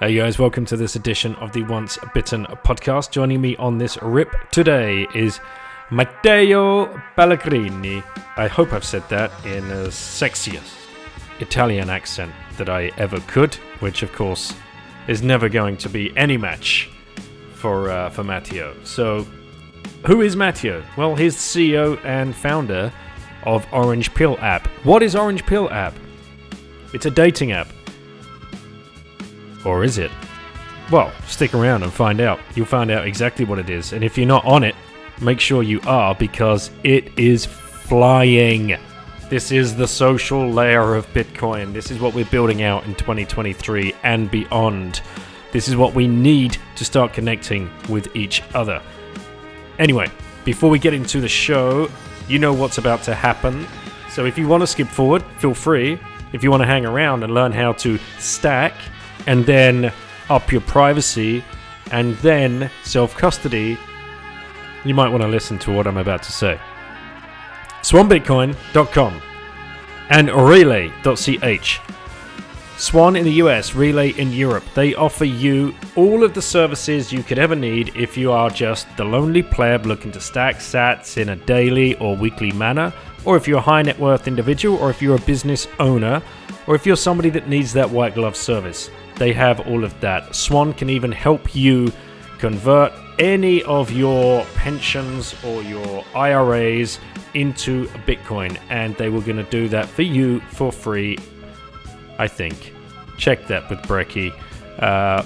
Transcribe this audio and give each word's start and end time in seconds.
Hey 0.00 0.14
guys, 0.14 0.38
welcome 0.38 0.64
to 0.66 0.76
this 0.76 0.94
edition 0.94 1.34
of 1.36 1.50
the 1.50 1.64
Once 1.64 1.98
Bitten 2.14 2.44
podcast. 2.64 3.10
Joining 3.10 3.40
me 3.40 3.56
on 3.56 3.78
this 3.78 4.00
rip 4.00 4.32
today 4.52 5.08
is 5.12 5.40
Matteo 5.90 6.86
Pellegrini. 7.16 8.04
I 8.36 8.46
hope 8.46 8.72
I've 8.72 8.84
said 8.84 9.02
that 9.08 9.32
in 9.44 9.66
the 9.66 9.88
sexiest 9.88 10.72
Italian 11.40 11.90
accent 11.90 12.32
that 12.58 12.68
I 12.68 12.92
ever 12.96 13.18
could, 13.26 13.56
which 13.80 14.04
of 14.04 14.12
course 14.12 14.54
is 15.08 15.20
never 15.20 15.48
going 15.48 15.76
to 15.78 15.88
be 15.88 16.16
any 16.16 16.36
match 16.36 16.88
for 17.54 17.90
uh, 17.90 18.08
for 18.10 18.22
Matteo. 18.22 18.76
So, 18.84 19.26
who 20.06 20.20
is 20.20 20.36
Matteo? 20.36 20.84
Well, 20.96 21.16
he's 21.16 21.34
the 21.34 21.74
CEO 21.74 22.04
and 22.04 22.36
founder 22.36 22.92
of 23.42 23.66
Orange 23.72 24.14
Pill 24.14 24.38
app. 24.38 24.68
What 24.84 25.02
is 25.02 25.16
Orange 25.16 25.44
Pill 25.44 25.68
app? 25.72 25.94
It's 26.94 27.06
a 27.06 27.10
dating 27.10 27.50
app 27.50 27.66
or 29.64 29.84
is 29.84 29.98
it? 29.98 30.10
Well, 30.90 31.12
stick 31.26 31.54
around 31.54 31.82
and 31.82 31.92
find 31.92 32.20
out. 32.20 32.40
You'll 32.54 32.66
find 32.66 32.90
out 32.90 33.06
exactly 33.06 33.44
what 33.44 33.58
it 33.58 33.68
is. 33.68 33.92
And 33.92 34.02
if 34.02 34.16
you're 34.16 34.26
not 34.26 34.44
on 34.44 34.64
it, 34.64 34.74
make 35.20 35.40
sure 35.40 35.62
you 35.62 35.80
are 35.86 36.14
because 36.14 36.70
it 36.82 37.18
is 37.18 37.44
flying. 37.44 38.78
This 39.28 39.52
is 39.52 39.76
the 39.76 39.86
social 39.86 40.48
layer 40.48 40.94
of 40.94 41.06
Bitcoin. 41.12 41.74
This 41.74 41.90
is 41.90 42.00
what 42.00 42.14
we're 42.14 42.24
building 42.26 42.62
out 42.62 42.84
in 42.86 42.94
2023 42.94 43.94
and 44.02 44.30
beyond. 44.30 45.02
This 45.52 45.68
is 45.68 45.76
what 45.76 45.94
we 45.94 46.08
need 46.08 46.56
to 46.76 46.84
start 46.84 47.12
connecting 47.12 47.70
with 47.88 48.14
each 48.16 48.42
other. 48.54 48.82
Anyway, 49.78 50.10
before 50.44 50.70
we 50.70 50.78
get 50.78 50.94
into 50.94 51.20
the 51.20 51.28
show, 51.28 51.90
you 52.26 52.38
know 52.38 52.54
what's 52.54 52.78
about 52.78 53.02
to 53.02 53.14
happen. 53.14 53.66
So 54.10 54.24
if 54.24 54.38
you 54.38 54.48
want 54.48 54.62
to 54.62 54.66
skip 54.66 54.88
forward, 54.88 55.22
feel 55.38 55.54
free. 55.54 55.98
If 56.32 56.42
you 56.42 56.50
want 56.50 56.62
to 56.62 56.66
hang 56.66 56.86
around 56.86 57.22
and 57.22 57.34
learn 57.34 57.52
how 57.52 57.72
to 57.74 57.98
stack, 58.18 58.72
and 59.26 59.44
then 59.44 59.92
up 60.30 60.52
your 60.52 60.60
privacy 60.62 61.44
and 61.90 62.16
then 62.18 62.70
self 62.84 63.16
custody, 63.16 63.78
you 64.84 64.94
might 64.94 65.08
want 65.08 65.22
to 65.22 65.28
listen 65.28 65.58
to 65.60 65.72
what 65.72 65.86
I'm 65.86 65.96
about 65.96 66.22
to 66.24 66.32
say. 66.32 66.60
SwanBitcoin.com 67.82 69.22
and 70.10 70.28
Relai.ch. 70.28 71.80
Swan 72.78 73.16
in 73.16 73.24
the 73.24 73.32
US, 73.32 73.72
Relai 73.72 74.16
in 74.18 74.32
Europe. 74.32 74.62
They 74.74 74.94
offer 74.94 75.24
you 75.24 75.74
all 75.96 76.22
of 76.22 76.32
the 76.32 76.40
services 76.40 77.12
you 77.12 77.24
could 77.24 77.38
ever 77.38 77.56
need 77.56 77.90
if 77.96 78.16
you 78.16 78.30
are 78.30 78.48
just 78.50 78.86
the 78.96 79.04
lonely 79.04 79.42
pleb 79.42 79.84
looking 79.84 80.12
to 80.12 80.20
stack 80.20 80.58
sats 80.58 81.16
in 81.16 81.30
a 81.30 81.36
daily 81.36 81.96
or 81.96 82.14
weekly 82.14 82.52
manner, 82.52 82.92
or 83.24 83.36
if 83.36 83.48
you're 83.48 83.58
a 83.58 83.62
high 83.62 83.82
net 83.82 83.98
worth 83.98 84.28
individual, 84.28 84.78
or 84.78 84.90
if 84.90 85.02
you're 85.02 85.16
a 85.16 85.22
business 85.22 85.66
owner, 85.80 86.22
or 86.68 86.76
if 86.76 86.86
you're 86.86 86.96
somebody 86.96 87.30
that 87.30 87.48
needs 87.48 87.72
that 87.72 87.90
white 87.90 88.14
glove 88.14 88.36
service. 88.36 88.90
They 89.18 89.32
have 89.32 89.60
all 89.66 89.84
of 89.84 89.98
that. 90.00 90.34
Swan 90.34 90.72
can 90.72 90.88
even 90.88 91.12
help 91.12 91.54
you 91.54 91.92
convert 92.38 92.92
any 93.18 93.62
of 93.64 93.90
your 93.90 94.44
pensions 94.54 95.34
or 95.44 95.62
your 95.62 96.04
IRAs 96.14 97.00
into 97.34 97.86
Bitcoin, 98.06 98.58
and 98.70 98.96
they 98.96 99.08
were 99.08 99.20
going 99.20 99.36
to 99.36 99.50
do 99.50 99.68
that 99.68 99.86
for 99.86 100.02
you 100.02 100.40
for 100.52 100.70
free. 100.70 101.18
I 102.18 102.28
think. 102.28 102.74
Check 103.16 103.46
that 103.48 103.68
with 103.68 103.80
Brecky. 103.80 104.32
Uh, 104.78 105.24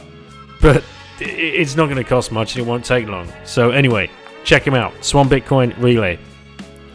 but 0.61 0.83
it's 1.21 1.77
not 1.77 1.87
going 1.87 1.97
to 1.97 2.05
cost 2.05 2.33
much 2.33 2.57
and 2.57 2.67
it 2.67 2.69
won't 2.69 2.85
take 2.85 3.07
long. 3.09 3.31
So, 3.45 3.71
anyway, 3.71 4.11
check 4.45 4.65
them 4.65 4.75
out. 4.75 4.93
Swan 5.05 5.29
Bitcoin 5.29 5.75
Relai. 5.75 6.19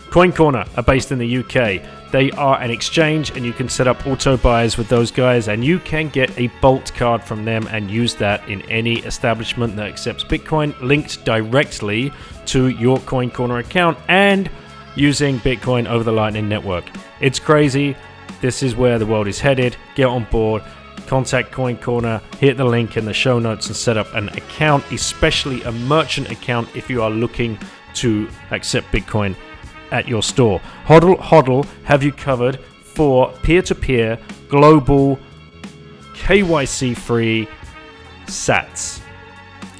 Coin 0.09 0.31
Corner 0.31 0.65
are 0.75 0.83
based 0.83 1.11
in 1.11 1.19
the 1.19 1.37
UK. 1.37 1.81
They 2.11 2.31
are 2.31 2.59
an 2.61 2.71
exchange, 2.71 3.31
and 3.31 3.45
you 3.45 3.51
can 3.51 3.67
set 3.67 3.87
up 3.87 4.07
auto 4.07 4.37
buys 4.37 4.77
with 4.77 4.87
those 4.87 5.11
guys, 5.11 5.49
and 5.49 5.63
you 5.63 5.79
can 5.79 6.07
get 6.07 6.37
a 6.39 6.47
Bolt 6.61 6.93
card 6.95 7.21
from 7.21 7.43
them 7.43 7.67
and 7.67 7.91
use 7.91 8.15
that 8.15 8.47
in 8.47 8.61
any 8.63 8.99
establishment 8.99 9.75
that 9.75 9.87
accepts 9.87 10.23
Bitcoin, 10.23 10.79
linked 10.81 11.25
directly 11.25 12.13
to 12.45 12.69
your 12.69 12.99
Coin 12.99 13.29
Corner 13.29 13.57
account 13.57 13.97
and 14.07 14.49
using 14.95 15.37
Bitcoin 15.39 15.85
over 15.87 16.03
the 16.03 16.11
Lightning 16.11 16.47
Network. 16.47 16.85
It's 17.19 17.39
crazy. 17.39 17.95
This 18.39 18.63
is 18.63 18.75
where 18.75 18.97
the 18.99 19.05
world 19.05 19.27
is 19.27 19.39
headed. 19.39 19.75
Get 19.95 20.05
on 20.05 20.23
board. 20.25 20.63
Contact 21.07 21.51
Coin 21.51 21.77
Corner, 21.77 22.21
hit 22.39 22.57
the 22.57 22.65
link 22.65 22.97
in 22.97 23.05
the 23.05 23.13
show 23.13 23.39
notes 23.39 23.67
and 23.67 23.75
set 23.75 23.97
up 23.97 24.13
an 24.13 24.29
account, 24.29 24.83
especially 24.91 25.61
a 25.63 25.71
merchant 25.71 26.29
account 26.31 26.67
if 26.75 26.89
you 26.89 27.01
are 27.01 27.09
looking 27.09 27.57
to 27.93 28.29
accept 28.51 28.87
Bitcoin 28.91 29.35
at 29.91 30.07
your 30.07 30.23
store. 30.23 30.59
Hodl 30.85 31.17
Hodl 31.19 31.65
have 31.83 32.03
you 32.03 32.11
covered 32.11 32.59
for 32.83 33.31
peer 33.43 33.61
to 33.63 33.75
peer, 33.75 34.19
global, 34.49 35.19
KYC 36.13 36.97
free 36.97 37.47
sats 38.25 39.01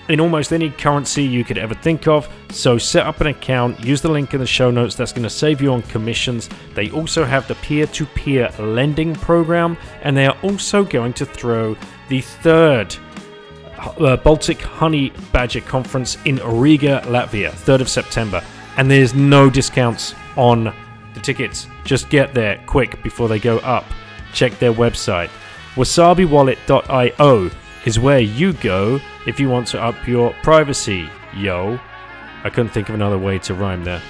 in 0.10 0.20
almost 0.20 0.54
any 0.54 0.70
currency 0.70 1.24
you 1.24 1.44
could 1.44 1.58
ever 1.58 1.74
think 1.74 2.08
of. 2.08 2.30
So 2.52 2.78
set 2.78 3.06
up 3.06 3.20
an 3.22 3.28
account, 3.28 3.84
use 3.84 4.02
the 4.02 4.10
link 4.10 4.34
in 4.34 4.40
the 4.40 4.48
show 4.48 4.72
notes, 4.72 4.96
that's 4.96 5.12
going 5.12 5.24
to 5.24 5.30
save 5.30 5.62
you 5.62 5.74
on 5.74 5.82
commissions. 5.84 6.50
They 6.76 6.90
also 6.92 7.26
have 7.26 7.48
the 7.48 7.56
peer 7.56 7.88
to 7.88 8.06
peer 8.06 8.50
lending 8.60 9.16
program, 9.16 9.78
and 10.02 10.16
they 10.16 10.26
are 10.26 10.38
also 10.44 10.84
going 10.84 11.14
to 11.14 11.26
throw 11.26 11.76
the 12.10 12.22
third. 12.22 12.96
Uh, 14.00 14.18
Baltic 14.18 14.60
Honey 14.62 15.12
Badger 15.32 15.62
Conference 15.62 16.18
in 16.26 16.38
Riga, 16.38 17.02
Latvia, 17.06 17.52
3rd 17.52 17.82
of 17.82 17.90
September 17.90 18.42
and 18.78 18.90
there's 18.90 19.14
no 19.14 19.50
discounts 19.50 20.16
on 20.36 20.74
the 21.14 21.20
tickets. 21.20 21.68
Just 21.84 22.10
get 22.10 22.34
there 22.34 22.64
quick 22.68 23.02
before 23.04 23.28
they 23.28 23.40
go 23.40 23.58
up. 23.60 23.86
Check 24.34 24.58
their 24.60 24.74
website. 24.74 25.30
WasabiWallet.io 25.76 27.52
is 27.86 28.00
where 28.00 28.20
you 28.20 28.54
go 28.54 29.00
if 29.26 29.40
you 29.40 29.50
want 29.50 29.68
to 29.68 29.82
up 29.82 30.08
your 30.08 30.34
privacy, 30.44 31.10
yo. 31.36 31.80
I 32.44 32.50
couldn't 32.50 32.72
think 32.72 32.90
of 32.90 32.96
another 32.96 33.18
way 33.18 33.40
to 33.40 33.54
rhyme 33.54 33.84
there. 33.84 34.02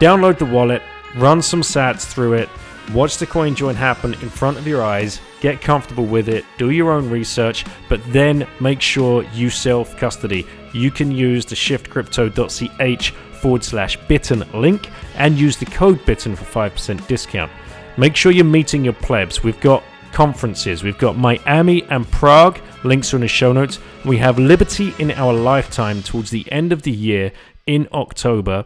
Download 0.00 0.38
the 0.38 0.44
wallet, 0.44 0.82
run 1.16 1.40
some 1.40 1.62
sats 1.62 2.04
through 2.04 2.34
it, 2.34 2.48
watch 2.92 3.18
the 3.18 3.26
coin 3.26 3.54
join 3.54 3.74
happen 3.74 4.14
in 4.14 4.28
front 4.28 4.58
of 4.58 4.66
your 4.66 4.82
eyes, 4.82 5.20
get 5.40 5.60
comfortable 5.60 6.04
with 6.04 6.28
it, 6.28 6.44
do 6.58 6.70
your 6.70 6.90
own 6.90 7.08
research, 7.08 7.64
but 7.88 8.00
then 8.12 8.46
make 8.60 8.80
sure 8.80 9.22
you 9.32 9.50
self 9.50 9.96
custody. 9.96 10.46
You 10.72 10.90
can 10.90 11.12
use 11.12 11.46
the 11.46 11.54
shiftcrypto.ch 11.54 13.14
forward 13.44 13.62
slash 13.62 13.98
bitten 14.08 14.42
link 14.54 14.88
and 15.16 15.38
use 15.38 15.58
the 15.58 15.66
code 15.66 16.02
bitten 16.06 16.34
for 16.34 16.46
5% 16.46 17.06
discount. 17.06 17.52
Make 17.98 18.16
sure 18.16 18.32
you're 18.32 18.42
meeting 18.42 18.82
your 18.82 18.94
plebs. 18.94 19.42
We've 19.42 19.60
got 19.60 19.82
conferences. 20.12 20.82
We've 20.82 20.96
got 20.96 21.18
Miami 21.18 21.82
and 21.90 22.10
Prague. 22.10 22.58
Links 22.84 23.12
are 23.12 23.18
in 23.18 23.20
the 23.20 23.28
show 23.28 23.52
notes. 23.52 23.80
We 24.06 24.16
have 24.16 24.38
Liberty 24.38 24.94
in 24.98 25.10
our 25.10 25.34
lifetime 25.34 26.02
towards 26.02 26.30
the 26.30 26.50
end 26.50 26.72
of 26.72 26.84
the 26.84 26.90
year 26.90 27.32
in 27.66 27.86
October. 27.92 28.64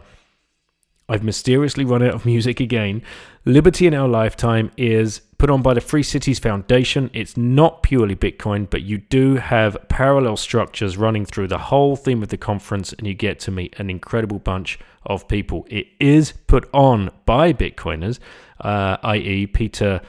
I've 1.09 1.25
mysteriously 1.25 1.83
run 1.83 2.01
out 2.01 2.13
of 2.13 2.25
music 2.25 2.61
again. 2.61 3.01
Liberty 3.43 3.85
in 3.85 3.93
Our 3.93 4.07
Lifetime 4.07 4.71
is 4.77 5.19
put 5.39 5.49
on 5.49 5.63
by 5.63 5.73
the 5.73 5.81
Free 5.81 6.03
Cities 6.03 6.37
Foundation. 6.37 7.09
It's 7.13 7.35
not 7.35 7.81
purely 7.81 8.15
Bitcoin, 8.15 8.69
but 8.69 8.83
you 8.83 8.99
do 8.99 9.37
have 9.37 9.75
parallel 9.89 10.37
structures 10.37 10.97
running 10.97 11.25
through 11.25 11.47
the 11.47 11.57
whole 11.57 11.95
theme 11.95 12.21
of 12.21 12.29
the 12.29 12.37
conference, 12.37 12.93
and 12.93 13.07
you 13.07 13.15
get 13.15 13.39
to 13.39 13.51
meet 13.51 13.73
an 13.79 13.89
incredible 13.89 14.37
bunch 14.37 14.77
of 15.05 15.27
people. 15.27 15.65
It 15.69 15.87
is 15.99 16.33
put 16.45 16.69
on 16.71 17.09
by 17.25 17.53
Bitcoiners, 17.53 18.19
uh, 18.59 18.97
i.e., 19.01 19.47
Peter 19.47 20.01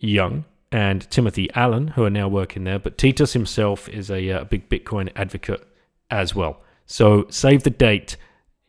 Young 0.00 0.46
and 0.72 1.08
Timothy 1.10 1.48
Allen, 1.54 1.88
who 1.88 2.04
are 2.04 2.10
now 2.10 2.26
working 2.26 2.64
there, 2.64 2.78
but 2.78 2.98
Titus 2.98 3.34
himself 3.34 3.88
is 3.90 4.10
a, 4.10 4.30
uh, 4.30 4.44
big 4.44 4.68
Bitcoin 4.68 5.12
advocate 5.14 5.64
as 6.10 6.34
well. 6.34 6.62
So 6.86 7.26
save 7.28 7.62
the 7.62 7.70
date 7.70 8.16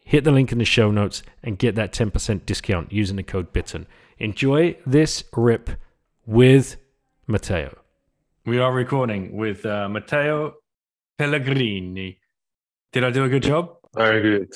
hit 0.05 0.23
the 0.23 0.31
link 0.31 0.51
in 0.51 0.57
the 0.57 0.65
show 0.65 0.91
notes 0.91 1.23
and 1.41 1.57
get 1.57 1.75
that 1.75 1.93
10% 1.93 2.45
discount 2.45 2.91
using 2.91 3.15
the 3.15 3.23
code 3.23 3.53
BITTEN. 3.53 3.87
Enjoy 4.17 4.75
this 4.85 5.23
rip 5.35 5.71
with 6.25 6.77
Matteo. 7.27 7.77
We 8.45 8.59
are 8.59 8.73
recording 8.73 9.35
with 9.35 9.65
uh, 9.65 9.87
Matteo 9.89 10.53
Pellegrini. 11.17 12.19
Did 12.91 13.03
I 13.03 13.09
do 13.11 13.23
a 13.23 13.29
good 13.29 13.43
job? 13.43 13.75
Very 13.95 14.21
good. 14.21 14.53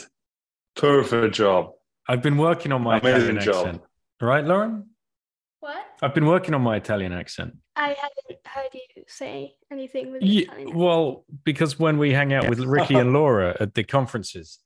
Perfect 0.76 1.36
job. 1.36 1.72
I've 2.08 2.22
been 2.22 2.38
working 2.38 2.72
on 2.72 2.82
my 2.82 3.00
Amazing 3.00 3.38
Italian 3.38 3.42
job. 3.42 3.66
accent. 3.68 3.82
Right, 4.22 4.44
Lauren? 4.44 4.86
What? 5.60 5.86
I've 6.02 6.14
been 6.14 6.26
working 6.26 6.54
on 6.54 6.62
my 6.62 6.78
Italian 6.78 7.12
accent. 7.12 7.56
I 7.76 7.90
haven't 7.90 8.46
heard 8.46 8.70
you 8.74 9.04
say 9.08 9.56
anything 9.72 10.12
with 10.12 10.22
yeah, 10.22 10.44
Italian. 10.44 10.78
Well, 10.78 11.26
because 11.44 11.80
when 11.80 11.98
we 11.98 12.14
hang 12.14 12.34
out 12.34 12.48
with 12.48 12.60
Ricky 12.60 12.96
and 12.96 13.14
Laura 13.14 13.56
at 13.60 13.74
the 13.74 13.84
conferences, 13.84 14.60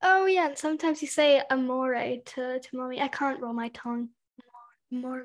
Oh 0.00 0.26
yeah, 0.26 0.46
and 0.46 0.56
sometimes 0.56 1.02
you 1.02 1.08
say 1.08 1.42
amore 1.50 1.94
to 1.94 2.60
to 2.60 2.76
mommy. 2.76 3.00
I 3.00 3.08
can't 3.08 3.40
roll 3.40 3.52
my 3.52 3.68
tongue. 3.70 4.10
Amore. 4.92 5.24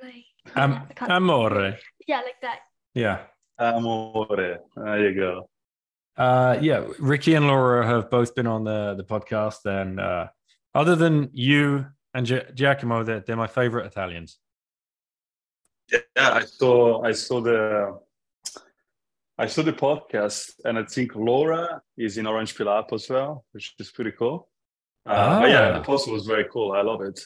Am, 0.56 0.74
I 0.90 0.94
can't- 0.94 1.12
amore. 1.12 1.78
Yeah, 2.08 2.18
like 2.22 2.40
that. 2.42 2.60
Yeah. 2.94 3.20
Amore. 3.60 4.60
There 4.76 5.10
you 5.10 5.16
go. 5.16 5.50
Uh, 6.18 6.58
yeah, 6.62 6.86
Ricky 7.00 7.34
and 7.34 7.48
Laura 7.48 7.86
have 7.86 8.10
both 8.10 8.36
been 8.36 8.46
on 8.48 8.64
the 8.64 8.94
the 8.96 9.04
podcast, 9.04 9.66
and 9.66 10.00
uh, 10.00 10.28
other 10.76 10.96
than 10.96 11.30
you 11.34 11.88
and 12.14 12.26
Gi- 12.26 12.52
Giacomo, 12.54 13.04
they're, 13.04 13.22
they're 13.22 13.36
my 13.36 13.48
favorite 13.48 13.86
Italians. 13.88 14.38
Yeah, 15.92 16.00
I 16.18 16.46
saw. 16.46 17.02
I 17.04 17.14
saw 17.14 17.42
the. 17.42 17.98
I 19.40 19.48
saw 19.48 19.64
the 19.64 19.74
podcast, 19.74 20.52
and 20.66 20.78
I 20.78 20.84
think 20.84 21.16
Laura 21.16 21.82
is 21.98 22.18
in 22.20 22.28
Orange 22.28 22.56
Pill 22.56 22.70
app 22.70 22.94
as 22.94 23.10
well, 23.10 23.44
which 23.52 23.74
is 23.80 23.90
pretty 23.92 24.12
cool. 24.12 24.48
Uh, 25.08 25.40
but 25.42 25.50
yeah, 25.50 25.70
Ah. 25.70 25.78
the 25.80 25.84
post 25.84 26.10
was 26.12 26.28
very 26.28 26.46
cool. 26.54 26.72
I 26.74 26.82
love 26.84 27.02
it. 27.02 27.20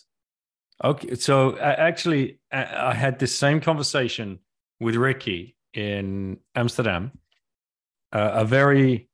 Okay, 0.83 1.15
so 1.15 1.51
uh, 1.51 1.75
actually, 1.77 2.39
I 2.51 2.89
I 2.89 2.94
had 2.94 3.19
this 3.19 3.38
same 3.38 3.59
conversation 3.62 4.39
with 4.79 4.95
Ricky 4.95 5.56
in 5.74 6.39
Amsterdam. 6.56 7.12
Uh, 8.13 8.31
a 8.33 8.45
very 8.45 9.09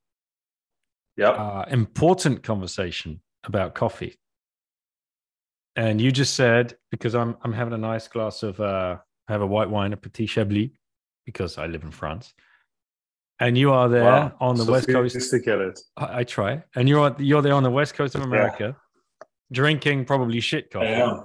Yeah. 1.18 1.30
uh, 1.30 1.66
important 1.70 2.44
conversation 2.44 3.22
about 3.44 3.74
coffee. 3.76 4.20
And 5.76 6.00
you 6.00 6.12
just 6.12 6.36
said 6.36 6.78
because 6.92 7.16
I'm 7.16 7.36
I'm 7.44 7.54
having 7.54 7.74
a 7.74 7.78
nice 7.78 8.08
glass 8.08 8.44
of 8.44 8.60
uh, 8.60 8.98
I 9.28 9.32
have 9.32 9.42
a 9.42 9.48
white 9.48 9.70
wine, 9.70 9.94
a 9.94 9.98
Petit 9.98 10.28
Chablis, 10.28 10.72
because 11.26 11.58
I 11.58 11.68
live 11.68 11.84
in 11.84 11.92
France. 11.92 12.34
And 13.40 13.58
you 13.58 13.72
are 13.72 13.90
there 13.90 14.04
Wow, 14.04 14.34
on 14.40 14.56
the 14.58 14.66
west 14.72 14.88
coast. 14.88 15.16
I, 15.98 16.20
I 16.20 16.24
try, 16.24 16.64
and 16.76 16.88
you're 16.88 17.16
you're 17.20 17.42
there 17.42 17.56
on 17.56 17.64
the 17.64 17.72
west 17.72 17.96
coast 17.96 18.16
of 18.16 18.22
America, 18.22 18.76
drinking 19.52 20.06
probably 20.06 20.40
shit 20.40 20.70
coffee. 20.70 20.88
Yeah. 20.88 21.24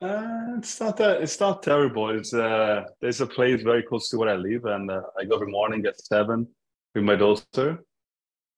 Uh, 0.00 0.56
it's 0.58 0.78
not 0.78 0.96
that 0.98 1.22
it's 1.22 1.40
not 1.40 1.62
terrible. 1.62 2.10
It's 2.10 2.34
uh, 2.34 2.84
there's 3.00 3.22
a 3.22 3.26
place 3.26 3.62
very 3.62 3.82
close 3.82 4.10
to 4.10 4.18
where 4.18 4.28
I 4.28 4.36
live, 4.36 4.66
and 4.66 4.90
uh, 4.90 5.00
I 5.18 5.24
go 5.24 5.36
every 5.36 5.50
morning 5.50 5.86
at 5.86 5.98
seven 5.98 6.46
with 6.94 7.04
my 7.04 7.16
daughter, 7.16 7.82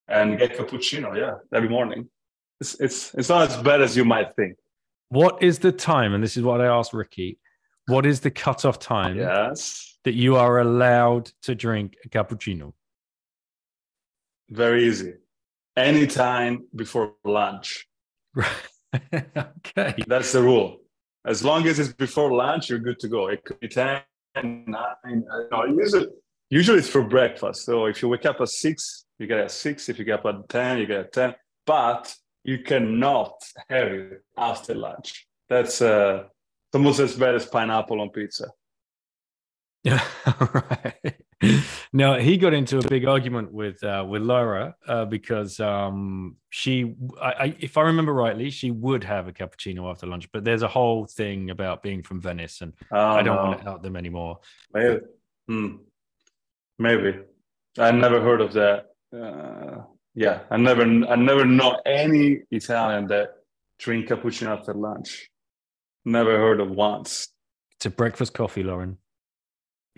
and 0.09 0.37
get 0.37 0.57
cappuccino. 0.57 1.17
Yeah, 1.17 1.35
every 1.55 1.69
morning. 1.69 2.09
It's 2.61 2.81
it's 2.81 3.15
it's 3.15 3.29
not 3.29 3.51
as 3.51 3.57
bad 3.63 3.81
as 3.83 3.97
you 3.97 4.05
might 4.05 4.35
think. 4.35 4.57
What 5.11 5.41
is 5.41 5.61
the 5.61 5.71
time? 5.71 6.13
And 6.13 6.25
this 6.25 6.37
is 6.37 6.43
what 6.43 6.61
I 6.61 6.67
asked 6.67 6.93
Ricky. 6.93 7.39
What 7.87 8.05
is 8.05 8.21
the 8.21 8.31
cutoff 8.33 8.81
time 8.81 9.17
Yes, 9.17 9.97
that 10.05 10.15
you 10.15 10.35
are 10.37 10.59
allowed 10.59 11.31
to 11.43 11.55
drink 11.55 11.97
a 12.05 12.09
cappuccino? 12.09 12.73
very 14.51 14.89
easy. 14.89 15.13
Anytime 15.77 16.65
before 16.75 17.15
lunch. 17.25 17.87
Right. 18.35 18.49
okay. 19.15 19.95
That's 20.07 20.33
the 20.33 20.43
rule. 20.43 20.79
As 21.25 21.45
long 21.45 21.67
as 21.67 21.79
it's 21.79 21.93
before 21.93 22.33
lunch, 22.33 22.71
you're 22.71 22.79
good 22.79 22.99
to 23.01 23.09
go. 23.09 23.29
It 23.29 23.45
could 23.45 23.61
be 23.61 23.69
10, 23.69 24.01
9. 24.43 24.65
I 24.75 24.93
don't 25.05 25.51
know, 25.51 25.65
usually, 25.65 26.07
usually 26.51 26.79
it's 26.79 26.89
for 26.89 27.03
breakfast. 27.03 27.65
So 27.65 27.87
if 27.87 28.03
you 28.03 28.09
wake 28.09 28.27
up 28.27 28.41
at 28.41 28.49
6, 28.49 29.05
you 29.19 29.27
get 29.27 29.39
at 29.39 29.51
6. 29.51 29.89
If 29.89 29.99
you 29.99 30.05
get 30.05 30.21
up 30.21 30.27
at 30.27 30.49
10, 30.49 30.79
you 30.79 30.87
get 30.87 31.01
at 31.01 31.13
10. 31.13 31.35
But 31.67 32.15
you 32.45 32.61
cannot 32.61 33.35
have 33.69 33.89
it 33.89 34.23
after 34.37 34.75
lunch. 34.75 35.27
That's 35.49 35.83
uh, 35.83 36.25
almost 36.73 37.01
as 37.01 37.17
bad 37.17 37.35
as 37.35 37.47
pineapple 37.47 38.01
on 38.01 38.11
pizza. 38.11 38.49
Yeah, 39.85 40.03
right. 40.55 41.15
Now 41.93 42.19
he 42.19 42.37
got 42.37 42.53
into 42.53 42.79
a 42.79 42.83
big 42.89 43.07
argument 43.07 43.53
with 43.53 43.83
uh, 43.83 44.05
with 44.09 44.23
Laura 44.23 44.75
uh, 44.87 45.05
because 45.07 45.59
um, 45.61 46.37
she, 46.51 46.95
I, 47.21 47.33
I, 47.33 47.57
if 47.61 47.77
I 47.79 47.83
remember 47.83 48.13
rightly, 48.13 48.51
she 48.51 48.71
would 48.71 49.05
have 49.05 49.27
a 49.29 49.33
cappuccino 49.33 49.91
after 49.91 50.07
lunch. 50.07 50.31
But 50.33 50.45
there's 50.45 50.63
a 50.63 50.69
whole 50.69 51.07
thing 51.07 51.51
about 51.51 51.83
being 51.83 52.03
from 52.03 52.21
Venice, 52.21 52.61
and 52.61 52.75
Oh, 52.93 52.99
I 52.99 53.23
don't 53.23 53.37
no. 53.37 53.43
want 53.45 53.59
to 53.59 53.65
help 53.65 53.83
them 53.83 53.97
anymore. 53.97 54.41
Maybe. 54.75 55.01
Hmm. 55.47 55.77
Maybe. 56.79 57.21
I 57.79 57.91
never 57.91 58.21
heard 58.21 58.41
of 58.41 58.53
that. 58.53 58.87
Uh, 59.17 59.85
yeah, 60.15 60.41
I 60.51 60.57
never, 60.59 60.83
I 60.83 61.17
never 61.17 61.45
know 61.45 61.81
any 61.87 62.41
Italian 62.51 63.07
that 63.09 63.31
drink 63.79 64.09
cappuccino 64.09 64.59
after 64.59 64.75
lunch. 64.75 65.31
Never 66.05 66.37
heard 66.39 66.61
of 66.61 66.71
once. 66.71 67.29
It's 67.77 67.87
a 67.87 67.91
breakfast 67.91 68.35
coffee, 68.35 68.63
Lauren. 68.63 68.99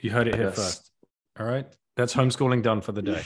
You 0.00 0.10
heard 0.10 0.28
it 0.28 0.34
here 0.36 0.44
Yes. 0.46 0.56
first. 0.56 0.90
All 1.38 1.46
right, 1.46 1.66
that's 2.00 2.14
homeschooling 2.14 2.62
done 2.62 2.80
for 2.80 2.92
the 2.92 3.02
day. 3.02 3.22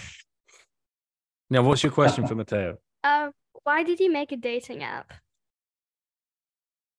Now, 1.49 1.62
what's 1.62 1.82
your 1.85 1.93
question 1.93 2.26
for 2.26 2.35
Matteo? 2.35 2.79
Um, 3.05 3.31
why 3.62 3.85
did 3.85 4.00
you 4.00 4.11
make 4.11 4.32
a 4.32 4.37
dating 4.37 4.82
app? 4.82 5.12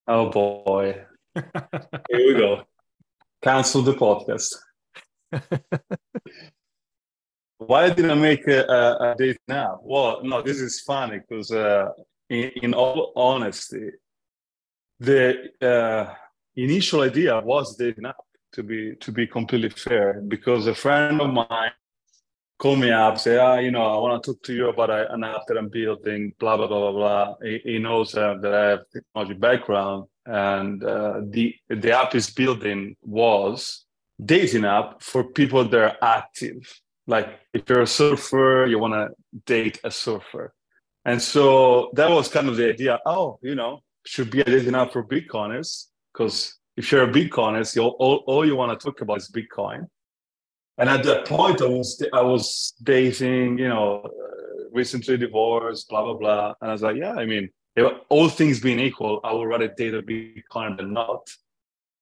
Oh 0.08 0.30
boy. 0.30 1.04
Here 1.36 2.28
we 2.28 2.34
go. 2.36 2.64
Cancel 3.44 3.82
the 3.82 3.94
podcast. 3.94 4.56
Why 7.58 7.90
did 7.90 8.10
I 8.10 8.16
make 8.16 8.48
a, 8.48 8.64
a, 8.64 9.12
a 9.12 9.16
date 9.18 9.40
now? 9.48 9.80
Well, 9.82 10.22
no, 10.24 10.42
this 10.42 10.60
is 10.60 10.82
funny 10.82 11.20
because, 11.20 11.52
uh, 11.52 11.90
in, 12.30 12.52
in 12.62 12.74
all 12.74 13.12
honesty, 13.16 13.92
the 15.00 15.50
uh, 15.62 16.14
initial 16.56 17.02
idea 17.02 17.40
was 17.40 17.76
dating 17.76 18.06
up. 18.06 18.26
To 18.56 18.64
be 18.64 18.96
to 19.02 19.12
be 19.12 19.28
completely 19.28 19.70
fair, 19.70 20.22
because 20.22 20.66
a 20.68 20.74
friend 20.74 21.20
of 21.20 21.30
mine 21.34 21.72
called 22.58 22.80
me 22.80 22.90
up, 22.90 23.20
say, 23.20 23.38
ah, 23.38 23.58
you 23.58 23.70
know, 23.70 23.86
I 23.86 23.98
want 23.98 24.24
to 24.24 24.32
talk 24.32 24.44
to 24.44 24.54
you 24.54 24.70
about 24.70 24.90
an 24.90 25.26
app 25.26 25.42
that 25.48 25.58
I'm 25.58 25.68
building, 25.68 26.34
blah 26.40 26.56
blah 26.56 26.68
blah 26.68 26.80
blah 26.80 26.92
blah. 26.94 27.36
He, 27.44 27.60
he 27.66 27.80
knows 27.80 28.16
uh, 28.16 28.36
that 28.42 28.54
I 28.54 28.70
have 28.70 28.80
technology 28.94 29.34
background, 29.34 30.06
and 30.26 30.82
uh, 30.82 31.20
the 31.30 31.54
the 31.68 31.92
app 31.92 32.16
is 32.16 32.30
building 32.30 32.96
was 33.02 33.86
dating 34.24 34.64
app 34.64 35.02
for 35.02 35.26
people 35.26 35.66
that 35.66 35.82
are 35.82 35.98
active. 36.02 36.62
Like 37.08 37.28
if 37.54 37.64
you're 37.68 37.82
a 37.82 37.88
surfer, 37.88 38.68
you 38.68 38.80
want 38.80 38.94
to 38.94 39.10
date 39.46 39.82
a 39.84 39.92
surfer, 39.92 40.54
and 41.04 41.22
so 41.22 41.90
that 41.96 42.10
was 42.10 42.30
kind 42.30 42.48
of 42.48 42.56
the 42.56 42.70
idea. 42.70 43.02
Oh, 43.06 43.38
you 43.42 43.56
know, 43.56 43.82
should 44.06 44.32
be 44.32 44.40
a 44.40 44.46
dating 44.46 44.76
app 44.76 44.94
for 44.94 45.04
Bitcoiners 45.04 45.88
because 46.14 46.58
if 46.78 46.92
you're 46.92 47.04
a 47.04 47.12
Bitcoiner, 47.12 47.76
you 47.76 47.84
all, 47.84 48.24
all 48.28 48.46
you 48.46 48.56
want 48.56 48.78
to 48.78 48.84
talk 48.84 49.02
about 49.02 49.18
is 49.18 49.32
Bitcoin. 49.32 49.88
And 50.78 50.90
at 50.90 51.04
that 51.04 51.26
point, 51.26 51.62
I 51.62 51.68
was 51.68 52.02
I 52.14 52.22
was 52.22 52.74
dating, 52.84 53.60
you 53.60 53.70
know, 53.70 54.02
uh, 54.04 54.70
recently 54.74 55.18
divorced, 55.18 55.88
blah 55.88 56.04
blah 56.04 56.16
blah, 56.16 56.54
and 56.60 56.70
I 56.70 56.74
was 56.74 56.82
like, 56.82 56.98
yeah, 56.98 57.14
I 57.14 57.26
mean, 57.26 57.50
all 58.10 58.28
things 58.28 58.60
being 58.60 58.80
equal, 58.80 59.22
I 59.24 59.34
would 59.34 59.48
rather 59.48 59.70
date 59.70 59.94
a 59.94 60.02
Bitcoin 60.02 60.78
than 60.78 60.92
not. 60.92 61.30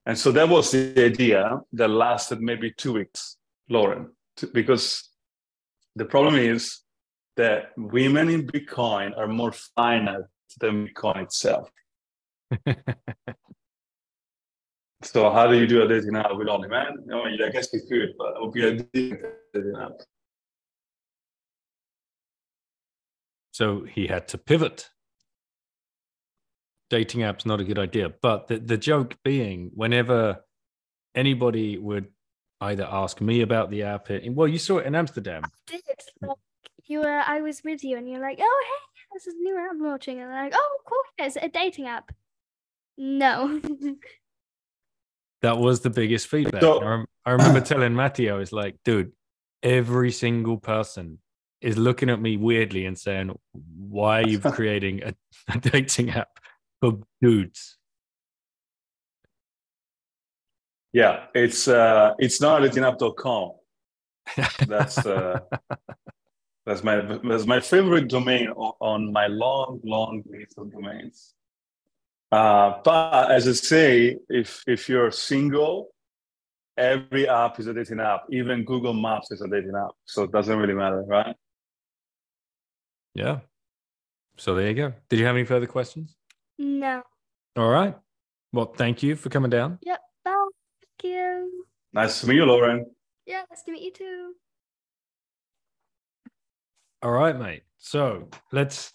And 0.06 0.18
so 0.18 0.32
that 0.32 0.50
was 0.50 0.72
the 0.72 1.06
idea 1.06 1.62
that 1.74 1.88
lasted 1.88 2.42
maybe 2.42 2.74
two 2.76 2.94
weeks, 2.94 3.38
Lauren, 3.70 4.10
t- 4.38 4.48
because 4.52 5.10
the 5.96 6.06
problem 6.06 6.36
is 6.36 6.80
that 7.38 7.72
women 7.78 8.30
in 8.30 8.46
Bitcoin 8.46 9.18
are 9.18 9.28
more 9.28 9.54
finite 9.76 10.26
than 10.60 10.88
Bitcoin 10.88 11.24
itself. 11.24 11.70
So 15.04 15.30
how 15.32 15.48
do 15.48 15.58
you 15.58 15.68
do 15.68 15.84
a 15.84 15.88
dating 15.88 16.16
app 16.16 16.36
with 16.36 16.48
only 16.48 16.70
men? 16.70 16.88
I 17.12 17.30
mean, 17.30 17.42
I 17.44 17.50
guess 17.50 17.68
we 17.74 17.82
could, 17.82 18.14
but 18.18 18.36
it 18.36 18.42
would 18.42 18.54
be 18.54 18.66
a 18.68 18.74
dating 19.54 19.76
app. 19.80 19.92
So 23.52 23.84
he 23.84 24.08
had 24.08 24.28
to 24.30 24.38
pivot. 24.38 24.90
Dating 26.90 27.24
app's 27.24 27.46
not 27.46 27.60
a 27.60 27.64
good 27.64 27.80
idea. 27.80 28.14
But 28.22 28.48
the, 28.48 28.58
the 28.60 28.78
joke 28.78 29.18
being, 29.24 29.72
whenever 29.76 30.44
anybody 31.16 31.78
would 31.78 32.08
either 32.62 32.88
ask 32.90 33.20
me 33.20 33.42
about 33.42 33.70
the 33.70 33.84
app, 33.84 34.10
it- 34.10 34.32
well, 34.34 34.48
you 34.48 34.58
saw 34.58 34.78
it 34.78 34.86
in 34.86 34.96
Amsterdam. 34.96 35.44
Did 35.68 35.82
like 36.22 36.38
you 36.86 37.00
were? 37.00 37.22
I 37.26 37.42
was 37.42 37.62
with 37.64 37.84
you, 37.84 37.98
and 37.98 38.10
you're 38.10 38.20
like, 38.22 38.40
"Oh, 38.42 38.64
hey, 38.66 39.04
this 39.14 39.28
is 39.28 39.36
new 39.40 39.58
app 39.58 39.72
I'm 39.72 39.82
launching," 39.82 40.20
and 40.20 40.32
I'm 40.32 40.46
like, 40.46 40.54
"Oh, 40.56 40.78
cool, 40.88 40.98
yeah, 41.20 41.26
it's 41.26 41.36
a 41.36 41.48
dating 41.50 41.88
app." 41.88 42.12
No. 42.98 43.62
That 45.44 45.58
was 45.60 45.82
the 45.82 45.90
biggest 45.90 46.28
feedback. 46.28 46.62
So- 46.62 46.80
I, 46.82 46.86
rem- 46.86 47.06
I 47.26 47.32
remember 47.32 47.62
telling 47.62 47.94
Matteo, 47.96 48.40
it's 48.40 48.52
like, 48.54 48.78
dude, 48.84 49.12
every 49.62 50.12
single 50.12 50.58
person 50.58 51.20
is 51.62 51.78
looking 51.78 52.10
at 52.10 52.20
me 52.22 52.36
weirdly 52.38 52.86
and 52.86 52.98
saying, 52.98 53.38
why 53.78 54.22
are 54.22 54.28
you 54.28 54.40
creating 54.58 55.04
a, 55.04 55.14
a 55.54 55.58
dating 55.60 56.10
app 56.12 56.40
for 56.82 57.00
dudes? 57.22 57.78
Yeah, 60.94 61.26
it's 61.34 61.68
uh, 61.68 62.14
it's 62.20 62.40
not 62.40 62.62
datingapp.com. 62.62 63.52
That's 64.68 64.98
uh, 65.06 65.40
that's 66.66 66.84
my 66.84 67.02
that's 67.24 67.46
my 67.46 67.60
favorite 67.60 68.08
domain 68.10 68.50
on 68.50 69.12
my 69.12 69.28
long 69.28 69.82
long 69.84 70.24
list 70.28 70.58
of 70.58 70.72
domains. 70.72 71.34
Uh, 72.34 72.82
but 72.84 73.32
as 73.32 73.48
I 73.48 73.52
say, 73.54 74.18
if 74.30 74.64
if 74.66 74.90
you're 74.90 75.12
single 75.12 75.94
every 76.78 77.28
app 77.28 77.60
is 77.60 77.68
a 77.68 77.74
dating 77.74 78.00
app. 78.00 78.24
Even 78.32 78.64
Google 78.64 78.94
Maps 78.94 79.32
is 79.32 79.42
a 79.42 79.48
dating 79.48 79.74
app. 79.76 79.92
So 80.06 80.24
it 80.24 80.32
doesn't 80.32 80.58
really 80.58 80.74
matter, 80.74 81.04
right? 81.08 81.36
Yeah. 83.14 83.40
So 84.38 84.56
there 84.56 84.68
you 84.68 84.74
go. 84.74 84.94
Did 85.10 85.20
you 85.20 85.26
have 85.26 85.36
any 85.36 85.46
further 85.46 85.68
questions? 85.68 86.16
No. 86.58 87.04
All 87.56 87.70
right. 87.70 87.96
Well, 88.52 88.66
thank 88.66 89.04
you 89.04 89.16
for 89.16 89.30
coming 89.30 89.50
down. 89.50 89.80
Yep. 89.84 90.00
Bye. 90.26 90.46
Thank 90.82 91.14
you. 91.14 91.66
Nice 91.94 92.22
to 92.22 92.28
meet 92.28 92.36
you, 92.36 92.46
Lauren. 92.46 92.86
Yeah, 93.26 93.44
nice 93.50 93.64
to 93.64 93.72
meet 93.72 93.84
you 93.84 93.92
too. 93.92 94.34
All 97.04 97.12
right, 97.12 97.38
mate. 97.38 97.64
So 97.78 98.30
let's 98.52 98.92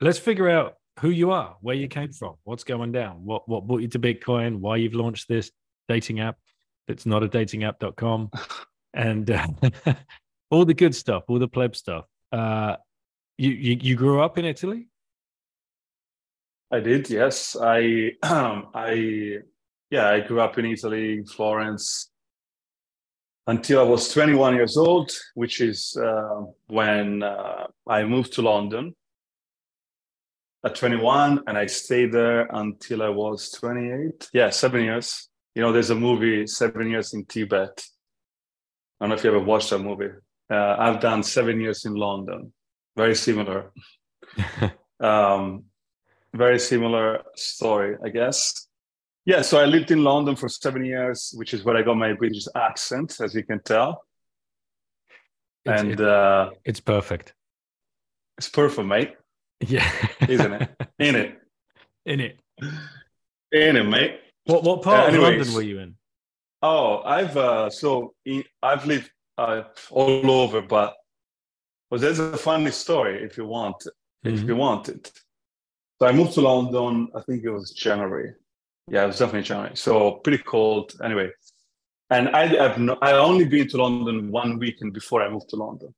let's 0.00 0.18
figure 0.18 0.48
out 0.48 0.76
who 1.00 1.10
you 1.10 1.30
are, 1.30 1.56
where 1.60 1.74
you 1.74 1.88
came 1.88 2.12
from, 2.12 2.34
what's 2.44 2.64
going 2.64 2.92
down, 2.92 3.24
what 3.24 3.48
what 3.48 3.66
brought 3.66 3.80
you 3.80 3.88
to 3.88 3.98
Bitcoin, 3.98 4.58
why 4.58 4.76
you've 4.76 4.94
launched 4.94 5.28
this 5.28 5.50
dating 5.88 6.20
app 6.20 6.36
that's 6.86 7.06
not 7.06 7.22
a 7.22 7.28
dating 7.28 7.64
app.com, 7.64 8.30
and 8.94 9.30
uh, 9.30 9.46
all 10.50 10.64
the 10.64 10.74
good 10.74 10.94
stuff, 10.94 11.24
all 11.28 11.38
the 11.38 11.48
pleb 11.48 11.74
stuff. 11.74 12.04
Uh, 12.30 12.76
you, 13.38 13.50
you 13.50 13.78
you 13.80 13.96
grew 13.96 14.20
up 14.22 14.36
in 14.36 14.44
Italy? 14.44 14.88
I 16.70 16.80
did, 16.80 17.08
yes. 17.08 17.56
I 17.60 18.12
I 18.22 19.38
yeah, 19.90 20.10
I 20.10 20.20
grew 20.20 20.40
up 20.40 20.58
in 20.58 20.66
Italy, 20.66 21.24
Florence, 21.24 22.10
until 23.46 23.80
I 23.80 23.84
was 23.84 24.12
21 24.12 24.54
years 24.54 24.76
old, 24.76 25.10
which 25.34 25.60
is 25.60 25.96
uh, 25.96 26.42
when 26.66 27.22
uh, 27.22 27.66
I 27.88 28.04
moved 28.04 28.34
to 28.34 28.42
London 28.42 28.94
at 30.64 30.74
21, 30.74 31.42
and 31.46 31.56
I 31.56 31.66
stayed 31.66 32.12
there 32.12 32.46
until 32.50 33.02
I 33.02 33.08
was 33.08 33.50
28. 33.52 34.28
Yeah, 34.32 34.50
seven 34.50 34.84
years. 34.84 35.28
You 35.54 35.62
know, 35.62 35.72
there's 35.72 35.90
a 35.90 35.94
movie, 35.94 36.46
Seven 36.46 36.90
Years 36.90 37.12
in 37.14 37.24
Tibet. 37.24 37.82
I 39.00 39.04
don't 39.04 39.10
know 39.10 39.16
if 39.16 39.24
you 39.24 39.30
ever 39.30 39.40
watched 39.40 39.70
that 39.70 39.78
movie. 39.80 40.10
Uh, 40.50 40.76
I've 40.78 41.00
done 41.00 41.22
seven 41.22 41.60
years 41.60 41.84
in 41.86 41.94
London. 41.94 42.52
Very 42.96 43.14
similar. 43.14 43.72
um, 45.00 45.64
very 46.34 46.58
similar 46.58 47.22
story, 47.34 47.96
I 48.04 48.10
guess. 48.10 48.68
Yeah, 49.24 49.42
so 49.42 49.58
I 49.58 49.64
lived 49.64 49.90
in 49.90 50.04
London 50.04 50.36
for 50.36 50.48
seven 50.48 50.84
years, 50.84 51.32
which 51.36 51.52
is 51.54 51.64
where 51.64 51.76
I 51.76 51.82
got 51.82 51.96
my 51.96 52.12
British 52.12 52.44
accent, 52.54 53.16
as 53.20 53.34
you 53.34 53.42
can 53.42 53.60
tell. 53.62 54.02
It's, 55.64 55.80
and 55.80 55.92
it- 55.92 56.00
uh, 56.00 56.50
it's 56.64 56.80
perfect. 56.80 57.34
it's 58.38 58.48
perfect, 58.48 58.86
mate. 58.86 59.14
Yeah, 59.60 59.90
Isn't 60.28 60.52
it? 60.54 60.70
In 60.98 61.16
it, 61.16 61.38
In 62.06 62.20
it. 62.20 62.38
in 63.52 63.76
it, 63.76 63.84
mate. 63.84 64.20
What 64.44 64.64
what 64.64 64.82
part 64.82 65.12
Uh, 65.12 65.16
of. 65.16 65.22
London 65.22 65.52
were 65.54 65.62
you 65.62 65.78
in? 65.80 65.96
Oh, 66.62 67.02
I've 67.02 67.36
uh, 67.36 67.70
so 67.70 68.14
in, 68.24 68.44
I've 68.62 68.86
lived 68.86 69.10
uh, 69.38 69.62
all 69.90 70.30
over, 70.30 70.60
but 70.62 70.94
well, 71.90 72.00
there's 72.00 72.18
a 72.18 72.36
funny 72.36 72.70
story 72.70 73.22
if 73.24 73.36
you 73.36 73.46
want, 73.46 73.76
if 74.24 74.40
Mhm. 74.40 74.48
you 74.48 74.56
want 74.56 74.88
it. 74.88 75.10
So 75.98 76.06
I 76.08 76.12
moved 76.12 76.32
to 76.34 76.40
London. 76.42 77.08
I 77.14 77.20
think 77.22 77.44
it 77.44 77.50
was 77.50 77.70
January. 77.72 78.34
Yeah, 78.88 79.04
it 79.04 79.08
was 79.08 79.18
definitely 79.18 79.42
January. 79.48 79.76
So 79.76 80.12
pretty 80.24 80.42
cold. 80.42 80.92
Anyway, 81.02 81.30
and 82.10 82.28
I 82.30 82.46
have 82.46 82.78
no, 82.78 82.96
I 83.02 83.12
only 83.12 83.44
been 83.46 83.68
to 83.68 83.76
London 83.78 84.30
one 84.30 84.58
weekend 84.58 84.92
before 84.94 85.22
I 85.22 85.28
moved 85.28 85.48
to 85.50 85.56
London. 85.56 85.94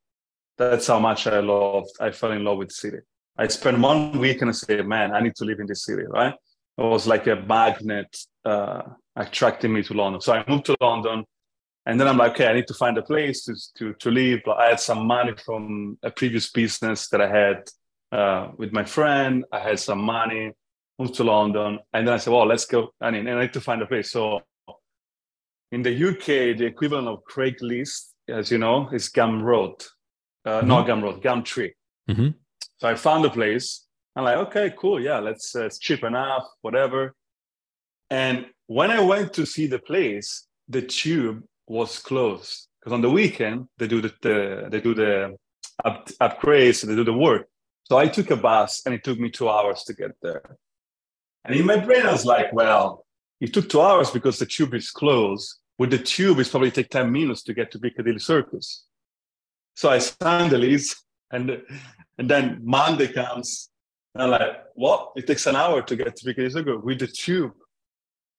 That's 0.59 0.87
how 0.87 0.99
much 0.99 1.27
I 1.27 1.41
loved. 1.41 1.91
I 2.01 2.11
fell 2.11 2.33
in 2.33 2.45
love 2.45 2.59
with 2.59 2.69
the 2.69 2.75
city. 2.75 2.99
I 3.37 3.47
spent 3.49 3.79
one 3.79 4.19
week 4.19 4.43
and 4.43 4.51
I 4.51 4.53
said, 4.53 4.87
"Man, 4.87 5.13
I 5.15 5.21
need 5.21 5.35
to 5.37 5.45
live 5.45 5.61
in 5.61 5.67
this 5.67 5.85
city." 5.85 6.05
Right? 6.07 6.35
It 6.79 6.83
was 6.83 7.07
like 7.07 7.27
a 7.27 7.37
magnet 7.37 8.17
uh, 8.45 8.83
attracting 9.17 9.73
me 9.73 9.83
to 9.85 9.95
London. 9.95 10.21
So 10.21 10.33
I 10.33 10.45
moved 10.49 10.67
to 10.67 10.77
London, 10.81 11.25
and 11.87 11.99
then 11.99 12.09
I'm 12.09 12.17
like, 12.17 12.33
"Okay, 12.33 12.47
I 12.47 12.55
need 12.55 12.67
to 12.69 12.75
find 12.75 12.97
a 12.99 13.03
place 13.03 13.45
to 13.45 13.55
to 13.79 13.95
to 13.95 14.11
live." 14.11 14.41
But 14.45 14.59
I 14.59 14.69
had 14.71 14.81
some 14.81 15.07
money 15.07 15.33
from 15.45 15.99
a 16.03 16.11
previous 16.11 16.51
business 16.51 17.09
that 17.09 17.21
I 17.21 17.29
had 17.29 17.59
uh, 18.13 18.51
with 18.57 18.73
my 18.73 18.85
friend. 18.85 19.45
I 19.53 19.61
had 19.61 19.79
some 19.81 20.03
money, 20.03 20.53
moved 20.99 21.15
to 21.15 21.25
London, 21.25 21.79
and 21.93 22.07
then 22.07 22.15
I 22.15 22.19
said, 22.19 22.33
"Well, 22.33 22.47
let's 22.47 22.67
go." 22.67 22.93
I 23.01 23.11
mean, 23.11 23.27
I 23.29 23.41
need 23.41 23.53
to 23.55 23.61
find 23.61 23.81
a 23.83 23.87
place. 23.87 24.11
So 24.11 24.43
in 25.73 25.83
the 25.83 25.95
UK, 26.09 26.57
the 26.59 26.67
equivalent 26.67 27.09
of 27.09 27.25
Craigslist, 27.25 28.13
as 28.29 28.51
you 28.51 28.59
know, 28.59 28.91
is 28.91 29.09
Gumroad, 29.09 29.87
uh, 30.45 30.61
not 30.61 30.87
Gumroad, 30.87 31.23
Gumtree. 31.23 31.73
Mhm. 32.11 32.35
So 32.83 32.89
I 32.89 32.97
found 32.97 33.25
a 33.25 33.31
place. 33.31 33.87
I'm 34.17 34.25
like, 34.25 34.39
okay, 34.39 34.75
cool, 34.77 35.01
yeah, 35.01 35.21
let's. 35.21 35.55
Uh, 35.55 35.67
it's 35.67 35.79
cheap 35.79 36.03
enough, 36.03 36.49
whatever. 36.63 37.15
And 38.11 38.47
when 38.67 38.91
I 38.91 38.99
went 38.99 39.33
to 39.35 39.47
see 39.47 39.69
the 39.69 39.79
place, 39.79 40.49
the 40.69 40.83
tube 40.83 41.45
was 41.69 42.01
closed 42.01 42.67
because 42.81 42.93
on 42.93 43.01
the 43.01 43.09
weekend 43.09 43.69
they 43.79 43.87
do 43.87 44.01
the, 44.01 44.13
the 44.21 44.69
they 44.69 44.81
do 44.81 44.95
the 44.95 45.37
up, 45.85 46.09
upgrades, 46.21 46.85
they 46.85 46.97
do 46.97 47.05
the 47.05 47.13
work. 47.13 47.47
So 47.85 47.99
I 47.99 48.09
took 48.09 48.33
a 48.33 48.37
bus, 48.37 48.83
and 48.85 48.93
it 48.97 49.05
took 49.05 49.21
me 49.21 49.31
two 49.31 49.49
hours 49.49 49.85
to 49.85 49.95
get 49.95 50.17
there. 50.21 50.43
And 51.45 51.55
in 51.55 51.65
my 51.65 51.77
brain, 51.77 52.05
I 52.05 52.11
was 52.11 52.27
like, 52.27 52.53
well, 52.53 53.07
it 53.41 53.55
took 53.55 53.69
two 53.69 53.81
hours 53.81 54.11
because 54.11 54.41
the 54.41 54.47
tube 54.47 54.75
is 54.75 54.91
closed. 54.91 55.55
With 55.79 55.91
the 55.91 55.99
tube, 55.99 56.41
it's 56.41 56.51
probably 56.51 56.73
take 56.73 56.91
10 56.91 57.13
minutes 57.13 57.45
to 57.45 57.55
get 57.55 57.71
to 57.71 57.79
Piccadilly 57.79 58.19
Circus. 58.19 58.87
So 59.77 59.89
I 59.89 59.99
signed 59.99 60.51
the 60.51 60.59
lease, 60.59 61.01
and, 61.31 61.63
and 62.23 62.31
then 62.31 62.61
Monday 62.63 63.13
comes, 63.13 63.69
and 64.15 64.23
I'm 64.23 64.31
like, 64.31 64.57
what? 64.75 65.11
It 65.17 65.27
takes 65.27 65.45
an 65.47 65.57
hour 65.57 65.83
to 65.83 65.97
get 65.97 66.15
to 66.15 66.23
Circus 66.25 66.55
with 66.55 67.01
the 67.01 67.09
tube. 67.09 67.51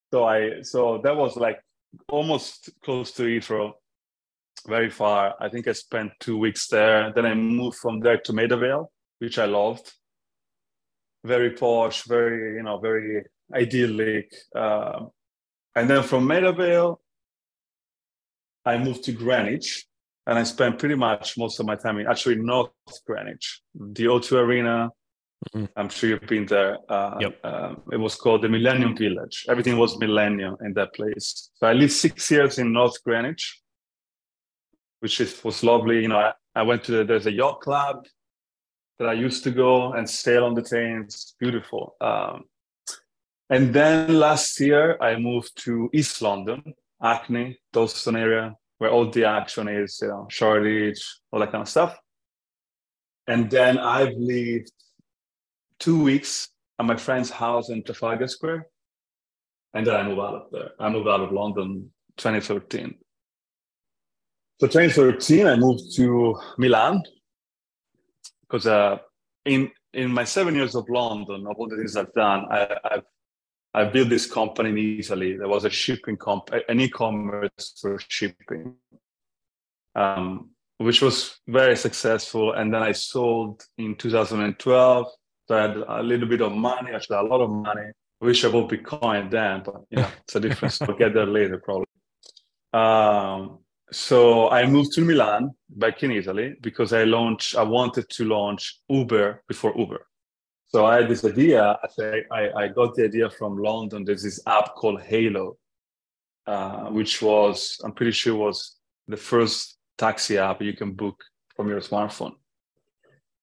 So 0.09 0.23
I 0.23 0.61
so 0.61 1.01
that 1.03 1.17
was 1.17 1.35
like 1.35 1.59
almost 2.07 2.69
close 2.81 3.11
to 3.13 3.23
Heathrow, 3.23 3.73
very 4.65 4.89
far. 4.89 5.35
I 5.41 5.49
think 5.49 5.67
I 5.67 5.73
spent 5.73 6.13
two 6.21 6.37
weeks 6.37 6.69
there. 6.69 7.11
Then 7.13 7.25
I 7.25 7.33
moved 7.33 7.77
from 7.77 7.99
there 7.99 8.19
to 8.19 8.31
Maida 8.31 8.55
Vale, 8.55 8.89
which 9.19 9.37
I 9.37 9.47
loved. 9.47 9.91
Very 11.25 11.51
posh, 11.51 12.03
very 12.03 12.55
you 12.55 12.63
know, 12.63 12.77
very 12.79 13.25
idyllic. 13.53 14.33
Um, 14.55 15.09
and 15.75 15.89
then 15.89 16.03
from 16.03 16.25
Maida 16.25 16.53
Vale, 16.53 17.01
I 18.63 18.77
moved 18.77 19.03
to 19.05 19.11
Greenwich, 19.11 19.85
and 20.27 20.39
I 20.39 20.43
spent 20.43 20.79
pretty 20.79 20.95
much 20.95 21.37
most 21.37 21.59
of 21.59 21.65
my 21.65 21.75
time 21.75 21.97
in 21.99 22.07
actually 22.07 22.35
North 22.35 22.71
Greenwich, 23.05 23.61
the 23.75 24.05
O2 24.07 24.37
Arena. 24.39 24.89
Mhm. 25.53 25.67
I'm 25.75 25.89
sure 25.89 26.09
you've 26.11 26.27
been 26.27 26.45
there. 26.45 26.77
Uh, 26.89 27.17
Yep. 27.19 27.45
um, 27.45 27.81
it 27.91 27.97
was 27.97 28.15
called 28.15 28.41
the 28.43 28.49
Millennium 28.49 28.95
Village. 28.95 29.45
Everything 29.49 29.77
was 29.77 29.97
Millennium 29.99 30.55
in 30.61 30.73
that 30.75 30.93
place. 30.93 31.51
So 31.55 31.67
I 31.67 31.73
lived 31.73 31.91
six 31.91 32.31
years 32.31 32.59
in 32.59 32.71
North 32.71 33.03
Greenwich, 33.03 33.61
which 35.01 35.19
is, 35.19 35.43
was 35.43 35.61
lovely. 35.63 36.01
You 36.01 36.07
know, 36.07 36.19
I, 36.19 36.33
I 36.55 36.61
went 36.63 36.85
to 36.85 36.91
the, 36.93 37.03
there's 37.03 37.25
a 37.25 37.31
yacht 37.31 37.59
club 37.59 38.05
that 38.99 39.09
I 39.09 39.13
used 39.13 39.43
to 39.43 39.51
go 39.51 39.91
and 39.93 40.09
sail 40.09 40.45
on 40.45 40.53
the 40.53 40.61
Thames. 40.61 41.35
Beautiful. 41.39 41.97
Um, 41.99 42.45
and 43.49 43.73
then 43.73 44.17
last 44.19 44.57
year 44.61 44.97
I 45.01 45.17
moved 45.17 45.61
to 45.65 45.89
East 45.93 46.21
London, 46.21 46.73
Hackney, 47.01 47.59
Dalston 47.73 48.15
area, 48.15 48.55
where 48.83 48.91
all 48.91 49.09
the 49.09 49.23
action 49.23 49.69
is, 49.69 49.99
you 50.01 50.09
know, 50.09 50.27
Shoreditch, 50.29 51.01
all 51.31 51.39
that 51.39 51.53
kind 51.53 51.61
of 51.61 51.69
stuff. 51.69 51.97
And 53.27 53.49
then 53.49 53.77
I've 53.77 54.13
lived 54.17 54.73
two 55.79 56.03
weeks 56.03 56.49
at 56.77 56.85
my 56.85 56.97
friend's 56.97 57.29
house 57.29 57.69
in 57.69 57.81
Trafalgar 57.81 58.27
Square. 58.27 58.67
And 59.73 59.87
then 59.87 59.95
I 59.95 60.03
moved 60.03 60.19
out 60.19 60.35
of 60.35 60.51
there. 60.51 60.71
I 60.81 60.89
moved 60.89 61.07
out 61.07 61.21
of 61.21 61.31
London 61.31 61.93
2013. 62.17 62.95
So 64.59 64.67
2013, 64.67 65.47
I 65.47 65.55
moved 65.55 65.95
to 65.95 66.37
Milan 66.57 67.03
because 68.41 68.67
uh, 68.67 68.97
in 69.45 69.71
in 69.93 70.11
my 70.11 70.25
seven 70.25 70.55
years 70.55 70.75
of 70.75 70.89
London, 70.89 71.47
of 71.47 71.55
all 71.57 71.69
the 71.69 71.77
things 71.77 71.95
I've 71.95 72.11
done, 72.11 72.47
I, 72.51 72.75
I've 72.83 73.05
I 73.73 73.85
built 73.85 74.09
this 74.09 74.31
company 74.31 74.69
in 74.69 74.99
Italy. 74.99 75.35
There 75.37 75.47
was 75.47 75.65
a 75.65 75.69
shipping 75.69 76.17
comp, 76.17 76.51
an 76.69 76.79
e-commerce 76.79 77.73
for 77.81 77.99
shipping, 78.07 78.75
um, 79.95 80.51
which 80.77 81.01
was 81.01 81.39
very 81.47 81.75
successful. 81.75 82.53
And 82.53 82.73
then 82.73 82.83
I 82.83 82.91
sold 82.91 83.63
in 83.77 83.95
2012. 83.95 85.07
So 85.47 85.57
I 85.57 85.61
had 85.61 85.77
a 85.77 86.03
little 86.03 86.27
bit 86.27 86.41
of 86.41 86.51
money, 86.51 86.91
actually 86.93 87.17
a 87.17 87.23
lot 87.23 87.41
of 87.41 87.49
money. 87.49 87.87
I 88.21 88.25
wish 88.25 88.45
I 88.45 88.51
bought 88.51 88.71
Bitcoin 88.71 89.29
then, 89.31 89.63
but 89.65 89.81
you 89.89 89.97
know, 89.97 90.07
it's 90.21 90.35
a 90.35 90.39
difference. 90.39 90.79
We'll 90.79 90.97
get 90.97 91.13
there 91.13 91.25
later, 91.25 91.57
probably. 91.57 91.87
Um, 92.71 93.59
so 93.91 94.49
I 94.49 94.65
moved 94.65 94.93
to 94.93 95.01
Milan, 95.01 95.51
back 95.69 96.03
in 96.03 96.11
Italy, 96.11 96.55
because 96.61 96.93
I 96.93 97.03
launched. 97.03 97.55
I 97.55 97.63
wanted 97.63 98.07
to 98.09 98.25
launch 98.25 98.79
Uber 98.87 99.43
before 99.47 99.73
Uber. 99.77 100.07
So 100.73 100.87
I 100.87 101.01
had 101.01 101.07
this 101.07 101.23
idea. 101.23 101.77
I, 102.31 102.49
I, 102.55 102.67
got 102.67 102.95
the 102.95 103.03
idea 103.03 103.29
from 103.29 103.57
London. 103.59 104.03
There's 104.03 104.23
this 104.23 104.41
app 104.47 104.73
called 104.73 105.01
Hailo, 105.01 105.55
uh, 106.47 106.85
which 106.85 107.21
was, 107.21 107.79
I'm 107.83 107.91
pretty 107.91 108.11
sure, 108.11 108.35
was 108.35 108.75
the 109.07 109.17
first 109.17 109.77
taxi 109.99 110.39
app 110.39 110.63
you 110.63 110.73
can 110.73 110.93
book 110.93 111.23
from 111.55 111.67
your 111.67 111.79
smartphone. 111.79 112.33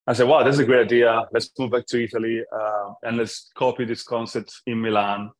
I 0.08 0.12
said, 0.12 0.26
wow, 0.26 0.42
that's 0.42 0.58
a 0.58 0.64
great 0.64 0.86
idea. 0.86 1.22
Let's 1.32 1.52
move 1.56 1.70
back 1.70 1.86
to 1.86 2.02
Italy 2.02 2.42
uh, 2.52 2.94
and 3.04 3.16
let's 3.16 3.52
copy 3.54 3.84
this 3.84 4.02
concept 4.02 4.52
in 4.66 4.80
Milan. 4.80 5.30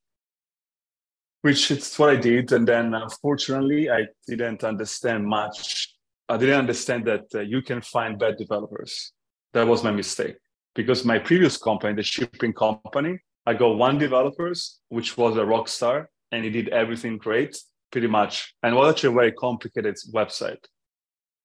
which 1.42 1.72
is 1.72 1.96
what 1.96 2.10
I 2.10 2.16
did. 2.16 2.52
And 2.52 2.68
then 2.68 2.94
unfortunately, 2.94 3.90
I 3.90 4.06
didn't 4.28 4.62
understand 4.62 5.26
much. 5.26 5.92
I 6.28 6.36
didn't 6.36 6.60
understand 6.60 7.04
that 7.06 7.24
uh, 7.34 7.40
you 7.40 7.62
can 7.62 7.82
find 7.82 8.16
bad 8.16 8.36
developers. 8.36 9.12
That 9.54 9.66
was 9.66 9.82
my 9.82 9.90
mistake 9.90 10.36
because 10.74 11.04
my 11.04 11.18
previous 11.18 11.56
company, 11.56 11.94
the 11.94 12.02
shipping 12.02 12.52
company, 12.52 13.18
I 13.46 13.54
got 13.54 13.76
one 13.76 13.98
developers, 13.98 14.80
which 14.88 15.16
was 15.16 15.36
a 15.36 15.44
rock 15.44 15.68
star, 15.68 16.10
and 16.32 16.44
he 16.44 16.50
did 16.50 16.68
everything 16.68 17.18
great, 17.18 17.56
pretty 17.90 18.06
much. 18.06 18.54
And 18.62 18.74
it 18.74 18.78
was 18.78 18.90
actually 18.90 19.14
a 19.14 19.16
very 19.16 19.32
complicated 19.32 19.96
website. 20.12 20.64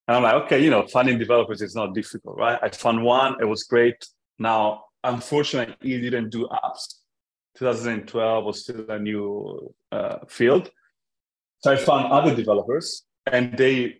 And 0.08 0.18
I'm 0.18 0.24
like, 0.24 0.36
okay, 0.44 0.64
you 0.64 0.70
know, 0.70 0.86
finding 0.88 1.18
developers 1.18 1.62
is 1.62 1.76
not 1.76 1.96
difficult, 1.96 2.38
right? 2.38 2.60
I 2.62 2.70
found 2.70 3.04
one, 3.04 3.38
it 3.42 3.46
was 3.46 3.64
great. 3.64 4.06
Now, 4.38 4.84
unfortunately, 5.04 5.76
he 5.82 6.00
didn't 6.00 6.30
do 6.30 6.48
apps. 6.48 6.96
2012 7.58 8.46
was 8.46 8.62
still 8.64 8.86
a 8.90 9.00
new 9.00 9.74
uh, 9.92 10.18
field. 10.28 10.70
So 11.60 11.72
I 11.72 11.78
found 11.78 12.12
other 12.12 12.36
developers 12.36 13.04
and 13.26 13.58
they, 13.58 13.98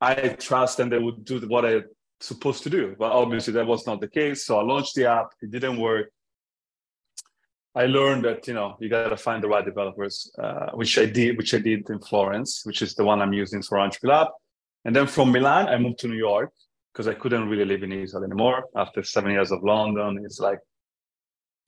I 0.00 0.14
trust 0.14 0.80
and 0.80 0.90
they 0.90 0.98
would 0.98 1.24
do 1.24 1.40
what 1.40 1.66
I 1.66 1.82
supposed 2.22 2.62
to 2.64 2.70
do. 2.70 2.96
But 2.98 3.12
obviously 3.12 3.52
that 3.54 3.66
was 3.66 3.86
not 3.86 4.00
the 4.00 4.08
case. 4.08 4.46
So 4.46 4.58
I 4.58 4.62
launched 4.62 4.94
the 4.94 5.06
app, 5.06 5.28
it 5.40 5.50
didn't 5.50 5.78
work. 5.78 6.10
I 7.74 7.86
learned 7.86 8.24
that 8.26 8.46
you 8.46 8.54
know 8.54 8.76
you 8.80 8.88
got 8.90 9.08
to 9.08 9.16
find 9.16 9.42
the 9.42 9.48
right 9.48 9.64
developers, 9.64 10.30
uh, 10.38 10.70
which 10.74 10.98
I 10.98 11.06
did, 11.06 11.38
which 11.38 11.54
I 11.54 11.58
did 11.58 11.88
in 11.88 12.00
Florence, 12.00 12.62
which 12.64 12.82
is 12.82 12.94
the 12.94 13.04
one 13.04 13.22
I'm 13.22 13.32
using 13.32 13.62
for 13.62 13.80
Entrepreneur 13.80 14.16
Lab. 14.16 14.28
And 14.84 14.94
then 14.94 15.06
from 15.06 15.32
Milan, 15.32 15.68
I 15.68 15.78
moved 15.78 16.00
to 16.00 16.08
New 16.08 16.16
York 16.16 16.52
because 16.92 17.08
I 17.08 17.14
couldn't 17.14 17.48
really 17.48 17.64
live 17.64 17.82
in 17.82 17.92
Italy 17.92 18.24
anymore 18.26 18.64
after 18.76 19.02
seven 19.02 19.30
years 19.30 19.50
of 19.50 19.62
London. 19.62 20.20
It's 20.24 20.38
like, 20.38 20.58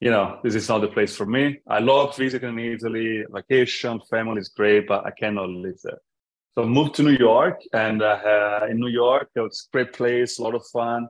you 0.01 0.11
know, 0.11 0.41
this 0.43 0.55
is 0.55 0.69
not 0.69 0.81
the 0.81 0.89
place 0.89 1.17
for 1.17 1.25
me. 1.25 1.61
I 1.67 1.79
love 1.79 2.17
visiting 2.17 2.59
Italy, 2.59 3.25
vacation, 3.31 4.01
family 4.11 4.41
is 4.41 4.49
great, 4.49 4.87
but 4.87 5.07
I 5.07 5.11
cannot 5.11 5.49
live 5.49 5.79
there. 5.83 6.01
So 6.57 6.65
moved 6.65 6.95
to 6.97 7.03
New 7.03 7.17
York, 7.17 7.63
and 7.73 8.01
uh, 8.01 8.61
in 8.71 8.79
New 8.79 8.89
York, 8.89 9.29
it 9.35 9.41
was 9.41 9.69
a 9.69 9.77
great 9.77 9.93
place, 9.93 10.39
a 10.39 10.43
lot 10.43 10.55
of 10.55 10.65
fun. 10.73 11.09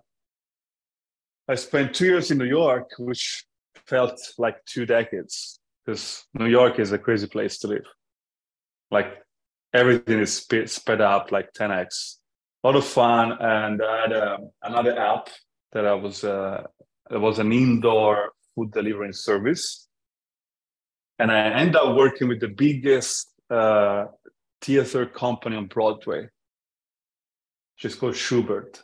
I 1.46 1.54
spent 1.56 1.94
two 1.94 2.06
years 2.06 2.30
in 2.30 2.38
New 2.38 2.46
York, 2.46 2.92
which 2.98 3.44
felt 3.86 4.18
like 4.38 4.64
two 4.64 4.86
decades 4.86 5.60
because 5.84 6.24
New 6.32 6.46
York 6.46 6.78
is 6.78 6.92
a 6.92 6.98
crazy 6.98 7.26
place 7.26 7.58
to 7.58 7.66
live. 7.66 7.84
Like 8.90 9.22
everything 9.74 10.20
is 10.20 10.32
sp- 10.40 10.64
sped 10.66 11.02
up 11.02 11.30
like 11.30 11.52
10x. 11.52 12.16
A 12.62 12.66
lot 12.66 12.76
of 12.76 12.86
fun, 12.86 13.32
and 13.38 13.82
I 13.82 14.00
had 14.00 14.12
uh, 14.14 14.38
another 14.62 14.98
app 14.98 15.28
that 15.72 15.84
I 15.84 15.92
was 15.92 16.24
uh, 16.24 16.62
it 17.10 17.18
was 17.18 17.38
an 17.38 17.52
indoor 17.52 18.30
food 18.54 18.72
delivery 18.72 19.12
service, 19.12 19.86
and 21.18 21.30
I 21.30 21.50
ended 21.50 21.76
up 21.76 21.94
working 21.94 22.28
with 22.28 22.40
the 22.40 22.48
biggest 22.48 23.30
uh, 23.50 24.06
theater 24.64 25.04
company 25.06 25.56
on 25.56 25.66
Broadway, 25.66 26.28
is 27.83 27.94
called 27.94 28.14
Shubert. 28.14 28.83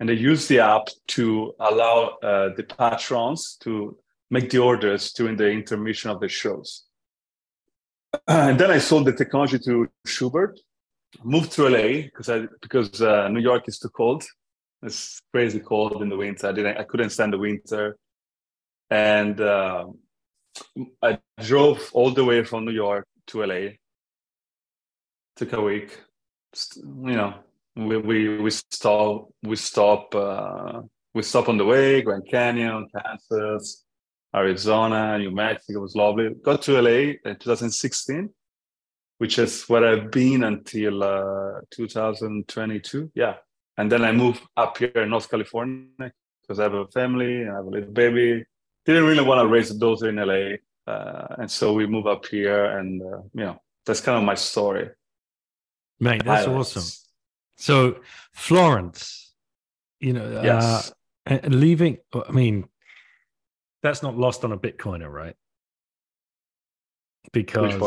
and 0.00 0.08
they 0.08 0.14
use 0.14 0.48
the 0.48 0.58
app 0.58 0.88
to 1.06 1.54
allow 1.60 1.98
uh, 2.20 2.48
the 2.56 2.64
patrons 2.64 3.56
to 3.60 3.96
make 4.28 4.50
the 4.50 4.58
orders 4.58 5.12
during 5.12 5.36
the 5.36 5.48
intermission 5.48 6.10
of 6.10 6.18
the 6.20 6.28
shows. 6.28 6.84
And 8.28 8.58
then 8.58 8.70
I 8.70 8.78
sold 8.78 9.04
the 9.06 9.12
technology 9.12 9.58
to 9.60 9.88
Shubert, 10.06 10.58
moved 11.22 11.52
to 11.52 11.68
LA 11.68 11.88
because 12.08 12.28
because 12.64 13.00
uh, 13.00 13.28
New 13.28 13.44
York 13.50 13.68
is 13.68 13.78
too 13.78 13.90
cold. 14.00 14.24
It's 14.82 15.22
crazy 15.32 15.60
cold 15.60 16.02
in 16.02 16.08
the 16.08 16.16
winter. 16.16 16.48
I 16.48 16.52
didn't 16.52 16.76
I 16.82 16.84
couldn't 16.90 17.10
stand 17.10 17.32
the 17.32 17.42
winter, 17.48 17.96
and 18.90 19.40
uh, 19.40 19.86
I 21.08 21.18
drove 21.50 21.78
all 21.96 22.10
the 22.18 22.24
way 22.30 22.44
from 22.44 22.64
New 22.64 22.76
York 22.86 23.06
to 23.28 23.44
LA. 23.50 23.64
Took 25.36 25.52
a 25.52 25.60
week. 25.60 26.00
You 26.76 27.16
know, 27.18 27.34
we 27.76 27.96
we 27.96 28.38
we 28.38 28.50
stop 28.50 29.28
we 29.42 29.56
stop 29.56 30.14
uh, 30.14 30.82
we 31.14 31.22
stop 31.22 31.48
on 31.48 31.58
the 31.58 31.64
way, 31.64 32.02
Grand 32.02 32.28
Canyon, 32.30 32.86
Kansas, 32.94 33.84
Arizona, 34.34 35.18
New 35.18 35.30
Mexico 35.30 35.78
it 35.78 35.82
was 35.82 35.94
lovely. 35.94 36.30
Got 36.42 36.62
to 36.62 36.80
LA 36.80 37.14
in 37.24 37.36
2016, 37.38 38.30
which 39.18 39.38
is 39.38 39.64
where 39.64 39.86
I've 39.86 40.10
been 40.10 40.44
until 40.44 41.02
uh, 41.02 41.60
2022. 41.70 43.12
Yeah. 43.14 43.34
And 43.76 43.90
then 43.90 44.04
I 44.04 44.12
moved 44.12 44.42
up 44.56 44.78
here 44.78 44.92
in 44.96 45.10
North 45.10 45.28
California 45.28 46.12
because 46.42 46.60
I 46.60 46.64
have 46.64 46.74
a 46.74 46.86
family 46.88 47.42
and 47.42 47.50
I 47.50 47.56
have 47.56 47.66
a 47.66 47.70
little 47.70 47.92
baby. 47.92 48.44
Didn't 48.84 49.04
really 49.04 49.24
want 49.24 49.40
to 49.40 49.48
raise 49.48 49.70
a 49.70 49.78
daughter 49.78 50.08
in 50.08 50.16
LA. 50.16 50.56
Uh, 50.86 51.36
and 51.38 51.50
so 51.50 51.72
we 51.72 51.86
moved 51.86 52.06
up 52.06 52.26
here 52.26 52.78
and, 52.78 53.02
uh, 53.02 53.22
you 53.32 53.44
know, 53.44 53.60
that's 53.86 54.00
kind 54.00 54.18
of 54.18 54.24
my 54.24 54.34
story. 54.34 54.90
Mate, 56.00 56.24
that's 56.24 56.46
awesome. 56.46 56.84
So 57.56 58.00
Florence, 58.32 59.32
you 60.00 60.12
know, 60.12 60.42
yes. 60.42 60.92
Uh, 61.26 61.38
leaving, 61.44 61.98
I 62.12 62.32
mean, 62.32 62.68
that's 63.82 64.02
not 64.02 64.16
lost 64.16 64.44
on 64.44 64.52
a 64.52 64.58
Bitcoiner, 64.58 65.10
right? 65.10 65.36
Because 67.32 67.80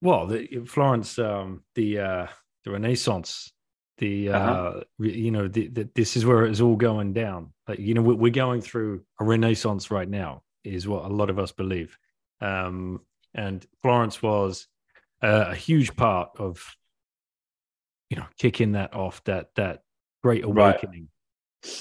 well, 0.00 0.26
the 0.26 0.64
Florence, 0.66 1.18
um, 1.18 1.62
the 1.74 1.98
uh, 1.98 2.26
the 2.64 2.70
Renaissance, 2.70 3.52
the 3.98 4.30
uh, 4.30 4.38
uh-huh. 4.38 4.80
you 4.98 5.30
know, 5.30 5.48
the, 5.48 5.68
the, 5.68 5.88
this 5.94 6.16
is 6.16 6.24
where 6.24 6.44
it's 6.44 6.60
all 6.60 6.76
going 6.76 7.12
down. 7.12 7.52
Like 7.66 7.78
you 7.78 7.94
know, 7.94 8.02
we're 8.02 8.30
going 8.30 8.60
through 8.60 9.02
a 9.20 9.24
Renaissance 9.24 9.90
right 9.90 10.08
now, 10.08 10.42
is 10.64 10.86
what 10.86 11.04
a 11.04 11.08
lot 11.08 11.30
of 11.30 11.38
us 11.38 11.52
believe. 11.52 11.96
Um, 12.40 13.00
and 13.34 13.66
Florence 13.82 14.22
was 14.22 14.66
uh, 15.22 15.46
a 15.48 15.54
huge 15.54 15.96
part 15.96 16.30
of 16.38 16.62
you 18.10 18.16
know 18.16 18.26
kicking 18.38 18.72
that 18.72 18.94
off 18.94 19.22
that 19.24 19.48
that 19.56 19.82
great 20.22 20.44
awakening. 20.44 21.08
Right. 21.64 21.74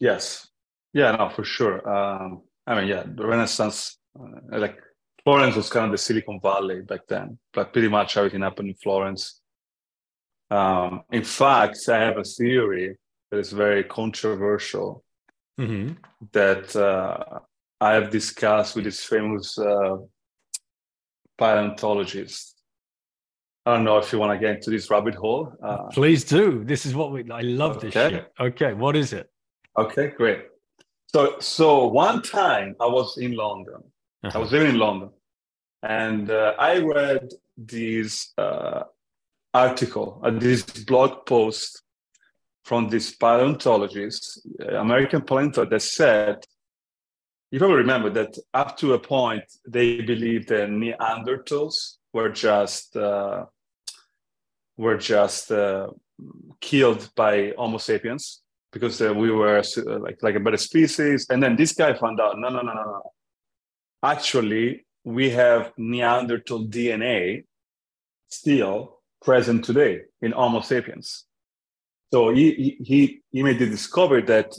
Yes, 0.00 0.48
yeah, 0.92 1.12
no, 1.12 1.28
for 1.28 1.44
sure. 1.44 1.88
Um, 1.88 2.42
I 2.66 2.74
mean, 2.74 2.88
yeah, 2.88 3.04
the 3.06 3.26
Renaissance, 3.26 3.98
uh, 4.18 4.58
like 4.58 4.78
Florence 5.24 5.56
was 5.56 5.70
kind 5.70 5.86
of 5.86 5.92
the 5.92 5.98
Silicon 5.98 6.40
Valley 6.40 6.82
back 6.82 7.06
then, 7.08 7.38
but 7.52 7.72
pretty 7.72 7.88
much 7.88 8.16
everything 8.16 8.42
happened 8.42 8.68
in 8.68 8.74
Florence. 8.74 9.40
Um, 10.50 11.02
in 11.10 11.24
fact, 11.24 11.78
I 11.88 11.98
have 11.98 12.18
a 12.18 12.24
theory 12.24 12.96
that 13.30 13.38
is 13.38 13.52
very 13.52 13.84
controversial 13.84 15.04
mm-hmm. 15.58 15.94
that 16.32 16.74
uh, 16.76 17.40
I 17.80 17.94
have 17.94 18.10
discussed 18.10 18.76
with 18.76 18.84
this 18.84 19.02
famous 19.02 19.58
uh, 19.58 19.96
paleontologist. 21.38 22.53
I 23.66 23.74
don't 23.74 23.84
know 23.84 23.96
if 23.96 24.12
you 24.12 24.18
want 24.18 24.32
to 24.32 24.38
get 24.38 24.56
into 24.56 24.70
this 24.70 24.90
rabbit 24.90 25.14
hole. 25.14 25.52
Uh, 25.62 25.84
Please 25.84 26.22
do. 26.24 26.64
This 26.64 26.84
is 26.84 26.94
what 26.94 27.12
we. 27.12 27.30
I 27.30 27.40
love 27.40 27.80
this 27.80 27.96
okay. 27.96 28.16
shit. 28.16 28.32
Okay, 28.38 28.74
what 28.74 28.94
is 28.94 29.12
it? 29.12 29.30
Okay, 29.78 30.08
great. 30.08 30.44
So, 31.14 31.36
so 31.40 31.86
one 31.86 32.22
time 32.22 32.76
I 32.80 32.86
was 32.86 33.16
in 33.18 33.32
London. 33.36 33.82
Uh-huh. 34.22 34.38
I 34.38 34.40
was 34.40 34.52
living 34.52 34.70
in 34.70 34.78
London, 34.78 35.10
and 35.82 36.30
uh, 36.30 36.54
I 36.58 36.78
read 36.78 37.30
this 37.56 38.32
uh, 38.36 38.82
article, 39.54 40.20
uh, 40.22 40.30
this 40.30 40.62
blog 40.62 41.24
post 41.26 41.82
from 42.64 42.88
this 42.88 43.14
paleontologist, 43.14 44.40
uh, 44.60 44.76
American 44.76 45.22
paleontologist, 45.22 45.70
that 45.70 45.82
said, 45.82 46.44
you 47.50 47.58
probably 47.58 47.76
remember 47.76 48.10
that 48.10 48.36
up 48.52 48.76
to 48.78 48.94
a 48.94 48.98
point 48.98 49.44
they 49.68 50.00
believed 50.00 50.48
that 50.48 50.68
Neanderthals 50.68 51.96
were 52.12 52.30
just 52.30 52.96
uh, 52.96 53.44
were 54.76 54.96
just 54.96 55.50
uh, 55.52 55.88
killed 56.60 57.10
by 57.14 57.52
Homo 57.56 57.78
sapiens 57.78 58.42
because 58.72 59.00
uh, 59.00 59.14
we 59.14 59.30
were 59.30 59.58
uh, 59.58 59.98
like 60.00 60.22
like 60.22 60.34
a 60.34 60.40
better 60.40 60.56
species. 60.56 61.26
And 61.30 61.42
then 61.42 61.56
this 61.56 61.72
guy 61.72 61.94
found 61.94 62.20
out, 62.20 62.38
no, 62.38 62.48
no, 62.48 62.60
no, 62.62 62.72
no, 62.72 62.82
no. 62.82 63.12
Actually, 64.02 64.84
we 65.04 65.30
have 65.30 65.72
Neanderthal 65.76 66.66
DNA 66.66 67.44
still 68.28 69.00
present 69.22 69.64
today 69.64 70.02
in 70.20 70.32
Homo 70.32 70.60
sapiens. 70.60 71.24
So 72.12 72.30
he 72.30 72.76
he 72.82 73.22
he 73.30 73.42
made 73.42 73.58
the 73.58 73.66
discovery 73.66 74.22
that 74.22 74.52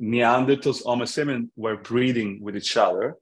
Neanderthals, 0.00 0.82
Homo 0.84 1.04
sapiens 1.04 1.50
were 1.56 1.76
breeding 1.76 2.40
with 2.42 2.56
each 2.56 2.76
other, 2.76 3.16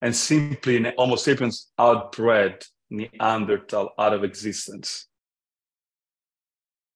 and 0.00 0.14
simply 0.14 0.92
Homo 0.96 1.16
sapiens 1.16 1.72
outbred 1.78 2.64
Neanderthal 2.90 3.90
out 3.98 4.12
of 4.12 4.24
existence 4.24 5.06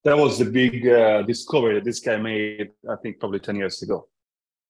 that 0.05 0.17
was 0.17 0.39
the 0.39 0.45
big 0.45 0.87
uh, 0.87 1.23
discovery 1.23 1.75
that 1.75 1.85
this 1.85 2.01
guy 2.01 2.17
made, 2.17 2.71
I 2.89 2.97
think, 3.03 3.19
probably 3.21 3.41
10 3.41 3.57
years 3.57 3.83
ago. 3.83 4.09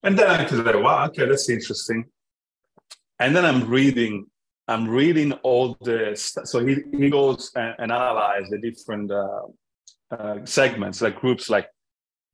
And 0.03 0.19
then 0.19 0.29
I 0.29 0.47
said, 0.47 0.77
wow, 0.77 1.07
okay, 1.07 1.27
that's 1.27 1.49
interesting. 1.49 2.07
And 3.19 3.35
then 3.35 3.45
I'm 3.45 3.69
reading, 3.69 4.27
I'm 4.69 4.89
reading 4.89 5.33
all 5.43 5.77
the, 5.81 6.15
so 6.17 6.65
he, 6.65 6.77
he 6.93 7.11
goes 7.11 7.51
and, 7.55 7.75
and 7.79 7.93
analyze 7.93 8.49
the 8.51 8.59
different 8.59 9.11
uh, 9.11 9.43
uh, 10.11 10.45
segments, 10.45 11.03
like 11.03 11.21
groups 11.21 11.51
like, 11.51 11.69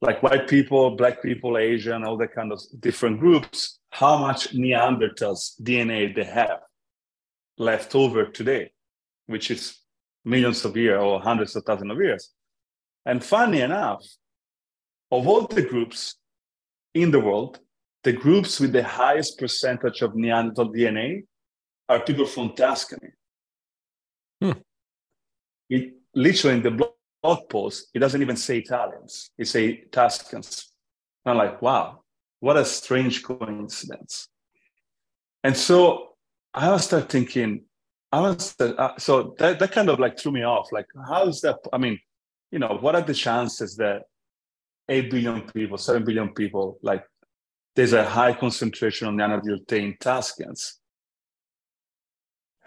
like 0.00 0.22
white 0.22 0.46
people, 0.48 0.96
black 0.96 1.22
people, 1.22 1.56
Asian, 1.56 2.04
all 2.04 2.16
the 2.16 2.28
kind 2.28 2.52
of 2.52 2.60
different 2.80 3.18
groups, 3.18 3.80
how 3.90 4.18
much 4.18 4.52
Neanderthals 4.52 5.60
DNA 5.62 6.14
they 6.14 6.24
have. 6.24 6.60
left 7.56 7.94
over 7.94 8.26
today, 8.26 8.73
which 9.26 9.50
is 9.50 9.80
millions 10.24 10.64
of 10.64 10.76
years 10.76 11.00
or 11.00 11.20
hundreds 11.20 11.54
of 11.56 11.64
thousands 11.64 11.92
of 11.92 11.98
years. 11.98 12.30
And 13.06 13.22
funny 13.22 13.60
enough, 13.60 14.04
of 15.10 15.26
all 15.28 15.46
the 15.46 15.62
groups 15.62 16.16
in 16.94 17.10
the 17.10 17.20
world, 17.20 17.60
the 18.02 18.12
groups 18.12 18.60
with 18.60 18.72
the 18.72 18.82
highest 18.82 19.38
percentage 19.38 20.02
of 20.02 20.14
Neanderthal 20.14 20.72
DNA 20.72 21.24
are 21.88 22.00
people 22.00 22.26
from 22.26 22.54
Tuscany. 22.54 23.10
Hmm. 24.40 24.52
It, 25.68 25.94
literally 26.14 26.56
in 26.56 26.62
the 26.62 26.70
blog 27.22 27.48
post, 27.48 27.88
it 27.94 27.98
doesn't 27.98 28.20
even 28.20 28.36
say 28.36 28.58
Italians, 28.58 29.30
it 29.38 29.46
say 29.46 29.84
Tuscans. 29.90 30.72
And 31.24 31.32
I'm 31.32 31.38
like, 31.38 31.62
wow, 31.62 32.02
what 32.40 32.56
a 32.56 32.64
strange 32.64 33.22
coincidence. 33.22 34.28
And 35.42 35.56
so 35.56 36.10
I 36.52 36.70
was 36.70 36.84
start 36.84 37.08
thinking, 37.08 37.64
I 38.14 38.20
was 38.20 38.54
uh, 38.60 38.92
so 38.96 39.34
that, 39.38 39.58
that 39.58 39.72
kind 39.72 39.88
of 39.88 39.98
like 39.98 40.16
threw 40.16 40.30
me 40.30 40.44
off. 40.44 40.68
Like, 40.70 40.86
how 41.08 41.26
is 41.26 41.40
that? 41.40 41.58
I 41.72 41.78
mean, 41.78 41.98
you 42.52 42.60
know, 42.60 42.78
what 42.80 42.94
are 42.94 43.02
the 43.02 43.12
chances 43.12 43.74
that 43.76 44.02
8 44.88 45.10
billion 45.10 45.40
people, 45.50 45.78
7 45.78 46.04
billion 46.04 46.32
people, 46.32 46.78
like 46.82 47.04
there's 47.74 47.92
a 47.92 48.04
high 48.04 48.32
concentration 48.32 49.20
of 49.20 49.72
in 49.72 49.96
Tuscans? 49.98 50.78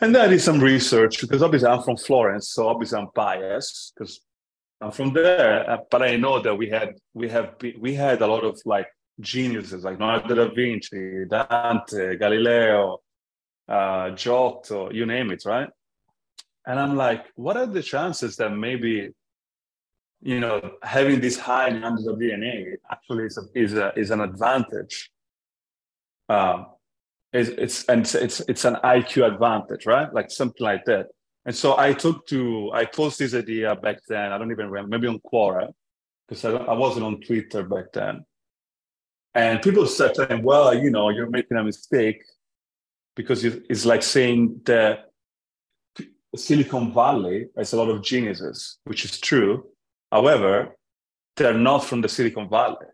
And 0.01 0.13
then 0.13 0.21
I 0.25 0.27
did 0.27 0.41
some 0.41 0.59
research 0.59 1.21
because 1.21 1.41
obviously 1.41 1.69
I'm 1.69 1.81
from 1.81 1.95
Florence, 1.95 2.49
so 2.49 2.67
obviously 2.67 2.99
I'm 2.99 3.07
biased 3.15 3.93
because 3.95 4.19
I'm 4.81 4.91
from 4.91 5.13
there. 5.13 5.69
Uh, 5.69 5.77
but 5.89 6.01
I 6.03 6.17
know 6.17 6.41
that 6.41 6.55
we 6.55 6.69
had 6.69 6.89
we 7.13 7.29
have 7.29 7.55
we 7.79 7.93
had 7.93 8.21
a 8.21 8.27
lot 8.27 8.43
of 8.43 8.59
like 8.65 8.87
geniuses 9.21 9.85
like 9.85 9.97
Leonardo 9.97 10.35
da 10.35 10.53
Vinci, 10.53 11.23
Dante, 11.29 12.17
Galileo, 12.17 12.99
uh, 13.67 14.11
Giotto, 14.11 14.91
you 14.91 15.05
name 15.05 15.31
it, 15.31 15.43
right? 15.45 15.69
And 16.65 16.79
I'm 16.79 16.95
like, 16.95 17.25
what 17.35 17.57
are 17.57 17.65
the 17.65 17.81
chances 17.81 18.35
that 18.37 18.51
maybe, 18.51 19.09
you 20.21 20.39
know, 20.39 20.71
having 20.83 21.21
this 21.21 21.37
high 21.37 21.69
numbers 21.69 22.07
of 22.07 22.17
DNA 22.17 22.75
actually 22.91 23.25
is 23.25 23.37
a, 23.37 23.41
is, 23.55 23.73
a, 23.73 23.93
is 23.97 24.11
an 24.11 24.21
advantage? 24.21 25.11
Um, 26.29 26.67
it's, 27.33 27.49
it's 27.49 27.85
and 27.85 28.01
it's, 28.01 28.41
it's 28.41 28.65
an 28.65 28.75
IQ 28.83 29.33
advantage, 29.33 29.85
right? 29.85 30.13
Like 30.13 30.31
something 30.31 30.63
like 30.63 30.85
that. 30.85 31.07
And 31.45 31.55
so 31.55 31.77
I 31.77 31.93
took 31.93 32.27
to 32.27 32.71
I 32.73 32.83
posted 32.85 33.27
this 33.27 33.33
idea 33.33 33.75
back 33.75 33.99
then. 34.07 34.33
I 34.33 34.37
don't 34.37 34.51
even 34.51 34.69
remember, 34.69 34.97
maybe 34.97 35.07
on 35.07 35.19
Quora, 35.19 35.71
because 36.27 36.43
I, 36.43 36.51
I 36.51 36.73
wasn't 36.73 37.05
on 37.05 37.21
Twitter 37.21 37.63
back 37.63 37.93
then. 37.93 38.25
And 39.33 39.61
people 39.61 39.85
said 39.85 40.15
saying, 40.15 40.43
"Well, 40.43 40.73
you 40.77 40.89
know, 40.89 41.09
you're 41.09 41.29
making 41.29 41.57
a 41.57 41.63
mistake 41.63 42.21
because 43.17 43.43
it's 43.43 43.83
like 43.83 44.03
saying 44.03 44.61
that 44.65 45.09
Silicon 46.35 46.93
Valley 46.93 47.47
has 47.57 47.73
a 47.73 47.77
lot 47.77 47.89
of 47.89 48.03
geniuses, 48.03 48.77
which 48.85 49.03
is 49.03 49.19
true. 49.19 49.65
However, 50.11 50.75
they're 51.35 51.57
not 51.57 51.83
from 51.83 52.01
the 52.01 52.09
Silicon 52.09 52.47
Valley. 52.47 52.85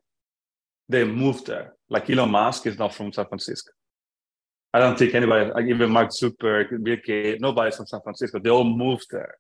They 0.88 1.04
moved 1.04 1.48
there. 1.48 1.74
Like 1.90 2.10
Elon 2.10 2.32
Musk 2.32 2.66
is 2.68 2.80
not 2.80 2.94
from 2.94 3.12
San 3.12 3.26
Francisco. 3.26 3.72
I 4.74 4.80
don't 4.80 4.98
think 4.98 5.14
anybody, 5.14 5.52
like 5.52 5.66
even 5.66 5.92
Mark 5.92 6.10
Zuckerberg, 6.10 6.82
Bill 6.84 6.98
Gates, 7.06 7.42
nobody's 7.42 7.76
from 7.76 7.86
San 7.86 8.02
Francisco. 8.02 8.40
They 8.40 8.50
all 8.50 8.64
moved 8.64 9.08
there 9.12 9.36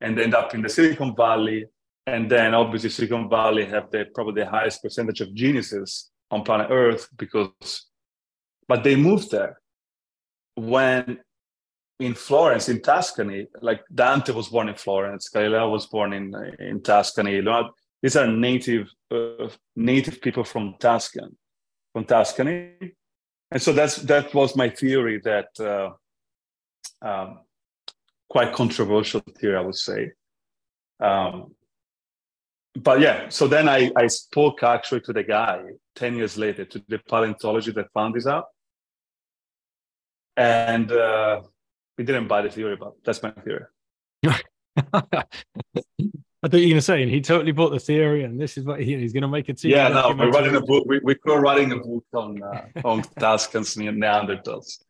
and 0.00 0.18
end 0.18 0.34
up 0.34 0.54
in 0.54 0.62
the 0.62 0.68
Silicon 0.68 1.14
Valley. 1.16 1.66
And 2.06 2.30
then 2.30 2.54
obviously 2.54 2.90
Silicon 2.90 3.28
Valley 3.28 3.64
have 3.66 3.90
the 3.90 4.06
probably 4.14 4.44
the 4.44 4.50
highest 4.50 4.82
percentage 4.82 5.20
of 5.20 5.34
geniuses 5.34 6.10
on 6.30 6.44
planet 6.44 6.68
Earth 6.70 7.08
because, 7.18 7.86
but 8.68 8.84
they 8.84 8.94
moved 8.94 9.32
there 9.32 9.58
when 10.56 11.20
in 11.98 12.14
Florence, 12.14 12.68
in 12.68 12.82
Tuscany, 12.82 13.46
like 13.62 13.82
Dante 13.94 14.32
was 14.32 14.48
born 14.48 14.68
in 14.68 14.74
Florence, 14.74 15.28
Galileo 15.28 15.70
was 15.70 15.86
born 15.86 16.12
in 16.12 16.34
in 16.58 16.82
Tuscany. 16.82 17.42
These 18.02 18.16
are 18.16 18.26
native 18.26 18.90
uh, 19.10 19.48
native 19.74 20.20
people 20.20 20.44
from 20.44 20.74
Tuscan, 20.78 21.36
from 21.92 22.04
Tuscany, 22.04 22.72
and 23.50 23.62
so 23.62 23.72
that's 23.72 23.96
that 23.96 24.34
was 24.34 24.56
my 24.56 24.68
theory 24.68 25.20
that 25.24 25.48
uh, 25.60 25.90
um, 27.02 27.40
quite 28.28 28.52
controversial 28.52 29.20
theory, 29.38 29.56
I 29.56 29.60
would 29.60 29.76
say. 29.76 30.12
Um, 31.00 31.54
but 32.76 33.00
yeah, 33.00 33.28
so 33.28 33.48
then 33.48 33.68
I, 33.68 33.90
I 33.96 34.06
spoke 34.06 34.62
actually 34.62 35.00
to 35.02 35.12
the 35.12 35.22
guy 35.22 35.62
10 35.94 36.16
years 36.16 36.36
later, 36.36 36.64
to 36.64 36.82
the 36.88 36.98
paleontologist 36.98 37.74
that 37.76 37.92
found 37.92 38.14
this 38.14 38.26
out. 38.26 38.46
And 40.36 40.92
uh, 40.92 41.42
we 41.96 42.04
didn't 42.04 42.28
buy 42.28 42.42
the 42.42 42.50
theory, 42.50 42.76
but 42.76 42.92
that's 43.04 43.22
my 43.22 43.30
theory. 43.30 43.64
I 46.42 46.48
thought 46.48 46.58
you 46.58 46.66
were 46.66 46.70
going 46.70 46.74
to 46.76 46.82
say, 46.82 47.02
and 47.02 47.10
he 47.10 47.20
totally 47.20 47.52
bought 47.52 47.70
the 47.70 47.80
theory, 47.80 48.22
and 48.24 48.40
this 48.40 48.58
is 48.58 48.64
what 48.64 48.80
he, 48.80 48.96
he's 48.96 49.12
going 49.12 49.22
to 49.22 49.28
make 49.28 49.48
it. 49.48 49.58
To. 49.58 49.68
Yeah, 49.68 49.88
no, 49.88 50.14
we're 50.16 50.30
writing 50.30 50.54
a 50.54 50.60
book. 50.60 50.84
We, 50.86 51.00
we're 51.02 51.40
writing 51.40 51.72
a 51.72 51.76
book 51.76 52.04
on 52.14 52.42
uh, 52.42 52.66
on 52.84 53.02
Tuscans 53.18 53.76
and 53.76 54.02
Neanderthals. 54.02 54.82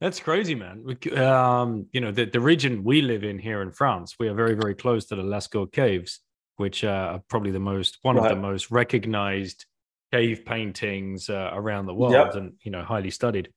That's 0.00 0.20
crazy, 0.20 0.54
man. 0.54 0.84
Um, 1.16 1.86
you 1.92 2.00
know, 2.00 2.12
the, 2.12 2.26
the 2.26 2.40
region 2.40 2.84
we 2.84 3.00
live 3.00 3.24
in 3.24 3.38
here 3.38 3.62
in 3.62 3.72
France, 3.72 4.16
we 4.18 4.28
are 4.28 4.34
very, 4.34 4.54
very 4.54 4.74
close 4.74 5.06
to 5.06 5.16
the 5.16 5.22
Lascaux 5.22 5.72
Caves, 5.72 6.20
which 6.56 6.84
uh, 6.84 6.88
are 6.88 7.22
probably 7.28 7.50
the 7.50 7.60
most 7.60 7.98
one 8.02 8.16
right. 8.16 8.30
of 8.30 8.36
the 8.36 8.42
most 8.42 8.70
recognized 8.70 9.64
cave 10.12 10.44
paintings 10.44 11.30
uh, 11.30 11.50
around 11.52 11.86
the 11.86 11.94
world, 11.94 12.12
yep. 12.12 12.34
and 12.34 12.54
you 12.62 12.70
know, 12.70 12.82
highly 12.82 13.10
studied. 13.10 13.50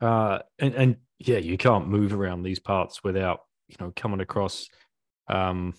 Uh, 0.00 0.38
and, 0.58 0.74
and 0.74 0.96
yeah, 1.18 1.38
you 1.38 1.56
can't 1.56 1.88
move 1.88 2.12
around 2.12 2.42
these 2.42 2.58
parts 2.58 3.02
without 3.02 3.40
you 3.68 3.76
know 3.80 3.92
coming 3.96 4.20
across 4.20 4.68
um, 5.28 5.74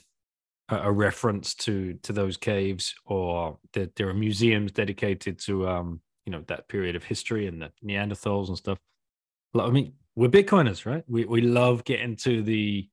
a, 0.69 0.77
a, 0.77 0.91
reference 0.91 1.53
to 1.53 1.93
to 2.03 2.13
those 2.13 2.37
caves, 2.37 2.95
or 3.05 3.59
that 3.73 3.95
there 3.95 4.09
are 4.09 4.13
museums 4.13 4.71
dedicated 4.71 5.39
to 5.39 5.67
um, 5.67 6.01
you 6.25 6.31
know 6.31 6.43
that 6.47 6.67
period 6.67 6.95
of 6.95 7.03
history 7.03 7.47
and 7.47 7.61
the 7.61 7.71
Neanderthals 7.85 8.47
and 8.47 8.57
stuff. 8.57 8.79
I 9.57 9.69
mean, 9.69 9.93
we're 10.15 10.29
Bitcoiners, 10.29 10.85
right? 10.85 11.03
We 11.07 11.25
we 11.25 11.41
love 11.41 11.83
getting 11.83 12.15
to 12.17 12.41
the 12.41 12.89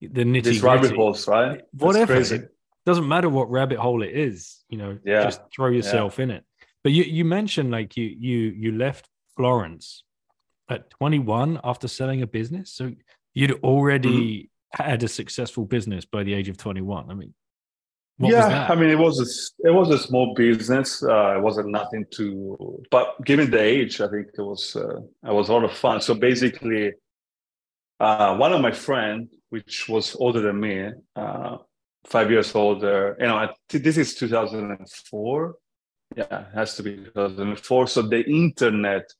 the 0.00 0.24
nitty 0.24 0.44
These 0.44 0.62
rabbit 0.62 0.94
holes, 0.94 1.26
right? 1.28 1.62
Whatever. 1.72 2.14
It 2.14 2.50
doesn't 2.84 3.08
matter 3.08 3.28
what 3.28 3.50
rabbit 3.50 3.78
hole 3.78 4.02
it 4.02 4.14
is, 4.14 4.62
you 4.68 4.76
know, 4.76 4.98
yeah. 5.04 5.24
just 5.24 5.40
throw 5.54 5.68
yourself 5.68 6.18
yeah. 6.18 6.24
in 6.24 6.30
it. 6.32 6.44
But 6.82 6.92
you 6.92 7.04
you 7.04 7.24
mentioned 7.24 7.70
like 7.70 7.96
you 7.96 8.04
you 8.04 8.38
you 8.50 8.72
left 8.72 9.08
Florence 9.36 10.04
at 10.68 10.90
21 10.90 11.60
after 11.64 11.88
selling 11.88 12.22
a 12.22 12.26
business. 12.26 12.72
So 12.72 12.92
you'd 13.34 13.52
already 13.62 14.50
mm-hmm. 14.76 14.82
had 14.82 15.02
a 15.02 15.08
successful 15.08 15.64
business 15.64 16.04
by 16.04 16.22
the 16.22 16.34
age 16.34 16.48
of 16.48 16.56
21. 16.56 17.10
I 17.10 17.14
mean, 17.14 17.34
yeah, 18.18 18.68
I 18.70 18.76
mean, 18.76 18.90
it 18.90 18.98
was 18.98 19.18
a, 19.18 19.68
it 19.68 19.72
was 19.72 19.90
a 19.90 19.98
small 19.98 20.34
business. 20.34 21.02
Uh, 21.02 21.36
it 21.36 21.42
wasn't 21.42 21.70
nothing 21.70 22.04
to, 22.12 22.80
but 22.90 23.16
given 23.24 23.50
the 23.50 23.60
age, 23.60 24.00
I 24.00 24.08
think 24.08 24.28
it 24.38 24.42
was 24.42 24.76
uh, 24.76 25.00
it 25.00 25.34
was 25.34 25.48
a 25.48 25.52
lot 25.52 25.64
of 25.64 25.72
fun. 25.72 26.00
So 26.00 26.14
basically, 26.14 26.92
uh, 27.98 28.36
one 28.36 28.52
of 28.52 28.60
my 28.60 28.70
friend, 28.70 29.28
which 29.50 29.88
was 29.88 30.14
older 30.14 30.40
than 30.40 30.60
me, 30.60 30.90
uh, 31.16 31.56
five 32.06 32.30
years 32.30 32.54
older, 32.54 33.16
you 33.18 33.26
know, 33.26 33.48
this 33.68 33.96
is 33.96 34.14
2004. 34.14 35.54
Yeah, 36.16 36.22
it 36.40 36.46
has 36.54 36.76
to 36.76 36.84
be 36.84 36.96
2004. 36.96 37.86
So 37.88 38.02
the 38.02 38.22
internet 38.30 39.10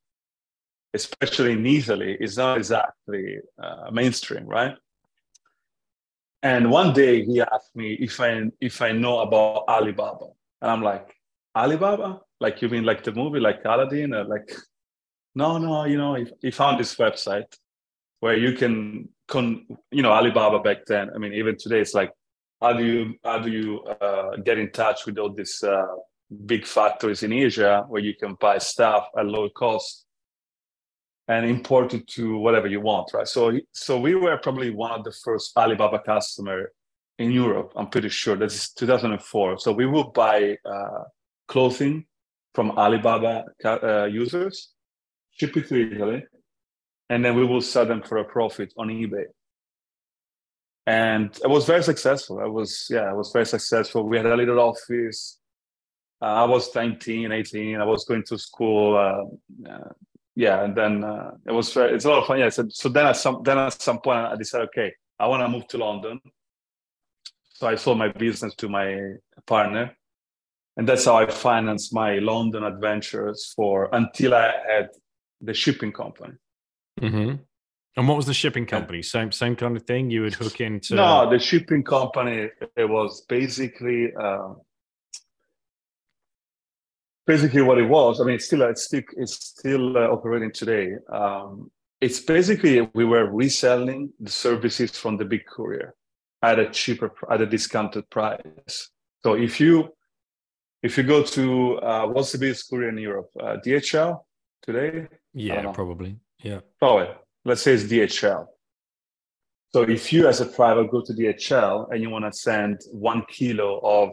especially 0.94 1.52
in 1.52 1.66
Italy, 1.66 2.16
is 2.20 2.36
not 2.38 2.56
exactly 2.56 3.38
uh, 3.62 3.90
mainstream, 3.92 4.46
right? 4.46 4.74
And 6.42 6.70
one 6.70 6.92
day 6.92 7.24
he 7.24 7.40
asked 7.40 7.74
me 7.74 7.94
if 7.94 8.20
I 8.20 8.42
if 8.60 8.80
I 8.82 8.92
know 8.92 9.20
about 9.20 9.64
Alibaba, 9.68 10.26
and 10.60 10.70
I'm 10.70 10.82
like, 10.82 11.14
Alibaba? 11.56 12.20
Like 12.40 12.60
you 12.62 12.68
mean 12.68 12.84
like 12.84 13.02
the 13.04 13.12
movie, 13.12 13.40
like 13.40 13.64
Aladdin? 13.64 14.14
Or 14.14 14.24
like, 14.24 14.54
no, 15.34 15.58
no, 15.58 15.84
you 15.84 15.96
know, 15.96 16.16
he, 16.42 16.50
found 16.50 16.78
this 16.78 16.96
website 16.96 17.56
where 18.20 18.36
you 18.36 18.52
can, 18.52 19.08
con, 19.28 19.66
you 19.90 20.02
know, 20.02 20.12
Alibaba 20.12 20.60
back 20.60 20.84
then. 20.86 21.10
I 21.14 21.18
mean, 21.18 21.32
even 21.32 21.56
today, 21.56 21.80
it's 21.80 21.94
like, 21.94 22.12
how 22.60 22.72
do 22.72 22.84
you 22.84 23.14
how 23.24 23.38
do 23.38 23.50
you 23.50 23.82
uh, 23.82 24.36
get 24.36 24.58
in 24.58 24.70
touch 24.70 25.06
with 25.06 25.18
all 25.18 25.32
these 25.32 25.62
uh, 25.62 25.86
big 26.46 26.66
factories 26.66 27.22
in 27.22 27.32
Asia 27.32 27.84
where 27.88 28.00
you 28.02 28.14
can 28.14 28.34
buy 28.34 28.58
stuff 28.58 29.08
at 29.18 29.26
low 29.26 29.48
cost? 29.50 30.03
And 31.28 31.46
import 31.46 31.94
it 31.94 32.06
to 32.06 32.36
whatever 32.38 32.66
you 32.66 32.80
want, 32.80 33.12
right? 33.14 33.26
So, 33.26 33.58
so 33.72 33.98
we 33.98 34.14
were 34.14 34.36
probably 34.38 34.70
one 34.70 34.92
of 34.92 35.04
the 35.04 35.12
first 35.12 35.56
Alibaba 35.56 36.00
customer 36.00 36.72
in 37.18 37.30
Europe. 37.30 37.72
I'm 37.76 37.88
pretty 37.88 38.10
sure 38.10 38.36
that's 38.36 38.72
2004. 38.74 39.58
So 39.58 39.72
we 39.72 39.86
would 39.86 40.12
buy 40.12 40.56
uh, 40.64 41.04
clothing 41.48 42.04
from 42.54 42.72
Alibaba 42.72 43.44
uh, 43.64 44.04
users, 44.04 44.70
ship 45.30 45.56
it 45.56 45.68
to 45.68 45.92
Italy, 45.92 46.24
and 47.08 47.24
then 47.24 47.36
we 47.36 47.46
will 47.46 47.60
sell 47.60 47.86
them 47.86 48.02
for 48.02 48.18
a 48.18 48.24
profit 48.24 48.72
on 48.76 48.88
eBay. 48.88 49.24
And 50.86 51.34
it 51.42 51.48
was 51.48 51.64
very 51.64 51.82
successful. 51.82 52.40
I 52.40 52.46
was, 52.46 52.86
yeah, 52.90 53.10
it 53.10 53.16
was 53.16 53.30
very 53.32 53.46
successful. 53.46 54.06
We 54.06 54.18
had 54.18 54.26
a 54.26 54.36
little 54.36 54.60
office. 54.60 55.38
Uh, 56.20 56.26
I 56.26 56.44
was 56.44 56.74
19, 56.74 57.32
18. 57.32 57.80
I 57.80 57.84
was 57.84 58.04
going 58.04 58.24
to 58.24 58.38
school. 58.38 58.96
Uh, 58.96 59.70
uh 59.70 59.88
yeah, 60.36 60.64
and 60.64 60.74
then 60.76 61.04
uh, 61.04 61.32
it 61.46 61.52
was 61.52 61.72
very, 61.72 61.94
it's 61.94 62.04
a 62.04 62.10
lot 62.10 62.18
of 62.18 62.26
fun. 62.26 62.38
Yeah, 62.38 62.48
so, 62.48 62.66
so 62.68 62.88
then 62.88 63.06
at 63.06 63.16
some 63.16 63.42
then 63.44 63.58
at 63.58 63.80
some 63.80 64.00
point 64.00 64.18
I 64.18 64.36
decided, 64.36 64.68
okay, 64.68 64.92
I 65.18 65.28
want 65.28 65.42
to 65.42 65.48
move 65.48 65.66
to 65.68 65.78
London. 65.78 66.20
So 67.52 67.68
I 67.68 67.76
sold 67.76 67.98
my 67.98 68.08
business 68.08 68.54
to 68.56 68.68
my 68.68 68.98
partner, 69.46 69.96
and 70.76 70.88
that's 70.88 71.04
how 71.04 71.16
I 71.16 71.30
financed 71.30 71.94
my 71.94 72.18
London 72.18 72.64
adventures 72.64 73.52
for 73.54 73.88
until 73.92 74.34
I 74.34 74.52
had 74.68 74.88
the 75.40 75.54
shipping 75.54 75.92
company. 75.92 76.34
Mm-hmm. 77.00 77.36
And 77.96 78.08
what 78.08 78.16
was 78.16 78.26
the 78.26 78.34
shipping 78.34 78.66
company? 78.66 79.02
Same 79.02 79.30
same 79.30 79.54
kind 79.54 79.76
of 79.76 79.84
thing. 79.84 80.10
You 80.10 80.22
would 80.22 80.34
hook 80.34 80.60
into. 80.60 80.96
No, 80.96 81.30
the 81.30 81.38
shipping 81.38 81.84
company. 81.84 82.50
It 82.76 82.88
was 82.88 83.24
basically. 83.28 84.12
Uh, 84.20 84.54
basically 87.26 87.62
what 87.62 87.78
it 87.78 87.88
was. 87.88 88.20
I 88.20 88.24
mean, 88.24 88.36
it's 88.36 88.46
still 88.46 88.62
it's 88.62 88.84
still 88.84 89.02
it's 89.16 89.34
still 89.34 89.96
uh, 89.96 90.08
operating 90.08 90.52
today. 90.52 90.94
Um, 91.12 91.70
it's 92.00 92.20
basically 92.20 92.88
we 92.94 93.04
were 93.04 93.30
reselling 93.30 94.12
the 94.20 94.30
services 94.30 94.90
from 94.96 95.16
the 95.16 95.24
big 95.24 95.46
courier 95.46 95.94
at 96.42 96.58
a 96.58 96.68
cheaper 96.70 97.12
at 97.30 97.40
a 97.40 97.46
discounted 97.46 98.08
price. 98.10 98.90
So 99.22 99.34
if 99.34 99.60
you 99.60 99.88
if 100.82 100.98
you 100.98 101.04
go 101.04 101.22
to 101.22 101.78
uh, 101.78 102.06
what's 102.06 102.32
the 102.32 102.38
biggest 102.38 102.68
courier 102.68 102.90
in 102.90 102.98
Europe? 102.98 103.30
Uh, 103.40 103.56
DHL 103.64 104.20
today? 104.62 105.08
Yeah, 105.32 105.72
probably. 105.72 106.16
Yeah. 106.42 106.60
Oh, 106.82 107.14
let's 107.44 107.62
say 107.62 107.72
it's 107.72 107.84
DHL. 107.84 108.46
So 109.72 109.82
if 109.82 110.12
you 110.12 110.28
as 110.28 110.40
a 110.40 110.54
driver 110.54 110.84
go 110.84 111.00
to 111.00 111.12
DHL 111.12 111.90
and 111.90 112.00
you 112.00 112.08
want 112.08 112.24
to 112.26 112.32
send 112.32 112.80
one 112.92 113.24
kilo 113.28 113.80
of 113.82 114.10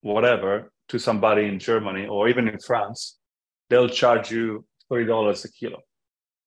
whatever 0.00 0.72
to 0.88 0.98
somebody 0.98 1.44
in 1.46 1.58
Germany 1.58 2.06
or 2.06 2.28
even 2.28 2.48
in 2.48 2.58
France, 2.58 3.18
they'll 3.68 3.88
charge 3.88 4.30
you 4.30 4.64
thirty 4.88 5.06
dollars 5.06 5.44
a 5.44 5.52
kilo 5.52 5.80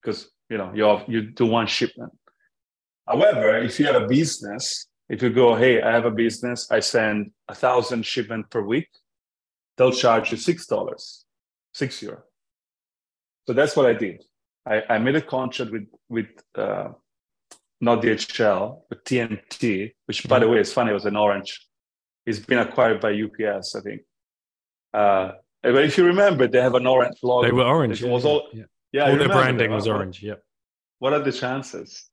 because 0.01 0.29
you 0.49 0.57
know 0.57 0.71
you 0.73 0.99
you 1.07 1.31
do 1.31 1.45
one 1.45 1.67
shipment. 1.67 2.11
However, 3.07 3.57
if 3.57 3.79
you 3.79 3.85
have 3.85 4.01
a 4.01 4.07
business, 4.07 4.87
if 5.09 5.21
you 5.21 5.29
go, 5.29 5.55
hey, 5.55 5.81
I 5.81 5.91
have 5.91 6.05
a 6.05 6.11
business, 6.11 6.69
I 6.71 6.79
send 6.79 7.31
a 7.47 7.55
thousand 7.55 8.05
shipment 8.05 8.49
per 8.49 8.61
week, 8.61 8.87
they'll 9.77 9.91
charge 9.91 10.31
you 10.31 10.37
six 10.37 10.65
dollars, 10.67 11.25
six 11.73 12.01
euro. 12.01 12.23
So 13.47 13.53
that's 13.53 13.75
what 13.75 13.85
I 13.85 13.93
did. 13.93 14.23
I, 14.65 14.83
I 14.89 14.97
made 14.99 15.15
a 15.15 15.21
contract 15.21 15.71
with 15.71 15.87
with 16.09 16.27
uh, 16.55 16.89
not 17.81 18.01
DHL, 18.01 18.81
but 18.89 19.03
TNT, 19.05 19.91
which 20.05 20.27
by 20.27 20.39
the 20.39 20.47
way 20.47 20.59
is 20.59 20.71
funny, 20.71 20.91
it 20.91 20.93
was 20.93 21.05
an 21.05 21.17
orange. 21.17 21.67
It's 22.25 22.39
been 22.39 22.59
acquired 22.59 23.01
by 23.01 23.11
UPS, 23.11 23.75
I 23.75 23.81
think. 23.81 24.01
Uh, 24.93 25.31
but 25.61 25.83
if 25.83 25.97
you 25.97 26.05
remember, 26.05 26.47
they 26.47 26.61
have 26.61 26.75
an 26.75 26.87
orange 26.87 27.17
logo. 27.23 27.47
They 27.47 27.53
were 27.53 27.63
orange. 27.63 28.01
It 28.03 28.09
was 28.09 28.25
all, 28.25 28.49
yeah. 28.53 28.63
yeah 28.91 29.11
all 29.11 29.17
their 29.17 29.29
branding 29.29 29.71
was 29.71 29.87
orange. 29.87 30.23
Yeah. 30.23 30.35
What 30.99 31.13
are 31.13 31.19
the 31.19 31.31
chances? 31.31 32.09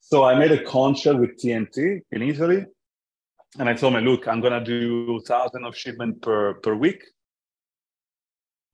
so 0.00 0.24
I 0.24 0.38
made 0.38 0.52
a 0.52 0.62
contract 0.64 1.18
with 1.18 1.40
TNT 1.40 2.00
in 2.10 2.22
Italy, 2.22 2.64
and 3.58 3.68
I 3.68 3.74
told 3.74 3.94
them, 3.94 4.04
look, 4.04 4.26
I'm 4.26 4.40
gonna 4.40 4.64
do 4.64 5.20
thousand 5.26 5.64
of 5.64 5.76
shipment 5.76 6.20
per 6.20 6.54
per 6.54 6.74
week, 6.74 7.04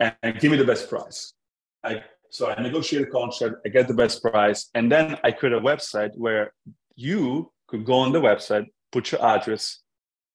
and, 0.00 0.14
and 0.22 0.38
give 0.40 0.50
me 0.50 0.57
the 0.57 0.64
best 0.64 0.88
price. 0.88 1.35
I 1.83 2.03
so 2.31 2.50
I 2.50 2.61
negotiate 2.61 3.07
a 3.07 3.11
contract, 3.11 3.57
I 3.64 3.68
get 3.68 3.87
the 3.87 3.94
best 3.94 4.20
price, 4.20 4.68
and 4.74 4.90
then 4.90 5.16
I 5.22 5.31
create 5.31 5.53
a 5.53 5.61
website 5.61 6.11
where 6.16 6.53
you 6.96 7.53
could 7.68 7.85
go 7.85 7.94
on 7.94 8.11
the 8.11 8.20
website, 8.20 8.66
put 8.90 9.12
your 9.12 9.24
address, 9.24 9.81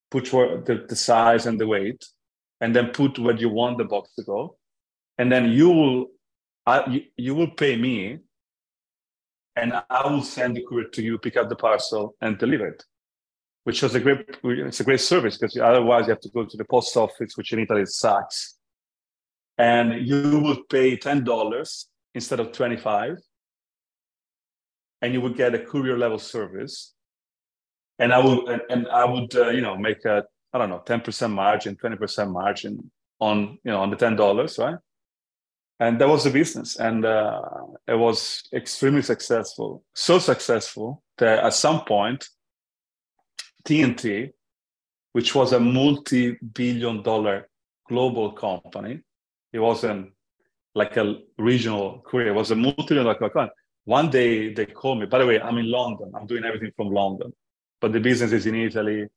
put 0.09 0.31
your, 0.31 0.61
the, 0.61 0.85
the 0.87 0.95
size 0.95 1.45
and 1.45 1.59
the 1.59 1.67
weight, 1.67 2.05
and 2.61 2.75
then 2.75 2.89
put 2.89 3.17
where 3.19 3.35
you 3.35 3.49
want 3.49 3.77
the 3.77 3.85
box 3.85 4.13
to 4.15 4.23
go. 4.23 4.57
And 5.17 5.31
then 5.31 5.51
you 5.51 5.69
will 5.69 6.07
I, 6.65 6.87
you, 6.89 7.01
you 7.17 7.35
will 7.35 7.51
pay 7.51 7.75
me 7.75 8.19
and 9.55 9.73
i 9.89 10.07
will 10.07 10.21
send 10.21 10.55
the 10.55 10.63
courier 10.67 10.87
to 10.89 11.01
you 11.01 11.17
pick 11.17 11.35
up 11.35 11.49
the 11.49 11.55
parcel 11.55 12.15
and 12.21 12.37
deliver 12.37 12.67
it 12.67 12.83
which 13.63 13.83
was 13.83 13.93
a 13.95 13.99
great 13.99 14.25
it's 14.43 14.79
a 14.79 14.83
great 14.83 14.99
service 14.99 15.37
because 15.37 15.55
otherwise 15.57 16.07
you 16.07 16.11
have 16.11 16.21
to 16.21 16.29
go 16.29 16.43
to 16.45 16.57
the 16.57 16.65
post 16.65 16.95
office 16.97 17.35
which 17.35 17.53
in 17.53 17.59
italy 17.59 17.85
sucks. 17.85 18.55
And 19.57 20.07
you 20.07 20.39
would 20.39 20.69
pay 20.69 20.97
$10 20.97 21.85
instead 22.15 22.39
of 22.39 22.53
25 22.53 23.17
and 25.01 25.13
you 25.13 25.21
would 25.21 25.35
get 25.35 25.53
a 25.53 25.59
courier 25.59 25.97
level 25.97 26.17
service. 26.17 26.93
And 27.99 28.13
i 28.13 28.19
would 28.25 28.47
and, 28.47 28.61
and 28.69 28.87
i 28.87 29.05
would 29.05 29.35
uh, 29.35 29.49
you 29.49 29.61
know 29.61 29.77
make 29.77 30.03
a 30.05 30.23
I 30.53 30.57
don't 30.57 30.69
know, 30.69 30.81
10% 30.85 31.31
margin, 31.31 31.75
20% 31.75 32.31
margin 32.31 32.91
on, 33.19 33.59
you 33.63 33.71
know, 33.71 33.81
on 33.81 33.89
the 33.89 33.95
$10, 33.95 34.59
right? 34.59 34.77
And 35.79 35.99
that 36.01 36.09
was 36.09 36.23
the 36.23 36.31
business. 36.31 36.77
And 36.77 37.05
uh, 37.05 37.41
it 37.87 37.97
was 37.97 38.43
extremely 38.53 39.01
successful. 39.01 39.83
So 39.93 40.19
successful 40.19 41.03
that 41.17 41.39
at 41.43 41.53
some 41.53 41.85
point, 41.85 42.27
TNT, 43.63 44.31
which 45.13 45.35
was 45.35 45.53
a 45.53 45.59
multi 45.59 46.37
billion 46.53 47.01
dollar 47.03 47.47
global 47.87 48.31
company, 48.31 49.01
it 49.53 49.59
wasn't 49.59 50.11
like 50.75 50.97
a 50.97 51.15
regional 51.37 52.01
career, 52.01 52.29
it 52.29 52.35
was 52.35 52.51
a 52.51 52.55
multi 52.55 52.83
billion 52.87 53.05
dollar 53.05 53.17
company. 53.17 53.49
One 53.85 54.09
day 54.09 54.53
they 54.53 54.65
called 54.65 54.99
me, 54.99 55.05
by 55.05 55.19
the 55.19 55.25
way, 55.25 55.39
I'm 55.39 55.57
in 55.57 55.71
London, 55.71 56.11
I'm 56.15 56.27
doing 56.27 56.43
everything 56.43 56.71
from 56.75 56.89
London, 56.89 57.33
but 57.79 57.91
the 57.93 57.99
business 57.99 58.31
is 58.33 58.45
in 58.45 58.55
Italy, 58.55 59.07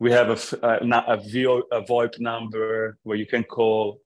we 0.00 0.10
have 0.10 0.30
a, 0.30 0.66
a, 0.66 1.14
a, 1.14 1.16
VO, 1.18 1.62
a 1.70 1.82
VoIP 1.82 2.18
number 2.18 2.98
where 3.02 3.18
you 3.18 3.26
can 3.26 3.44
call 3.44 4.00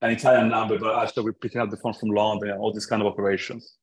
an 0.00 0.10
Italian 0.12 0.48
number, 0.48 0.78
but 0.78 0.96
actually 0.96 1.24
we're 1.24 1.32
picking 1.32 1.60
up 1.60 1.70
the 1.70 1.76
phone 1.76 1.92
from 1.92 2.10
London 2.10 2.50
and 2.50 2.60
all 2.60 2.72
these 2.72 2.86
kind 2.86 3.02
of 3.02 3.08
operations. 3.08 3.74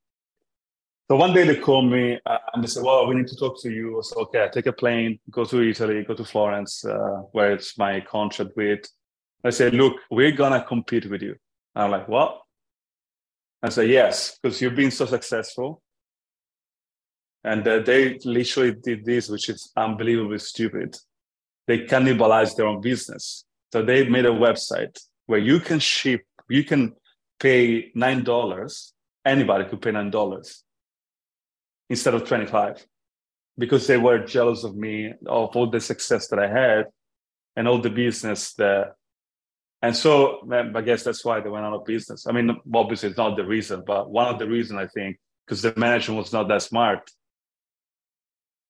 So 1.10 1.18
one 1.18 1.34
day 1.34 1.46
they 1.46 1.58
call 1.58 1.82
me 1.84 2.20
uh, 2.26 2.38
and 2.54 2.64
they 2.64 2.68
say, 2.68 2.82
well, 2.82 3.06
we 3.06 3.16
need 3.16 3.28
to 3.28 3.36
talk 3.36 3.62
to 3.62 3.70
you. 3.70 4.00
So, 4.02 4.22
okay, 4.22 4.46
I 4.46 4.48
take 4.48 4.66
a 4.66 4.74
plane, 4.74 5.20
go 5.30 5.44
to 5.44 5.62
Italy, 5.62 6.04
go 6.04 6.16
to 6.16 6.24
Florence, 6.24 6.86
uh, 6.86 7.22
where 7.34 7.52
it's 7.52 7.78
my 7.78 8.00
contract 8.00 8.52
with. 8.56 8.88
I 9.44 9.50
say, 9.50 9.70
look, 9.70 9.98
we're 10.10 10.32
going 10.32 10.54
to 10.54 10.66
compete 10.66 11.06
with 11.06 11.22
you. 11.22 11.36
And 11.76 11.84
I'm 11.84 11.92
like, 11.92 12.08
what? 12.08 12.42
I 13.62 13.70
say, 13.70 13.88
yes, 13.88 14.40
because 14.42 14.62
you've 14.62 14.76
been 14.76 14.90
so 14.90 15.06
successful. 15.06 15.84
And 17.46 17.66
uh, 17.68 17.80
they 17.80 18.18
literally 18.26 18.74
did 18.74 19.06
this, 19.06 19.30
which 19.30 19.50
is 19.50 19.72
unbelievably 19.78 20.40
stupid. 20.40 20.98
They 21.68 21.86
cannibalized 21.86 22.56
their 22.56 22.66
own 22.66 22.82
business. 22.82 23.46
So 23.72 23.84
they 23.84 24.10
made 24.10 24.26
a 24.26 24.30
website 24.32 24.98
where 25.28 25.40
you 25.40 25.60
can 25.60 25.78
ship, 25.78 26.22
you 26.50 26.64
can 26.64 26.94
pay 27.40 27.92
$9. 27.96 28.92
Anybody 29.26 29.66
could 29.66 29.82
pay 29.82 29.92
$9 29.92 30.62
instead 31.92 32.16
of 32.16 32.28
25 32.28 32.84
because 33.60 33.86
they 33.86 33.98
were 33.98 34.26
jealous 34.26 34.64
of 34.64 34.76
me, 34.76 35.14
of 35.28 35.56
all 35.56 35.70
the 35.70 35.80
success 35.80 36.28
that 36.30 36.40
I 36.40 36.48
had 36.48 36.86
and 37.56 37.68
all 37.68 37.80
the 37.80 37.92
business 37.92 38.54
that 38.56 38.94
and 39.84 39.96
so 39.96 40.50
I 40.52 40.82
guess 40.82 41.04
that's 41.04 41.24
why 41.24 41.42
they 41.42 41.50
went 41.50 41.64
out 41.64 41.74
of 41.74 41.86
business. 41.86 42.26
I 42.26 42.32
mean, 42.32 42.50
obviously 42.74 43.10
it's 43.10 43.20
not 43.20 43.36
the 43.36 43.46
reason, 43.46 43.84
but 43.86 44.10
one 44.10 44.34
of 44.34 44.40
the 44.40 44.48
reasons 44.48 44.80
I 44.80 44.88
think 44.88 45.18
because 45.46 45.62
the 45.62 45.76
management 45.78 46.18
was 46.18 46.34
not 46.34 46.48
that 46.48 46.64
smart 46.64 47.08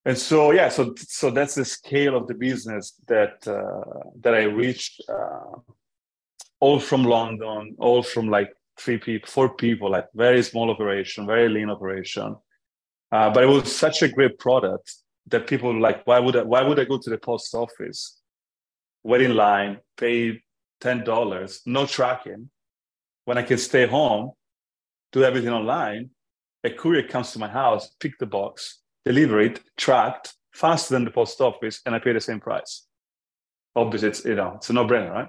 and 0.06 0.18
so 0.18 0.52
yeah 0.52 0.70
so 0.70 0.94
so 0.98 1.30
that's 1.30 1.56
the 1.56 1.66
scale 1.66 2.16
of 2.16 2.28
the 2.28 2.34
business 2.34 2.94
that 3.08 3.46
uh, 3.48 4.10
that 4.20 4.34
i 4.34 4.44
reached 4.44 5.02
uh, 5.10 5.56
all 6.60 6.80
from 6.80 7.04
london 7.04 7.76
all 7.80 8.04
from 8.04 8.30
like 8.30 8.52
three 8.78 8.98
people 8.98 9.28
four 9.30 9.50
people 9.56 9.90
like 9.90 10.08
very 10.14 10.44
small 10.44 10.70
operation 10.70 11.26
very 11.26 11.50
lean 11.50 11.70
operation. 11.70 12.36
Uh, 13.12 13.30
but 13.30 13.44
it 13.44 13.48
was 13.48 13.74
such 13.74 14.02
a 14.02 14.10
great 14.10 14.38
product 14.40 14.94
that 15.28 15.48
people 15.48 15.74
were 15.74 15.80
like 15.80 16.06
why 16.06 16.20
would 16.20 16.36
i 16.36 16.44
why 16.44 16.62
would 16.62 16.80
i 16.80 16.84
go 16.84 16.98
to 16.98 17.10
the 17.10 17.18
post 17.18 17.54
office? 17.56 18.20
Wait 19.04 19.22
in 19.22 19.36
line 19.36 19.78
pay 19.98 20.42
$10 20.82 21.60
no 21.66 21.86
tracking. 21.86 22.50
When 23.26 23.38
i 23.38 23.44
can 23.44 23.58
stay 23.58 23.88
home 23.88 24.32
do 25.12 25.24
everything 25.24 25.50
online 25.50 26.10
a 26.64 26.70
courier 26.70 27.08
comes 27.08 27.32
to 27.32 27.40
my 27.40 27.48
house 27.48 27.96
pick 28.00 28.18
the 28.20 28.26
box 28.26 28.82
deliver 29.06 29.40
it 29.40 29.62
tracked 29.78 30.34
faster 30.54 30.94
than 30.94 31.06
the 31.06 31.12
post 31.12 31.40
office, 31.42 31.82
and 31.86 31.94
I 31.94 32.00
pay 32.00 32.14
the 32.14 32.22
same 32.22 32.40
price. 32.40 32.86
Obviously, 33.76 34.10
it's 34.10 34.26
you 34.26 34.36
know 34.36 34.54
it's 34.56 34.70
a 34.70 34.74
no-brainer, 34.74 35.12
right? 35.12 35.28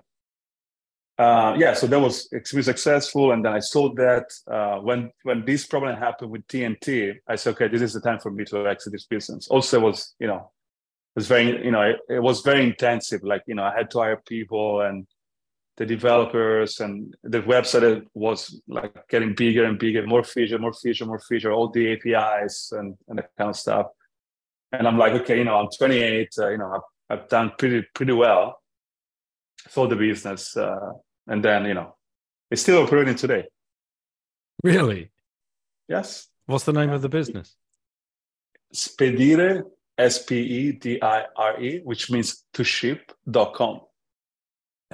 Uh, 1.19 1.57
yeah, 1.57 1.73
so 1.73 1.87
that 1.87 1.99
was 1.99 2.29
extremely 2.35 2.63
successful, 2.63 3.33
and 3.33 3.45
then 3.45 3.53
I 3.53 3.61
sold 3.61 3.97
that. 3.97 4.27
Uh, 4.51 4.79
when 4.81 5.11
when 5.23 5.45
this 5.45 5.67
problem 5.67 5.97
happened 5.97 6.31
with 6.31 6.47
TNT, 6.47 7.15
I 7.27 7.37
said, 7.37 7.55
okay, 7.55 7.69
this 7.69 7.83
is 7.83 7.95
the 7.95 8.01
time 8.01 8.19
for 8.19 8.31
me 8.31 8.45
to 8.47 8.67
exit 8.69 8.93
this 8.93 9.07
business. 9.07 9.49
Also, 9.49 9.79
it 9.79 9.83
was 9.83 10.15
you 10.19 10.27
know, 10.27 10.51
it 11.15 11.21
was 11.21 11.27
very 11.27 11.65
you 11.65 11.71
know, 11.71 11.83
it, 11.83 11.97
it 12.09 12.23
was 12.23 12.43
very 12.43 12.65
intensive. 12.65 13.23
Like 13.25 13.43
you 13.47 13.55
know, 13.55 13.65
I 13.65 13.75
had 13.75 13.91
to 13.93 13.99
hire 13.99 14.23
people 14.27 14.83
and 14.83 15.07
the 15.77 15.87
developers 15.87 16.81
and 16.81 17.15
the 17.23 17.43
website 17.43 18.07
was 18.15 18.61
like 18.67 19.09
getting 19.09 19.35
bigger 19.35 19.65
and 19.65 19.79
bigger, 19.79 20.07
more 20.07 20.25
feature, 20.25 20.59
more 20.59 20.73
feature, 20.73 21.05
more 21.05 21.19
feature, 21.19 21.53
all 21.53 21.69
the 21.69 21.93
APIs 21.93 22.73
and, 22.73 22.97
and 23.09 23.19
that 23.19 23.31
kind 23.37 23.51
of 23.51 23.57
stuff. 23.57 23.87
And 24.73 24.89
I'm 24.89 24.99
like, 24.99 25.13
okay, 25.21 25.39
you 25.39 25.45
know, 25.45 25.57
I'm 25.57 25.69
28, 25.77 26.29
uh, 26.39 26.49
you 26.49 26.59
know, 26.59 26.73
I've, 26.75 27.19
I've, 27.19 27.29
done 27.29 27.53
pretty 27.59 27.87
pretty 27.95 28.13
well 28.13 28.61
for 29.69 29.87
the 29.87 29.97
business, 29.97 30.57
uh, 30.57 30.93
and 31.27 31.45
then 31.45 31.67
you 31.67 31.75
know, 31.75 31.95
It's 32.51 32.63
still 32.63 32.83
operating 32.83 33.15
today. 33.15 33.45
Really? 34.65 35.11
Yes. 35.89 36.29
What's 36.47 36.65
the 36.65 36.73
name 36.73 36.91
of 36.91 37.03
the 37.03 37.09
business? 37.09 37.57
Spedire, 38.75 39.63
S 39.99 40.25
P 40.25 40.37
E 40.37 40.73
D 40.73 40.99
I 41.01 41.25
R 41.37 41.61
E, 41.61 41.81
which 41.85 42.11
means 42.11 42.45
to 42.55 42.65
ship.com. 42.65 43.81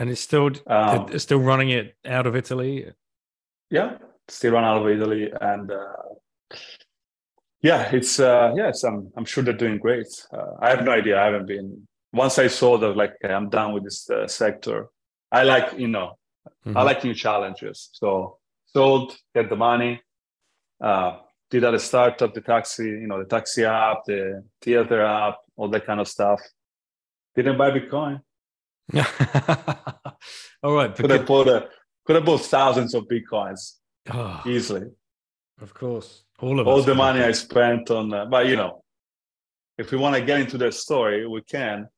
And 0.03 0.11
it's 0.11 0.21
still 0.21 0.51
Um, 0.67 1.07
it's 1.15 1.23
still 1.23 1.39
running 1.39 1.71
it 1.71 1.95
out 2.05 2.27
of 2.27 2.35
Italy. 2.35 2.91
yeah, 3.71 3.99
still 4.27 4.53
run 4.55 4.65
out 4.65 4.79
of 4.83 4.89
Italy, 4.89 5.31
and 5.41 5.71
uh, 5.71 6.03
yeah, 7.61 7.89
it's 7.93 8.19
uh, 8.19 8.53
yes, 8.57 8.83
I'm 8.83 9.13
I'm 9.17 9.25
sure 9.25 9.45
they're 9.45 9.63
doing 9.65 9.79
great. 9.79 10.09
Uh, 10.37 10.55
I 10.61 10.71
have 10.71 10.83
no 10.85 10.91
idea. 10.91 11.21
I 11.23 11.27
haven't 11.27 11.47
been. 11.47 11.87
Once 12.13 12.37
I 12.41 12.49
saw 12.49 12.79
that, 12.79 12.97
like 12.97 13.15
I'm 13.37 13.49
done 13.49 13.73
with 13.75 13.85
this 13.85 14.11
uh, 14.11 14.27
sector. 14.27 14.89
I 15.31 15.45
like 15.45 15.79
you 15.79 15.87
know, 15.89 16.09
I 16.67 16.69
Mhm. 16.71 16.85
like 16.85 17.05
new 17.05 17.15
challenges. 17.15 17.89
So 17.93 18.39
sold, 18.75 19.17
get 19.37 19.49
the 19.49 19.57
money. 19.71 20.03
Uh, 20.81 21.11
did 21.51 21.63
at 21.65 21.71
the 21.71 21.79
startup, 21.79 22.35
the 22.35 22.41
taxi, 22.41 22.89
you 23.03 23.07
know, 23.07 23.19
the 23.23 23.29
taxi 23.37 23.63
app, 23.65 23.99
the 24.07 24.43
theater 24.63 25.01
app, 25.03 25.37
all 25.57 25.69
that 25.69 25.87
kind 25.87 26.01
of 26.01 26.09
stuff. 26.09 26.41
Didn't 27.37 27.57
buy 27.57 27.71
Bitcoin. 27.71 28.21
All 30.63 30.75
right, 30.75 30.95
Could 30.95 31.11
have 31.11 31.27
bought 31.27 31.49
a, 31.49 31.69
could 32.07 32.17
have 32.17 32.25
bought 32.25 32.43
thousands 32.43 32.95
of 32.95 33.05
bitcoins 33.09 33.79
oh, 34.11 34.43
easily. 34.47 34.89
of 35.61 35.73
course, 35.75 36.25
all 36.41 36.61
of 36.61 36.67
all 36.67 36.83
the 36.83 36.95
money 36.95 37.23
I 37.23 37.33
spent 37.33 37.91
on, 37.91 38.13
uh, 38.13 38.25
but 38.27 38.47
you 38.47 38.57
know, 38.57 38.83
if 39.79 39.91
we 39.93 39.99
want 39.99 40.15
to 40.17 40.23
get 40.23 40.41
into 40.41 40.59
the 40.59 40.71
story, 40.73 41.27
we 41.27 41.43
can. 41.43 41.89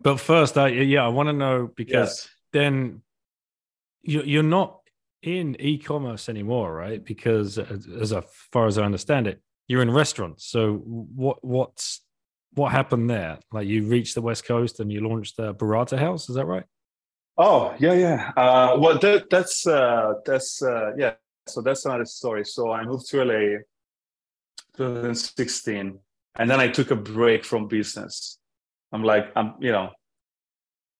But 0.00 0.18
first, 0.18 0.56
I 0.58 0.68
yeah, 0.68 1.04
I 1.04 1.08
want 1.08 1.28
to 1.28 1.32
know 1.32 1.70
because 1.76 1.92
Yes. 1.92 2.28
then 2.52 3.02
you, 4.02 4.22
you're 4.22 4.42
not 4.42 4.78
in 5.22 5.56
e-commerce 5.60 6.28
anymore, 6.28 6.72
right? 6.74 7.04
Because 7.04 7.58
as, 7.58 7.86
as 7.86 8.14
far 8.52 8.66
as 8.66 8.78
I 8.78 8.84
understand 8.84 9.26
it, 9.26 9.42
you're 9.68 9.82
in 9.82 9.90
restaurants. 9.90 10.46
So 10.46 10.74
what 10.76 11.44
what's 11.44 12.00
what 12.54 12.72
happened 12.72 13.08
there? 13.08 13.38
Like 13.52 13.66
you 13.66 13.84
reached 13.84 14.14
the 14.14 14.22
West 14.22 14.44
Coast 14.44 14.80
and 14.80 14.92
you 14.92 15.06
launched 15.06 15.36
the 15.36 15.54
Burrata 15.54 15.98
House. 15.98 16.28
Is 16.28 16.36
that 16.36 16.46
right? 16.46 16.64
Oh 17.38 17.74
yeah, 17.78 17.94
yeah. 17.94 18.32
Uh, 18.36 18.76
well, 18.78 18.98
that, 18.98 19.30
that's 19.30 19.66
uh, 19.66 20.14
that's 20.26 20.62
uh, 20.62 20.92
yeah. 20.96 21.14
So 21.46 21.62
that's 21.62 21.84
another 21.84 22.04
story. 22.04 22.44
So 22.44 22.70
I 22.70 22.84
moved 22.84 23.08
to 23.10 23.24
LA, 23.24 23.58
2016, 24.76 25.98
and 26.38 26.50
then 26.50 26.60
I 26.60 26.68
took 26.68 26.90
a 26.90 26.96
break 26.96 27.44
from 27.44 27.66
business. 27.66 28.38
I'm 28.92 29.04
like, 29.04 29.32
I'm 29.36 29.54
you 29.60 29.72
know, 29.72 29.90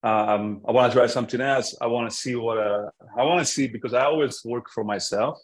um, 0.03 0.63
I 0.67 0.73
want 0.73 0.93
to 0.93 0.99
try 0.99 1.07
something 1.07 1.41
else. 1.41 1.77
I 1.81 1.89
want 1.89 2.11
to 2.11 2.17
see 2.17 2.37
what 2.37 2.59
uh, 2.59 2.89
I 3.19 3.25
want 3.25 3.41
to 3.41 3.53
see 3.53 3.67
because 3.67 3.93
I 3.93 4.05
always 4.05 4.43
work 4.45 4.71
for 4.71 4.85
myself, 4.85 5.39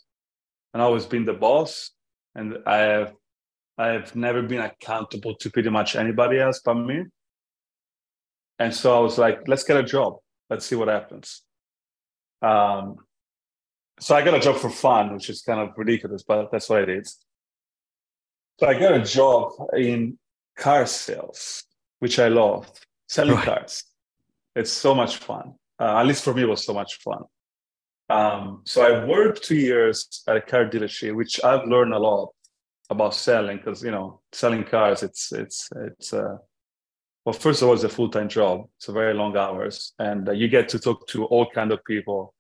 and 0.73 0.83
I 0.83 0.87
always 0.87 1.05
been 1.05 1.25
the 1.25 1.35
boss, 1.35 1.91
and 2.35 2.59
I 2.65 2.77
have 2.77 3.13
I 3.79 3.89
have 3.89 4.17
never 4.17 4.43
been 4.43 4.61
accountable 4.61 5.35
to 5.37 5.51
pretty 5.51 5.71
much 5.71 5.97
anybody 5.97 6.39
else 6.39 6.61
but 6.65 6.75
me. 6.75 7.05
And 8.59 8.75
so 8.75 8.97
I 8.97 9.01
was 9.01 9.19
like, 9.19 9.47
let's 9.47 9.65
get 9.65 9.77
a 9.77 9.83
job 9.83 10.17
let's 10.51 10.67
see 10.67 10.77
what 10.77 10.89
happens. 10.89 11.43
Um, 12.43 12.97
so 13.99 14.15
I 14.15 14.23
got 14.23 14.35
a 14.35 14.41
job 14.41 14.57
for 14.57 14.71
fun, 14.71 15.15
which 15.15 15.31
is 15.31 15.43
kind 15.43 15.61
of 15.61 15.71
ridiculous, 15.77 16.23
but 16.23 16.51
that's 16.53 16.69
what 16.69 16.83
I 16.83 16.85
did. 16.85 17.07
So 18.59 18.67
I 18.67 18.79
got 18.79 18.95
a 18.95 19.03
job 19.03 19.53
in 19.77 20.19
car 20.57 20.87
sales, 20.87 21.65
which 21.99 22.19
I 22.19 22.29
love, 22.29 22.71
selling 23.09 23.37
Right. 23.37 23.45
cars. 23.45 23.85
It's 24.55 24.71
so 24.73 24.95
much 24.95 25.17
fun. 25.17 25.55
Uh, 25.79 25.99
at 25.99 26.07
least 26.07 26.25
for 26.25 26.33
me, 26.33 26.43
it 26.43 26.49
was 26.49 26.65
so 26.65 26.73
much 26.73 26.99
fun. 27.03 27.25
Um, 28.09 28.63
so 28.65 28.83
I 28.83 29.05
worked 29.05 29.43
two 29.43 29.57
years 29.57 30.23
at 30.29 30.37
a 30.37 30.41
car 30.41 30.65
dealership, 30.67 31.15
which 31.15 31.43
I've 31.43 31.67
learned 31.67 31.93
a 31.93 31.99
lot 31.99 32.33
about 32.91 33.15
selling 33.15 33.59
because 33.59 33.83
you 33.83 33.91
know 33.91 34.21
selling 34.33 34.65
cars. 34.65 35.03
It's 35.03 35.33
it's 35.33 35.69
it's 35.77 36.13
uh, 36.13 36.37
well, 37.25 37.33
first 37.33 37.61
of 37.61 37.69
all, 37.69 37.75
it's 37.75 37.83
a 37.83 37.89
full-time 37.89 38.29
job. 38.29 38.69
It's 38.77 38.89
a 38.89 38.93
very 38.93 39.13
long 39.13 39.37
hours, 39.37 39.95
and 39.99 40.29
uh, 40.29 40.33
you 40.33 40.49
get 40.49 40.69
to 40.71 40.79
talk 40.79 41.07
to 41.09 41.25
all 41.25 41.51
kind 41.51 41.73
of 41.73 41.85
people, 41.85 42.35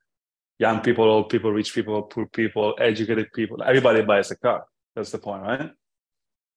young 0.59 0.80
people, 0.80 1.04
old 1.04 1.28
people, 1.28 1.50
rich 1.52 1.74
people, 1.74 2.02
poor 2.02 2.26
people, 2.26 2.74
educated 2.80 3.32
people. 3.35 3.62
Everybody 3.64 4.02
buys 4.02 4.30
a 4.30 4.37
car. 4.37 4.64
That's 4.94 5.11
the 5.11 5.18
point, 5.18 5.42
right? 5.42 5.70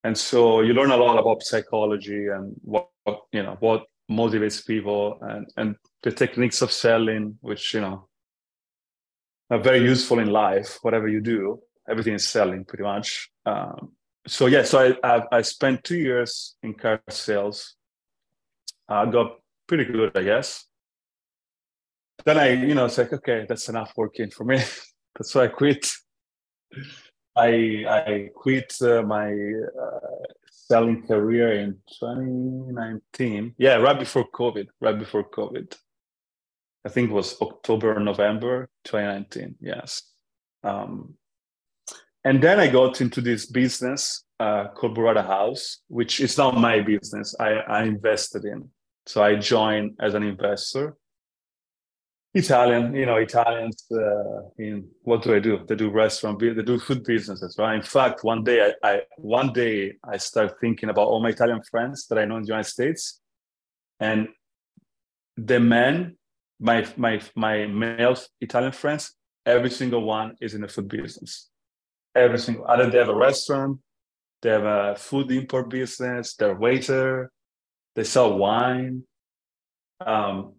And 0.03 0.17
so 0.17 0.61
you 0.61 0.73
learn 0.73 0.91
a 0.91 0.97
lot 0.97 1.17
about 1.17 1.43
psychology 1.43 2.27
and 2.27 2.55
what 2.61 2.89
what, 3.03 3.21
you 3.31 3.43
know 3.43 3.57
what 3.59 3.85
motivates 4.09 4.65
people 4.65 5.17
and 5.21 5.47
and 5.57 5.75
the 6.03 6.11
techniques 6.11 6.61
of 6.61 6.71
selling, 6.71 7.37
which 7.41 7.73
you 7.73 7.81
know 7.81 8.07
are 9.49 9.59
very 9.59 9.81
useful 9.81 10.19
in 10.19 10.29
life. 10.29 10.77
Whatever 10.83 11.07
you 11.07 11.21
do, 11.21 11.59
everything 11.89 12.13
is 12.13 12.27
selling 12.27 12.65
pretty 12.65 12.83
much. 12.83 13.29
Um, 13.45 13.93
so 14.27 14.45
yeah, 14.47 14.63
so 14.63 14.95
I, 15.03 15.15
I 15.15 15.23
I 15.31 15.41
spent 15.41 15.83
two 15.83 15.97
years 15.97 16.55
in 16.61 16.73
car 16.73 17.01
sales 17.09 17.75
I 18.89 19.05
got 19.05 19.37
pretty 19.67 19.85
good, 19.85 20.17
I 20.17 20.23
guess. 20.23 20.65
Then 22.25 22.37
I, 22.37 22.49
you 22.49 22.73
know, 22.73 22.85
it's 22.85 22.97
like, 22.97 23.13
okay, 23.13 23.45
that's 23.47 23.69
enough 23.69 23.93
working 23.95 24.31
for 24.31 24.43
me. 24.43 24.57
that's 25.15 25.35
why 25.35 25.43
I 25.43 25.47
quit. 25.47 25.87
I 27.35 27.85
I 27.87 28.29
quit 28.35 28.73
uh, 28.81 29.03
my 29.03 29.31
uh, 29.31 29.99
selling 30.51 31.05
career 31.05 31.53
in 31.53 31.77
2019. 31.99 33.55
Yeah, 33.57 33.75
right 33.75 33.97
before 33.97 34.27
COVID. 34.31 34.67
Right 34.81 34.97
before 34.97 35.29
COVID. 35.29 35.77
I 36.85 36.89
think 36.89 37.11
it 37.11 37.13
was 37.13 37.39
October 37.41 37.99
November 37.99 38.69
2019. 38.85 39.55
Yes. 39.61 40.01
Um, 40.63 41.15
and 42.23 42.41
then 42.41 42.59
I 42.59 42.67
got 42.67 43.01
into 43.01 43.21
this 43.21 43.45
business 43.45 44.23
uh, 44.39 44.67
called 44.75 44.97
Burrata 44.97 45.25
House, 45.25 45.79
which 45.87 46.19
is 46.19 46.37
not 46.37 46.57
my 46.57 46.81
business. 46.81 47.35
I, 47.39 47.49
I 47.49 47.83
invested 47.83 48.45
in. 48.45 48.69
So 49.05 49.23
I 49.23 49.35
joined 49.35 49.95
as 49.99 50.13
an 50.13 50.23
investor. 50.23 50.95
Italian, 52.33 52.93
you 52.93 53.05
know, 53.07 53.15
Italians. 53.15 53.85
Uh, 53.91 54.41
in 54.59 54.87
what 55.01 55.23
do 55.23 55.33
I 55.33 55.39
do? 55.39 55.65
They 55.67 55.75
do 55.75 55.89
restaurant, 55.89 56.39
they 56.39 56.53
do 56.53 56.77
food 56.77 57.03
businesses, 57.03 57.55
right? 57.57 57.75
In 57.75 57.81
fact, 57.81 58.23
one 58.23 58.43
day 58.43 58.71
I, 58.83 58.87
I 58.87 59.01
one 59.17 59.51
day 59.51 59.93
I 60.03 60.17
start 60.17 60.53
thinking 60.61 60.89
about 60.89 61.07
all 61.07 61.21
my 61.21 61.29
Italian 61.29 61.63
friends 61.63 62.05
that 62.07 62.19
I 62.19 62.25
know 62.25 62.37
in 62.37 62.43
the 62.43 62.49
United 62.49 62.69
States, 62.69 63.19
and 63.99 64.27
the 65.37 65.59
men, 65.59 66.17
my 66.59 66.85
my 66.97 67.19
my 67.35 67.65
male 67.65 68.15
Italian 68.39 68.73
friends, 68.73 69.15
every 69.45 69.71
single 69.71 70.03
one 70.03 70.35
is 70.39 70.53
in 70.53 70.61
the 70.61 70.67
food 70.67 70.87
business. 70.87 71.48
Every 72.19 72.39
single 72.39 72.65
either 72.67 72.89
they 72.89 72.97
have 72.97 73.09
a 73.09 73.15
restaurant, 73.15 73.79
they 74.41 74.49
have 74.49 74.63
a 74.63 74.95
food 74.97 75.31
import 75.31 75.69
business, 75.69 76.35
they're 76.35 76.55
waiter, 76.55 77.31
they 77.95 78.03
sell 78.03 78.37
wine. 78.37 79.03
Um, 80.05 80.53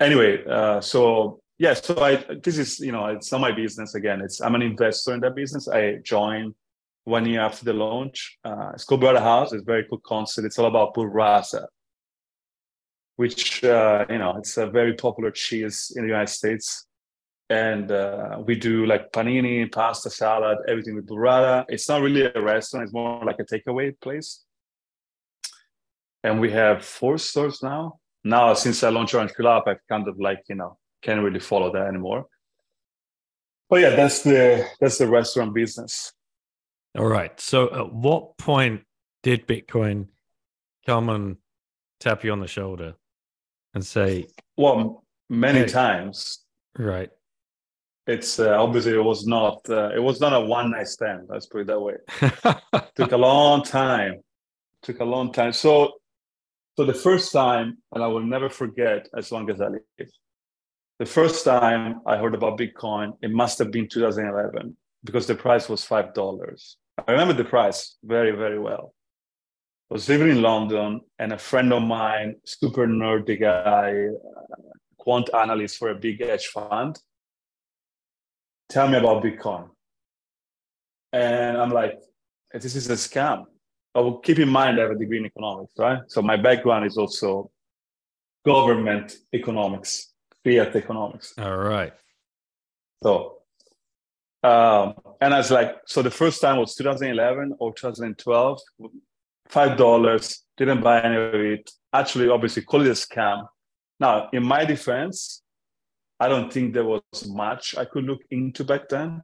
anyway, 0.00 0.44
uh, 0.46 0.80
so 0.80 1.40
yeah, 1.58 1.74
so 1.74 1.98
I 2.00 2.16
this 2.42 2.58
is 2.58 2.80
you 2.80 2.92
know 2.92 3.06
it's 3.06 3.30
not 3.32 3.40
my 3.40 3.52
business 3.52 3.94
again. 3.94 4.20
It's 4.20 4.40
I'm 4.40 4.54
an 4.54 4.62
investor 4.62 5.14
in 5.14 5.20
that 5.20 5.34
business. 5.34 5.68
I 5.68 5.96
joined 6.02 6.54
one 7.04 7.26
year 7.26 7.40
after 7.40 7.64
the 7.64 7.72
launch. 7.72 8.38
Uh, 8.44 8.70
it's 8.74 8.84
called 8.84 9.02
Burrata 9.02 9.20
House. 9.20 9.52
It's 9.52 9.62
a 9.62 9.64
very 9.64 9.84
cool 9.88 10.00
concept. 10.04 10.46
It's 10.46 10.58
all 10.58 10.66
about 10.66 10.94
burrata, 10.94 11.66
which 13.16 13.62
uh, 13.62 14.04
you 14.08 14.18
know 14.18 14.36
it's 14.36 14.56
a 14.56 14.66
very 14.66 14.94
popular 14.94 15.30
cheese 15.30 15.92
in 15.96 16.02
the 16.02 16.08
United 16.08 16.32
States. 16.32 16.86
And 17.50 17.92
uh, 17.92 18.38
we 18.46 18.54
do 18.54 18.86
like 18.86 19.12
panini, 19.12 19.70
pasta, 19.70 20.10
salad, 20.10 20.58
everything 20.66 20.94
with 20.94 21.06
burrata. 21.06 21.64
It's 21.68 21.88
not 21.88 22.00
really 22.00 22.22
a 22.24 22.40
restaurant; 22.40 22.84
it's 22.84 22.92
more 22.92 23.22
like 23.24 23.38
a 23.38 23.44
takeaway 23.44 23.92
place 24.00 24.44
and 26.24 26.40
we 26.40 26.50
have 26.50 26.84
four 26.84 27.18
stores 27.18 27.62
now. 27.62 28.00
Now, 28.24 28.54
since 28.54 28.82
I 28.82 28.88
launched 28.88 29.14
Orange 29.14 29.34
Club, 29.34 29.64
I've 29.66 29.86
kind 29.88 30.08
of 30.08 30.18
like 30.18 30.42
you 30.48 30.56
know 30.56 30.78
can't 31.02 31.22
really 31.22 31.38
follow 31.38 31.70
that 31.72 31.86
anymore. 31.86 32.26
But 33.68 33.82
yeah, 33.82 33.90
that's 33.90 34.22
the 34.22 34.66
that's 34.80 34.98
the 34.98 35.06
restaurant 35.06 35.54
business. 35.54 36.12
All 36.98 37.06
right. 37.06 37.38
So 37.38 37.72
at 37.74 37.92
what 37.92 38.38
point 38.38 38.82
did 39.22 39.46
Bitcoin 39.46 40.08
come 40.86 41.08
and 41.10 41.36
tap 42.00 42.24
you 42.24 42.32
on 42.32 42.40
the 42.40 42.46
shoulder 42.46 42.94
and 43.74 43.84
say, 43.84 44.26
Well, 44.56 45.04
many 45.28 45.60
Hey. 45.60 45.66
times 45.66 46.44
right, 46.78 47.10
it's 48.06 48.38
uh, 48.38 48.56
obviously 48.58 48.92
it 48.92 49.02
was 49.02 49.26
not 49.26 49.58
uh, 49.68 49.90
it 49.94 50.02
was 50.02 50.20
not 50.20 50.32
a 50.32 50.40
one 50.40 50.70
night 50.70 50.88
stand. 50.88 51.26
Let's 51.28 51.46
put 51.46 51.62
it 51.62 51.66
that 51.68 51.80
way. 51.80 51.94
took 52.96 53.12
a 53.12 53.16
long 53.16 53.62
time 53.62 54.22
took 54.84 55.00
a 55.00 55.04
long 55.04 55.32
time 55.32 55.52
so 55.52 55.92
so 56.76 56.84
the 56.84 56.94
first 56.94 57.32
time 57.32 57.78
and 57.92 58.04
i 58.04 58.06
will 58.06 58.22
never 58.22 58.48
forget 58.48 59.08
as 59.16 59.32
long 59.32 59.50
as 59.50 59.60
i 59.60 59.68
live 59.68 60.10
the 60.98 61.06
first 61.06 61.44
time 61.44 62.00
i 62.06 62.16
heard 62.16 62.34
about 62.34 62.58
bitcoin 62.58 63.12
it 63.22 63.30
must 63.30 63.58
have 63.58 63.70
been 63.70 63.88
2011 63.88 64.76
because 65.02 65.26
the 65.26 65.34
price 65.34 65.68
was 65.68 65.82
five 65.82 66.12
dollars 66.12 66.76
i 67.08 67.10
remember 67.10 67.32
the 67.32 67.50
price 67.56 67.96
very 68.04 68.32
very 68.32 68.58
well 68.58 68.94
i 69.90 69.94
was 69.94 70.08
living 70.08 70.28
in 70.28 70.42
london 70.42 71.00
and 71.18 71.32
a 71.32 71.38
friend 71.38 71.72
of 71.72 71.82
mine 71.82 72.34
super 72.44 72.86
nerdy 72.86 73.40
guy 73.40 73.88
uh, 74.06 74.56
quant 74.98 75.30
analyst 75.34 75.78
for 75.78 75.88
a 75.90 75.94
big 75.94 76.22
hedge 76.22 76.46
fund 76.48 76.98
tell 78.68 78.88
me 78.88 78.98
about 78.98 79.22
Bitcoin. 79.22 79.70
And 81.12 81.56
I'm 81.56 81.70
like, 81.70 81.98
this 82.52 82.74
is 82.74 82.90
a 82.90 82.94
scam. 82.94 83.44
I 83.94 84.00
will 84.00 84.18
keep 84.18 84.38
in 84.38 84.48
mind 84.48 84.78
I 84.78 84.82
have 84.82 84.90
a 84.90 84.98
degree 84.98 85.18
in 85.18 85.26
economics, 85.26 85.72
right? 85.78 86.00
So 86.08 86.20
my 86.22 86.36
background 86.36 86.86
is 86.86 86.96
also 86.96 87.50
government 88.44 89.14
economics, 89.32 90.12
fiat 90.44 90.74
economics. 90.74 91.34
All 91.38 91.56
right. 91.56 91.92
So, 93.02 93.38
um, 94.42 94.94
and 95.20 95.32
I 95.32 95.38
was 95.38 95.50
like, 95.50 95.76
so 95.86 96.02
the 96.02 96.10
first 96.10 96.40
time 96.40 96.58
was 96.58 96.74
2011 96.74 97.54
or 97.58 97.72
2012, 97.72 98.60
five 99.48 99.78
dollars, 99.78 100.42
didn't 100.56 100.82
buy 100.82 101.00
any 101.00 101.16
of 101.16 101.34
it. 101.34 101.70
Actually, 101.92 102.28
obviously, 102.28 102.62
call 102.62 102.80
it 102.82 102.88
a 102.88 102.90
scam. 102.90 103.46
Now, 104.00 104.28
in 104.32 104.44
my 104.44 104.64
defense, 104.64 105.42
I 106.24 106.28
don't 106.28 106.50
think 106.50 106.72
there 106.72 106.86
was 106.86 107.02
much 107.28 107.76
I 107.76 107.84
could 107.84 108.04
look 108.04 108.22
into 108.30 108.64
back 108.64 108.88
then. 108.88 109.22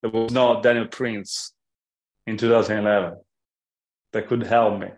There 0.00 0.10
was 0.10 0.32
no 0.32 0.62
Daniel 0.62 0.86
Prince 0.86 1.52
in 2.26 2.38
2011 2.38 3.18
that 4.14 4.26
could 4.26 4.44
help 4.44 4.80
me. 4.80 4.88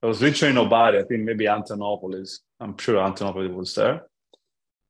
There 0.00 0.08
was 0.08 0.22
literally 0.22 0.54
nobody. 0.54 0.96
I 0.96 1.02
think 1.02 1.24
maybe 1.24 1.44
Antonopoulos. 1.44 2.38
I'm 2.58 2.78
sure 2.78 2.96
Antonopoulos 2.96 3.54
was 3.54 3.74
there. 3.74 4.06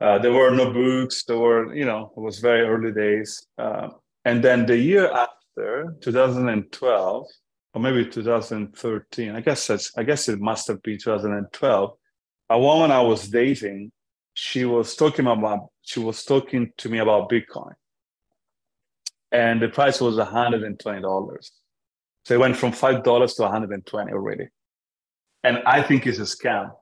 Uh, 0.00 0.18
there 0.20 0.32
were 0.32 0.52
no 0.52 0.72
books. 0.72 1.24
There 1.24 1.38
were, 1.38 1.74
you 1.74 1.84
know, 1.84 2.12
it 2.16 2.20
was 2.20 2.38
very 2.38 2.60
early 2.60 2.92
days. 2.92 3.44
Uh, 3.58 3.88
and 4.24 4.44
then 4.44 4.66
the 4.66 4.78
year 4.78 5.10
after, 5.10 5.96
2012, 6.00 7.26
or 7.74 7.80
maybe 7.80 8.08
2013, 8.08 9.34
I 9.34 9.40
guess 9.40 9.66
that's, 9.66 9.90
I 9.98 10.04
guess 10.04 10.28
it 10.28 10.38
must 10.38 10.68
have 10.68 10.80
been 10.82 10.98
2012. 10.98 11.90
A 12.50 12.60
woman 12.60 12.92
I 12.92 13.00
was 13.00 13.26
dating, 13.26 13.90
she 14.36 14.66
was 14.66 14.94
talking 14.94 15.26
about, 15.26 15.70
she 15.80 15.98
was 15.98 16.22
talking 16.22 16.70
to 16.76 16.88
me 16.90 16.98
about 16.98 17.30
Bitcoin, 17.30 17.72
and 19.32 19.62
the 19.62 19.68
price 19.68 20.00
was 20.00 20.16
120 20.16 21.00
dollars. 21.00 21.52
So 22.26 22.34
it 22.34 22.40
went 22.40 22.56
from 22.56 22.72
five 22.72 23.02
dollars 23.02 23.34
to 23.34 23.42
120 23.42 24.12
already, 24.12 24.48
and 25.42 25.62
I 25.64 25.82
think 25.82 26.06
it's 26.06 26.18
a 26.18 26.22
scam 26.22 26.72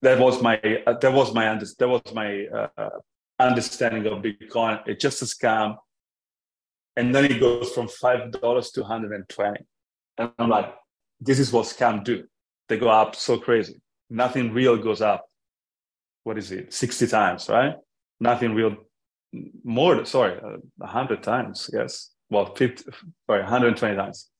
that 0.00 0.18
was 0.18 0.40
my 0.40 0.56
uh, 0.86 0.94
that 1.00 1.12
was 1.12 1.34
my 1.34 1.50
under, 1.50 1.66
that 1.78 1.88
was 1.88 2.02
my 2.14 2.46
uh, 2.46 2.90
understanding 3.38 4.06
of 4.06 4.22
Bitcoin. 4.22 4.80
It's 4.86 5.02
just 5.02 5.20
a 5.20 5.26
scam, 5.26 5.76
and 6.96 7.14
then 7.14 7.26
it 7.26 7.40
goes 7.40 7.72
from 7.72 7.88
five 7.88 8.30
dollars 8.32 8.70
to 8.72 8.80
120, 8.80 9.58
and 10.18 10.30
I'm 10.38 10.48
like, 10.48 10.72
this 11.20 11.38
is 11.38 11.52
what 11.52 11.66
scam 11.66 12.04
do. 12.04 12.24
They 12.68 12.78
go 12.78 12.88
up 12.88 13.16
so 13.16 13.38
crazy. 13.38 13.82
Nothing 14.08 14.52
real 14.52 14.78
goes 14.78 15.02
up. 15.02 15.26
What 16.24 16.38
is 16.38 16.50
it? 16.50 16.72
60 16.72 17.06
times, 17.06 17.48
right? 17.48 17.74
Nothing 18.20 18.54
real. 18.54 18.76
More, 19.62 20.04
sorry, 20.04 20.38
uh, 20.38 20.58
100 20.78 21.22
times, 21.22 21.70
yes. 21.72 22.10
Well, 22.30 22.54
50, 22.54 22.84
sorry, 23.26 23.42
120 23.42 23.96
times. 23.96 24.30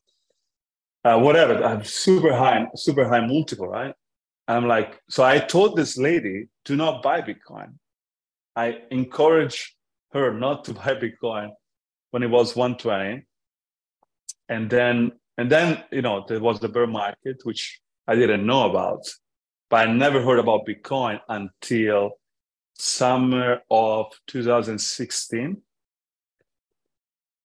Uh, 1.05 1.19
whatever, 1.19 1.63
I 1.63 1.71
have 1.71 1.87
super 1.87 2.33
high, 2.35 2.67
super 2.75 3.07
high 3.07 3.27
multiple, 3.27 3.69
right? 3.69 3.95
I'm 4.49 4.67
like, 4.67 5.01
so 5.09 5.23
I 5.23 5.39
told 5.39 5.77
this 5.77 5.99
lady, 5.99 6.49
do 6.65 6.77
not 6.77 7.03
buy 7.03 7.21
Bitcoin. 7.21 7.75
I 8.57 8.79
encourage 8.91 9.77
her 10.13 10.33
not 10.33 10.65
to 10.65 10.75
buy 10.81 10.95
Bitcoin 10.95 11.51
when 12.11 12.23
it 12.23 12.31
was 12.31 12.57
120. 12.57 13.27
And 14.49 14.71
then, 14.71 15.13
and 15.37 15.51
then, 15.51 15.83
you 15.91 16.03
know, 16.03 16.25
there 16.27 16.41
was 16.41 16.61
the 16.61 16.69
bear 16.69 16.87
market, 16.87 17.41
which 17.45 17.81
I 18.07 18.15
didn't 18.15 18.47
know 18.47 18.69
about, 18.71 19.03
but 19.75 19.89
I 19.89 19.93
never 19.93 20.23
heard 20.23 20.39
about 20.39 20.67
Bitcoin 20.69 21.19
until 21.29 22.13
summer 22.75 23.61
of 23.69 24.07
2016 24.29 25.61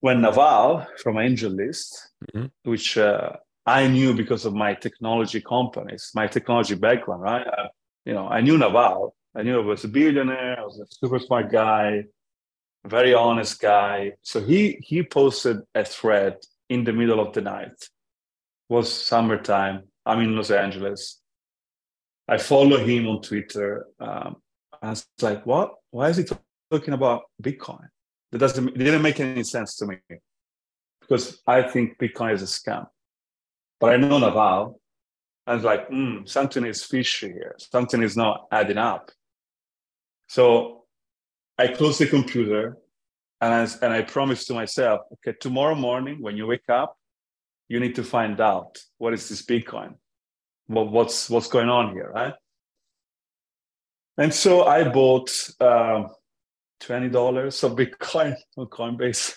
when 0.01 0.21
Naval 0.21 0.85
from 1.01 1.15
AngelList, 1.15 1.91
mm-hmm. 2.31 2.45
which 2.69 2.99
uh, 2.99 3.31
I 3.65 3.87
knew 3.87 4.13
because 4.13 4.45
of 4.45 4.53
my 4.53 4.75
technology 4.75 5.41
companies, 5.41 6.11
my 6.13 6.27
technology 6.27 6.75
background, 6.75 7.23
right? 7.23 7.47
I, 7.47 7.69
you 8.05 8.13
know, 8.13 8.27
I 8.27 8.41
knew 8.41 8.59
Naval. 8.59 9.15
I 9.35 9.41
knew 9.41 9.59
I 9.59 9.65
was 9.65 9.85
a 9.85 9.87
billionaire. 9.87 10.59
I 10.59 10.63
was 10.63 10.79
a 10.79 10.85
super 10.87 11.17
smart 11.17 11.51
guy, 11.51 12.03
very 12.85 13.15
honest 13.15 13.59
guy. 13.59 14.11
So 14.21 14.39
he 14.39 14.77
he 14.83 15.01
posted 15.01 15.61
a 15.73 15.83
thread 15.83 16.37
in 16.69 16.83
the 16.83 16.93
middle 16.93 17.21
of 17.21 17.33
the 17.33 17.41
night. 17.41 17.71
It 17.71 17.89
was 18.69 18.93
summertime. 18.93 19.85
I'm 20.05 20.19
in 20.19 20.35
Los 20.35 20.51
Angeles. 20.51 21.18
I 22.29 22.37
follow 22.37 22.77
him 22.77 23.07
on 23.07 23.21
Twitter. 23.23 23.87
Um, 23.99 24.35
I 24.81 24.91
was 24.91 25.07
like, 25.19 25.45
what? 25.47 25.73
Why 25.89 26.09
is 26.09 26.17
he 26.17 26.25
talking 26.71 26.93
about 26.93 27.23
Bitcoin? 27.41 27.87
That 28.31 28.37
doesn't 28.37 28.77
didn't 28.77 29.01
make 29.01 29.19
any 29.19 29.43
sense 29.43 29.75
to 29.77 29.87
me 29.87 29.97
because 31.01 31.41
I 31.47 31.63
think 31.63 31.97
Bitcoin 31.97 32.33
is 32.33 32.43
a 32.43 32.45
scam. 32.45 32.85
But 33.79 33.93
I 33.93 33.97
know 33.97 34.19
Naval. 34.19 34.79
I 35.47 35.55
was 35.55 35.63
like, 35.63 35.89
mm, 35.89 36.29
something 36.29 36.63
is 36.63 36.83
fishy 36.83 37.29
here. 37.29 37.55
Something 37.57 38.03
is 38.03 38.15
not 38.15 38.45
adding 38.51 38.77
up. 38.77 39.09
So 40.27 40.83
I 41.57 41.69
closed 41.69 41.99
the 41.99 42.05
computer 42.05 42.77
and 43.41 43.51
I, 43.51 43.85
and 43.85 43.91
I 43.91 44.03
promised 44.03 44.45
to 44.47 44.53
myself, 44.53 45.01
okay, 45.13 45.35
tomorrow 45.39 45.73
morning 45.73 46.21
when 46.21 46.37
you 46.37 46.45
wake 46.45 46.69
up, 46.69 46.95
you 47.67 47.79
need 47.79 47.95
to 47.95 48.03
find 48.03 48.39
out 48.39 48.77
what 48.99 49.15
is 49.15 49.27
this 49.27 49.43
Bitcoin? 49.43 49.95
What's 50.69 51.31
what's 51.31 51.47
going 51.47 51.67
on 51.67 51.93
here, 51.93 52.11
right? 52.13 52.33
And 54.19 54.31
so 54.31 54.65
I 54.65 54.87
bought 54.87 55.31
uh, 55.59 56.03
twenty 56.79 57.09
dollars 57.09 57.63
of 57.63 57.71
Bitcoin 57.71 58.35
on 58.57 58.67
Coinbase. 58.67 59.35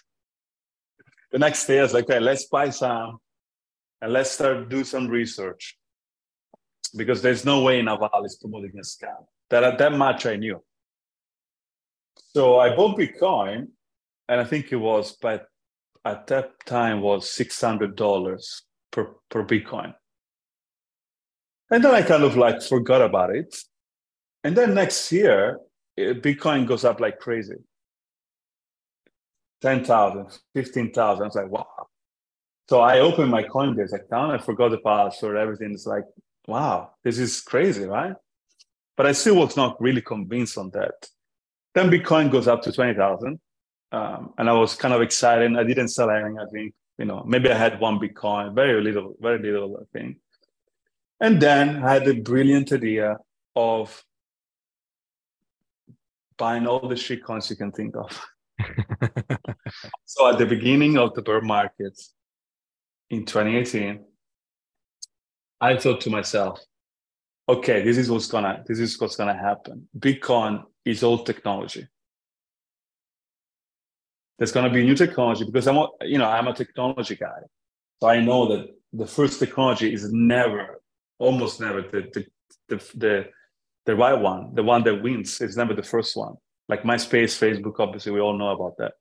The 1.30 1.38
next 1.38 1.66
day, 1.66 1.78
I 1.78 1.82
was 1.84 1.94
like, 1.94 2.04
okay, 2.04 2.20
let's 2.20 2.44
buy 2.48 2.68
some 2.68 3.16
and 4.02 4.12
let's 4.12 4.32
start 4.32 4.68
do 4.68 4.84
some 4.84 5.08
research 5.08 5.78
because 6.94 7.22
there's 7.22 7.46
no 7.46 7.62
way 7.62 7.80
Naval 7.80 8.24
is 8.26 8.36
promoting 8.36 8.72
a 8.76 8.82
scam. 8.82 9.24
That 9.48 9.78
that 9.78 9.92
much 9.94 10.26
I 10.26 10.36
knew. 10.36 10.62
So 12.34 12.58
I 12.58 12.76
bought 12.76 12.98
Bitcoin, 12.98 13.68
and 14.28 14.40
I 14.40 14.44
think 14.44 14.70
it 14.70 14.76
was, 14.76 15.16
but 15.22 15.46
at 16.04 16.26
that 16.26 16.66
time 16.66 17.00
was 17.00 17.30
six 17.30 17.58
hundred 17.58 17.96
dollars 17.96 18.64
per 18.90 19.14
per 19.30 19.44
Bitcoin. 19.46 19.94
And 21.72 21.82
then 21.82 21.94
I 21.94 22.02
kind 22.02 22.22
of 22.22 22.36
like 22.36 22.62
forgot 22.62 23.00
about 23.02 23.34
it. 23.34 23.56
And 24.44 24.54
then 24.56 24.74
next 24.74 25.10
year, 25.10 25.58
eh, 25.96 26.12
Bitcoin 26.12 26.66
goes 26.66 26.84
up 26.84 27.00
like 27.00 27.18
crazy. 27.18 27.56
10,000, 29.62 30.26
15,000. 30.54 31.22
I 31.22 31.26
was 31.26 31.34
like, 31.34 31.48
wow, 31.48 31.66
so 32.68 32.80
I 32.80 33.00
opened 33.00 33.30
my 33.30 33.42
Coinbase 33.42 33.92
account. 33.92 34.32
I 34.32 34.38
forgot 34.38 34.70
the 34.70 34.78
password. 34.78 35.36
Everything's 35.36 35.86
like, 35.86 36.04
wow, 36.46 36.90
this 37.04 37.18
is 37.18 37.40
crazy, 37.40 37.84
right? 37.84 38.14
But 38.96 39.06
I 39.06 39.12
still 39.12 39.36
was 39.36 39.56
not 39.56 39.80
really 39.80 40.02
convinced 40.02 40.58
on 40.58 40.70
that. 40.70 41.08
Then 41.74 41.90
Bitcoin 41.90 42.30
goes 42.30 42.48
up 42.48 42.62
to 42.62 42.72
20,000. 42.72 43.40
Um, 43.92 44.34
and 44.38 44.48
I 44.48 44.52
was 44.52 44.74
kind 44.74 44.94
of 44.94 45.02
excited. 45.02 45.56
I 45.56 45.64
didn't 45.64 45.88
sell 45.88 46.10
anything. 46.10 46.38
I 46.38 46.46
think, 46.52 46.74
you 46.98 47.04
know, 47.04 47.24
maybe 47.26 47.50
I 47.50 47.56
had 47.56 47.80
one 47.80 47.98
Bitcoin, 47.98 48.54
very 48.54 48.82
little, 48.82 49.14
very 49.20 49.38
little, 49.38 49.78
I 49.80 49.98
think. 49.98 50.18
And 51.22 51.40
then 51.40 51.84
I 51.84 51.94
had 51.94 52.04
the 52.04 52.20
brilliant 52.20 52.72
idea 52.72 53.16
of 53.54 54.04
buying 56.36 56.66
all 56.66 56.88
the 56.88 56.96
shit 56.96 57.22
coins 57.24 57.48
you 57.48 57.54
can 57.54 57.70
think 57.70 57.94
of. 57.96 58.10
so 60.04 60.28
at 60.28 60.38
the 60.38 60.46
beginning 60.46 60.98
of 60.98 61.14
the 61.14 61.22
bear 61.22 61.40
market, 61.40 61.96
in 63.08 63.24
2018, 63.24 64.04
I 65.60 65.76
thought 65.76 66.00
to 66.00 66.10
myself, 66.10 66.58
okay, 67.48 67.84
this 67.84 67.98
is 67.98 68.10
what's 68.10 68.26
gonna 68.26 68.64
this 68.66 68.80
is 68.80 69.00
what's 69.00 69.14
gonna 69.14 69.36
happen. 69.36 69.86
Bitcoin 69.96 70.64
is 70.84 71.04
all 71.04 71.22
technology. 71.22 71.86
There's 74.38 74.50
gonna 74.50 74.70
be 74.70 74.82
new 74.82 74.96
technology 74.96 75.44
because 75.44 75.68
I'm 75.68 75.86
you 76.02 76.18
know 76.18 76.28
I'm 76.28 76.48
a 76.48 76.54
technology 76.54 77.14
guy, 77.14 77.42
so 78.00 78.08
I 78.08 78.20
know 78.20 78.48
that 78.48 78.70
the 78.92 79.06
first 79.06 79.38
technology 79.38 79.92
is 79.92 80.12
never, 80.12 80.81
almost 81.18 81.60
never 81.60 81.82
the 81.82 82.08
the 82.12 82.26
the, 82.68 82.76
the, 82.94 83.24
the 83.86 83.96
right 83.96 84.18
one, 84.18 84.54
the 84.54 84.62
one 84.62 84.82
that 84.84 85.02
wins 85.02 85.40
is 85.40 85.56
never 85.56 85.74
the 85.74 85.82
first 85.82 86.16
one. 86.16 86.34
Like 86.68 86.82
MySpace, 86.82 87.36
Facebook, 87.38 87.78
obviously 87.78 88.12
we 88.12 88.20
all 88.20 88.36
know 88.36 88.48
about 88.48 88.76
that. 88.78 88.92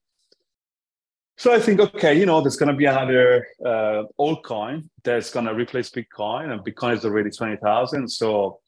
So 1.38 1.54
I 1.54 1.60
think, 1.60 1.80
okay, 1.80 2.18
you 2.18 2.26
know, 2.26 2.42
there's 2.42 2.58
going 2.58 2.72
to 2.72 2.76
be 2.76 2.86
another 2.86 3.48
uh, 3.66 4.04
altcoin 4.20 4.90
that's 5.04 5.32
going 5.32 5.46
to 5.46 5.56
replace 5.56 5.90
Bitcoin, 5.90 6.52
and 6.52 6.62
Bitcoin 6.62 6.98
is 6.98 7.06
already 7.06 7.32
20,000. 7.32 8.08
So 8.08 8.60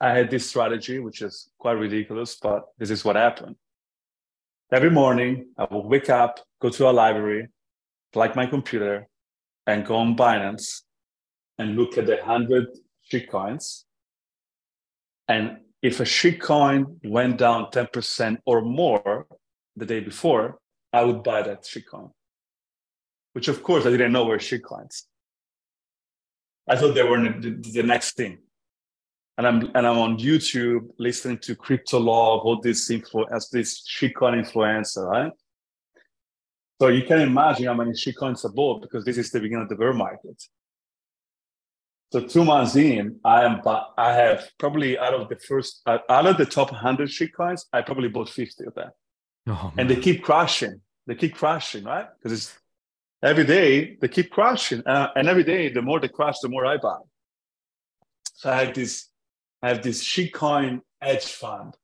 I 0.00 0.10
had 0.10 0.30
this 0.30 0.48
strategy, 0.48 0.98
which 0.98 1.22
is 1.22 1.50
quite 1.58 1.72
ridiculous, 1.72 2.36
but 2.36 2.64
this 2.76 2.90
is 2.90 3.04
what 3.04 3.16
happened. 3.16 3.56
Every 4.72 4.90
morning, 4.90 5.52
I 5.56 5.66
would 5.70 5.86
wake 5.86 6.10
up, 6.10 6.40
go 6.60 6.68
to 6.68 6.88
a 6.88 6.92
library, 6.92 7.48
plug 8.12 8.36
my 8.36 8.46
computer, 8.46 9.08
and 9.66 9.86
go 9.86 9.96
on 9.96 10.16
Binance 10.16 10.82
and 11.60 11.76
look 11.76 11.98
at 11.98 12.06
the 12.06 12.16
100 12.16 12.68
shitcoins. 13.12 13.84
And 15.28 15.58
if 15.82 16.00
a 16.00 16.04
shitcoin 16.04 16.96
went 17.04 17.36
down 17.38 17.70
10% 17.70 18.38
or 18.46 18.62
more, 18.62 19.26
the 19.76 19.86
day 19.86 20.00
before, 20.00 20.58
I 20.92 21.04
would 21.04 21.22
buy 21.22 21.42
that 21.42 21.64
shitcoin. 21.64 22.10
Which 23.34 23.48
of 23.48 23.62
course 23.62 23.86
I 23.86 23.90
didn't 23.90 24.12
know 24.12 24.24
were 24.24 24.38
shitcoins. 24.38 25.02
I 26.68 26.76
thought 26.76 26.94
they 26.94 27.02
were 27.02 27.18
the, 27.18 27.82
next 27.84 28.16
thing. 28.16 28.38
And 29.38 29.46
I'm 29.46 29.58
and 29.74 29.86
I'm 29.86 29.98
on 29.98 30.18
YouTube 30.18 30.88
listening 30.98 31.38
to 31.46 31.54
Crypto 31.54 31.98
Lark, 31.98 32.44
all 32.44 32.60
this 32.60 32.90
info 32.90 33.24
as 33.24 33.48
this 33.50 33.82
shitcoin 33.88 34.34
influencer, 34.42 35.06
right? 35.06 35.32
So 36.80 36.88
you 36.88 37.04
can 37.04 37.20
imagine 37.20 37.66
how 37.66 37.74
many 37.74 37.92
shitcoins 37.92 38.44
are 38.44 38.52
bought 38.52 38.82
because 38.82 39.04
this 39.04 39.18
is 39.18 39.30
the 39.30 39.40
beginning 39.40 39.64
of 39.64 39.68
the 39.68 39.76
bear 39.76 39.92
market. 39.92 40.42
So 42.12 42.20
two 42.20 42.44
months 42.44 42.74
in, 42.74 43.20
I 43.24 43.44
am 43.44 43.60
I 43.96 44.12
have 44.12 44.50
probably 44.58 44.98
out 44.98 45.14
of 45.14 45.28
the 45.28 45.36
first 45.36 45.80
uh, 45.86 45.98
out 46.08 46.26
of 46.26 46.38
the 46.38 46.46
top 46.46 46.70
hundred 46.70 47.08
shitcoins, 47.08 47.66
I 47.72 47.82
probably 47.82 48.08
bought 48.08 48.28
fifty 48.28 48.64
of 48.64 48.74
them, 48.74 48.90
oh, 49.48 49.72
and 49.78 49.88
they 49.88 49.96
keep 49.96 50.24
crashing. 50.24 50.80
They 51.06 51.14
keep 51.14 51.36
crashing, 51.36 51.84
right? 51.84 52.06
Because 52.18 52.32
it's 52.36 52.58
every 53.22 53.44
day 53.44 53.96
they 54.00 54.08
keep 54.08 54.30
crashing, 54.30 54.82
uh, 54.86 55.10
and 55.14 55.28
every 55.28 55.44
day 55.44 55.72
the 55.72 55.82
more 55.82 56.00
they 56.00 56.08
crash, 56.08 56.40
the 56.40 56.48
more 56.48 56.66
I 56.66 56.78
buy. 56.78 56.98
So 58.34 58.50
I 58.50 58.64
have 58.64 58.74
this, 58.74 59.08
I 59.62 59.68
have 59.68 59.82
this 59.82 60.02
shitcoin 60.02 60.80
hedge 61.00 61.26
fund, 61.26 61.76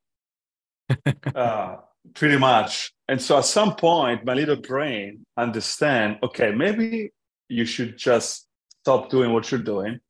uh, 1.35 1.77
pretty 2.13 2.37
much. 2.37 2.91
And 3.07 3.21
so 3.21 3.37
at 3.37 3.45
some 3.45 3.77
point, 3.77 4.25
my 4.25 4.33
little 4.33 4.57
brain 4.57 5.25
understand, 5.37 6.17
okay, 6.21 6.51
maybe 6.51 7.13
you 7.47 7.63
should 7.63 7.97
just 7.97 8.45
stop 8.81 9.09
doing 9.09 9.31
what 9.31 9.49
you're 9.51 9.61
doing 9.61 10.01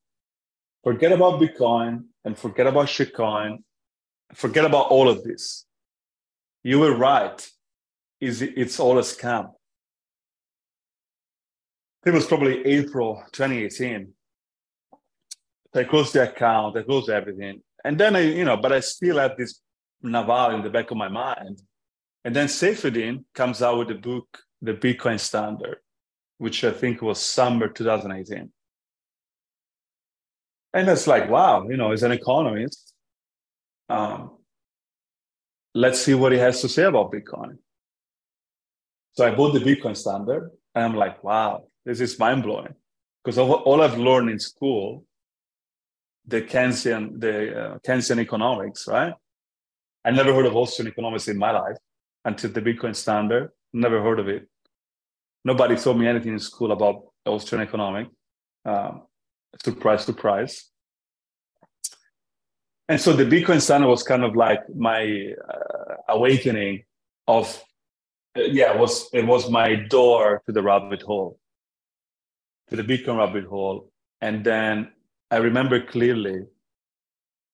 forget 0.88 1.11
about 1.11 1.41
Bitcoin 1.41 2.05
and 2.23 2.39
forget 2.39 2.65
about 2.65 2.85
shitcoin, 2.85 3.57
forget 4.33 4.63
about 4.63 4.88
all 4.89 5.09
of 5.09 5.21
this. 5.21 5.65
You 6.63 6.79
were 6.79 6.95
right. 6.95 7.39
Is 8.21 8.41
it's 8.41 8.79
all 8.79 8.97
a 8.97 9.01
scam. 9.01 9.51
It 12.05 12.13
was 12.13 12.25
probably 12.25 12.65
April 12.65 13.21
2018. 13.33 14.13
They 15.73 15.83
closed 15.83 16.13
the 16.13 16.23
account, 16.31 16.75
they 16.75 16.83
closed 16.83 17.09
everything. 17.09 17.61
And 17.83 17.97
then 17.99 18.15
I, 18.15 18.21
you 18.21 18.45
know, 18.45 18.55
but 18.55 18.71
I 18.71 18.79
still 18.79 19.17
had 19.17 19.35
this 19.38 19.59
Naval 20.01 20.55
in 20.55 20.61
the 20.61 20.69
back 20.69 20.89
of 20.91 20.95
my 20.95 21.09
mind. 21.09 21.61
And 22.23 22.33
then 22.33 22.47
Saifedean 22.47 23.25
comes 23.35 23.61
out 23.61 23.77
with 23.77 23.89
the 23.89 23.95
book, 23.95 24.39
The 24.61 24.73
Bitcoin 24.73 25.19
Standard, 25.19 25.79
which 26.38 26.63
I 26.63 26.71
think 26.71 27.01
was 27.01 27.19
summer 27.19 27.67
2018. 27.67 28.53
And 30.74 30.88
it's 30.89 31.07
like, 31.07 31.30
wow, 31.30 31.68
you 31.68 31.78
know, 31.78 31.91
as 31.91 32.03
an 32.03 32.11
economist, 32.11 32.93
um, 33.89 34.38
let's 35.74 36.01
see 36.01 36.13
what 36.13 36.32
he 36.32 36.38
has 36.38 36.61
to 36.61 36.70
say 36.70 36.84
about 36.84 37.11
Bitcoin. 37.11 37.57
So 39.13 39.26
I 39.26 39.34
bought 39.34 39.53
the 39.53 39.59
Bitcoin 39.59 39.95
standard 39.95 40.51
and 40.76 40.86
I'm 40.86 40.95
like, 40.95 41.24
wow, 41.24 41.63
this 41.86 41.99
is 42.01 42.20
mind 42.20 42.43
blowing. 42.43 42.76
Because 43.24 43.38
all 43.38 43.82
I've 43.82 43.97
learned 43.97 44.30
in 44.30 44.39
school, 44.39 45.03
the 46.26 46.41
Keynesian, 46.41 47.20
the 47.20 47.59
uh, 47.59 47.78
Keynesian 47.80 48.20
economics, 48.20 48.88
right? 48.88 49.13
I 50.05 50.11
never 50.11 50.34
heard 50.34 50.45
of 50.45 50.55
Austrian 50.55 50.91
economics 50.91 51.28
in 51.28 51.38
my 51.38 51.51
life 51.51 51.78
until 52.24 52.51
the 52.51 52.61
Bitcoin 52.61 52.95
standard. 52.95 53.49
Never 53.74 54.01
heard 54.01 54.20
of 54.20 54.28
it. 54.30 54.47
Nobody 55.43 55.76
told 55.76 55.99
me 55.99 56.07
anything 56.07 56.34
in 56.34 56.39
school 56.39 56.72
about 56.72 57.03
Austrian 57.26 57.61
economics. 57.61 58.11
Um, 58.65 59.03
surprise, 59.63 60.05
surprise. 60.05 60.69
And 62.89 62.99
so 63.01 63.13
the 63.13 63.25
Bitcoin 63.25 63.61
standard 63.61 63.87
was 63.87 64.03
kind 64.03 64.23
of 64.23 64.35
like 64.35 64.61
my 64.73 65.33
uh, 65.49 65.95
awakening 66.09 66.83
of, 67.27 67.63
uh, 68.37 68.41
yeah, 68.43 68.73
it 68.73 68.79
was 68.79 69.09
it 69.13 69.25
was 69.25 69.49
my 69.49 69.75
door 69.75 70.41
to 70.45 70.51
the 70.53 70.61
rabbit 70.61 71.01
hole, 71.01 71.37
to 72.69 72.75
the 72.77 72.83
Bitcoin 72.83 73.17
rabbit 73.17 73.45
hole. 73.45 73.91
And 74.21 74.43
then 74.43 74.89
I 75.29 75.37
remember 75.37 75.85
clearly, 75.85 76.45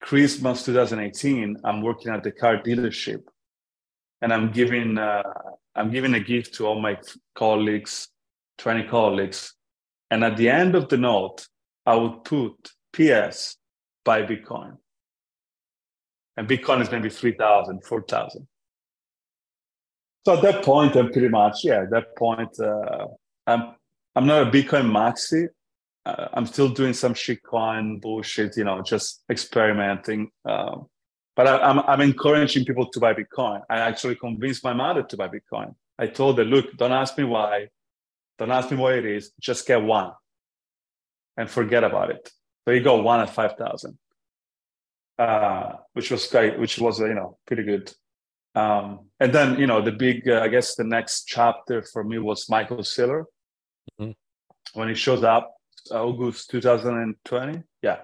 Christmas 0.01 0.65
2018, 0.65 1.57
I'm 1.63 1.81
working 1.81 2.13
at 2.13 2.23
the 2.23 2.31
car 2.31 2.61
dealership, 2.61 3.23
and 4.21 4.31
I'm 4.31 4.51
giving 4.51 4.99
uh, 4.99 5.23
I'm 5.75 5.89
giving 5.89 6.13
a 6.13 6.19
gift 6.19 6.53
to 6.55 6.67
all 6.67 6.79
my 6.79 6.99
colleagues, 7.33 8.09
20 8.59 8.87
colleagues, 8.87 9.55
and 10.11 10.23
at 10.23 10.37
the 10.37 10.49
end 10.49 10.75
of 10.75 10.89
the 10.89 10.97
note, 10.97 11.47
I 11.85 11.95
would 11.95 12.23
put 12.23 12.71
PS 12.93 13.57
buy 14.05 14.23
Bitcoin. 14.23 14.77
And 16.37 16.47
Bitcoin 16.47 16.81
is 16.81 16.91
maybe 16.91 17.09
3,000, 17.09 17.83
4,000. 17.85 18.47
So 20.25 20.35
at 20.35 20.41
that 20.41 20.63
point, 20.63 20.95
I'm 20.95 21.11
pretty 21.11 21.27
much, 21.27 21.63
yeah, 21.63 21.81
at 21.81 21.91
that 21.91 22.15
point, 22.17 22.57
uh, 22.59 23.07
I'm, 23.45 23.75
I'm 24.15 24.25
not 24.25 24.47
a 24.47 24.51
Bitcoin 24.51 24.89
maxi. 24.89 25.47
Uh, 26.05 26.27
I'm 26.33 26.45
still 26.45 26.69
doing 26.69 26.93
some 26.93 27.13
shitcoin 27.13 28.01
bullshit, 28.01 28.57
you 28.57 28.63
know, 28.63 28.81
just 28.81 29.23
experimenting. 29.29 30.31
Um, 30.45 30.87
but 31.35 31.47
I, 31.47 31.57
I'm, 31.57 31.79
I'm 31.79 32.01
encouraging 32.01 32.65
people 32.65 32.89
to 32.89 32.99
buy 32.99 33.13
Bitcoin. 33.13 33.61
I 33.69 33.79
actually 33.79 34.15
convinced 34.15 34.63
my 34.63 34.73
mother 34.73 35.03
to 35.03 35.17
buy 35.17 35.27
Bitcoin. 35.27 35.75
I 35.99 36.07
told 36.07 36.37
her, 36.37 36.45
look, 36.45 36.75
don't 36.77 36.91
ask 36.91 37.17
me 37.17 37.23
why. 37.25 37.67
Don't 38.39 38.51
ask 38.51 38.71
me 38.71 38.77
what 38.77 38.95
it 38.95 39.05
is. 39.05 39.31
Just 39.39 39.67
get 39.67 39.81
one 39.81 40.11
and 41.37 41.49
forget 41.49 41.83
about 41.83 42.11
it. 42.11 42.31
So 42.65 42.71
you 42.71 42.81
go 42.81 43.01
one 43.01 43.19
at 43.19 43.29
5,000, 43.29 43.97
uh, 45.19 45.73
which 45.93 46.11
was 46.11 46.27
great, 46.27 46.59
which 46.59 46.79
was, 46.79 46.99
you 46.99 47.13
know, 47.13 47.37
pretty 47.45 47.63
good. 47.63 47.93
Um, 48.55 49.09
and 49.19 49.33
then, 49.33 49.59
you 49.59 49.67
know, 49.67 49.81
the 49.81 49.91
big, 49.91 50.27
uh, 50.27 50.41
I 50.41 50.47
guess 50.47 50.75
the 50.75 50.83
next 50.83 51.25
chapter 51.25 51.81
for 51.81 52.03
me 52.03 52.19
was 52.19 52.49
Michael 52.49 52.77
Saylor 52.77 53.25
Mm-hmm. 53.99 54.79
When 54.79 54.89
he 54.89 54.95
shows 54.95 55.23
up, 55.23 55.55
August 55.91 56.49
2020. 56.51 57.63
Yeah. 57.81 57.99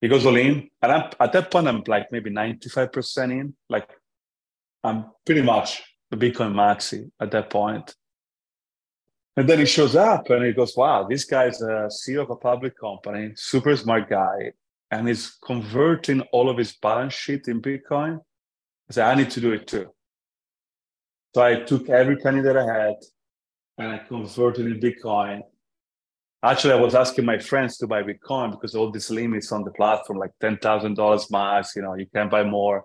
He 0.00 0.08
goes 0.08 0.26
all 0.26 0.36
in. 0.36 0.68
And 0.80 0.92
I'm, 0.92 1.10
at 1.20 1.32
that 1.32 1.50
point, 1.50 1.68
I'm 1.68 1.82
like 1.86 2.10
maybe 2.12 2.30
95% 2.30 3.30
in. 3.30 3.54
Like 3.68 3.88
I'm 4.82 5.06
pretty 5.24 5.42
much 5.42 5.82
the 6.10 6.16
Bitcoin 6.16 6.54
maxi 6.54 7.10
at 7.20 7.30
that 7.32 7.50
point. 7.50 7.94
And 9.36 9.48
then 9.48 9.58
he 9.58 9.66
shows 9.66 9.96
up 9.96 10.28
and 10.28 10.44
he 10.44 10.52
goes, 10.52 10.76
wow, 10.76 11.06
this 11.08 11.24
guy's 11.24 11.62
a 11.62 11.88
CEO 11.88 12.22
of 12.22 12.30
a 12.30 12.36
public 12.36 12.78
company, 12.78 13.32
super 13.34 13.74
smart 13.76 14.10
guy, 14.10 14.52
and 14.90 15.08
he's 15.08 15.38
converting 15.44 16.20
all 16.32 16.50
of 16.50 16.58
his 16.58 16.76
balance 16.76 17.14
sheet 17.14 17.48
in 17.48 17.62
Bitcoin. 17.62 18.18
I 18.90 18.92
said, 18.92 19.06
I 19.06 19.14
need 19.14 19.30
to 19.30 19.40
do 19.40 19.52
it 19.52 19.66
too. 19.66 19.88
So 21.34 21.42
I 21.42 21.60
took 21.60 21.88
every 21.88 22.16
penny 22.16 22.42
that 22.42 22.58
I 22.58 22.64
had 22.64 22.96
and 23.78 23.92
I 23.92 23.98
converted 24.06 24.66
in 24.66 24.78
Bitcoin. 24.78 25.40
Actually, 26.42 26.74
I 26.74 26.80
was 26.80 26.94
asking 26.94 27.24
my 27.24 27.38
friends 27.38 27.78
to 27.78 27.86
buy 27.86 28.02
Bitcoin 28.02 28.50
because 28.50 28.74
all 28.74 28.90
these 28.90 29.10
limits 29.10 29.50
on 29.50 29.64
the 29.64 29.70
platform, 29.70 30.18
like 30.18 30.32
$10,000 30.42 31.30
max, 31.30 31.74
you 31.74 31.80
know, 31.80 31.94
you 31.94 32.06
can't 32.14 32.30
buy 32.30 32.44
more. 32.44 32.84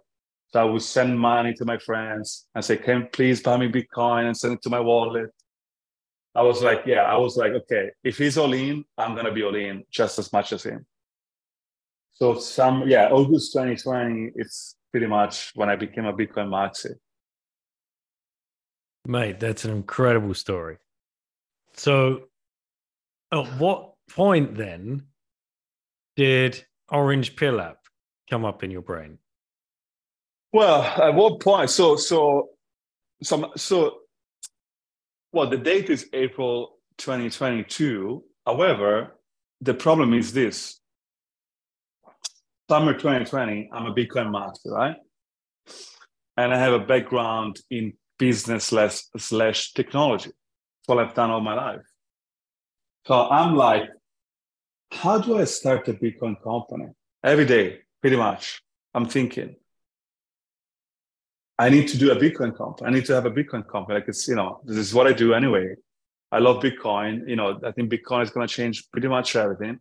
So 0.53 0.61
I 0.61 0.63
would 0.63 0.81
send 0.81 1.19
money 1.19 1.53
to 1.55 1.65
my 1.65 1.77
friends 1.77 2.47
and 2.55 2.63
say, 2.63 2.77
can 2.77 3.09
please 3.11 3.41
buy 3.41 3.57
me 3.57 3.67
Bitcoin 3.67 4.27
and 4.27 4.37
send 4.37 4.53
it 4.53 4.61
to 4.61 4.69
my 4.69 4.79
wallet. 4.79 5.29
I 6.37 6.43
was 6.43 6.61
like, 6.61 6.83
yeah, 6.85 7.01
I 7.01 7.17
was 7.17 7.35
like, 7.35 7.51
okay, 7.53 7.89
if 8.03 8.19
he's 8.19 8.37
all 8.37 8.53
in, 8.53 8.85
I'm 8.95 9.15
gonna 9.15 9.31
be 9.31 9.41
all 9.41 9.55
in 9.55 9.83
just 9.89 10.19
as 10.19 10.31
much 10.31 10.53
as 10.53 10.63
him. 10.63 10.85
So 12.13 12.37
some, 12.37 12.87
yeah, 12.87 13.09
August 13.09 13.53
2020, 13.53 14.33
it's 14.35 14.75
pretty 14.91 15.07
much 15.07 15.51
when 15.55 15.67
I 15.67 15.75
became 15.75 16.05
a 16.05 16.13
Bitcoin 16.13 16.49
maxi. 16.49 16.91
Mate, 19.07 19.39
that's 19.39 19.65
an 19.65 19.71
incredible 19.71 20.35
story. 20.35 20.77
So, 21.73 22.25
at 23.31 23.47
what 23.57 23.93
point 24.11 24.55
then 24.55 25.07
did 26.15 26.63
Orange 26.89 27.35
Pill 27.35 27.59
app 27.59 27.79
come 28.29 28.45
up 28.45 28.63
in 28.63 28.69
your 28.69 28.83
brain? 28.83 29.17
Well, 30.53 30.83
at 30.83 31.15
what 31.15 31.39
point? 31.39 31.71
So, 31.71 31.95
so, 31.95 32.49
some, 33.23 33.47
so 33.55 34.01
well, 35.37 35.47
the 35.47 35.55
date 35.55 35.91
is 35.91 36.09
April 36.13 36.79
2022. 36.97 38.23
However, 38.43 39.19
the 39.61 39.75
problem 39.75 40.15
is 40.15 40.33
this 40.33 40.79
summer 42.67 42.93
2020, 42.93 43.69
I'm 43.71 43.85
a 43.85 43.93
Bitcoin 43.93 44.31
master, 44.31 44.71
right? 44.71 44.95
And 46.37 46.51
I 46.51 46.57
have 46.57 46.73
a 46.73 46.79
background 46.79 47.59
in 47.69 47.93
business 48.17 48.65
slash, 48.65 49.03
slash 49.15 49.73
technology. 49.73 50.31
That's 50.31 50.87
what 50.87 50.97
I've 50.97 51.13
done 51.13 51.29
all 51.29 51.41
my 51.41 51.53
life. 51.53 51.85
So 53.05 53.29
I'm 53.29 53.55
like, 53.55 53.89
how 54.91 55.19
do 55.19 55.37
I 55.37 55.43
start 55.43 55.87
a 55.87 55.93
Bitcoin 55.93 56.41
company? 56.43 56.87
Every 57.23 57.45
day, 57.45 57.81
pretty 58.01 58.17
much. 58.17 58.63
I'm 58.95 59.05
thinking, 59.05 59.55
I 61.59 61.69
need 61.69 61.87
to 61.89 61.97
do 61.97 62.11
a 62.11 62.15
Bitcoin 62.15 62.55
company. 62.55 62.87
I 62.87 62.91
need 62.91 63.05
to 63.05 63.13
have 63.13 63.25
a 63.25 63.31
Bitcoin 63.31 63.67
company. 63.67 63.99
Like 63.99 64.07
it's, 64.07 64.27
you 64.27 64.35
know, 64.35 64.61
this 64.63 64.77
is 64.77 64.93
what 64.93 65.07
I 65.07 65.13
do 65.13 65.33
anyway. 65.33 65.75
I 66.31 66.39
love 66.39 66.61
Bitcoin. 66.61 67.27
You 67.27 67.35
know, 67.35 67.59
I 67.65 67.71
think 67.71 67.91
Bitcoin 67.91 68.23
is 68.23 68.29
going 68.29 68.47
to 68.47 68.53
change 68.53 68.89
pretty 68.91 69.07
much 69.07 69.35
everything. 69.35 69.79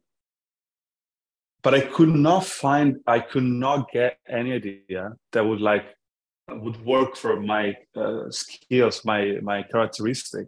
But 1.62 1.74
I 1.74 1.80
could 1.80 2.08
not 2.08 2.46
find, 2.46 3.00
I 3.06 3.18
could 3.18 3.42
not 3.42 3.90
get 3.90 4.18
any 4.28 4.52
idea 4.52 5.12
that 5.32 5.44
would 5.44 5.60
like 5.60 5.84
would 6.48 6.84
work 6.84 7.16
for 7.16 7.40
my 7.40 7.76
uh, 7.96 8.30
skills, 8.30 9.04
my 9.04 9.38
my 9.42 9.62
characteristic. 9.64 10.46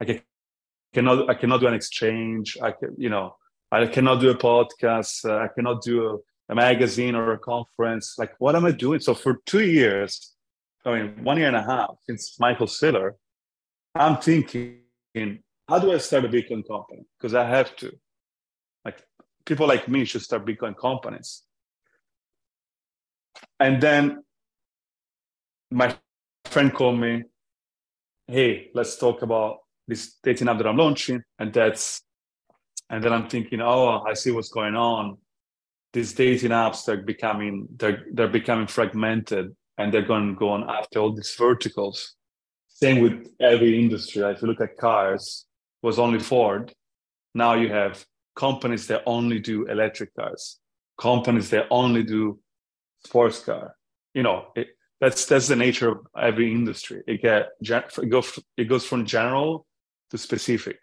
Like 0.00 0.10
I 0.10 0.22
cannot 0.92 1.30
I 1.30 1.34
cannot 1.34 1.60
do 1.60 1.68
an 1.68 1.74
exchange. 1.74 2.56
I 2.60 2.72
can 2.72 2.94
you 2.98 3.08
know 3.08 3.36
I 3.70 3.86
cannot 3.86 4.20
do 4.20 4.30
a 4.30 4.34
podcast. 4.34 5.24
Uh, 5.24 5.36
I 5.36 5.48
cannot 5.54 5.82
do 5.82 6.08
a, 6.08 6.52
a 6.52 6.54
magazine 6.54 7.14
or 7.14 7.32
a 7.32 7.38
conference. 7.38 8.16
Like 8.18 8.32
what 8.38 8.56
am 8.56 8.64
I 8.64 8.72
doing? 8.72 9.00
So 9.00 9.14
for 9.14 9.38
two 9.46 9.64
years, 9.64 10.31
I 10.84 10.94
mean 10.94 11.24
one 11.24 11.38
year 11.38 11.48
and 11.48 11.56
a 11.56 11.62
half 11.62 11.90
since 12.04 12.38
Michael 12.40 12.66
Saylor, 12.66 13.12
I'm 13.94 14.16
thinking, 14.16 14.78
how 15.68 15.78
do 15.78 15.92
I 15.92 15.98
start 15.98 16.24
a 16.24 16.28
Bitcoin 16.28 16.66
company? 16.66 17.04
Because 17.18 17.34
I 17.34 17.46
have 17.46 17.74
to. 17.76 17.92
Like 18.84 19.02
people 19.44 19.66
like 19.66 19.88
me 19.88 20.04
should 20.04 20.22
start 20.22 20.46
Bitcoin 20.46 20.76
companies. 20.76 21.42
And 23.60 23.80
then 23.80 24.24
my 25.70 25.96
friend 26.46 26.72
called 26.74 26.98
me, 26.98 27.24
hey, 28.26 28.70
let's 28.74 28.96
talk 28.96 29.22
about 29.22 29.58
this 29.86 30.16
dating 30.22 30.48
app 30.48 30.58
that 30.58 30.66
I'm 30.66 30.76
launching. 30.76 31.22
And 31.38 31.52
that's, 31.52 32.02
and 32.90 33.02
then 33.02 33.12
I'm 33.12 33.28
thinking, 33.28 33.60
oh, 33.60 34.02
I 34.06 34.14
see 34.14 34.30
what's 34.30 34.50
going 34.50 34.74
on. 34.74 35.18
These 35.92 36.14
dating 36.14 36.50
apps, 36.50 36.84
they're 36.84 37.02
becoming, 37.02 37.68
they're, 37.76 38.04
they're 38.12 38.28
becoming 38.28 38.66
fragmented 38.66 39.54
and 39.82 39.92
they're 39.92 40.02
going 40.02 40.28
to 40.28 40.38
go 40.38 40.50
on 40.50 40.68
after 40.70 41.00
all 41.00 41.12
these 41.12 41.34
verticals. 41.36 42.14
Same 42.68 43.02
with 43.02 43.28
every 43.40 43.78
industry. 43.78 44.22
If 44.22 44.42
you 44.42 44.48
look 44.48 44.60
at 44.60 44.76
cars, 44.76 45.44
was 45.82 45.98
only 45.98 46.20
Ford. 46.20 46.72
Now 47.34 47.54
you 47.54 47.68
have 47.68 48.04
companies 48.36 48.86
that 48.86 49.02
only 49.06 49.40
do 49.40 49.66
electric 49.66 50.14
cars, 50.14 50.60
companies 50.98 51.50
that 51.50 51.66
only 51.70 52.02
do 52.04 52.38
sports 53.04 53.40
car. 53.40 53.74
You 54.14 54.22
know, 54.22 54.46
it, 54.54 54.68
that's 55.00 55.26
that's 55.26 55.48
the 55.48 55.56
nature 55.56 55.90
of 55.90 55.98
every 56.16 56.52
industry. 56.52 57.02
It 57.06 57.22
get 57.22 57.48
it 57.60 58.08
goes 58.08 58.38
it 58.56 58.64
goes 58.64 58.84
from 58.86 59.04
general 59.04 59.66
to 60.10 60.18
specific. 60.18 60.78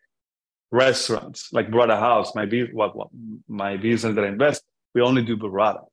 Restaurants 0.72 1.52
like 1.52 1.72
Burrata 1.72 1.98
House, 2.00 2.36
my 2.36 2.46
what, 2.74 2.96
what 2.96 3.08
my 3.48 3.78
business 3.78 4.14
that 4.16 4.24
I 4.24 4.28
invest, 4.28 4.64
we 4.94 5.02
only 5.02 5.24
do 5.24 5.36
Burrata. 5.38 5.84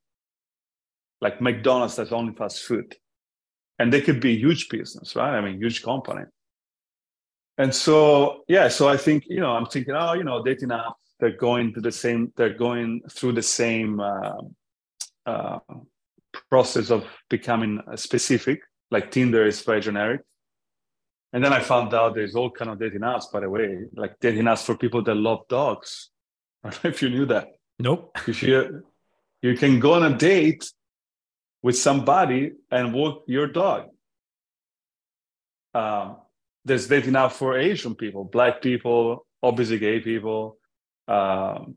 Like 1.21 1.41
McDonald's, 1.41 1.97
that's 1.97 2.13
only 2.13 2.35
fast 2.35 2.63
food, 2.65 2.95
and 3.79 3.93
they 3.93 4.01
could 4.01 4.21
be 4.21 4.35
a 4.35 4.39
huge 4.39 4.69
business, 4.69 5.17
right? 5.17 5.37
I 5.37 5.41
mean, 5.41 5.59
huge 5.59 5.83
company. 5.83 6.25
And 7.59 7.75
so, 7.75 8.45
yeah, 8.49 8.69
so 8.69 8.87
I 8.87 8.99
think 8.99 9.25
you 9.27 9.41
know, 9.41 9.53
I'm 9.53 9.67
thinking, 9.67 9.95
oh, 9.95 10.13
you 10.13 10.25
know, 10.25 10.43
dating 10.43 10.69
apps, 10.69 10.95
they're 11.19 11.37
going 11.37 11.73
to 11.75 11.81
the 11.81 11.93
same, 11.93 12.33
they're 12.37 12.55
going 12.55 13.01
through 13.11 13.33
the 13.33 13.43
same. 13.43 14.01
Uh, 14.01 14.43
uh, 15.25 15.59
process 16.49 16.91
of 16.91 17.05
becoming 17.29 17.81
specific, 17.97 18.61
like 18.91 19.11
Tinder 19.11 19.47
is 19.47 19.63
very 19.63 19.81
generic. 19.81 20.21
And 21.33 21.45
then 21.45 21.53
I 21.53 21.61
found 21.61 21.93
out 21.93 22.15
there's 22.15 22.35
all 22.35 22.51
kind 22.51 22.71
of 22.71 22.79
dating 22.79 23.01
apps, 23.01 23.31
by 23.33 23.41
the 23.41 23.51
way, 23.51 23.85
like 23.95 24.19
dating 24.21 24.45
apps 24.45 24.65
for 24.65 24.77
people 24.77 25.03
that 25.03 25.15
love 25.15 25.41
dogs. 25.49 26.11
I 26.65 26.71
don't 26.71 26.85
know 26.85 26.91
if 26.91 27.03
you 27.03 27.11
knew 27.11 27.27
that. 27.27 27.49
Nope. 27.79 28.17
If 28.27 28.43
you 28.43 28.85
you 29.43 29.57
can 29.57 29.79
go 29.79 29.95
on 29.95 30.13
a 30.13 30.17
date 30.17 30.65
with 31.63 31.77
somebody 31.77 32.53
and 32.71 32.93
walk 32.93 33.25
your 33.27 33.47
dog. 33.47 33.89
Um, 35.75 36.17
there's 36.65 36.89
dating 36.89 37.17
app 37.17 37.33
for 37.33 37.59
Asian 37.59 37.95
people, 37.95 38.25
black 38.25 38.63
people, 38.63 39.27
obviously 39.43 39.79
gay 39.79 40.01
people, 40.01 40.59
um, 41.07 41.77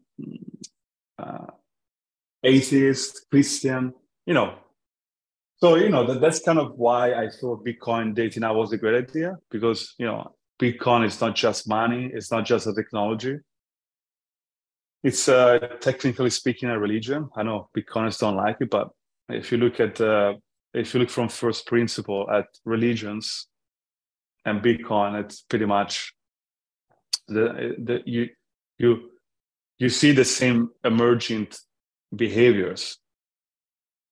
uh, 1.17 1.47
atheist, 2.43 3.27
Christian 3.29 3.93
you 4.29 4.35
know, 4.35 4.53
so 5.57 5.75
you 5.75 5.89
know 5.89 6.05
that, 6.05 6.21
that's 6.21 6.39
kind 6.39 6.59
of 6.59 6.73
why 6.75 7.13
I 7.15 7.29
thought 7.29 7.65
Bitcoin 7.65 8.13
dating 8.13 8.43
app 8.43 8.53
was 8.53 8.71
a 8.71 8.77
great 8.77 9.09
idea 9.09 9.37
because 9.49 9.95
you 9.97 10.05
know 10.05 10.35
Bitcoin 10.61 11.03
is 11.03 11.19
not 11.19 11.35
just 11.35 11.67
money, 11.67 12.11
it's 12.13 12.31
not 12.31 12.45
just 12.45 12.67
a 12.67 12.73
technology. 12.75 13.37
It's 15.03 15.27
uh, 15.27 15.57
technically 15.81 16.29
speaking 16.29 16.69
a 16.69 16.77
religion. 16.77 17.29
I 17.35 17.41
know 17.41 17.69
Bitcoiners 17.75 18.19
don't 18.19 18.35
like 18.35 18.57
it, 18.59 18.69
but 18.69 18.89
if 19.29 19.51
you 19.51 19.57
look 19.57 19.79
at 19.79 19.99
uh, 20.01 20.33
if 20.73 20.93
you 20.93 20.99
look 20.99 21.09
from 21.09 21.29
first 21.29 21.65
principle 21.65 22.29
at 22.29 22.45
religions 22.65 23.47
and 24.45 24.61
Bitcoin, 24.61 25.19
it's 25.23 25.41
pretty 25.41 25.65
much 25.65 26.13
the, 27.27 27.75
the 27.77 28.01
you 28.05 28.29
you 28.77 29.11
you 29.77 29.89
see 29.89 30.11
the 30.11 30.25
same 30.25 30.69
emergent 30.83 31.59
behaviors 32.15 32.97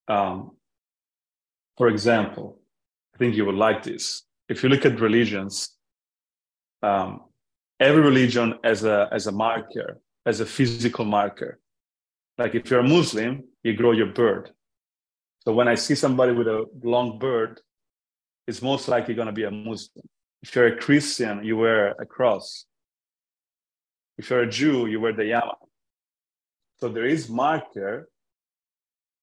um, 0.07 0.51
for 1.77 1.87
example, 1.87 2.59
I 3.13 3.17
think 3.17 3.35
you 3.35 3.45
would 3.45 3.55
like 3.55 3.83
this. 3.83 4.23
If 4.49 4.63
you 4.63 4.69
look 4.69 4.85
at 4.85 4.99
religions, 4.99 5.75
um, 6.81 7.21
every 7.79 8.01
religion 8.01 8.55
as 8.63 8.83
a 8.83 9.09
as 9.11 9.27
a 9.27 9.31
marker, 9.31 9.99
as 10.25 10.39
a 10.39 10.45
physical 10.45 11.05
marker. 11.05 11.59
Like 12.37 12.55
if 12.55 12.69
you're 12.69 12.79
a 12.79 12.87
Muslim, 12.87 13.43
you 13.63 13.73
grow 13.73 13.91
your 13.91 14.07
beard. 14.07 14.51
So 15.47 15.53
when 15.53 15.69
I 15.69 15.75
see 15.75 15.95
somebody 15.95 16.33
with 16.33 16.49
a 16.49 16.65
long 16.83 17.19
beard, 17.19 17.61
it's 18.47 18.61
most 18.61 18.89
likely 18.89 19.13
going 19.13 19.27
to 19.27 19.31
be 19.31 19.45
a 19.45 19.49
Muslim. 19.49 20.05
If 20.41 20.53
you're 20.53 20.67
a 20.67 20.75
Christian, 20.75 21.41
you 21.41 21.55
wear 21.55 21.95
a 22.01 22.05
cross. 22.05 22.65
If 24.17 24.29
you're 24.29 24.41
a 24.41 24.49
Jew, 24.49 24.87
you 24.87 24.99
wear 24.99 25.13
the 25.13 25.23
yama. 25.23 25.53
So 26.79 26.89
there 26.89 27.05
is 27.05 27.29
marker 27.29 28.09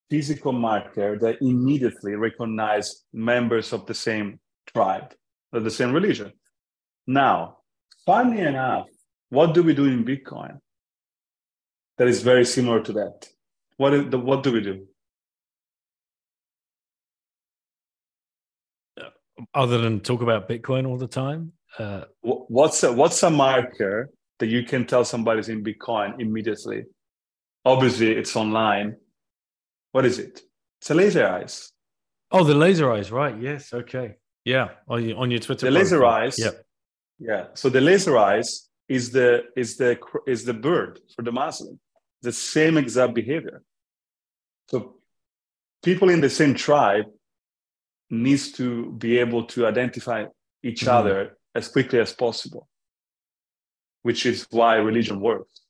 physical 0.08 0.52
marker 0.52 1.18
that 1.18 1.42
immediately 1.42 2.14
recognize 2.14 3.02
members 3.12 3.74
of 3.74 3.84
the 3.84 3.92
same 3.92 4.40
tribe, 4.72 5.12
of 5.52 5.62
the 5.62 5.70
same 5.70 5.92
religion. 5.92 6.32
Now, 7.06 7.58
funny 8.06 8.40
enough, 8.40 8.86
what 9.28 9.52
do 9.52 9.62
we 9.62 9.74
do 9.74 9.84
in 9.84 10.06
Bitcoin 10.06 10.58
that 11.98 12.08
is 12.08 12.22
very 12.22 12.46
similar 12.46 12.80
to 12.80 12.94
that? 12.94 13.28
What, 13.76 14.42
do 14.42 14.52
we 14.52 14.62
do? 14.62 14.86
Other 19.52 19.78
than 19.78 20.00
talk 20.00 20.22
about 20.22 20.48
Bitcoin 20.48 20.86
all 20.86 20.96
the 20.96 21.08
time? 21.08 21.52
Uh, 21.78 22.04
what's, 22.22 22.82
a, 22.82 22.92
what's 22.92 23.22
a 23.22 23.30
marker 23.30 24.10
that 24.38 24.46
you 24.46 24.62
can 24.62 24.86
tell 24.86 25.04
somebody's 25.04 25.48
in 25.48 25.64
Bitcoin 25.64 26.20
immediately? 26.20 26.84
Obviously, 27.64 28.12
it's 28.12 28.36
online 28.36 28.96
what 29.94 30.04
is 30.04 30.18
it? 30.18 30.40
It's 30.80 30.90
a 30.90 30.94
laser 30.94 31.24
eyes. 31.24 31.70
Oh, 32.32 32.42
the 32.42 32.52
laser 32.52 32.90
eyes, 32.90 33.12
right? 33.12 33.40
Yes. 33.40 33.72
Okay. 33.72 34.16
Yeah. 34.44 34.70
On 34.88 35.04
your, 35.04 35.16
on 35.18 35.30
your 35.30 35.38
Twitter. 35.38 35.66
The 35.66 35.70
laser 35.70 36.04
eyes. 36.04 36.36
Yeah. 36.36 36.50
Yeah. 37.20 37.44
So 37.54 37.68
the 37.68 37.80
laser 37.80 38.18
eyes 38.18 38.68
is 38.88 39.12
the 39.12 39.44
is 39.56 39.76
the 39.76 39.96
is 40.26 40.44
the 40.44 40.52
bird 40.52 40.98
for 41.14 41.22
the 41.22 41.30
Muslim. 41.30 41.78
The 42.22 42.32
same 42.32 42.76
exact 42.76 43.14
behavior. 43.14 43.62
So 44.68 44.96
people 45.84 46.10
in 46.10 46.20
the 46.20 46.28
same 46.28 46.54
tribe 46.54 47.06
needs 48.10 48.52
to 48.52 48.92
be 48.92 49.18
able 49.18 49.44
to 49.46 49.66
identify 49.66 50.24
each 50.62 50.80
mm-hmm. 50.80 50.96
other 50.96 51.38
as 51.54 51.68
quickly 51.68 51.98
as 52.00 52.12
possible, 52.12 52.68
which 54.02 54.26
is 54.26 54.46
why 54.50 54.76
religion 54.76 55.20
works. 55.20 55.62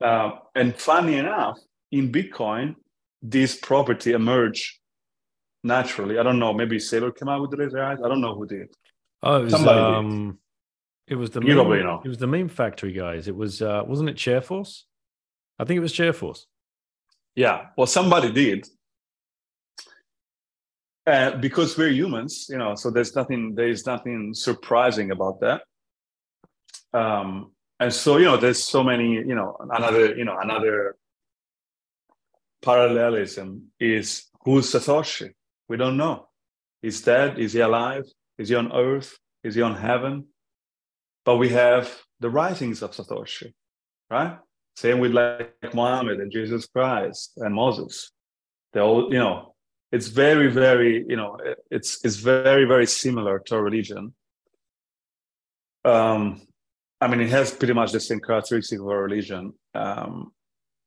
Uh, 0.00 0.32
and 0.54 0.76
funny 0.76 1.16
enough, 1.16 1.58
in 1.90 2.12
Bitcoin, 2.12 2.74
this 3.22 3.56
property 3.56 4.12
emerged 4.12 4.78
naturally. 5.64 6.18
I 6.18 6.22
don't 6.22 6.38
know. 6.38 6.52
Maybe 6.52 6.76
Saylor 6.78 7.16
came 7.16 7.28
out 7.28 7.40
with 7.40 7.50
the 7.50 7.56
laser 7.56 7.82
eyes. 7.82 7.98
I 8.04 8.08
don't 8.08 8.20
know 8.20 8.34
who 8.34 8.46
did. 8.46 8.68
Oh, 9.22 9.40
it 9.40 9.44
was, 9.44 9.52
Somebody 9.52 9.80
um, 9.80 10.38
did. 11.08 11.14
It 11.14 11.16
was 11.16 11.30
the 11.30 11.40
meme, 11.40 11.54
probably 11.54 11.82
know. 11.82 12.02
It 12.04 12.08
was 12.08 12.18
the 12.18 12.26
meme 12.26 12.48
factory 12.48 12.92
guys. 12.92 13.28
It 13.28 13.36
was 13.36 13.62
uh, 13.62 13.82
wasn't 13.86 14.10
it 14.10 14.16
Chairforce? 14.16 14.82
I 15.58 15.64
think 15.64 15.78
it 15.78 15.80
was 15.80 15.92
Chairforce. 15.92 16.44
Yeah. 17.34 17.66
Well, 17.76 17.86
somebody 17.86 18.32
did. 18.32 18.66
Uh, 21.06 21.36
because 21.36 21.78
we're 21.78 21.90
humans, 21.90 22.46
you 22.50 22.58
know, 22.58 22.74
so 22.74 22.90
there's 22.90 23.14
nothing 23.14 23.54
there's 23.54 23.86
nothing 23.86 24.34
surprising 24.34 25.12
about 25.12 25.38
that. 25.40 25.62
Um, 26.92 27.52
and 27.78 27.92
so 27.92 28.16
you 28.16 28.24
know, 28.24 28.36
there's 28.36 28.62
so 28.62 28.82
many, 28.82 29.12
you 29.12 29.34
know, 29.34 29.56
another, 29.60 30.16
you 30.16 30.24
know, 30.24 30.36
another 30.38 30.96
parallelism 32.60 33.70
is 33.78 34.24
who's 34.42 34.72
Satoshi? 34.72 35.30
We 35.68 35.76
don't 35.76 35.96
know. 35.96 36.28
He's 36.82 37.02
dead? 37.02 37.38
Is 37.38 37.52
he 37.52 37.60
alive? 37.60 38.04
Is 38.38 38.48
he 38.48 38.56
on 38.56 38.72
earth? 38.72 39.16
Is 39.44 39.54
he 39.54 39.62
on 39.62 39.76
heaven? 39.76 40.26
But 41.24 41.36
we 41.36 41.50
have 41.50 41.92
the 42.20 42.30
writings 42.30 42.82
of 42.82 42.92
Satoshi, 42.92 43.52
right? 44.10 44.38
Same 44.76 44.98
with 44.98 45.12
like 45.12 45.54
Muhammad 45.74 46.20
and 46.20 46.32
Jesus 46.32 46.66
Christ 46.66 47.32
and 47.36 47.54
Moses. 47.54 48.10
They 48.72 48.80
all, 48.80 49.12
you 49.12 49.18
know, 49.18 49.55
it's 49.96 50.08
very, 50.08 50.48
very, 50.48 50.92
you 51.08 51.16
know, 51.16 51.38
it's 51.70 52.04
it's 52.04 52.16
very, 52.16 52.64
very 52.66 52.86
similar 52.86 53.38
to 53.46 53.60
religion. 53.68 54.14
Um, 55.84 56.22
I 57.00 57.04
mean, 57.08 57.20
it 57.26 57.30
has 57.30 57.50
pretty 57.50 57.72
much 57.80 57.92
the 57.92 58.00
same 58.00 58.20
characteristic 58.20 58.78
of 58.80 58.86
a 58.86 58.98
religion. 59.08 59.44
Um, 59.74 60.32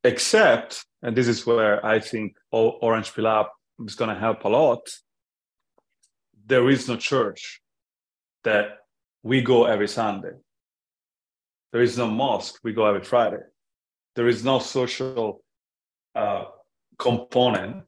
except, 0.03 0.85
and 1.01 1.15
this 1.17 1.27
is 1.27 1.45
where 1.47 1.83
I 1.83 1.99
think 1.99 2.27
Orange 2.51 3.13
Pill 3.15 3.47
is 3.87 3.95
going 3.95 4.13
to 4.13 4.19
help 4.19 4.45
a 4.45 4.49
lot. 4.49 4.83
There 6.45 6.69
is 6.69 6.87
no 6.87 6.95
church 7.11 7.61
that 8.43 8.65
we 9.23 9.41
go 9.41 9.65
every 9.65 9.87
Sunday. 9.87 10.35
There 11.71 11.81
is 11.81 11.97
no 11.97 12.07
mosque 12.07 12.59
we 12.63 12.73
go 12.73 12.85
every 12.85 13.03
Friday. 13.03 13.43
There 14.15 14.27
is 14.27 14.43
no 14.43 14.59
social 14.59 15.41
uh, 16.15 16.45
component 16.97 17.83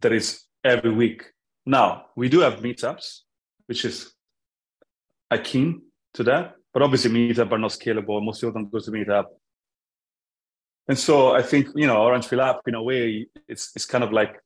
that 0.00 0.12
is 0.12 0.45
every 0.66 0.92
week. 0.92 1.24
Now 1.64 2.06
we 2.16 2.28
do 2.28 2.40
have 2.40 2.60
meetups, 2.60 3.20
which 3.66 3.84
is 3.84 4.12
akin 5.30 5.82
to 6.14 6.24
that, 6.24 6.54
but 6.72 6.82
obviously 6.82 7.10
meetup 7.10 7.52
are 7.52 7.58
not 7.58 7.72
scalable. 7.72 8.24
Most 8.24 8.40
people 8.40 8.52
don't 8.52 8.70
go 8.70 8.78
to 8.78 8.90
meetup. 8.90 9.26
And 10.88 10.98
so 10.98 11.34
I 11.34 11.42
think 11.42 11.68
you 11.74 11.86
know 11.86 12.02
Orange 12.02 12.28
Pill 12.28 12.40
app 12.40 12.60
in 12.66 12.74
a 12.74 12.82
way 12.82 13.26
it's 13.48 13.72
it's 13.74 13.86
kind 13.86 14.04
of 14.04 14.12
like 14.12 14.40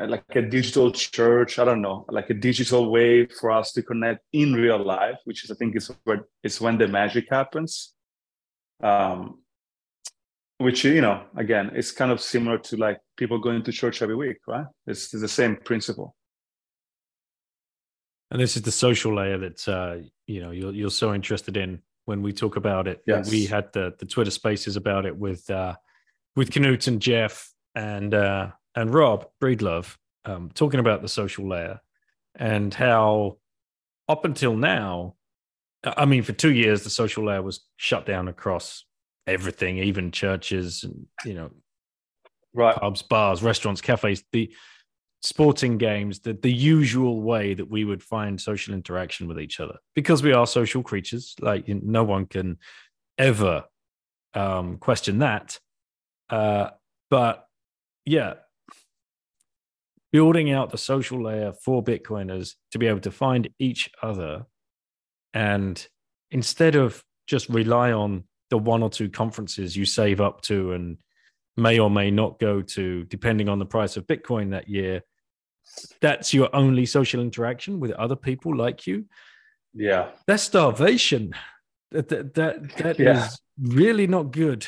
like 0.00 0.24
a 0.34 0.42
digital 0.42 0.90
church. 0.90 1.58
I 1.58 1.64
don't 1.64 1.82
know, 1.82 2.04
like 2.08 2.30
a 2.30 2.34
digital 2.34 2.90
way 2.90 3.26
for 3.26 3.52
us 3.52 3.72
to 3.72 3.82
connect 3.82 4.24
in 4.32 4.52
real 4.52 4.84
life, 4.84 5.18
which 5.24 5.44
is 5.44 5.50
I 5.50 5.54
think 5.54 5.76
is 5.76 5.90
where 6.04 6.26
it's 6.42 6.60
when 6.60 6.78
the 6.78 6.88
magic 6.88 7.26
happens. 7.30 7.94
Um, 8.82 9.43
which 10.64 10.82
you 10.82 11.02
know 11.02 11.22
again 11.36 11.70
it's 11.74 11.92
kind 11.92 12.10
of 12.10 12.18
similar 12.18 12.56
to 12.56 12.76
like 12.78 12.98
people 13.18 13.38
going 13.38 13.62
to 13.62 13.70
church 13.70 14.00
every 14.00 14.16
week 14.16 14.38
right? 14.46 14.64
It's, 14.86 15.12
it's 15.12 15.20
the 15.20 15.28
same 15.28 15.56
principle. 15.56 16.16
And 18.30 18.40
this 18.40 18.56
is 18.56 18.62
the 18.62 18.72
social 18.72 19.14
layer 19.14 19.36
that 19.38 19.68
uh, 19.68 19.96
you 20.26 20.40
know 20.40 20.50
you're, 20.50 20.72
you're 20.72 20.90
so 20.90 21.12
interested 21.12 21.58
in 21.58 21.82
when 22.06 22.22
we 22.22 22.32
talk 22.32 22.56
about 22.56 22.88
it. 22.88 23.02
Yes. 23.06 23.30
we 23.30 23.44
had 23.44 23.72
the, 23.74 23.94
the 23.98 24.06
twitter 24.06 24.30
spaces 24.30 24.76
about 24.76 25.04
it 25.04 25.16
with 25.16 25.48
uh, 25.50 25.74
with 26.34 26.50
Knut 26.50 26.88
and 26.88 27.00
jeff 27.00 27.52
and 27.74 28.14
uh, 28.14 28.50
and 28.74 28.92
rob 28.92 29.28
breedlove 29.42 29.96
um, 30.24 30.50
talking 30.54 30.80
about 30.80 31.02
the 31.02 31.08
social 31.08 31.46
layer 31.46 31.78
and 32.36 32.72
how 32.72 33.36
up 34.08 34.24
until 34.24 34.56
now 34.56 35.14
i 35.84 36.04
mean 36.04 36.22
for 36.22 36.32
two 36.32 36.52
years 36.52 36.82
the 36.82 36.90
social 36.90 37.26
layer 37.26 37.42
was 37.42 37.66
shut 37.76 38.06
down 38.06 38.26
across 38.28 38.84
everything, 39.26 39.78
even 39.78 40.10
churches 40.10 40.84
and 40.84 41.06
you 41.24 41.34
know, 41.34 41.50
right, 42.52 42.76
pubs, 42.76 43.02
bars, 43.02 43.42
restaurants, 43.42 43.80
cafes, 43.80 44.24
the 44.32 44.52
sporting 45.22 45.78
games, 45.78 46.20
the 46.20 46.34
the 46.34 46.52
usual 46.52 47.22
way 47.22 47.54
that 47.54 47.68
we 47.68 47.84
would 47.84 48.02
find 48.02 48.40
social 48.40 48.74
interaction 48.74 49.26
with 49.26 49.40
each 49.40 49.60
other, 49.60 49.76
because 49.94 50.22
we 50.22 50.32
are 50.32 50.46
social 50.46 50.82
creatures. 50.82 51.34
Like 51.40 51.66
no 51.68 52.04
one 52.04 52.26
can 52.26 52.58
ever 53.18 53.64
um, 54.34 54.78
question 54.78 55.18
that. 55.20 55.58
Uh, 56.28 56.70
but 57.10 57.46
yeah, 58.04 58.34
building 60.12 60.50
out 60.50 60.70
the 60.70 60.78
social 60.78 61.22
layer 61.22 61.52
for 61.64 61.82
Bitcoiners 61.82 62.54
to 62.72 62.78
be 62.78 62.86
able 62.86 63.00
to 63.00 63.10
find 63.10 63.48
each 63.58 63.90
other, 64.02 64.46
and 65.32 65.86
instead 66.30 66.74
of 66.76 67.02
just 67.26 67.48
rely 67.48 67.92
on 67.92 68.24
the 68.50 68.58
one 68.58 68.82
or 68.82 68.90
two 68.90 69.08
conferences 69.08 69.76
you 69.76 69.84
save 69.84 70.20
up 70.20 70.40
to 70.42 70.72
and 70.72 70.98
may 71.56 71.78
or 71.78 71.90
may 71.90 72.10
not 72.10 72.38
go 72.38 72.62
to, 72.62 73.04
depending 73.04 73.48
on 73.48 73.58
the 73.58 73.66
price 73.66 73.96
of 73.96 74.06
Bitcoin 74.06 74.50
that 74.50 74.68
year, 74.68 75.02
that's 76.00 76.34
your 76.34 76.54
only 76.54 76.86
social 76.86 77.20
interaction 77.20 77.80
with 77.80 77.92
other 77.92 78.16
people 78.16 78.54
like 78.54 78.86
you. 78.86 79.06
Yeah. 79.72 80.10
That's 80.26 80.42
starvation. 80.42 81.34
That 81.90 82.08
that 82.08 82.34
that, 82.34 82.76
that 82.78 82.98
yeah. 82.98 83.26
is 83.26 83.40
really 83.58 84.06
not 84.06 84.30
good 84.32 84.66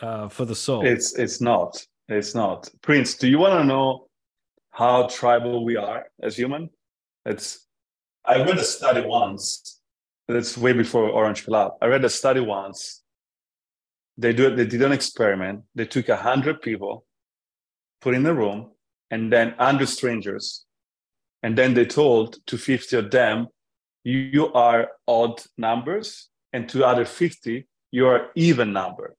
uh, 0.00 0.28
for 0.28 0.44
the 0.44 0.54
soul. 0.54 0.86
It's 0.86 1.16
it's 1.18 1.40
not. 1.40 1.84
It's 2.08 2.34
not. 2.34 2.68
Prince, 2.82 3.16
do 3.16 3.28
you 3.28 3.38
want 3.38 3.60
to 3.60 3.64
know 3.64 4.08
how 4.70 5.06
tribal 5.08 5.64
we 5.64 5.76
are 5.76 6.06
as 6.22 6.36
human? 6.36 6.70
It's 7.26 7.66
I 8.24 8.36
read 8.42 8.58
a 8.58 8.64
study 8.64 9.02
once. 9.06 9.80
That's 10.28 10.58
way 10.58 10.74
before 10.74 11.08
Orange 11.08 11.48
app. 11.48 11.72
I 11.80 11.86
read 11.86 12.04
a 12.04 12.10
study 12.10 12.40
once 12.40 13.02
they 14.18 14.32
do 14.32 14.54
they 14.54 14.66
did 14.66 14.82
an 14.82 14.92
experiment. 14.92 15.62
They 15.74 15.86
took 15.86 16.08
a 16.08 16.16
hundred 16.16 16.60
people, 16.60 17.06
put 18.00 18.14
in 18.14 18.26
a 18.26 18.34
room, 18.34 18.72
and 19.10 19.32
then 19.32 19.54
under 19.58 19.86
strangers, 19.86 20.66
and 21.42 21.56
then 21.56 21.74
they 21.74 21.86
told 21.86 22.44
to 22.48 22.58
50 22.58 22.96
of 22.96 23.10
them, 23.10 23.46
you 24.04 24.52
are 24.52 24.88
odd 25.06 25.40
numbers, 25.56 26.28
and 26.52 26.68
to 26.70 26.84
other 26.84 27.04
50, 27.04 27.66
you 27.92 28.06
are 28.06 28.30
even 28.34 28.72
number. 28.72 29.16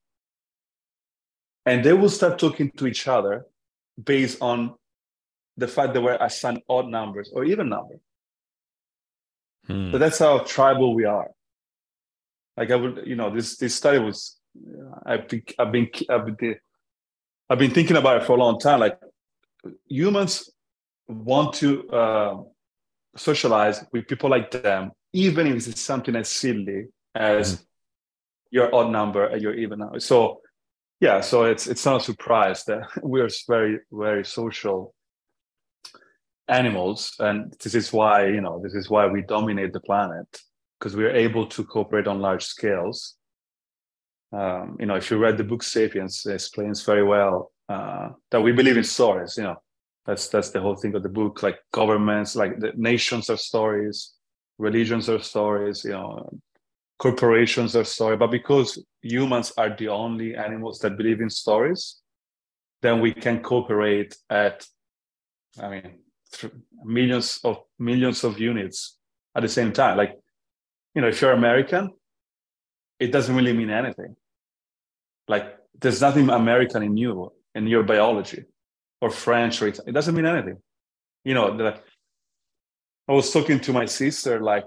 And 1.66 1.84
they 1.84 1.94
will 1.94 2.10
start 2.10 2.40
talking 2.40 2.72
to 2.72 2.88
each 2.88 3.08
other 3.08 3.46
based 4.04 4.42
on 4.42 4.76
the 5.56 5.68
fact 5.68 5.94
that 5.94 6.02
we're 6.02 6.18
assigned 6.20 6.62
odd 6.68 6.88
numbers 6.88 7.32
or 7.34 7.46
even 7.46 7.70
number. 7.70 8.00
Hmm. 9.68 9.92
So 9.92 9.98
that's 9.98 10.20
how 10.20 10.40
tribal 10.40 10.96
we 10.96 11.06
are. 11.06 11.30
Like 12.58 12.72
I 12.72 12.76
would, 12.76 13.04
you 13.06 13.16
know, 13.16 13.30
this 13.30 13.58
this 13.58 13.76
study 13.76 14.00
was 14.00 14.39
I've 15.06 15.28
been, 15.28 15.44
I've 15.58 15.72
been, 15.72 15.90
I've 16.10 16.38
been, 16.38 16.56
I've 17.50 17.60
been 17.60 17.72
thinking 17.72 17.98
about 17.98 18.22
it 18.22 18.26
for 18.26 18.34
a 18.34 18.40
long 18.40 18.60
time. 18.60 18.80
Like 18.80 19.00
humans 19.88 20.50
want 21.08 21.54
to 21.56 21.90
uh, 21.90 22.38
socialize 23.16 23.84
with 23.92 24.08
people 24.08 24.30
like 24.30 24.52
them, 24.52 24.92
even 25.14 25.48
if 25.48 25.68
it's 25.68 25.82
something 25.82 26.16
as 26.16 26.30
silly 26.30 26.88
as 27.16 27.56
mm. 27.56 27.66
your 28.52 28.74
odd 28.74 28.92
number 28.92 29.26
and 29.26 29.42
your 29.42 29.54
even 29.56 29.80
number. 29.80 30.00
So, 30.00 30.42
yeah, 31.00 31.22
so 31.22 31.46
it's 31.46 31.68
it's 31.68 31.86
not 31.86 32.02
a 32.02 32.04
surprise 32.04 32.64
that 32.66 32.82
we're 33.02 33.30
very 33.48 33.80
very 33.92 34.26
social 34.26 34.94
animals, 36.48 37.16
and 37.20 37.54
this 37.64 37.76
is 37.76 37.92
why 37.94 38.28
you 38.28 38.42
know 38.42 38.60
this 38.62 38.74
is 38.74 38.90
why 38.90 39.08
we 39.08 39.22
dominate 39.22 39.74
the 39.74 39.80
planet 39.80 40.28
because 40.80 40.96
we're 40.96 41.16
able 41.16 41.46
to 41.46 41.64
cooperate 41.66 42.08
on 42.08 42.22
large 42.22 42.46
scales 42.46 43.16
um, 44.32 44.78
you 44.80 44.86
know, 44.86 44.96
if 44.96 45.10
you 45.10 45.18
read 45.18 45.38
the 45.38 45.44
book 45.44 45.64
*Sapiens*, 45.64 46.26
it 46.26 46.34
explains 46.34 46.84
very 46.84 47.04
well 47.04 47.52
uh, 47.68 48.10
that 48.32 48.42
we 48.42 48.52
believe 48.52 48.78
in 48.78 48.84
stories. 48.84 49.38
You 49.38 49.44
know, 49.44 49.56
that's 50.06 50.28
that's 50.28 50.52
the 50.52 50.62
whole 50.62 50.76
thing 50.76 50.96
of 50.96 51.04
the 51.04 51.10
book. 51.10 51.42
Like 51.42 51.60
governments, 51.72 52.36
like 52.36 52.60
the 52.60 52.72
nations 52.76 53.30
are 53.30 53.38
stories, 53.38 54.14
religions 54.58 55.10
are 55.10 55.20
stories. 55.20 55.84
You 55.84 55.92
know, 55.92 56.30
corporations 57.00 57.76
are 57.76 57.84
stories. 57.84 58.20
But 58.20 58.32
because 58.32 58.84
humans 59.02 59.52
are 59.58 59.76
the 59.76 59.88
only 59.88 60.36
animals 60.36 60.80
that 60.80 60.98
believe 60.98 61.22
in 61.22 61.30
stories, 61.30 62.00
then 62.82 63.02
we 63.02 63.14
can 63.14 63.42
cooperate 63.42 64.16
at, 64.30 64.66
I 65.60 65.70
mean, 65.70 66.00
millions 66.84 67.40
of 67.44 67.58
millions 67.80 68.24
of 68.24 68.40
units 68.40 68.98
at 69.36 69.42
the 69.42 69.50
same 69.50 69.74
time. 69.74 69.98
Like, 69.98 70.16
you 70.94 71.02
know, 71.02 71.08
if 71.08 71.22
you're 71.22 71.34
American, 71.34 71.92
it 73.00 73.12
doesn't 73.12 73.36
really 73.36 73.54
mean 73.54 73.70
anything. 73.70 74.16
Like 75.28 75.58
there's 75.80 76.02
nothing 76.02 76.30
American 76.30 76.84
in 76.84 76.98
you 76.98 77.32
in 77.56 77.68
your 77.68 77.84
biology 77.84 78.46
or 79.02 79.10
French 79.10 79.62
or 79.62 79.68
it 79.68 79.94
doesn't 79.94 80.16
mean 80.16 80.26
anything. 80.26 80.58
You 81.24 81.34
know, 81.34 81.56
the, 81.56 81.80
I 83.08 83.14
was 83.14 83.32
talking 83.32 83.60
to 83.62 83.74
my 83.74 83.86
sister, 83.86 84.40
like, 84.40 84.66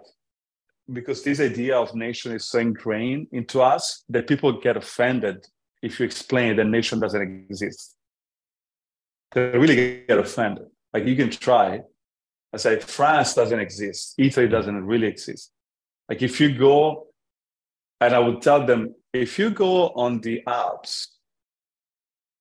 because 0.93 1.23
this 1.23 1.41
idea 1.41 1.77
of 1.79 1.95
nation 1.95 2.33
is 2.33 2.47
so 2.47 2.59
ingrained 2.59 3.29
into 3.33 3.63
us 3.63 4.05
that 4.09 4.27
people 4.27 4.61
get 4.61 4.77
offended 4.77 5.47
if 5.83 5.99
you 5.99 6.07
explain 6.07 6.57
that 6.57 6.67
nation 6.67 7.01
doesn't 7.01 7.47
exist. 7.51 7.97
They 9.33 9.51
really 9.51 10.05
get 10.07 10.19
offended. 10.19 10.67
Like 10.93 11.07
you 11.07 11.17
can 11.17 11.31
try. 11.31 11.81
I 12.53 12.57
say 12.57 12.79
France 12.81 13.35
doesn't 13.35 13.59
exist. 13.59 14.15
Italy 14.19 14.49
doesn't 14.49 14.85
really 14.85 15.07
exist. 15.07 15.51
Like 16.09 16.21
if 16.23 16.41
you 16.41 16.57
go 16.57 17.07
and 18.03 18.17
I 18.17 18.19
would 18.19 18.43
tell 18.43 18.67
them 18.67 18.97
if 19.13 19.39
you 19.39 19.51
go 19.51 19.91
on 19.91 20.21
the 20.21 20.43
Alps 20.45 21.19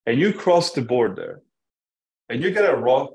and 0.07 0.20
you 0.20 0.34
cross 0.34 0.72
the 0.72 0.82
border 0.82 1.43
and 2.30 2.41
you 2.41 2.49
get 2.49 2.68
a 2.68 2.76
rock 2.76 3.12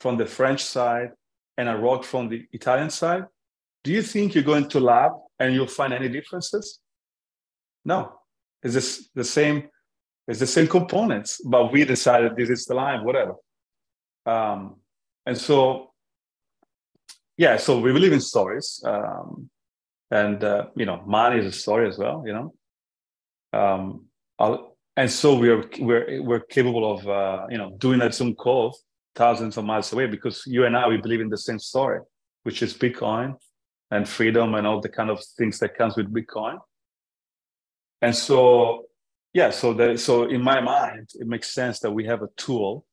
from 0.00 0.16
the 0.16 0.24
French 0.24 0.64
side 0.64 1.10
and 1.58 1.68
a 1.68 1.76
rock 1.76 2.04
from 2.04 2.30
the 2.30 2.46
Italian 2.52 2.88
side, 2.88 3.24
do 3.84 3.92
you 3.92 4.02
think 4.02 4.34
you're 4.34 4.50
going 4.52 4.68
to 4.70 4.80
lab 4.80 5.12
and 5.38 5.52
you'll 5.52 5.66
find 5.66 5.92
any 5.92 6.08
differences? 6.08 6.80
No, 7.84 8.12
it's 8.62 8.72
just 8.72 9.14
the 9.14 9.24
same. 9.24 9.68
It's 10.26 10.40
the 10.40 10.46
same 10.46 10.68
components, 10.68 11.40
but 11.44 11.70
we 11.72 11.84
decided 11.84 12.34
this 12.34 12.50
is 12.50 12.64
the 12.64 12.74
line, 12.74 13.04
whatever. 13.04 13.34
Um, 14.24 14.76
and 15.26 15.36
so, 15.36 15.92
yeah, 17.36 17.56
so 17.58 17.78
we 17.80 17.92
believe 17.92 18.12
in 18.12 18.20
stories. 18.20 18.82
Um, 18.84 19.50
and 20.10 20.42
uh, 20.42 20.66
you 20.74 20.86
know 20.86 21.02
money 21.06 21.38
is 21.38 21.46
a 21.46 21.52
story 21.52 21.88
as 21.88 21.98
well 21.98 22.22
you 22.26 22.32
know? 22.32 22.54
Um, 23.52 24.06
I'll, 24.38 24.76
and 24.96 25.10
so 25.10 25.38
we're 25.38 25.64
we're 25.78 26.22
we're 26.22 26.40
capable 26.40 26.92
of 26.92 27.08
uh, 27.08 27.46
you 27.50 27.58
know 27.58 27.76
doing 27.78 27.98
that 28.00 28.14
zoom 28.14 28.34
call 28.34 28.76
thousands 29.14 29.56
of 29.56 29.64
miles 29.64 29.92
away 29.92 30.06
because 30.06 30.42
you 30.46 30.64
and 30.64 30.76
I 30.76 30.88
we 30.88 30.96
believe 30.96 31.20
in 31.20 31.28
the 31.28 31.38
same 31.38 31.58
story 31.58 32.00
which 32.44 32.62
is 32.62 32.72
bitcoin 32.74 33.36
and 33.90 34.08
freedom 34.08 34.54
and 34.54 34.66
all 34.66 34.80
the 34.80 34.88
kind 34.88 35.10
of 35.10 35.22
things 35.36 35.58
that 35.58 35.76
comes 35.76 35.96
with 35.96 36.12
bitcoin. 36.12 36.58
And 38.00 38.14
so 38.14 38.86
yeah 39.32 39.50
so 39.50 39.74
the, 39.74 39.98
so 39.98 40.24
in 40.24 40.42
my 40.42 40.60
mind 40.60 41.08
it 41.14 41.26
makes 41.26 41.52
sense 41.52 41.80
that 41.80 41.90
we 41.90 42.06
have 42.06 42.22
a 42.22 42.28
tool 42.36 42.84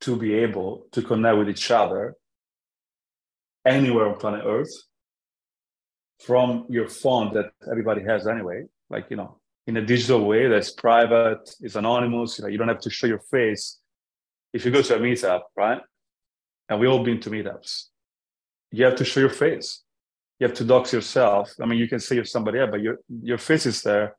to 0.00 0.16
be 0.16 0.34
able 0.34 0.86
to 0.92 1.00
connect 1.02 1.38
with 1.38 1.48
each 1.48 1.70
other 1.70 2.14
anywhere 3.64 4.08
on 4.08 4.18
planet 4.18 4.42
Earth 4.44 4.74
from 6.24 6.66
your 6.68 6.88
phone 6.88 7.32
that 7.34 7.52
everybody 7.70 8.02
has 8.04 8.26
anyway, 8.26 8.64
like 8.90 9.06
you 9.10 9.16
know, 9.16 9.38
in 9.66 9.76
a 9.76 9.84
digital 9.84 10.24
way 10.24 10.48
that's 10.48 10.70
private, 10.70 11.54
it's 11.60 11.76
anonymous. 11.76 12.38
You 12.38 12.42
know, 12.42 12.48
you 12.48 12.58
don't 12.58 12.68
have 12.68 12.80
to 12.80 12.90
show 12.90 13.06
your 13.06 13.24
face. 13.30 13.78
If 14.52 14.64
you 14.64 14.70
go 14.70 14.82
to 14.82 14.96
a 14.96 14.98
meetup, 14.98 15.42
right? 15.56 15.80
And 16.68 16.80
we 16.80 16.86
all 16.86 17.02
been 17.02 17.20
to 17.20 17.30
meetups, 17.30 17.86
you 18.70 18.84
have 18.84 18.96
to 18.96 19.04
show 19.04 19.20
your 19.20 19.30
face. 19.30 19.82
You 20.38 20.46
have 20.48 20.56
to 20.56 20.64
dox 20.64 20.92
yourself. 20.92 21.52
I 21.60 21.66
mean, 21.66 21.78
you 21.78 21.88
can 21.88 22.00
say 22.00 22.16
you're 22.16 22.24
somebody 22.24 22.58
else, 22.58 22.70
but 22.70 22.80
your 22.80 22.98
your 23.08 23.38
face 23.38 23.66
is 23.66 23.82
there. 23.82 24.16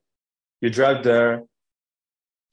You 0.61 0.69
drive 0.69 1.03
there, 1.03 1.43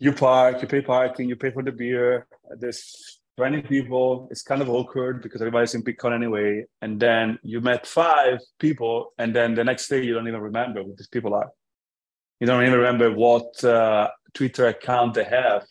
you 0.01 0.13
park, 0.13 0.63
you 0.63 0.69
pay 0.69 0.81
parking, 0.81 1.29
you 1.29 1.37
pay 1.37 1.51
for 1.51 1.63
the 1.63 1.71
beer. 1.71 2.27
There's 2.59 3.20
20 3.41 3.63
people. 3.63 4.29
It's 4.31 4.43
kind 4.43 4.61
of 4.61 4.69
awkward 4.69 5.23
because 5.23 5.41
everybody's 5.41 5.75
in 5.75 5.83
Bitcoin 5.83 6.15
anyway. 6.15 6.67
And 6.83 7.01
then 7.01 7.39
you 7.43 7.63
met 7.63 7.87
five 7.87 8.39
people, 8.59 9.15
and 9.17 9.35
then 9.35 9.55
the 9.55 9.65
next 9.65 9.89
day 9.89 10.03
you 10.03 10.13
don't 10.13 10.29
even 10.29 10.43
remember 10.43 10.83
who 10.83 10.95
these 10.95 11.09
people 11.09 11.33
are. 11.33 11.49
You 12.39 12.47
don't 12.47 12.63
even 12.63 12.77
remember 12.77 13.11
what 13.11 13.65
uh, 13.65 14.11
Twitter 14.35 14.67
account 14.67 15.15
they 15.15 15.25
have. 15.25 15.65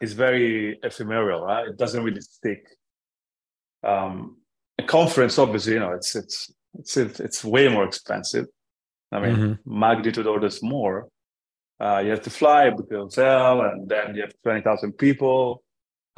It's 0.00 0.12
very 0.12 0.80
ephemeral, 0.82 1.42
right? 1.42 1.68
It 1.68 1.76
doesn't 1.76 2.02
really 2.02 2.20
stick. 2.20 2.66
Um, 3.84 4.38
a 4.76 4.82
conference, 4.82 5.38
obviously, 5.38 5.74
you 5.74 5.78
know, 5.78 5.92
it's 5.92 6.16
it's 6.16 6.52
it's 6.74 6.96
it's 6.96 7.44
way 7.44 7.68
more 7.68 7.84
expensive. 7.84 8.46
I 9.12 9.20
mean, 9.20 9.36
mm-hmm. 9.36 9.78
magnitude 9.80 10.26
orders 10.26 10.64
more. 10.64 11.06
Uh, 11.78 12.02
you 12.04 12.10
have 12.10 12.22
to 12.22 12.30
fly, 12.30 12.70
book 12.70 12.90
a 12.90 12.96
hotel, 12.96 13.60
and 13.60 13.88
then 13.88 14.16
you 14.16 14.22
have 14.22 14.32
20,000 14.42 14.94
people. 14.94 15.62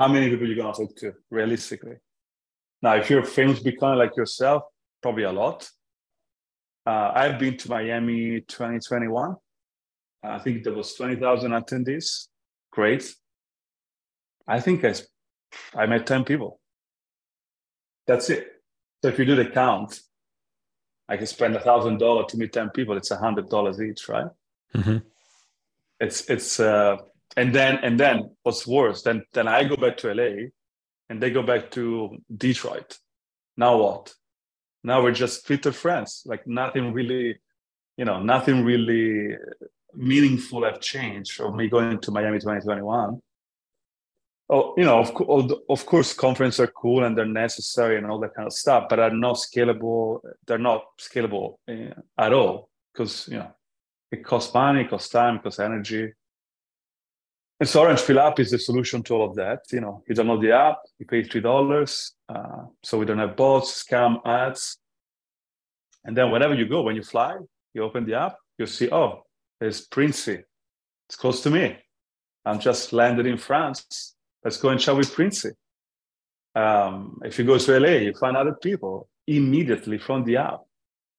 How 0.00 0.08
many 0.08 0.30
people 0.30 0.46
are 0.46 0.48
you 0.48 0.56
going 0.56 0.72
to 0.72 0.80
talk 0.80 0.96
to, 0.96 1.12
realistically? 1.30 1.96
Now, 2.80 2.96
if 2.96 3.10
you're 3.10 3.20
a 3.20 3.26
famous 3.26 3.60
Bitcoiner 3.60 3.98
like 3.98 4.16
yourself, 4.16 4.62
probably 5.02 5.24
a 5.24 5.32
lot. 5.32 5.68
Uh, 6.86 7.12
I've 7.14 7.38
been 7.38 7.58
to 7.58 7.68
Miami 7.68 8.40
2021. 8.40 9.36
I 10.22 10.38
think 10.38 10.64
there 10.64 10.72
was 10.72 10.94
20,000 10.94 11.50
attendees. 11.50 12.28
Great. 12.72 13.14
I 14.48 14.58
think 14.60 14.86
I, 14.86 14.94
I 15.74 15.84
met 15.84 16.06
10 16.06 16.24
people. 16.24 16.58
That's 18.06 18.30
it. 18.30 18.48
So 19.02 19.10
if 19.10 19.18
you 19.18 19.26
do 19.26 19.36
the 19.36 19.44
count, 19.50 20.00
I 21.10 21.18
can 21.18 21.26
spend 21.26 21.56
a 21.56 21.60
thousand 21.60 21.98
dollars 21.98 22.26
to 22.30 22.38
meet 22.38 22.54
10 22.54 22.70
people. 22.70 22.96
It's 22.96 23.10
a 23.10 23.16
hundred 23.16 23.50
dollars 23.50 23.82
each, 23.82 24.08
right? 24.08 24.30
Mm-hmm 24.74 24.98
it's 26.00 26.28
it's 26.30 26.58
uh, 26.58 26.96
and 27.36 27.54
then 27.54 27.78
and 27.82 27.98
then 27.98 28.30
what's 28.42 28.66
worse 28.66 29.02
then 29.02 29.22
then 29.32 29.46
i 29.46 29.62
go 29.64 29.76
back 29.76 29.96
to 29.96 30.12
la 30.12 30.48
and 31.08 31.20
they 31.20 31.30
go 31.30 31.42
back 31.42 31.72
to 31.72 32.16
detroit. 32.34 32.96
Now 33.56 33.76
what? 33.78 34.14
Now 34.84 35.02
we're 35.02 35.12
just 35.12 35.44
twitter 35.46 35.72
friends. 35.72 36.22
Like 36.24 36.46
nothing 36.46 36.92
really 36.92 37.38
you 37.96 38.04
know 38.04 38.22
nothing 38.22 38.64
really 38.64 39.36
meaningful 39.94 40.64
have 40.64 40.80
changed 40.80 41.32
from 41.32 41.56
me 41.56 41.68
going 41.68 41.98
to 41.98 42.12
miami 42.12 42.38
2021 42.38 43.20
oh 44.50 44.74
you 44.78 44.84
know 44.84 45.00
of, 45.00 45.52
of 45.68 45.84
course 45.84 46.12
conferences 46.12 46.60
are 46.60 46.68
cool 46.68 47.02
and 47.02 47.18
they're 47.18 47.26
necessary 47.26 47.98
and 47.98 48.06
all 48.06 48.20
that 48.20 48.32
kind 48.32 48.46
of 48.46 48.52
stuff 48.52 48.86
but 48.88 49.00
are 49.00 49.10
not 49.10 49.34
scalable 49.34 50.20
they're 50.46 50.58
not 50.58 50.84
scalable 51.00 51.56
uh, 51.68 51.92
at 52.16 52.32
all 52.32 52.70
because 52.92 53.26
you 53.26 53.38
know 53.38 53.50
it 54.10 54.24
costs 54.24 54.52
money, 54.52 54.82
it 54.82 54.90
costs 54.90 55.08
time, 55.08 55.36
it 55.36 55.42
costs 55.42 55.60
energy. 55.60 56.12
And 57.60 57.68
so 57.68 57.82
Orange 57.82 58.02
Pill 58.06 58.18
app 58.18 58.40
is 58.40 58.50
the 58.50 58.58
solution 58.58 59.02
to 59.02 59.14
all 59.14 59.28
of 59.28 59.36
that. 59.36 59.60
You 59.70 59.82
know, 59.82 60.02
you 60.08 60.14
download 60.14 60.40
the 60.40 60.52
app, 60.52 60.78
you 60.98 61.04
pay 61.04 61.22
three 61.22 61.42
dollars, 61.42 62.14
uh, 62.26 62.64
so 62.82 62.98
we 62.98 63.04
don't 63.04 63.18
have 63.18 63.36
bots, 63.36 63.84
scam 63.84 64.18
ads. 64.24 64.78
And 66.04 66.16
then 66.16 66.30
wherever 66.30 66.54
you 66.54 66.66
go, 66.66 66.80
when 66.80 66.96
you 66.96 67.02
fly, 67.02 67.36
you 67.74 67.82
open 67.84 68.06
the 68.06 68.14
app, 68.14 68.36
you 68.58 68.66
see, 68.66 68.88
oh, 68.90 69.24
there's 69.60 69.82
Princey. 69.82 70.38
It's 71.08 71.16
close 71.16 71.42
to 71.42 71.50
me. 71.50 71.76
I'm 72.46 72.60
just 72.60 72.94
landed 72.94 73.26
in 73.26 73.36
France. 73.36 74.14
Let's 74.42 74.56
go 74.56 74.70
and 74.70 74.80
chat 74.80 74.96
with 74.96 75.12
Princey. 75.12 75.50
Um, 76.54 77.20
if 77.24 77.38
you 77.38 77.44
go 77.44 77.58
to 77.58 77.78
LA, 77.78 77.98
you 78.06 78.14
find 78.14 78.38
other 78.38 78.54
people 78.54 79.08
immediately 79.26 79.98
from 79.98 80.24
the 80.24 80.38
app 80.38 80.60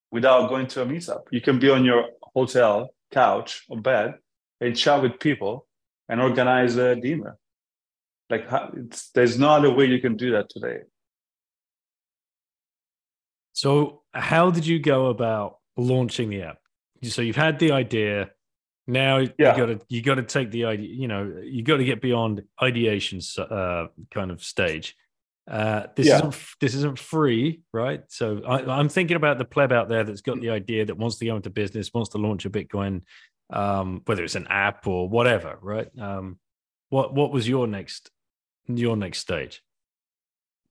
without 0.09 0.49
going 0.49 0.65
to 0.67 0.81
a 0.81 0.85
meetup. 0.87 1.21
You 1.31 1.39
can 1.39 1.59
be 1.59 1.69
on 1.69 1.85
your 1.85 2.09
hotel 2.33 2.89
couch 3.11 3.63
or 3.69 3.79
bed 3.79 4.15
and 4.59 4.75
chat 4.75 5.03
with 5.03 5.19
people 5.19 5.67
and 6.09 6.21
organize 6.21 6.75
a 6.75 6.95
dinner. 6.95 7.37
Like 8.29 8.47
there's 9.13 9.37
no 9.37 9.49
other 9.49 9.73
way 9.73 9.85
you 9.85 9.99
can 9.99 10.15
do 10.15 10.31
that 10.31 10.49
today. 10.49 10.79
So 13.53 14.03
how 14.13 14.51
did 14.51 14.65
you 14.65 14.79
go 14.79 15.07
about 15.07 15.57
launching 15.77 16.29
the 16.29 16.43
app? 16.43 16.57
So 17.03 17.21
you've 17.21 17.35
had 17.35 17.59
the 17.59 17.71
idea. 17.71 18.31
Now 18.87 19.17
yeah. 19.17 19.29
you 19.37 19.43
got 19.43 19.65
to 19.65 19.79
you 19.89 20.01
got 20.01 20.15
to 20.15 20.23
take 20.23 20.51
the 20.51 20.65
idea. 20.65 20.89
You 20.89 21.07
know, 21.07 21.41
you 21.43 21.63
got 21.63 21.77
to 21.77 21.83
get 21.83 22.01
beyond 22.01 22.43
ideation 22.61 23.19
uh, 23.37 23.87
kind 24.11 24.31
of 24.31 24.43
stage. 24.43 24.95
Uh, 25.49 25.87
this 25.95 26.07
yeah. 26.07 26.17
isn't 26.17 26.35
this 26.61 26.75
isn't 26.75 26.99
free, 26.99 27.61
right? 27.73 28.03
So 28.07 28.41
I, 28.47 28.79
am 28.79 28.89
thinking 28.89 29.17
about 29.17 29.37
the 29.37 29.45
pleb 29.45 29.71
out 29.71 29.89
there 29.89 30.03
that's 30.03 30.21
got 30.21 30.39
the 30.39 30.51
idea 30.51 30.85
that 30.85 30.97
wants 30.97 31.17
to 31.17 31.25
go 31.25 31.35
into 31.35 31.49
business, 31.49 31.93
wants 31.93 32.11
to 32.11 32.19
launch 32.19 32.45
a 32.45 32.49
Bitcoin, 32.49 33.01
um, 33.51 34.01
whether 34.05 34.23
it's 34.23 34.35
an 34.35 34.47
app 34.49 34.87
or 34.87 35.09
whatever, 35.09 35.57
right? 35.61 35.87
Um, 35.99 36.39
what 36.89 37.13
what 37.13 37.31
was 37.31 37.47
your 37.47 37.67
next 37.67 38.09
your 38.67 38.97
next 38.97 39.19
stage? 39.19 39.61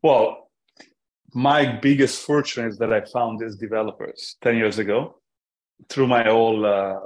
Well, 0.03 0.51
my 1.35 1.79
biggest 1.81 2.25
fortune 2.25 2.67
is 2.67 2.79
that 2.79 2.93
I 2.93 3.03
found 3.03 3.41
these 3.41 3.57
developers 3.57 4.37
ten 4.43 4.57
years 4.57 4.79
ago 4.79 5.21
through 5.89 6.07
my 6.07 6.25
whole. 6.25 6.65
Uh, 6.65 6.97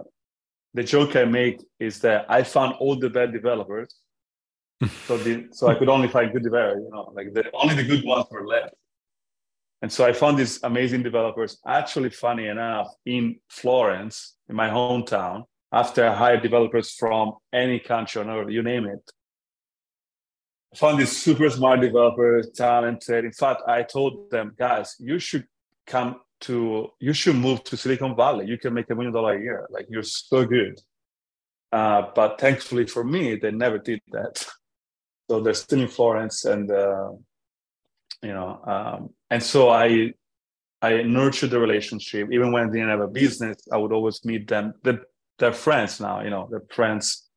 the 0.74 0.82
joke 0.82 1.14
I 1.14 1.24
make 1.24 1.62
is 1.78 2.00
that 2.00 2.26
I 2.28 2.42
found 2.42 2.74
all 2.80 2.96
the 2.96 3.08
bad 3.08 3.32
developers 3.32 3.94
so 5.06 5.16
the, 5.16 5.48
so 5.52 5.68
I 5.68 5.74
could 5.74 5.88
only 5.88 6.08
find 6.08 6.32
good 6.32 6.42
developers, 6.42 6.82
you 6.84 6.90
know, 6.90 7.12
like 7.14 7.32
the, 7.32 7.44
only 7.54 7.74
the 7.74 7.84
good 7.84 8.04
ones 8.04 8.26
were 8.30 8.46
left. 8.46 8.74
And 9.82 9.92
so 9.92 10.04
I 10.04 10.12
found 10.12 10.38
these 10.38 10.62
amazing 10.62 11.02
developers. 11.02 11.58
Actually, 11.66 12.10
funny 12.10 12.46
enough, 12.46 12.88
in 13.04 13.36
Florence, 13.48 14.34
in 14.48 14.56
my 14.56 14.68
hometown, 14.68 15.44
after 15.74 16.06
I 16.06 16.14
hired 16.14 16.42
developers 16.42 16.92
from 16.92 17.32
any 17.52 17.80
country 17.80 18.22
on 18.22 18.30
earth, 18.30 18.48
you 18.48 18.62
name 18.62 18.86
it. 18.86 19.10
I 20.72 20.76
found 20.76 21.00
these 21.00 21.16
super 21.16 21.50
smart 21.50 21.80
developers, 21.80 22.50
talented. 22.54 23.24
In 23.24 23.32
fact, 23.32 23.62
I 23.66 23.82
told 23.82 24.30
them, 24.30 24.54
guys, 24.56 24.94
you 25.00 25.18
should 25.18 25.46
come 25.84 26.20
to, 26.42 26.90
you 27.00 27.12
should 27.12 27.34
move 27.34 27.64
to 27.64 27.76
Silicon 27.76 28.14
Valley. 28.14 28.46
You 28.46 28.56
can 28.56 28.72
make 28.72 28.88
a 28.90 28.94
million 28.94 29.12
dollar 29.12 29.34
a 29.34 29.40
year. 29.40 29.66
Like 29.68 29.86
you're 29.88 30.04
so 30.04 30.44
good. 30.44 30.80
Uh, 31.72 32.02
but 32.14 32.40
thankfully 32.40 32.86
for 32.86 33.02
me, 33.02 33.34
they 33.34 33.50
never 33.50 33.78
did 33.78 34.00
that. 34.12 34.46
so 35.28 35.40
they're 35.40 35.54
still 35.54 35.80
in 35.80 35.88
Florence, 35.88 36.44
and 36.44 36.70
uh, 36.70 37.10
you 38.22 38.32
know, 38.32 38.60
um, 38.64 39.10
and 39.28 39.42
so 39.42 39.70
I 39.70 40.12
I 40.82 41.02
nurtured 41.02 41.50
the 41.50 41.58
relationship. 41.58 42.28
Even 42.30 42.52
when 42.52 42.68
I 42.68 42.72
didn't 42.72 42.90
have 42.90 43.00
a 43.00 43.08
business, 43.08 43.56
I 43.72 43.76
would 43.76 43.92
always 43.92 44.24
meet 44.24 44.46
them. 44.46 44.74
They're, 44.84 45.02
they're 45.38 45.52
friends 45.52 46.00
now, 46.00 46.22
you 46.22 46.30
know, 46.30 46.48
they're 46.50 46.62
friends. 46.70 47.28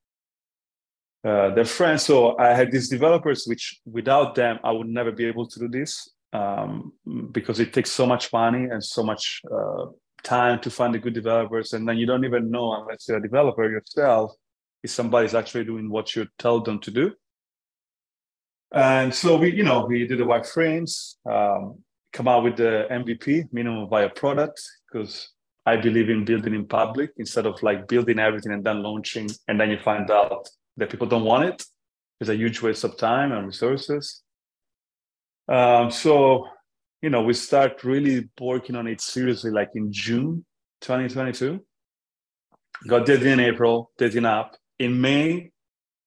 Uh, 1.23 1.53
they're 1.53 1.65
friends. 1.65 2.03
So 2.03 2.37
I 2.37 2.53
had 2.53 2.71
these 2.71 2.89
developers, 2.89 3.45
which 3.45 3.79
without 3.85 4.35
them, 4.35 4.59
I 4.63 4.71
would 4.71 4.87
never 4.87 5.11
be 5.11 5.25
able 5.25 5.47
to 5.47 5.59
do 5.59 5.67
this 5.67 6.09
um, 6.31 6.93
because 7.31 7.59
it 7.59 7.73
takes 7.73 7.91
so 7.91 8.05
much 8.05 8.31
money 8.31 8.65
and 8.69 8.83
so 8.83 9.03
much 9.03 9.41
uh, 9.51 9.85
time 10.23 10.59
to 10.61 10.69
find 10.69 10.93
the 10.93 10.99
good 10.99 11.13
developers. 11.13 11.73
And 11.73 11.87
then 11.87 11.97
you 11.97 12.05
don't 12.05 12.25
even 12.25 12.51
know 12.51 12.73
unless 12.73 13.07
you're 13.07 13.17
a 13.17 13.21
developer 13.21 13.69
yourself 13.69 14.31
if 14.83 14.91
somebody's 14.91 15.35
actually 15.35 15.65
doing 15.65 15.89
what 15.89 16.15
you 16.15 16.27
tell 16.37 16.61
them 16.61 16.79
to 16.81 16.91
do. 16.91 17.13
And 18.71 19.13
so 19.13 19.37
we, 19.37 19.53
you 19.53 19.63
know, 19.63 19.85
we 19.85 20.05
did 20.05 20.19
the 20.19 20.25
wireframes, 20.25 21.15
um, 21.29 21.79
come 22.13 22.27
out 22.27 22.43
with 22.43 22.57
the 22.57 22.87
MVP, 22.91 23.45
minimum 23.51 23.89
viable 23.89 24.15
product, 24.15 24.61
because 24.91 25.29
I 25.67 25.75
believe 25.75 26.09
in 26.09 26.23
building 26.23 26.55
in 26.55 26.65
public 26.65 27.11
instead 27.17 27.45
of 27.45 27.61
like 27.61 27.89
building 27.89 28.19
everything 28.19 28.53
and 28.53 28.63
then 28.63 28.81
launching, 28.81 29.29
and 29.49 29.59
then 29.59 29.69
you 29.69 29.77
find 29.77 30.09
out 30.09 30.47
that 30.77 30.89
people 30.89 31.07
don't 31.07 31.25
want 31.25 31.43
it. 31.43 31.61
It's 32.21 32.29
a 32.29 32.35
huge 32.35 32.61
waste 32.61 32.85
of 32.85 32.97
time 32.97 33.33
and 33.33 33.45
resources. 33.45 34.23
Um, 35.49 35.91
so, 35.91 36.47
you 37.01 37.09
know, 37.09 37.21
we 37.21 37.33
start 37.33 37.83
really 37.83 38.29
working 38.39 38.77
on 38.77 38.87
it 38.87 39.01
seriously 39.01 39.51
like 39.51 39.71
in 39.75 39.91
June 39.91 40.45
2022. 40.81 41.59
Got 42.87 43.05
dating 43.05 43.33
in 43.33 43.39
April, 43.41 43.91
dating 43.97 44.25
up. 44.25 44.55
In 44.79 45.01
May, 45.01 45.51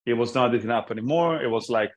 it 0.06 0.14
was 0.14 0.34
not 0.34 0.52
dating 0.52 0.70
up 0.70 0.90
anymore. 0.90 1.42
It 1.42 1.50
was 1.50 1.68
like 1.68 1.90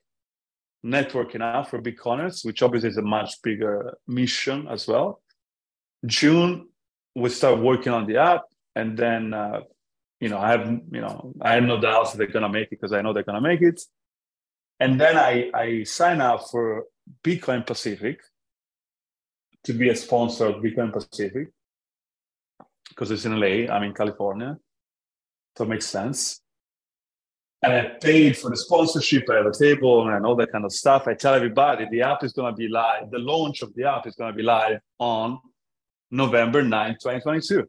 networking 0.85 1.41
out 1.41 1.69
for 1.69 1.81
Bitcoiners, 1.81 2.45
which 2.45 2.61
obviously 2.61 2.89
is 2.89 2.97
a 2.97 3.01
much 3.01 3.35
bigger 3.41 3.97
mission 4.05 4.67
as 4.67 4.85
well. 4.85 5.21
June, 6.05 6.67
we 7.15 7.29
start 7.29 7.59
working 7.59 7.93
on 7.93 8.07
the 8.07 8.17
app, 8.17 8.43
and 8.75 8.97
then 8.97 9.33
uh, 9.33 9.61
you 10.19 10.29
know 10.29 10.37
I 10.37 10.51
have 10.51 10.67
you 10.67 11.01
know 11.01 11.33
I 11.41 11.53
have 11.53 11.63
no 11.63 11.79
doubts 11.79 12.11
that 12.11 12.17
they're 12.17 12.27
gonna 12.27 12.49
make 12.49 12.67
it 12.71 12.79
because 12.81 12.93
I 12.93 13.01
know 13.01 13.13
they're 13.13 13.23
gonna 13.23 13.41
make 13.41 13.61
it. 13.61 13.81
And 14.79 14.99
then 14.99 15.17
I, 15.17 15.49
I 15.53 15.83
sign 15.83 16.19
up 16.19 16.49
for 16.49 16.85
Bitcoin 17.23 17.65
Pacific 17.65 18.21
to 19.63 19.73
be 19.73 19.89
a 19.89 19.95
sponsor 19.95 20.47
of 20.47 20.55
Bitcoin 20.55 20.91
Pacific 20.91 21.49
because 22.89 23.11
it's 23.11 23.25
in 23.25 23.39
LA, 23.39 23.73
I'm 23.73 23.83
in 23.83 23.93
California. 23.93 24.57
So 25.57 25.63
it 25.63 25.69
makes 25.69 25.87
sense. 25.87 26.41
And 27.61 27.71
I 27.71 27.81
paid 28.01 28.37
for 28.37 28.49
the 28.49 28.57
sponsorship, 28.57 29.23
I 29.29 29.35
have 29.35 29.45
a 29.45 29.57
table 29.57 30.09
and 30.09 30.25
all 30.25 30.35
that 30.35 30.51
kind 30.51 30.65
of 30.65 30.73
stuff. 30.73 31.07
I 31.07 31.13
tell 31.13 31.33
everybody 31.33 31.87
the 31.89 32.01
app 32.01 32.23
is 32.23 32.33
going 32.33 32.53
to 32.53 32.57
be 32.57 32.67
live. 32.67 33.09
The 33.09 33.19
launch 33.19 33.61
of 33.61 33.73
the 33.73 33.85
app 33.85 34.05
is 34.05 34.15
going 34.15 34.33
to 34.33 34.35
be 34.35 34.43
live 34.43 34.79
on 34.99 35.39
November 36.13 36.61
9, 36.61 36.91
2022. 37.01 37.67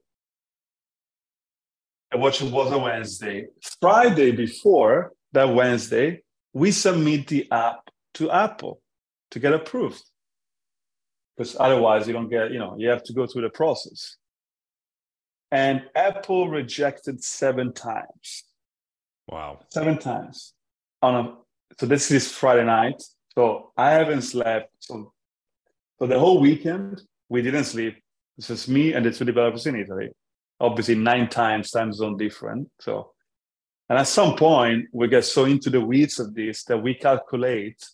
And 2.12 2.22
which 2.22 2.42
was 2.42 2.70
a 2.70 2.78
Wednesday. 2.78 3.46
Friday 3.80 4.32
before 4.32 5.12
that 5.32 5.48
Wednesday, 5.48 6.22
we 6.52 6.70
submit 6.70 7.26
the 7.26 7.50
app 7.50 7.88
to 8.14 8.30
Apple 8.30 8.82
to 9.30 9.38
get 9.38 9.54
approved. 9.54 10.02
Because 11.34 11.56
otherwise 11.58 12.06
you 12.06 12.12
don't 12.12 12.28
get, 12.28 12.52
you 12.52 12.58
know, 12.58 12.76
you 12.78 12.90
have 12.90 13.02
to 13.04 13.14
go 13.14 13.26
through 13.26 13.42
the 13.42 13.48
process. 13.48 14.16
And 15.50 15.82
Apple 15.94 16.50
rejected 16.50 17.24
seven 17.24 17.72
times. 17.72 18.44
Wow. 19.26 19.60
Seven 19.70 19.96
times. 19.96 20.52
On 21.00 21.14
a 21.14 21.34
so 21.80 21.86
this 21.86 22.10
is 22.10 22.30
Friday 22.30 22.64
night. 22.64 23.02
So 23.34 23.72
I 23.76 23.90
haven't 23.92 24.22
slept. 24.22 24.70
So 24.80 25.12
so 25.98 26.06
the 26.06 26.18
whole 26.18 26.40
weekend 26.40 27.00
we 27.28 27.40
didn't 27.40 27.64
sleep. 27.64 28.03
It's 28.36 28.50
is 28.50 28.68
me 28.68 28.92
and 28.92 29.04
the 29.06 29.12
two 29.12 29.24
developers 29.24 29.66
in 29.66 29.76
Italy. 29.76 30.10
Obviously 30.60 30.94
nine 30.94 31.28
times 31.28 31.70
time 31.70 31.92
zone 31.92 32.16
different. 32.16 32.70
So 32.80 33.14
and 33.88 33.98
at 33.98 34.08
some 34.08 34.36
point, 34.36 34.86
we 34.92 35.08
get 35.08 35.24
so 35.24 35.44
into 35.44 35.68
the 35.68 35.80
weeds 35.80 36.18
of 36.18 36.34
this 36.34 36.64
that 36.64 36.78
we 36.78 36.94
calculate 36.94 37.84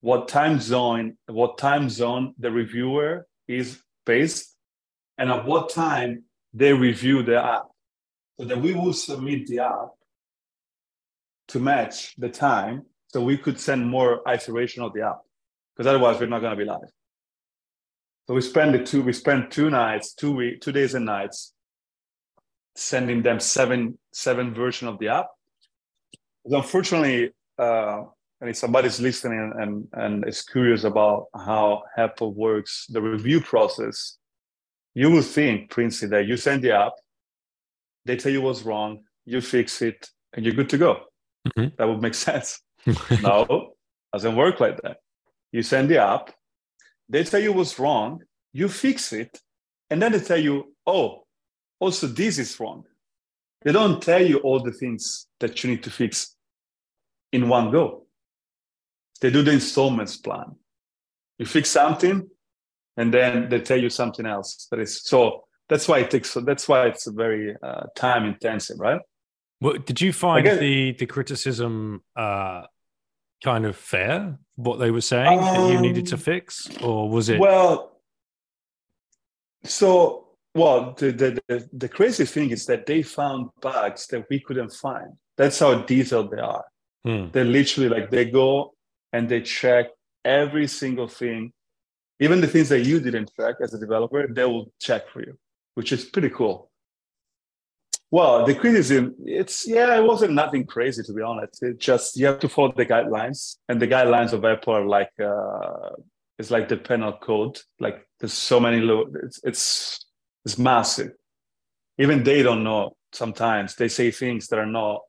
what 0.00 0.28
time 0.28 0.58
zone, 0.58 1.18
what 1.26 1.58
time 1.58 1.90
zone 1.90 2.34
the 2.38 2.50
reviewer 2.50 3.26
is 3.46 3.80
based, 4.06 4.56
and 5.18 5.30
at 5.30 5.44
what 5.44 5.70
time 5.70 6.24
they 6.54 6.72
review 6.72 7.22
the 7.22 7.44
app. 7.44 7.64
So 8.38 8.46
that 8.46 8.60
we 8.60 8.72
will 8.72 8.92
submit 8.92 9.46
the 9.48 9.60
app 9.60 9.90
to 11.48 11.58
match 11.58 12.14
the 12.16 12.28
time 12.28 12.86
so 13.08 13.22
we 13.22 13.36
could 13.36 13.58
send 13.58 13.86
more 13.86 14.22
iteration 14.28 14.82
of 14.82 14.92
the 14.92 15.02
app. 15.02 15.18
Because 15.76 15.88
otherwise 15.88 16.20
we're 16.20 16.26
not 16.26 16.40
going 16.40 16.56
to 16.56 16.64
be 16.64 16.68
live. 16.68 16.90
So 18.28 18.34
we 18.34 18.42
spend 18.42 18.74
the 18.74 18.84
two, 18.84 19.00
we 19.00 19.14
spend 19.14 19.50
two 19.50 19.70
nights, 19.70 20.12
two 20.12 20.32
week, 20.32 20.60
two 20.60 20.70
days 20.70 20.94
and 20.94 21.06
nights 21.06 21.54
sending 22.76 23.22
them 23.22 23.40
seven 23.40 23.96
seven 24.12 24.52
version 24.52 24.86
of 24.86 24.98
the 24.98 25.08
app. 25.08 25.28
Unfortunately, 26.44 27.30
uh, 27.58 28.02
and 28.42 28.50
if 28.50 28.56
somebody's 28.56 29.00
listening 29.00 29.52
and, 29.58 29.88
and 29.94 30.28
is 30.28 30.42
curious 30.42 30.84
about 30.84 31.28
how 31.34 31.84
Apple 31.96 32.34
works, 32.34 32.84
the 32.90 33.00
review 33.00 33.40
process, 33.40 34.18
you 34.92 35.10
will 35.10 35.22
think, 35.22 35.70
Princey, 35.70 36.06
that 36.08 36.26
you 36.26 36.36
send 36.36 36.62
the 36.62 36.72
app, 36.72 36.92
they 38.04 38.16
tell 38.16 38.30
you 38.30 38.42
what's 38.42 38.62
wrong, 38.62 39.04
you 39.24 39.40
fix 39.40 39.80
it, 39.80 40.06
and 40.34 40.44
you're 40.44 40.54
good 40.54 40.68
to 40.68 40.76
go. 40.78 41.00
Mhm. 41.56 41.74
That 41.78 41.88
would 41.88 42.02
make 42.02 42.14
sense. 42.28 42.60
no, 43.22 43.72
doesn't 44.12 44.36
work 44.36 44.60
like 44.60 44.82
that. 44.82 44.98
You 45.50 45.62
send 45.62 45.88
the 45.88 46.02
app, 46.02 46.34
they 47.08 47.24
tell 47.24 47.40
you 47.40 47.52
what's 47.52 47.78
wrong, 47.78 48.22
you 48.52 48.68
fix 48.68 49.12
it, 49.12 49.40
and 49.90 50.00
then 50.02 50.12
they 50.12 50.20
tell 50.20 50.38
you, 50.38 50.74
oh, 50.86 51.24
also 51.80 52.06
this 52.06 52.38
is 52.38 52.58
wrong. 52.60 52.84
They 53.62 53.72
don't 53.72 54.00
tell 54.02 54.24
you 54.24 54.38
all 54.38 54.60
the 54.62 54.72
things 54.72 55.26
that 55.40 55.62
you 55.62 55.70
need 55.70 55.82
to 55.84 55.90
fix 55.90 56.36
in 57.32 57.48
one 57.48 57.70
go. 57.70 58.06
They 59.20 59.30
do 59.30 59.42
the 59.42 59.52
installments 59.52 60.16
plan. 60.16 60.56
You 61.38 61.46
fix 61.46 61.70
something, 61.70 62.28
and 62.96 63.12
then 63.12 63.48
they 63.48 63.60
tell 63.60 63.80
you 63.80 63.90
something 63.90 64.26
else. 64.26 64.68
That 64.70 64.80
is 64.80 65.02
so. 65.02 65.44
That's 65.68 65.86
why 65.86 65.98
it 65.98 66.10
takes. 66.10 66.30
So 66.30 66.40
that's 66.40 66.68
why 66.68 66.86
it's 66.86 67.06
very 67.06 67.54
uh, 67.62 67.86
time 67.94 68.24
intensive, 68.24 68.78
right? 68.78 69.00
What 69.60 69.86
did 69.86 70.00
you 70.00 70.12
find 70.12 70.46
Again- 70.46 70.60
the 70.60 70.92
the 70.92 71.06
criticism 71.06 72.02
uh 72.16 72.62
kind 73.42 73.66
of 73.66 73.76
fair? 73.76 74.38
What 74.66 74.80
they 74.80 74.90
were 74.90 75.06
saying 75.14 75.38
that 75.38 75.70
you 75.72 75.80
needed 75.80 76.06
to 76.08 76.16
Um, 76.16 76.20
fix, 76.20 76.68
or 76.82 77.08
was 77.08 77.28
it? 77.28 77.38
Well, 77.38 77.74
so 79.62 79.86
well, 80.52 80.94
the, 80.98 81.12
the 81.12 81.30
the 81.46 81.68
the 81.84 81.88
crazy 81.88 82.26
thing 82.34 82.50
is 82.50 82.66
that 82.66 82.84
they 82.84 83.02
found 83.02 83.50
bugs 83.62 84.08
that 84.08 84.22
we 84.28 84.40
couldn't 84.40 84.72
find. 84.72 85.10
That's 85.36 85.60
how 85.60 85.72
detailed 85.94 86.32
they 86.32 86.42
are. 86.54 86.64
Hmm. 87.04 87.26
They 87.34 87.44
literally 87.44 87.88
like 87.88 88.10
they 88.10 88.24
go 88.24 88.74
and 89.12 89.28
they 89.28 89.42
check 89.42 89.84
every 90.24 90.66
single 90.66 91.06
thing, 91.20 91.52
even 92.18 92.40
the 92.40 92.48
things 92.48 92.68
that 92.70 92.80
you 92.80 92.98
didn't 92.98 93.30
check 93.38 93.54
as 93.62 93.74
a 93.74 93.78
developer. 93.78 94.26
They 94.26 94.44
will 94.44 94.72
check 94.80 95.02
for 95.12 95.20
you, 95.20 95.38
which 95.76 95.92
is 95.92 96.04
pretty 96.04 96.30
cool. 96.30 96.56
Well, 98.10 98.46
the 98.46 98.54
criticism, 98.54 99.14
it's 99.24 99.66
yeah, 99.68 99.96
it 99.96 100.02
wasn't 100.04 100.32
nothing 100.32 100.64
crazy 100.64 101.02
to 101.02 101.12
be 101.12 101.22
honest. 101.22 101.62
It 101.62 101.78
just 101.78 102.16
you 102.16 102.26
have 102.26 102.38
to 102.40 102.48
follow 102.48 102.72
the 102.74 102.86
guidelines, 102.86 103.56
and 103.68 103.80
the 103.80 103.86
guidelines 103.86 104.32
of 104.32 104.44
Apple 104.44 104.74
are 104.74 104.86
like 104.86 105.12
uh, 105.20 105.90
it's 106.38 106.50
like 106.50 106.68
the 106.68 106.78
penal 106.78 107.12
code. 107.12 107.60
Like 107.78 108.06
there's 108.18 108.32
so 108.32 108.60
many 108.60 108.80
low. 108.80 109.06
It's 109.22 109.40
it's 109.44 110.06
it's 110.44 110.56
massive. 110.58 111.12
Even 111.98 112.22
they 112.24 112.42
don't 112.42 112.64
know. 112.64 112.96
Sometimes 113.12 113.74
they 113.74 113.88
say 113.88 114.10
things 114.10 114.48
that 114.48 114.58
are 114.58 114.66
not 114.66 115.02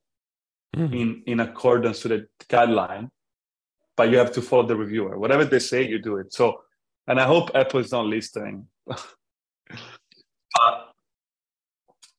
Hmm. 0.75 0.93
in 0.93 1.23
in 1.25 1.39
accordance 1.39 2.01
to 2.01 2.07
the 2.09 2.27
guideline, 2.47 3.09
but 3.97 4.11
you 4.11 4.17
have 4.19 4.31
to 4.33 4.41
follow 4.41 4.67
the 4.67 4.75
reviewer. 4.75 5.17
Whatever 5.17 5.43
they 5.43 5.57
say, 5.57 5.81
you 5.87 5.97
do 5.99 6.17
it. 6.17 6.31
So, 6.31 6.61
and 7.07 7.19
I 7.19 7.25
hope 7.25 7.49
Apple 7.55 7.79
is 7.79 7.91
not 7.91 8.05
listening. 8.05 8.67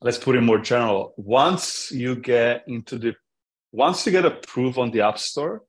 let's 0.02 0.18
put 0.18 0.36
it 0.36 0.40
more 0.40 0.58
general. 0.58 1.14
Once 1.16 1.90
you 1.92 2.16
get 2.16 2.64
into 2.66 2.98
the, 2.98 3.14
once 3.72 4.06
you 4.06 4.12
get 4.12 4.24
approved 4.24 4.78
on 4.78 4.90
the 4.90 5.02
App 5.02 5.18
Store, 5.18 5.62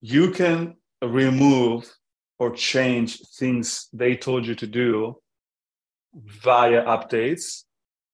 you 0.00 0.30
can 0.30 0.76
remove 1.02 1.90
or 2.38 2.50
change 2.50 3.20
things 3.38 3.88
they 3.92 4.16
told 4.16 4.46
you 4.46 4.54
to 4.54 4.66
do 4.66 5.16
via 6.14 6.84
updates 6.84 7.62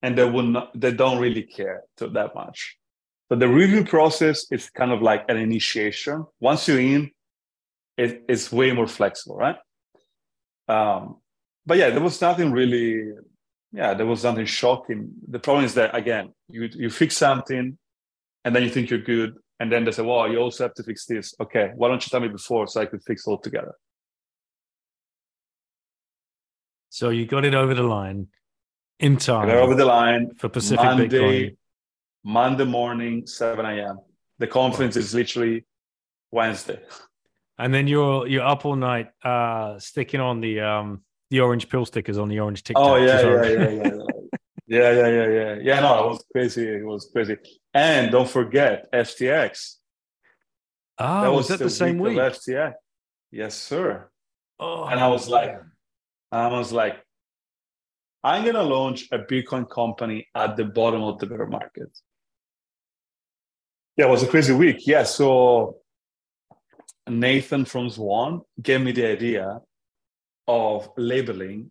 and 0.03 0.16
they 0.16 0.24
will 0.24 0.45
not 0.45 0.70
they 0.78 0.93
don't 0.93 1.18
really 1.18 1.43
care 1.43 1.82
to 1.97 2.09
that 2.09 2.34
much. 2.34 2.76
But 3.28 3.41
the 3.41 3.49
review 3.49 3.84
process 3.84 4.47
is 4.51 4.70
kind 4.70 4.93
of 4.93 5.03
like 5.03 5.24
an 5.28 5.36
initiation. 5.36 6.26
Once 6.41 6.68
you're 6.68 6.80
in 6.80 7.11
it, 7.97 8.24
it's 8.28 8.53
way 8.53 8.72
more 8.72 8.86
flexible 8.86 9.36
right? 9.36 9.57
Um, 10.68 11.16
but 11.66 11.76
yeah 11.78 11.91
there 11.91 12.01
was 12.01 12.20
nothing 12.20 12.53
really 12.53 13.12
yeah 13.73 13.95
there 13.95 14.07
was 14.07 14.25
nothing 14.25 14.47
shocking 14.47 15.11
the 15.29 15.39
problem 15.39 15.64
is 15.64 15.75
that 15.75 15.95
again 15.95 16.33
you 16.49 16.68
you 16.73 16.91
fix 16.91 17.16
something 17.16 17.79
and 18.45 18.57
then 18.57 18.62
you 18.62 18.71
think 18.71 18.91
you're 18.91 18.99
good 18.99 19.35
and 19.61 19.71
then 19.71 19.85
they 19.85 19.93
say 19.93 20.03
well 20.03 20.31
you 20.31 20.39
also 20.39 20.64
have 20.64 20.75
to 20.75 20.83
fix 20.83 21.07
this 21.07 21.35
okay 21.41 21.71
why 21.77 21.89
don't 21.89 22.05
you 22.05 22.11
tell 22.11 22.21
me 22.21 22.29
before 22.29 22.66
so 22.66 22.81
i 22.81 22.87
could 22.87 23.03
fix 23.05 23.27
it 23.27 23.31
all 23.31 23.39
together 23.39 23.75
So 26.91 27.11
you 27.11 27.25
got 27.25 27.45
it 27.45 27.55
over 27.55 27.73
the 27.73 27.85
line 27.85 28.27
in 28.99 29.16
time 29.16 29.47
got 29.47 29.57
over 29.57 29.75
the 29.75 29.85
line 29.85 30.35
for 30.35 30.49
Pacific 30.49 30.85
Monday, 30.85 31.09
Bitcoin. 31.09 31.57
Monday 32.25 32.64
morning, 32.64 33.27
7 33.27 33.64
a.m. 33.64 34.01
The 34.39 34.47
conference 34.47 34.97
is 34.97 35.14
literally 35.14 35.64
Wednesday. 36.33 36.81
And 37.59 37.73
then 37.73 37.87
you're 37.87 38.27
you're 38.27 38.45
up 38.45 38.66
all 38.66 38.77
night 38.77 39.11
uh 39.23 39.79
sticking 39.79 40.21
on 40.21 40.41
the 40.41 40.61
um 40.61 41.03
the 41.31 41.41
orange 41.41 41.68
pill 41.68 41.87
stickers 41.87 42.18
on 42.18 42.28
the 42.28 42.41
orange 42.41 42.62
Tic 42.62 42.76
Tac. 42.76 42.85
Oh 42.85 42.97
yeah, 42.97 43.20
yeah, 43.20 43.45
yeah, 43.45 43.68
yeah, 43.68 43.95
yeah. 43.95 44.03
Yeah, 44.66 44.93
yeah, 44.93 45.28
yeah, 45.28 45.59
yeah. 45.61 45.81
No, 45.81 46.05
it 46.05 46.09
was 46.11 46.24
crazy. 46.31 46.68
It 46.68 46.85
was 46.85 47.11
crazy. 47.12 47.37
And 47.74 48.12
don't 48.12 48.28
forget 48.28 48.87
FTX. 48.93 49.76
Oh, 50.97 51.33
was 51.33 51.49
that 51.49 51.59
the, 51.59 51.68
same 51.68 51.99
week? 51.99 52.16
of 52.16 52.35
FTX. 52.35 52.74
Yes, 53.33 53.57
sir. 53.57 54.09
Oh, 54.61 54.85
And 54.85 55.01
I 55.01 55.09
was 55.09 55.28
like, 55.28 55.59
I 56.31 56.47
was 56.49 56.72
like, 56.72 57.03
I'm 58.22 58.45
gonna 58.45 58.62
launch 58.62 59.09
a 59.11 59.18
Bitcoin 59.18 59.68
company 59.68 60.28
at 60.37 60.57
the 60.57 60.66
bottom 60.66 61.03
of 61.03 61.18
the 61.18 61.26
bear 61.26 61.47
market. 61.47 61.89
Yeah, 63.97 64.07
it 64.07 64.11
was 64.11 64.22
a 64.22 64.28
crazy 64.28 64.53
week. 64.53 64.87
Yeah, 64.87 65.03
so 65.03 65.78
Nathan 67.09 67.64
from 67.64 67.89
Swan 67.91 68.43
gave 68.62 68.83
me 68.83 68.93
the 68.93 69.07
idea 69.07 69.61
of 70.51 70.88
labeling 70.96 71.70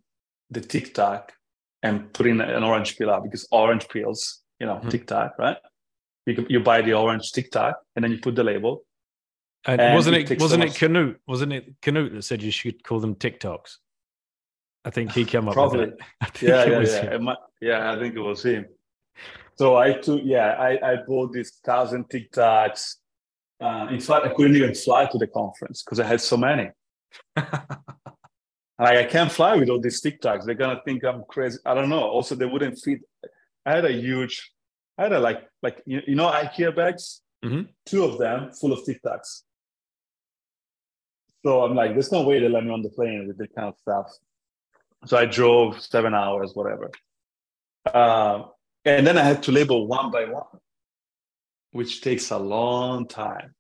the 0.49 0.61
Tic 0.61 0.93
Tac 0.93 1.33
and 1.83 2.11
putting 2.13 2.39
an 2.41 2.63
orange 2.63 2.97
peel 2.97 3.09
up 3.09 3.23
because 3.23 3.47
orange 3.51 3.87
peels, 3.89 4.21
you 4.59 4.67
know, 4.67 4.77
Mhm. 4.83 4.89
Tic 4.91 5.03
Tac, 5.07 5.31
right? 5.37 5.57
You, 6.25 6.45
you 6.53 6.59
buy 6.59 6.81
the 6.81 6.93
orange 6.93 7.31
Tic 7.31 7.51
Tac 7.51 7.75
and 7.95 8.03
then 8.03 8.11
you 8.13 8.19
put 8.19 8.35
the 8.35 8.43
label. 8.43 8.73
and 9.65 9.81
and 9.81 9.95
wasn't 9.99 10.15
it 10.19 10.31
it 10.31 10.39
wasn't 10.39 10.63
it 10.63 10.71
Knut? 10.79 11.15
Wasn't 11.27 11.51
it 11.57 11.65
Knut 11.81 12.11
that 12.13 12.23
said 12.23 12.41
you 12.41 12.51
should 12.59 12.77
call 12.87 12.99
them 13.05 13.15
Tic 13.23 13.39
Tacs? 13.43 13.71
I 14.87 14.89
think 14.95 15.11
he 15.11 15.25
came 15.25 15.47
up 15.49 15.53
Probably. 15.53 15.79
with 15.79 15.89
it. 16.21 16.41
Yeah, 16.41 16.63
it 16.63 16.69
yeah, 16.71 17.03
yeah. 17.03 17.15
It 17.15 17.21
might- 17.27 17.43
yeah, 17.61 17.91
I 17.91 17.95
think 17.99 18.15
it 18.15 18.21
was 18.31 18.43
him. 18.45 18.65
So 19.59 19.75
I 19.75 19.89
took, 20.05 20.21
yeah, 20.23 20.49
I, 20.67 20.71
I 20.91 20.93
bought 21.07 21.33
these 21.33 21.51
thousand 21.69 22.09
Tic 22.09 22.31
Tacs. 22.31 22.83
Uh, 23.65 23.87
in 23.91 23.99
fact, 23.99 24.25
I 24.25 24.33
couldn't 24.33 24.55
even 24.55 24.73
fly 24.73 25.05
to 25.11 25.17
the 25.17 25.27
conference 25.27 25.83
because 25.83 25.99
I 25.99 26.05
had 26.13 26.21
so 26.21 26.37
many. 26.37 26.67
like 28.79 28.97
I 28.97 29.03
can't 29.03 29.31
fly 29.31 29.55
with 29.57 29.69
all 29.69 29.79
these 29.79 29.99
Tic 29.99 30.21
Tacs. 30.21 30.45
They're 30.45 30.55
gonna 30.55 30.81
think 30.85 31.03
I'm 31.03 31.23
crazy. 31.27 31.59
I 31.65 31.73
don't 31.73 31.89
know. 31.89 32.01
Also, 32.01 32.33
they 32.35 32.45
wouldn't 32.45 32.79
fit. 32.79 33.01
I 33.65 33.75
had 33.75 33.85
a 33.85 33.91
huge, 33.91 34.51
I 34.97 35.03
had 35.03 35.13
a 35.13 35.19
like 35.19 35.47
like 35.61 35.81
you, 35.85 36.01
you 36.07 36.15
know 36.15 36.31
IKEA 36.31 36.75
bags, 36.75 37.21
mm-hmm. 37.43 37.63
two 37.85 38.05
of 38.05 38.17
them 38.17 38.51
full 38.53 38.71
of 38.71 38.85
Tic 38.85 39.01
Tacs. 39.03 39.41
So 41.45 41.63
I'm 41.63 41.75
like, 41.75 41.93
there's 41.93 42.11
no 42.11 42.23
way 42.23 42.39
they 42.39 42.49
let 42.49 42.63
me 42.63 42.71
on 42.71 42.81
the 42.81 42.89
plane 42.89 43.27
with 43.27 43.37
this 43.37 43.47
kind 43.55 43.67
of 43.67 43.75
stuff. 43.79 44.11
So 45.05 45.17
I 45.17 45.25
drove 45.25 45.81
seven 45.81 46.13
hours, 46.13 46.51
whatever. 46.53 46.91
Uh, 47.85 48.43
and 48.85 49.07
then 49.07 49.17
I 49.17 49.23
had 49.23 49.43
to 49.43 49.51
label 49.51 49.87
one 49.87 50.11
by 50.11 50.25
one, 50.25 50.59
which 51.71 52.01
takes 52.01 52.31
a 52.31 52.37
long 52.37 53.07
time. 53.07 53.55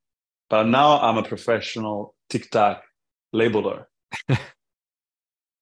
But 0.49 0.63
now 0.63 0.99
I'm 0.99 1.17
a 1.17 1.23
professional 1.23 2.15
Tic 2.29 2.49
Tac 2.49 2.83
labeler. 3.33 3.85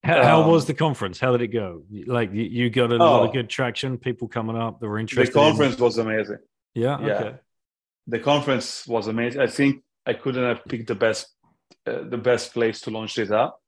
how, 0.03 0.23
how 0.23 0.41
um, 0.43 0.51
was 0.51 0.65
the 0.65 0.73
conference? 0.73 1.19
How 1.19 1.31
did 1.31 1.41
it 1.41 1.47
go? 1.47 1.83
Like 2.05 2.33
you, 2.33 2.43
you 2.43 2.69
got 2.69 2.91
a 2.91 2.95
oh, 2.95 2.97
lot 2.97 3.27
of 3.27 3.33
good 3.33 3.49
traction, 3.49 3.97
people 3.97 4.27
coming 4.27 4.55
up 4.55 4.79
that 4.79 4.87
were 4.87 4.99
interested. 4.99 5.33
The 5.33 5.39
conference 5.39 5.75
in... 5.77 5.83
was 5.83 5.97
amazing. 5.97 6.37
Yeah. 6.73 6.99
Yeah. 6.99 7.13
Okay. 7.13 7.35
The 8.07 8.19
conference 8.19 8.87
was 8.87 9.07
amazing. 9.07 9.41
I 9.41 9.47
think 9.47 9.83
I 10.05 10.13
couldn't 10.13 10.43
have 10.43 10.63
picked 10.65 10.87
the 10.87 10.95
best, 10.95 11.27
uh, 11.85 12.03
the 12.09 12.17
best 12.17 12.53
place 12.53 12.81
to 12.81 12.91
launch 12.91 13.15
this 13.15 13.31
up. 13.31 13.59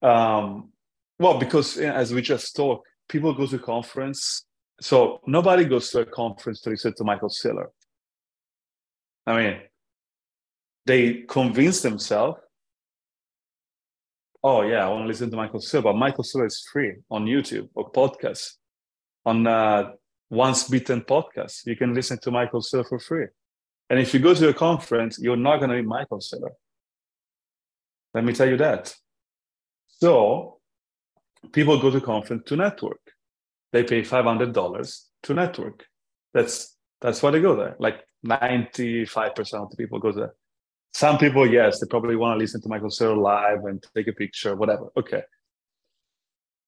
Um, 0.00 0.70
well, 1.18 1.38
because 1.38 1.76
as 1.76 2.14
we 2.14 2.22
just 2.22 2.54
talked, 2.56 2.86
people 3.08 3.34
go 3.34 3.46
to 3.46 3.58
conference. 3.58 4.44
So 4.80 5.20
nobody 5.26 5.64
goes 5.64 5.90
to 5.90 6.00
a 6.00 6.06
conference 6.06 6.60
to 6.62 6.70
listen 6.70 6.94
to 6.96 7.04
Michael 7.04 7.30
Saylor. 7.30 7.66
I 9.26 9.42
mean, 9.42 9.60
they 10.84 11.24
convince 11.28 11.80
themselves, 11.82 12.38
oh 14.46 14.62
yeah, 14.62 14.86
I 14.86 14.88
want 14.88 15.02
to 15.02 15.08
listen 15.08 15.28
to 15.32 15.36
Michael 15.36 15.60
but 15.82 15.94
Michael 15.94 16.22
Saylor 16.22 16.46
is 16.46 16.64
free 16.72 16.92
on 17.10 17.26
YouTube 17.26 17.68
or 17.74 17.90
podcast. 17.90 18.52
On 19.24 19.44
uh, 19.44 19.90
Once 20.30 20.68
Bitten 20.68 21.00
podcast, 21.00 21.66
you 21.66 21.74
can 21.74 21.92
listen 21.92 22.16
to 22.22 22.30
Michael 22.30 22.60
Saylor 22.60 22.88
for 22.88 23.00
free. 23.00 23.26
And 23.90 23.98
if 23.98 24.14
you 24.14 24.20
go 24.20 24.34
to 24.34 24.48
a 24.48 24.54
conference, 24.54 25.18
you're 25.20 25.36
not 25.48 25.56
going 25.58 25.70
to 25.70 25.76
meet 25.76 25.86
Michael 25.86 26.20
Saylor. 26.20 26.52
Let 28.14 28.24
me 28.24 28.32
tell 28.32 28.48
you 28.48 28.56
that. 28.58 28.94
So 29.88 30.58
people 31.52 31.80
go 31.80 31.90
to 31.90 32.00
conference 32.00 32.44
to 32.46 32.56
network. 32.56 33.00
They 33.72 33.82
pay 33.82 34.04
five 34.04 34.26
hundred 34.26 34.52
dollars 34.52 35.08
to 35.24 35.34
network. 35.34 35.84
That's 36.34 36.76
that's 37.00 37.20
why 37.20 37.32
they 37.32 37.40
go 37.40 37.56
there. 37.56 37.74
Like 37.80 37.98
ninety 38.22 39.06
five 39.06 39.34
percent 39.34 39.64
of 39.64 39.70
the 39.70 39.76
people 39.76 39.98
go 39.98 40.12
there. 40.12 40.34
Some 40.96 41.18
people, 41.18 41.46
yes, 41.46 41.78
they 41.78 41.86
probably 41.86 42.16
want 42.16 42.36
to 42.36 42.38
listen 42.38 42.62
to 42.62 42.70
Michael 42.70 42.88
Saylor 42.88 43.20
live 43.20 43.66
and 43.66 43.84
take 43.94 44.08
a 44.08 44.14
picture, 44.14 44.56
whatever. 44.56 44.86
Okay. 44.96 45.24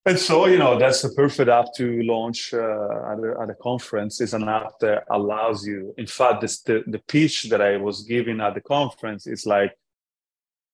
And 0.04 0.18
so, 0.18 0.44
you 0.44 0.58
know, 0.58 0.78
that's 0.78 1.00
the 1.00 1.08
perfect 1.08 1.48
app 1.48 1.68
to 1.76 2.02
launch 2.02 2.52
uh, 2.52 2.58
at, 2.58 3.18
a, 3.20 3.36
at, 3.40 3.48
a, 3.48 3.54
conference. 3.54 4.20
It's 4.20 4.34
an 4.34 4.46
app 4.46 4.80
that 4.80 5.04
allows 5.10 5.66
you. 5.66 5.94
In 5.96 6.06
fact, 6.06 6.42
this, 6.42 6.60
the, 6.60 6.84
the 6.86 6.98
pitch 6.98 7.44
that 7.44 7.62
I 7.62 7.78
was 7.78 8.02
giving 8.02 8.42
at 8.42 8.52
the 8.52 8.60
conference 8.60 9.26
is 9.26 9.46
like, 9.46 9.72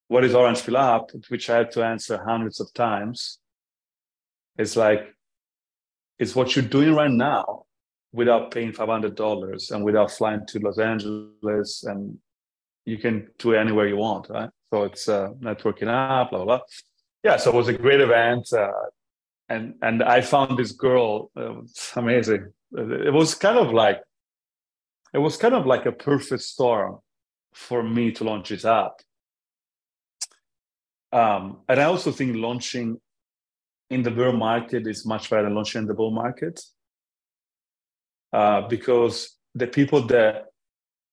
what 0.09 0.25
is 0.25 0.35
Orange 0.35 0.65
Pill 0.65 0.77
app? 0.77 1.11
Which 1.29 1.49
I 1.49 1.59
had 1.59 1.71
to 1.75 1.85
answer 1.85 2.21
hundreds 2.27 2.59
of 2.59 2.75
times. 2.75 3.39
It's 4.59 4.75
like 4.75 5.15
it's 6.19 6.35
what 6.35 6.57
you're 6.57 6.65
doing 6.65 6.93
right 6.93 7.09
now 7.09 7.67
without 8.13 8.51
paying 8.51 8.73
five 8.73 8.89
hundred 8.89 9.15
dollars 9.15 9.71
and 9.71 9.85
without 9.85 10.11
flying 10.11 10.45
to 10.47 10.59
Los 10.59 10.79
Angeles, 10.79 11.85
and 11.85 12.19
you 12.85 12.99
can 12.99 13.29
do 13.39 13.53
it 13.53 13.59
anywhere 13.59 13.87
you 13.87 13.97
want, 13.97 14.29
right? 14.29 14.51
So 14.73 14.85
it's 14.85 15.09
a 15.09 15.33
networking 15.41 15.89
app, 15.89 16.31
blah 16.31 16.45
blah. 16.45 16.45
blah. 16.45 16.61
Yeah, 17.23 17.37
so 17.37 17.51
it 17.51 17.57
was 17.57 17.69
a 17.69 17.73
great 17.73 18.01
event, 18.01 18.53
uh, 18.53 18.71
and 19.49 19.75
and 19.83 20.03
I 20.03 20.21
found 20.21 20.59
this 20.59 20.73
girl. 20.73 21.31
Uh, 21.37 21.63
amazing. 21.97 22.53
It 22.77 23.13
was 23.13 23.35
kind 23.35 23.59
of 23.59 23.73
like 23.73 24.01
it 25.13 25.19
was 25.19 25.37
kind 25.37 25.55
of 25.55 25.65
like 25.65 25.87
a 25.87 25.93
perfect 25.93 26.43
storm 26.43 26.99
for 27.53 27.83
me 27.83 28.11
to 28.13 28.25
launch 28.25 28.49
this 28.49 28.65
app. 28.65 28.95
Um, 31.13 31.61
and 31.69 31.81
I 31.81 31.85
also 31.85 32.11
think 32.11 32.37
launching 32.37 33.01
in 33.91 34.03
the 34.03 34.11
bear 34.11 34.33
market 34.33 34.87
is 34.89 35.07
much 35.07 35.31
better 35.31 35.45
than 35.45 35.55
launching 35.55 35.83
in 35.83 35.87
the 35.87 35.95
bull 35.95 36.11
market 36.11 36.61
uh, 38.33 38.63
because 38.63 39.37
the 39.55 39.69
people 39.69 40.03
that 40.09 40.47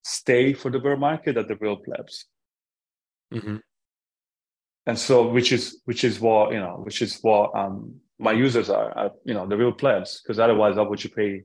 stay 0.03 0.53
for 0.53 0.71
the 0.71 0.79
bear 0.79 0.97
market 0.97 1.37
at 1.37 1.47
the 1.47 1.55
real 1.57 1.77
plebs. 1.77 2.25
Mm-hmm. 3.33 3.57
And 4.87 4.97
so, 4.97 5.27
which 5.27 5.51
is 5.51 5.81
which 5.85 6.03
is 6.03 6.19
what 6.19 6.53
you 6.53 6.59
know, 6.59 6.81
which 6.83 7.01
is 7.01 7.19
what 7.21 7.55
um, 7.55 7.95
my 8.17 8.31
users 8.31 8.69
are, 8.69 8.97
are, 8.97 9.11
you 9.25 9.33
know, 9.33 9.47
the 9.47 9.57
real 9.57 9.71
plebs. 9.71 10.21
Because 10.21 10.39
otherwise, 10.39 10.75
how 10.75 10.85
would 10.85 11.03
you 11.03 11.09
pay 11.09 11.43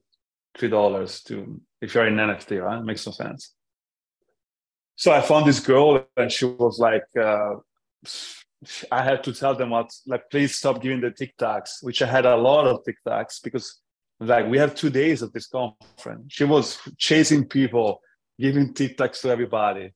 three 0.57 0.71
dollars 0.71 1.23
to 1.25 1.61
if 1.81 1.95
you're 1.95 2.07
in 2.07 2.17
NFT, 2.17 2.63
right? 2.63 2.79
It 2.79 2.85
makes 2.85 3.07
no 3.07 3.13
sense. 3.13 3.55
So 4.97 5.13
I 5.13 5.21
found 5.21 5.47
this 5.47 5.61
girl, 5.61 6.07
and 6.17 6.33
she 6.33 6.47
was 6.47 6.79
like, 6.79 7.05
uh, 7.21 7.57
I 8.91 9.03
had 9.03 9.23
to 9.25 9.33
tell 9.33 9.55
them 9.55 9.71
what, 9.71 9.91
like, 10.07 10.31
please 10.31 10.57
stop 10.57 10.81
giving 10.81 11.03
the 11.03 11.11
Tic 11.11 11.37
Tacs, 11.37 11.83
which 11.83 12.01
I 12.01 12.07
had 12.07 12.25
a 12.25 12.37
lot 12.37 12.67
of 12.67 12.83
Tic 12.85 12.97
Tacs 13.07 13.43
because, 13.43 13.81
like, 14.21 14.49
we 14.49 14.57
have 14.57 14.75
two 14.75 14.89
days 14.89 15.21
of 15.21 15.33
this 15.33 15.47
conference. 15.47 16.33
She 16.33 16.45
was 16.45 16.79
chasing 16.97 17.47
people, 17.47 18.01
giving 18.39 18.75
Tic 18.75 18.97
Tacs 18.97 19.21
to 19.23 19.31
everybody. 19.31 19.93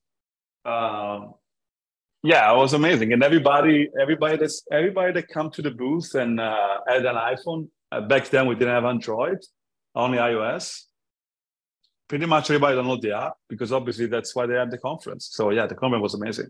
Um, 0.64 1.34
yeah, 2.22 2.52
it 2.52 2.56
was 2.56 2.74
amazing, 2.74 3.12
and 3.12 3.22
everybody, 3.22 3.88
everybody 4.00 4.36
that's 4.36 4.62
everybody 4.70 5.12
that 5.14 5.28
come 5.28 5.50
to 5.52 5.62
the 5.62 5.70
booth 5.70 6.14
and 6.14 6.38
uh, 6.38 6.78
had 6.86 7.06
an 7.06 7.16
iPhone. 7.16 7.68
Uh, 7.90 8.02
back 8.02 8.28
then, 8.28 8.46
we 8.46 8.54
didn't 8.54 8.74
have 8.74 8.84
Android, 8.84 9.38
only 9.94 10.18
iOS. 10.18 10.82
Pretty 12.08 12.26
much 12.26 12.50
everybody 12.50 12.76
downloaded 12.76 13.02
the 13.02 13.16
app 13.16 13.34
because 13.48 13.72
obviously 13.72 14.06
that's 14.06 14.34
why 14.34 14.44
they 14.44 14.54
had 14.54 14.70
the 14.70 14.78
conference. 14.78 15.30
So 15.32 15.50
yeah, 15.50 15.66
the 15.66 15.74
conference 15.74 16.02
was 16.02 16.14
amazing. 16.14 16.48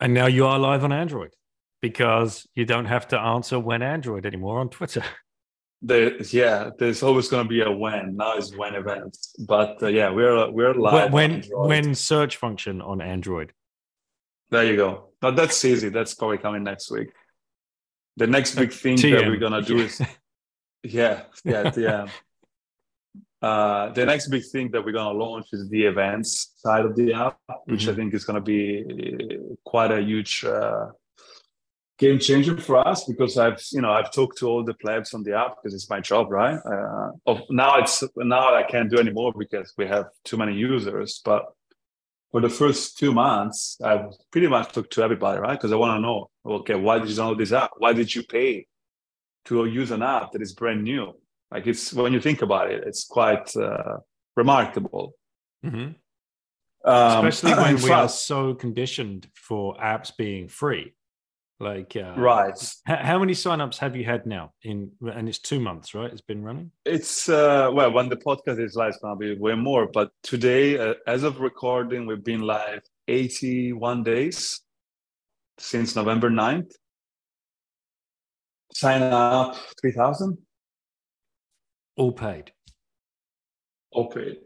And 0.00 0.12
now 0.12 0.26
you 0.26 0.46
are 0.46 0.58
live 0.58 0.84
on 0.84 0.92
Android 0.92 1.30
because 1.80 2.46
you 2.54 2.64
don't 2.64 2.86
have 2.86 3.08
to 3.08 3.18
answer 3.18 3.58
when 3.58 3.80
Android 3.80 4.26
anymore 4.26 4.58
on 4.58 4.68
Twitter. 4.68 5.02
There, 5.86 6.16
yeah, 6.22 6.70
there's 6.78 7.02
always 7.02 7.28
going 7.28 7.44
to 7.44 7.48
be 7.48 7.60
a 7.60 7.70
when. 7.70 8.16
Now 8.16 8.38
is 8.38 8.56
when 8.56 8.74
events, 8.74 9.34
but 9.38 9.82
uh, 9.82 9.88
yeah, 9.88 10.08
we're 10.08 10.50
we're 10.50 10.72
live. 10.72 11.12
When 11.12 11.42
when 11.50 11.94
search 11.94 12.36
function 12.38 12.80
on 12.80 13.02
Android. 13.02 13.52
There 14.50 14.64
you 14.64 14.76
go. 14.76 15.10
Now 15.22 15.32
that's 15.32 15.62
easy. 15.64 15.90
That's 15.90 16.14
probably 16.14 16.38
coming 16.38 16.64
next 16.64 16.90
week. 16.90 17.10
The 18.16 18.26
next 18.26 18.54
big 18.54 18.72
thing 18.72 18.96
TM. 18.96 19.18
that 19.18 19.28
we're 19.28 19.36
gonna 19.36 19.60
do 19.60 19.78
is, 19.78 20.00
yeah, 20.82 21.24
yeah, 21.44 21.70
yeah. 21.76 22.06
Uh, 23.42 23.92
the 23.92 24.06
next 24.06 24.28
big 24.28 24.42
thing 24.50 24.70
that 24.70 24.82
we're 24.82 24.90
going 24.90 25.14
to 25.14 25.22
launch 25.22 25.48
is 25.52 25.68
the 25.68 25.84
events 25.84 26.54
side 26.56 26.86
of 26.86 26.96
the 26.96 27.12
app, 27.12 27.38
which 27.66 27.82
mm-hmm. 27.82 27.90
I 27.90 27.94
think 27.94 28.14
is 28.14 28.24
going 28.24 28.36
to 28.36 28.40
be 28.40 29.38
quite 29.66 29.92
a 29.92 30.00
huge 30.00 30.46
uh, 30.46 30.86
game 31.98 32.18
changer 32.18 32.56
for 32.58 32.76
us 32.86 33.04
because 33.04 33.38
I've 33.38 33.62
you 33.72 33.80
know 33.80 33.92
I've 33.92 34.12
talked 34.12 34.38
to 34.38 34.48
all 34.48 34.64
the 34.64 34.74
plebs 34.74 35.14
on 35.14 35.22
the 35.22 35.36
app 35.38 35.56
because 35.56 35.74
it's 35.74 35.90
my 35.90 36.00
job, 36.00 36.30
right? 36.30 36.58
Uh, 36.64 37.10
of 37.26 37.42
now 37.50 37.78
it's 37.78 38.02
now 38.16 38.54
I 38.54 38.62
can't 38.64 38.90
do 38.90 38.98
anymore 38.98 39.32
because 39.38 39.72
we 39.78 39.86
have 39.86 40.06
too 40.24 40.36
many 40.36 40.54
users, 40.54 41.20
but 41.24 41.44
for 42.32 42.40
the 42.40 42.48
first 42.48 42.98
two 42.98 43.12
months, 43.12 43.78
I've 43.82 44.12
pretty 44.32 44.48
much 44.48 44.72
talked 44.72 44.92
to 44.94 45.02
everybody, 45.02 45.38
right? 45.38 45.56
Because 45.56 45.70
I 45.70 45.76
want 45.76 45.96
to 45.96 46.00
know, 46.00 46.30
okay, 46.44 46.74
why 46.74 46.98
did 46.98 47.08
you 47.08 47.14
download 47.14 47.38
this 47.38 47.52
app? 47.52 47.70
Why 47.76 47.92
did 47.92 48.12
you 48.12 48.24
pay 48.24 48.66
to 49.44 49.66
use 49.66 49.92
an 49.92 50.02
app 50.02 50.32
that 50.32 50.42
is 50.42 50.52
brand 50.52 50.82
new? 50.82 51.12
Like 51.52 51.68
it's 51.68 51.92
when 51.92 52.12
you 52.12 52.20
think 52.20 52.42
about 52.42 52.72
it, 52.72 52.82
it's 52.84 53.04
quite 53.04 53.56
uh, 53.56 53.98
remarkable. 54.34 55.14
Mm-hmm. 55.64 55.92
Um, 56.90 57.26
Especially 57.26 57.62
when 57.62 57.76
we 57.84 57.90
are 57.90 58.08
so 58.08 58.54
conditioned 58.54 59.28
for 59.34 59.76
apps 59.76 60.10
being 60.16 60.48
free. 60.48 60.92
Like 61.60 61.96
uh, 61.96 62.14
right. 62.16 62.52
How 62.84 63.18
many 63.18 63.32
signups 63.32 63.78
have 63.78 63.94
you 63.94 64.04
had 64.04 64.26
now? 64.26 64.52
In 64.62 64.90
and 65.00 65.28
it's 65.28 65.38
two 65.38 65.60
months, 65.60 65.94
right? 65.94 66.10
It's 66.10 66.20
been 66.20 66.42
running. 66.42 66.72
It's 66.84 67.28
uh, 67.28 67.70
well, 67.72 67.92
when 67.92 68.08
the 68.08 68.16
podcast 68.16 68.60
is 68.60 68.74
live, 68.74 68.88
it's 68.88 68.98
gonna 68.98 69.16
be 69.16 69.38
way 69.38 69.54
more. 69.54 69.88
But 69.92 70.10
today, 70.24 70.76
uh, 70.78 70.94
as 71.06 71.22
of 71.22 71.38
recording, 71.38 72.06
we've 72.06 72.24
been 72.24 72.40
live 72.40 72.82
81 73.06 74.02
days 74.02 74.60
since 75.58 75.94
November 75.94 76.28
9th. 76.28 76.72
Sign 78.74 79.02
up 79.02 79.56
3,000. 79.80 80.36
All 81.96 82.12
paid. 82.12 82.50
All 83.92 84.10
paid. 84.10 84.38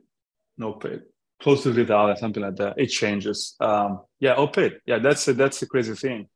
No 0.58 0.74
paid. 0.74 1.00
Close 1.40 1.62
to 1.62 1.72
three 1.72 1.84
dollars, 1.86 2.20
something 2.20 2.42
like 2.42 2.56
that. 2.56 2.74
It 2.76 2.88
changes. 2.88 3.54
Um, 3.60 4.02
yeah, 4.20 4.34
all 4.34 4.48
paid. 4.48 4.80
Yeah, 4.84 4.98
that's 4.98 5.26
a, 5.28 5.32
that's 5.32 5.60
the 5.60 5.66
crazy 5.66 5.94
thing. 5.94 6.28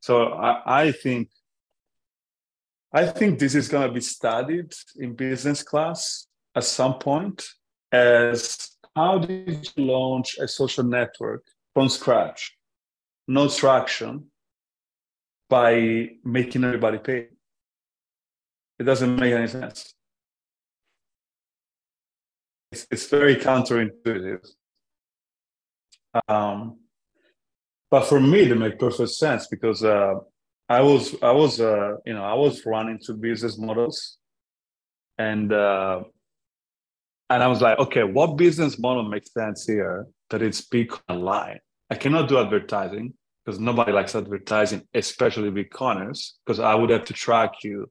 So 0.00 0.32
I, 0.32 0.82
I 0.82 0.92
think 0.92 1.28
I 2.92 3.06
think 3.06 3.38
this 3.38 3.54
is 3.54 3.68
going 3.68 3.86
to 3.86 3.92
be 3.92 4.00
studied 4.00 4.72
in 4.96 5.14
business 5.14 5.62
class 5.62 6.26
at 6.54 6.64
some 6.64 6.98
point 6.98 7.44
as 7.92 8.70
how 8.96 9.18
did 9.18 9.70
you 9.76 9.84
launch 9.84 10.38
a 10.38 10.48
social 10.48 10.84
network 10.84 11.44
from 11.74 11.88
scratch, 11.88 12.56
no 13.26 13.48
traction, 13.48 14.30
by 15.50 16.10
making 16.24 16.64
everybody 16.64 16.98
pay? 16.98 17.28
It 18.78 18.84
doesn't 18.84 19.16
make 19.16 19.34
any 19.34 19.48
sense. 19.48 19.94
It's, 22.72 22.86
it's 22.90 23.06
very 23.08 23.36
counterintuitive. 23.36 24.46
Um, 26.26 26.78
but 27.90 28.04
for 28.04 28.20
me, 28.20 28.40
it 28.40 28.56
made 28.56 28.78
perfect 28.78 29.10
sense 29.10 29.46
because 29.46 29.84
uh, 29.84 30.14
I 30.68 30.80
was 30.82 31.14
I 31.22 31.32
was 31.32 31.60
uh, 31.60 31.96
you 32.04 32.14
know 32.14 32.24
I 32.24 32.34
was 32.34 32.64
running 32.66 32.98
two 33.04 33.14
business 33.14 33.58
models, 33.58 34.18
and 35.16 35.52
uh, 35.52 36.02
and 37.30 37.42
I 37.42 37.46
was 37.46 37.60
like, 37.60 37.78
okay, 37.78 38.04
what 38.04 38.36
business 38.36 38.78
model 38.78 39.04
makes 39.04 39.32
sense 39.32 39.66
here 39.66 40.06
that 40.30 40.42
it's 40.42 40.66
online? 41.08 41.58
I 41.90 41.94
cannot 41.94 42.28
do 42.28 42.38
advertising 42.38 43.14
because 43.44 43.58
nobody 43.58 43.92
likes 43.92 44.14
advertising, 44.14 44.86
especially 44.92 45.48
with 45.48 45.70
Bitcoiners, 45.70 46.32
because 46.44 46.60
I 46.60 46.74
would 46.74 46.90
have 46.90 47.06
to 47.06 47.14
track 47.14 47.52
you. 47.64 47.90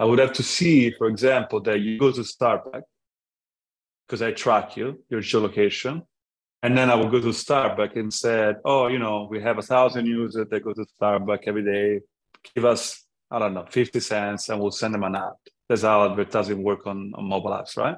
I 0.00 0.04
would 0.04 0.18
have 0.18 0.32
to 0.32 0.42
see, 0.42 0.90
for 0.90 1.06
example, 1.06 1.60
that 1.60 1.80
you 1.80 1.98
go 1.98 2.10
to 2.10 2.22
Starbucks 2.22 2.82
because 4.06 4.22
I 4.22 4.32
track 4.32 4.76
you, 4.76 5.04
your 5.08 5.20
geolocation. 5.20 6.02
And 6.62 6.76
then 6.76 6.90
I 6.90 6.94
would 6.94 7.10
go 7.10 7.20
to 7.20 7.28
Starbucks 7.28 7.96
and 7.96 8.12
said, 8.12 8.56
oh, 8.64 8.88
you 8.88 8.98
know, 8.98 9.26
we 9.30 9.40
have 9.40 9.58
a 9.58 9.62
thousand 9.62 10.06
users 10.06 10.46
that 10.50 10.62
go 10.62 10.72
to 10.74 10.84
Starbucks 11.00 11.44
every 11.46 11.64
day. 11.64 12.00
Give 12.54 12.66
us, 12.66 13.06
I 13.30 13.38
don't 13.38 13.54
know, 13.54 13.64
50 13.68 13.98
cents 14.00 14.48
and 14.48 14.60
we'll 14.60 14.70
send 14.70 14.94
them 14.94 15.04
an 15.04 15.16
app. 15.16 15.36
That's 15.68 15.82
how 15.82 16.10
advertising 16.10 16.62
work 16.62 16.86
on, 16.86 17.12
on 17.14 17.24
mobile 17.24 17.50
apps, 17.50 17.76
right? 17.76 17.96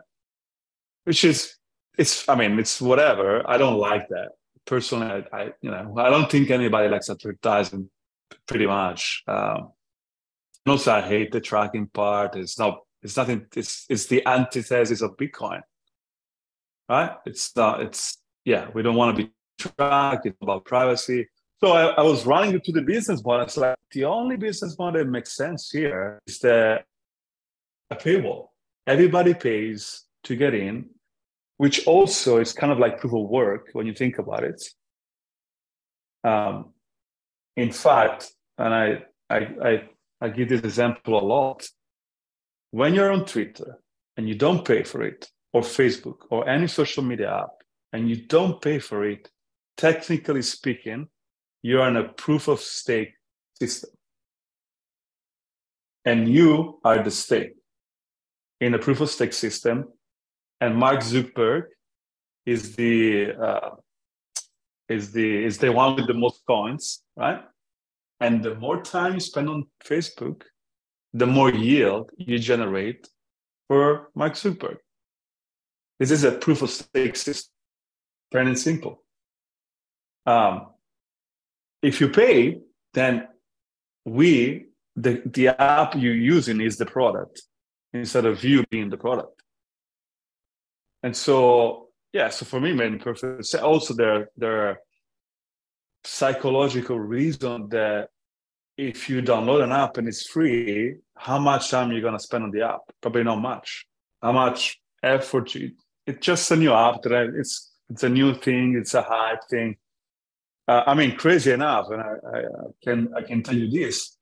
Which 1.05 1.25
is, 1.25 1.57
it's, 1.99 2.29
I 2.29 2.37
mean, 2.37 2.59
it's 2.59 2.81
whatever. 2.81 3.49
I 3.49 3.59
don't 3.59 3.79
like 3.79 4.09
that. 4.11 4.31
Personally, 4.65 5.25
I, 5.33 5.37
I 5.37 5.53
you 5.61 5.71
know, 5.71 5.95
I 5.99 6.09
don't 6.11 6.31
think 6.31 6.51
anybody 6.51 6.89
likes 6.89 7.11
advertising 7.11 7.91
pretty 8.47 8.67
much. 8.67 9.25
Um, 9.27 9.73
also, 10.67 10.93
I 10.93 11.01
hate 11.01 11.33
the 11.33 11.41
tracking 11.41 11.89
part. 11.89 12.37
It's 12.37 12.59
not, 12.61 12.79
it's 13.03 13.17
nothing, 13.17 13.47
it's, 13.57 13.87
it's 13.89 14.07
the 14.07 14.25
antithesis 14.25 15.03
of 15.03 15.17
Bitcoin, 15.17 15.63
right? 16.89 17.17
It's 17.27 17.57
not, 17.57 17.83
it's, 17.83 18.22
yeah, 18.45 18.69
we 18.75 18.83
don't 18.83 18.97
want 18.97 19.17
to 19.17 19.25
be 19.25 19.31
tracked. 19.59 20.27
It's 20.27 20.37
about 20.41 20.65
privacy. 20.65 21.29
So 21.61 21.73
I, 21.73 21.87
I 21.93 22.03
was 22.03 22.27
running 22.27 22.55
into 22.55 22.73
the 22.73 22.83
business 22.83 23.25
model. 23.25 23.47
It's 23.47 23.57
like 23.57 23.77
the 23.93 24.05
only 24.05 24.37
business 24.37 24.77
model 24.79 25.05
that 25.05 25.11
makes 25.11 25.37
sense 25.37 25.71
here 25.71 26.21
is 26.27 26.39
the 26.41 26.83
a 27.91 27.97
paywall. 27.97 28.49
Everybody 28.87 29.35
pays 29.35 30.05
to 30.25 30.35
get 30.35 30.55
in, 30.55 30.91
which 31.59 31.87
also 31.87 32.39
is 32.39 32.53
kind 32.53 32.73
of 32.73 32.79
like 32.79 32.99
proof 32.99 33.13
of 33.13 33.29
work 33.29 33.69
when 33.75 33.87
you 33.87 33.95
think 33.95 34.19
about 34.19 34.43
it. 34.43 34.61
Um, 36.25 36.73
in 37.57 37.71
fact, 37.71 38.33
and 38.59 38.75
I, 38.75 39.03
I, 39.29 39.39
I, 39.63 39.83
I 40.21 40.29
give 40.31 40.49
this 40.49 40.63
example 40.63 41.19
a 41.19 41.25
lot. 41.25 41.69
When 42.71 42.95
you're 42.95 43.13
on 43.13 43.27
Twitter 43.27 43.79
and 44.17 44.29
you 44.29 44.35
don't 44.35 44.65
pay 44.65 44.83
for 44.83 45.03
it, 45.03 45.31
or 45.53 45.61
Facebook, 45.61 46.17
or 46.31 46.49
any 46.49 46.67
social 46.67 47.03
media 47.03 47.43
app, 47.43 47.62
and 47.93 48.09
you 48.09 48.17
don't 48.17 48.61
pay 48.61 48.79
for 48.79 49.05
it, 49.05 49.31
technically 49.77 50.43
speaking, 50.43 51.09
you're 51.61 51.87
in 51.87 51.97
a 51.97 52.09
proof 52.09 52.49
of 52.49 52.61
stake 52.61 53.13
system. 53.59 53.91
And 56.05 56.29
you 56.29 56.81
are 56.85 57.03
the 57.03 57.11
stake 57.11 57.55
in 58.61 58.75
a 58.75 58.79
proof 58.79 59.01
of 59.01 59.11
stake 59.11 59.33
system. 59.33 59.89
And 60.61 60.77
Mark 60.77 61.01
Zuckerberg 61.01 61.65
is 62.47 62.75
the 62.75 63.33
uh, 63.33 63.71
is 64.89 65.13
the 65.13 65.45
is 65.45 65.59
the 65.59 65.71
one 65.71 65.95
with 65.97 66.07
the 66.07 66.15
most 66.15 66.43
coins, 66.47 67.03
right? 67.17 67.43
And 68.21 68.43
the 68.43 68.55
more 68.57 68.83
time 68.83 69.15
you 69.15 69.21
spend 69.21 69.49
on 69.49 69.67
Facebook, 69.85 70.43
the 71.13 71.27
more 71.27 71.53
yield 71.53 72.11
you 72.17 72.39
generate 72.39 73.09
for 73.69 74.11
Mark 74.15 74.35
Zuckerberg. 74.35 74.79
This 75.99 76.11
is 76.11 76.25
a 76.25 76.33
proof 76.33 76.63
of 76.63 76.71
stake 76.71 77.17
system 77.17 77.53
plain 78.33 78.49
and 78.49 78.59
simple. 78.59 79.03
Um, 80.27 80.69
if 81.83 82.01
you 82.01 82.09
pay, 82.09 82.61
then 82.95 83.29
we, 84.05 84.67
the, 84.97 85.23
the 85.25 85.49
app 85.49 85.95
you're 85.95 86.15
using 86.15 86.61
is 86.61 86.77
the 86.77 86.87
product 86.87 87.43
instead 87.93 88.25
of 88.25 88.43
you 88.43 88.65
being 88.71 88.91
the 88.91 88.97
product. 88.97 89.43
And 91.03 91.17
so, 91.17 91.89
yeah, 92.13 92.29
so 92.31 92.45
for 92.45 92.61
me, 92.61 92.73
made 92.73 93.01
perfect. 93.01 93.55
Also, 93.57 93.95
there, 93.95 94.29
there 94.37 94.69
are 94.69 94.79
psychological 96.05 96.99
reason 96.99 97.69
that 97.71 98.09
if 98.79 99.09
you 99.09 99.21
download 99.23 99.63
an 99.63 99.73
app 99.73 99.99
and 99.99 100.09
it's 100.09 100.27
free, 100.27 100.97
how 101.17 101.39
much 101.39 101.71
time 101.71 101.93
you're 101.93 102.01
going 102.01 102.17
to 102.17 102.23
spend 102.23 102.45
on 102.45 102.51
the 102.51 102.63
app? 102.63 102.81
Probably 103.01 103.25
not 103.25 103.41
much. 103.41 103.87
How 104.23 104.33
much 104.33 104.81
effort? 105.03 105.55
You, 105.55 105.73
it's 106.07 106.25
just 106.25 106.51
a 106.51 106.57
new 106.57 106.73
app 106.73 107.03
that 107.03 107.35
it's 107.37 107.72
it's 107.93 108.03
a 108.03 108.09
new 108.09 108.35
thing. 108.35 108.75
It's 108.77 108.95
a 108.95 109.03
hype 109.03 109.45
thing. 109.51 109.77
Uh, 110.67 110.83
I 110.87 110.95
mean, 110.95 111.17
crazy 111.17 111.53
enough, 111.53 111.89
and 111.91 112.01
I, 112.01 112.15
I, 112.35 112.43
can 112.83 113.13
I 113.17 113.23
can 113.23 113.43
tell 113.43 113.57
you 113.57 113.69
this. 113.71 114.17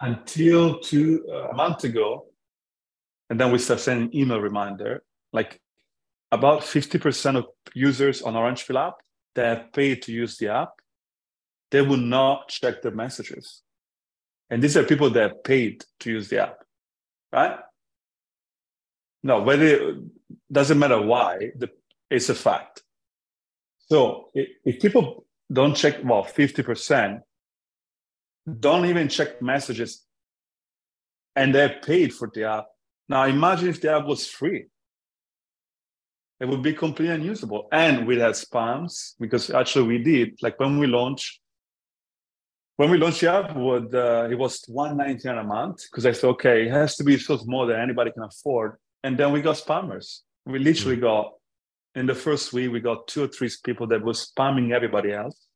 Until 0.00 0.78
two 0.78 1.26
uh, 1.28 1.48
a 1.48 1.54
month 1.54 1.84
ago, 1.84 2.26
and 3.28 3.40
then 3.40 3.50
we 3.52 3.58
start 3.58 3.80
sending 3.80 4.14
email 4.14 4.40
reminder. 4.40 5.02
Like 5.32 5.60
about 6.30 6.62
fifty 6.62 6.98
percent 6.98 7.36
of 7.36 7.46
users 7.74 8.22
on 8.22 8.36
Orange 8.36 8.66
Pill 8.66 8.78
app 8.78 8.94
that 9.34 9.46
have 9.46 9.72
paid 9.72 10.02
to 10.02 10.12
use 10.12 10.36
the 10.38 10.48
app, 10.48 10.70
they 11.70 11.82
will 11.82 11.96
not 11.96 12.48
check 12.48 12.82
their 12.82 12.92
messages, 12.92 13.62
and 14.48 14.62
these 14.62 14.76
are 14.76 14.84
people 14.84 15.10
that 15.10 15.22
have 15.22 15.44
paid 15.44 15.84
to 16.00 16.10
use 16.10 16.28
the 16.28 16.42
app, 16.42 16.58
right? 17.32 17.58
No, 19.22 19.42
whether 19.42 19.66
it 19.66 19.96
doesn't 20.50 20.78
matter 20.78 21.00
why 21.00 21.52
the 21.56 21.70
it's 22.10 22.28
a 22.28 22.34
fact. 22.34 22.82
So 23.88 24.30
if 24.34 24.80
people 24.80 25.24
don't 25.52 25.74
check, 25.74 25.96
well, 26.04 26.24
50%, 26.24 27.20
don't 28.58 28.86
even 28.86 29.08
check 29.08 29.40
messages 29.40 30.04
and 31.36 31.54
they're 31.54 31.80
paid 31.82 32.12
for 32.12 32.30
the 32.32 32.44
app. 32.44 32.66
Now 33.08 33.24
imagine 33.24 33.68
if 33.68 33.80
the 33.80 33.92
app 33.92 34.06
was 34.06 34.26
free. 34.26 34.66
It 36.40 36.48
would 36.48 36.62
be 36.62 36.72
completely 36.72 37.14
unusable. 37.14 37.68
And 37.70 38.06
we 38.06 38.18
had 38.18 38.32
spams 38.32 39.14
because 39.20 39.50
actually 39.50 39.88
we 39.88 39.98
did, 40.02 40.38
like 40.40 40.58
when 40.58 40.78
we 40.78 40.86
launched, 40.86 41.40
when 42.76 42.90
we 42.90 42.96
launched 42.96 43.20
the 43.20 43.30
app, 43.30 43.54
would, 43.54 43.94
uh, 43.94 44.28
it 44.30 44.38
was 44.38 44.64
199 44.66 45.36
a 45.36 45.44
month 45.44 45.82
because 45.90 46.06
I 46.06 46.12
said, 46.12 46.28
okay, 46.28 46.66
it 46.66 46.70
has 46.70 46.96
to 46.96 47.04
be 47.04 47.18
so 47.18 47.36
small 47.36 47.66
that 47.66 47.78
anybody 47.78 48.10
can 48.12 48.22
afford. 48.22 48.76
And 49.04 49.18
then 49.18 49.32
we 49.32 49.42
got 49.42 49.56
spammers. 49.56 50.20
We 50.46 50.58
literally 50.58 50.96
mm-hmm. 50.96 51.04
got 51.04 51.32
in 51.94 52.06
the 52.06 52.14
first 52.14 52.52
week, 52.52 52.70
we 52.70 52.80
got 52.80 53.08
two 53.08 53.24
or 53.24 53.28
three 53.28 53.50
people 53.64 53.86
that 53.88 54.02
were 54.02 54.12
spamming 54.12 54.72
everybody 54.72 55.12
else, 55.12 55.46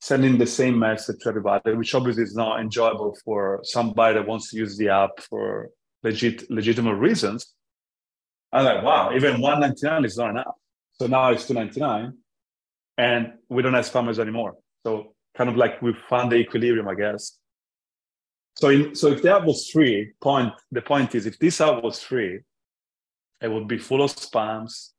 sending 0.00 0.38
the 0.38 0.46
same 0.46 0.78
message 0.78 1.16
to 1.20 1.28
everybody, 1.28 1.74
which 1.74 1.94
obviously 1.94 2.22
is 2.22 2.36
not 2.36 2.60
enjoyable 2.60 3.16
for 3.24 3.60
somebody 3.64 4.14
that 4.14 4.26
wants 4.26 4.50
to 4.50 4.56
use 4.56 4.76
the 4.76 4.88
app 4.88 5.20
for 5.28 5.70
legit 6.02 6.48
legitimate 6.50 6.96
reasons. 6.96 7.54
I'm 8.52 8.64
like, 8.64 8.84
wow, 8.84 9.12
even 9.14 9.40
199 9.40 10.04
is 10.04 10.16
not 10.16 10.30
enough. 10.30 10.54
So 11.00 11.06
now 11.06 11.30
it's 11.30 11.46
299 11.46 12.12
and 12.98 13.32
we 13.48 13.62
don't 13.62 13.74
have 13.74 13.88
spammers 13.88 14.18
anymore. 14.18 14.54
So 14.84 15.14
kind 15.36 15.48
of 15.48 15.56
like 15.56 15.80
we 15.80 15.94
found 16.08 16.30
the 16.30 16.36
equilibrium, 16.36 16.88
I 16.88 16.94
guess. 16.94 17.38
So, 18.56 18.68
in, 18.68 18.94
so 18.94 19.08
if 19.08 19.22
the 19.22 19.34
app 19.34 19.44
was 19.44 19.68
free, 19.70 20.12
point 20.20 20.52
the 20.70 20.82
point 20.82 21.14
is 21.14 21.26
if 21.26 21.38
this 21.38 21.60
app 21.60 21.82
was 21.82 22.00
free, 22.00 22.40
it 23.40 23.48
would 23.48 23.66
be 23.66 23.78
full 23.78 24.02
of 24.02 24.14
spams, 24.14 24.90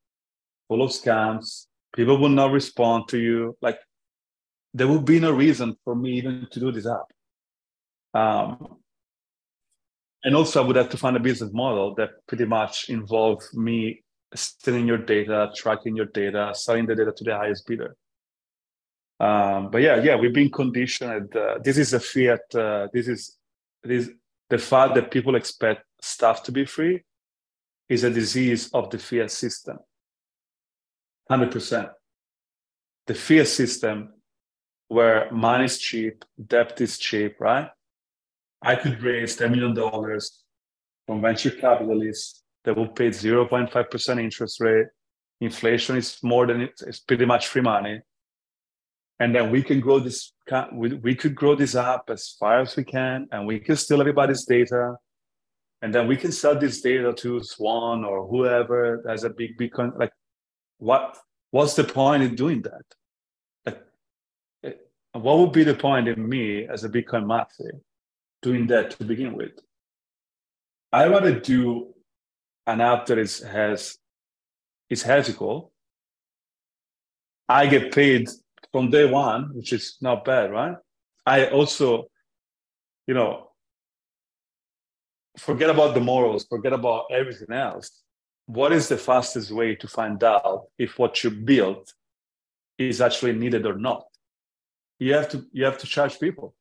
full 0.73 0.81
of 0.81 0.89
scams. 0.89 1.67
People 1.95 2.17
will 2.17 2.29
not 2.29 2.51
respond 2.51 3.07
to 3.09 3.19
you. 3.19 3.55
Like 3.61 3.77
there 4.73 4.87
would 4.87 5.05
be 5.05 5.19
no 5.19 5.31
reason 5.31 5.75
for 5.83 5.95
me 5.95 6.13
even 6.13 6.47
to 6.49 6.59
do 6.59 6.71
this 6.71 6.87
app. 6.87 7.09
Um, 8.19 8.77
and 10.23 10.35
also, 10.35 10.63
I 10.63 10.65
would 10.65 10.75
have 10.75 10.89
to 10.89 10.97
find 10.97 11.15
a 11.15 11.19
business 11.19 11.51
model 11.53 11.93
that 11.95 12.09
pretty 12.27 12.45
much 12.45 12.89
involves 12.89 13.53
me 13.53 14.01
stealing 14.33 14.87
your 14.87 14.97
data, 14.97 15.51
tracking 15.55 15.95
your 15.95 16.07
data, 16.07 16.53
selling 16.55 16.87
the 16.87 16.95
data 16.95 17.11
to 17.15 17.23
the 17.23 17.35
highest 17.35 17.67
bidder. 17.67 17.95
Um, 19.19 19.69
but 19.69 19.81
yeah, 19.83 20.01
yeah, 20.01 20.15
we've 20.15 20.33
been 20.33 20.49
conditioned. 20.49 21.35
Uh, 21.35 21.59
this 21.63 21.77
is 21.77 21.93
a 21.93 21.99
fiat. 21.99 22.55
Uh, 22.55 22.87
this 22.91 23.07
is 23.07 23.37
this 23.83 24.09
the 24.49 24.57
fact 24.57 24.95
that 24.95 25.11
people 25.11 25.35
expect 25.35 25.83
stuff 26.01 26.41
to 26.43 26.51
be 26.51 26.65
free 26.65 27.03
is 27.89 28.03
a 28.03 28.09
disease 28.09 28.71
of 28.73 28.89
the 28.89 28.97
fiat 28.97 29.29
system. 29.29 29.77
100%. 31.29 31.91
The 33.07 33.13
fiat 33.13 33.47
system 33.47 34.13
where 34.87 35.31
money 35.31 35.65
is 35.65 35.79
cheap, 35.79 36.23
debt 36.47 36.79
is 36.79 36.97
cheap, 36.97 37.39
right? 37.39 37.69
I 38.61 38.75
could 38.75 39.01
raise 39.01 39.37
$10 39.37 39.51
million 39.51 40.19
from 41.05 41.21
venture 41.21 41.51
capitalists 41.51 42.43
that 42.63 42.77
will 42.77 42.87
pay 42.87 43.09
0.5% 43.09 44.19
interest 44.19 44.61
rate. 44.61 44.87
Inflation 45.41 45.97
is 45.97 46.17
more 46.23 46.47
than 46.47 46.61
it's 46.61 46.99
pretty 47.01 47.25
much 47.25 47.47
free 47.47 47.61
money. 47.61 47.99
And 49.19 49.35
then 49.35 49.51
we 49.51 49.61
can 49.63 49.79
grow 49.79 49.99
this, 49.99 50.33
we, 50.73 50.93
we 50.95 51.15
could 51.15 51.35
grow 51.35 51.55
this 51.55 51.75
app 51.75 52.09
as 52.09 52.35
far 52.39 52.61
as 52.61 52.75
we 52.75 52.83
can, 52.83 53.27
and 53.31 53.45
we 53.45 53.59
can 53.59 53.75
steal 53.75 53.99
everybody's 53.99 54.45
data. 54.45 54.95
And 55.81 55.93
then 55.93 56.07
we 56.07 56.15
can 56.15 56.31
sell 56.31 56.57
this 56.57 56.79
data 56.79 57.11
to 57.13 57.43
Swan 57.43 58.05
or 58.05 58.25
whoever 58.25 59.03
has 59.07 59.25
a 59.25 59.29
big 59.29 59.57
Bitcoin. 59.57 59.97
Like, 59.99 60.12
what 60.83 61.17
what's 61.51 61.75
the 61.75 61.83
point 61.83 62.23
in 62.23 62.35
doing 62.35 62.61
that? 62.63 62.85
Like, 63.65 63.81
eh, 64.63 64.73
what 65.13 65.39
would 65.39 65.53
be 65.53 65.63
the 65.63 65.75
point 65.75 66.07
in 66.07 66.27
me 66.27 66.67
as 66.67 66.83
a 66.83 66.89
Bitcoin 66.89 67.25
master 67.25 67.71
doing 68.41 68.67
that 68.67 68.91
to 68.91 69.05
begin 69.05 69.33
with? 69.33 69.53
I 70.91 71.07
want 71.07 71.25
to 71.25 71.39
do 71.39 71.93
an 72.67 72.81
app 72.81 73.05
that 73.07 73.17
is 73.17 73.41
has 73.43 73.97
is 74.89 75.05
ethical. 75.05 75.71
I 77.47 77.67
get 77.67 77.93
paid 77.93 78.29
from 78.71 78.89
day 78.89 79.05
one, 79.09 79.51
which 79.55 79.71
is 79.71 79.97
not 80.01 80.25
bad, 80.25 80.51
right? 80.51 80.75
I 81.25 81.47
also, 81.47 82.07
you 83.07 83.13
know, 83.13 83.51
forget 85.37 85.69
about 85.69 85.93
the 85.93 86.01
morals, 86.01 86.45
forget 86.49 86.73
about 86.73 87.05
everything 87.11 87.51
else. 87.55 88.03
What 88.45 88.73
is 88.73 88.89
the 88.89 88.97
fastest 88.97 89.51
way 89.51 89.75
to 89.75 89.87
find 89.87 90.23
out 90.23 90.65
if 90.77 90.99
what 90.99 91.23
you 91.23 91.31
built 91.31 91.93
is 92.77 93.01
actually 93.01 93.33
needed 93.33 93.65
or 93.65 93.77
not? 93.77 94.03
You 94.99 95.13
have 95.13 95.29
to 95.29 95.45
you 95.51 95.65
have 95.65 95.77
to 95.79 95.87
charge 95.87 96.19
people. 96.19 96.55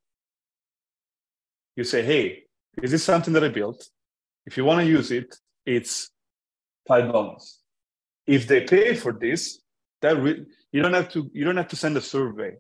You 1.77 1.85
say, 1.85 2.03
hey, 2.03 2.45
is 2.83 2.91
this 2.91 3.05
something 3.05 3.33
that 3.35 3.45
I 3.45 3.49
built? 3.49 3.89
If 4.47 4.57
you 4.57 4.65
want 4.65 4.81
to 4.81 4.87
use 4.87 5.11
it, 5.11 5.35
it's 5.67 6.11
five 6.87 7.11
dollars. 7.11 7.61
If 8.27 8.47
they 8.47 8.63
pay 8.63 8.95
for 8.95 9.13
this, 9.13 9.61
that 10.01 10.17
re- 10.17 10.45
you 10.71 10.83
don't 10.83 10.95
have 10.95 11.09
to 11.11 11.31
you 11.33 11.45
don't 11.45 11.57
have 11.57 11.69
to 11.69 11.77
send 11.77 11.97
a 11.97 12.01
survey 12.01 12.57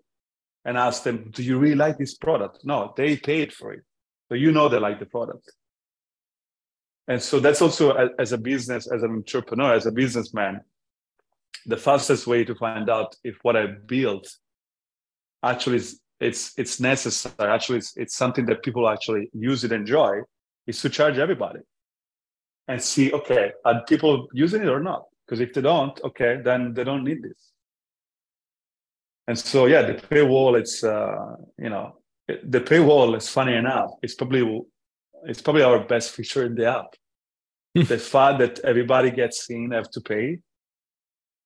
and 0.64 0.76
ask 0.76 1.02
them, 1.02 1.30
do 1.30 1.42
you 1.42 1.58
really 1.58 1.74
like 1.74 1.98
this 1.98 2.14
product? 2.14 2.60
No, 2.64 2.92
they 2.96 3.16
paid 3.16 3.52
for 3.52 3.72
it, 3.72 3.82
so 4.28 4.34
you 4.34 4.52
know 4.52 4.68
they 4.68 4.78
like 4.78 5.00
the 5.00 5.06
product. 5.06 5.50
And 7.08 7.20
so 7.20 7.40
that's 7.40 7.60
also 7.60 7.92
as 8.18 8.32
a 8.32 8.38
business, 8.38 8.90
as 8.90 9.02
an 9.02 9.10
entrepreneur, 9.10 9.74
as 9.74 9.86
a 9.86 9.92
businessman, 9.92 10.60
the 11.66 11.76
fastest 11.76 12.26
way 12.26 12.44
to 12.44 12.54
find 12.54 12.88
out 12.88 13.14
if 13.24 13.36
what 13.42 13.56
I 13.56 13.66
built 13.66 14.28
actually 15.42 15.76
is 15.76 16.00
it's 16.20 16.52
it's 16.56 16.78
necessary. 16.78 17.50
Actually, 17.50 17.78
it's, 17.78 17.96
it's 17.96 18.16
something 18.16 18.46
that 18.46 18.62
people 18.62 18.88
actually 18.88 19.28
use 19.32 19.64
it, 19.64 19.72
enjoy, 19.72 20.20
is 20.66 20.80
to 20.82 20.88
charge 20.88 21.18
everybody 21.18 21.60
and 22.68 22.80
see, 22.80 23.12
okay, 23.12 23.52
are 23.64 23.84
people 23.84 24.28
using 24.32 24.62
it 24.62 24.68
or 24.68 24.80
not? 24.80 25.02
Because 25.26 25.40
if 25.40 25.52
they 25.52 25.60
don't, 25.60 25.98
okay, 26.04 26.40
then 26.44 26.74
they 26.74 26.84
don't 26.84 27.04
need 27.04 27.22
this. 27.22 27.50
And 29.26 29.38
so, 29.38 29.66
yeah, 29.66 29.82
the 29.82 29.94
paywall, 29.94 30.58
it's, 30.58 30.82
uh, 30.84 31.36
you 31.58 31.70
know, 31.70 31.96
the 32.28 32.60
paywall 32.60 33.16
is 33.16 33.28
funny 33.28 33.54
enough. 33.54 33.90
It's 34.02 34.14
probably, 34.14 34.62
it's 35.24 35.42
probably 35.42 35.62
our 35.62 35.80
best 35.80 36.10
feature 36.10 36.44
in 36.44 36.54
the 36.54 36.66
app. 36.66 36.94
the 37.74 37.98
fact 37.98 38.38
that 38.40 38.60
everybody 38.60 39.10
gets 39.10 39.46
seen, 39.46 39.70
have 39.70 39.90
to 39.90 40.00
pay. 40.00 40.38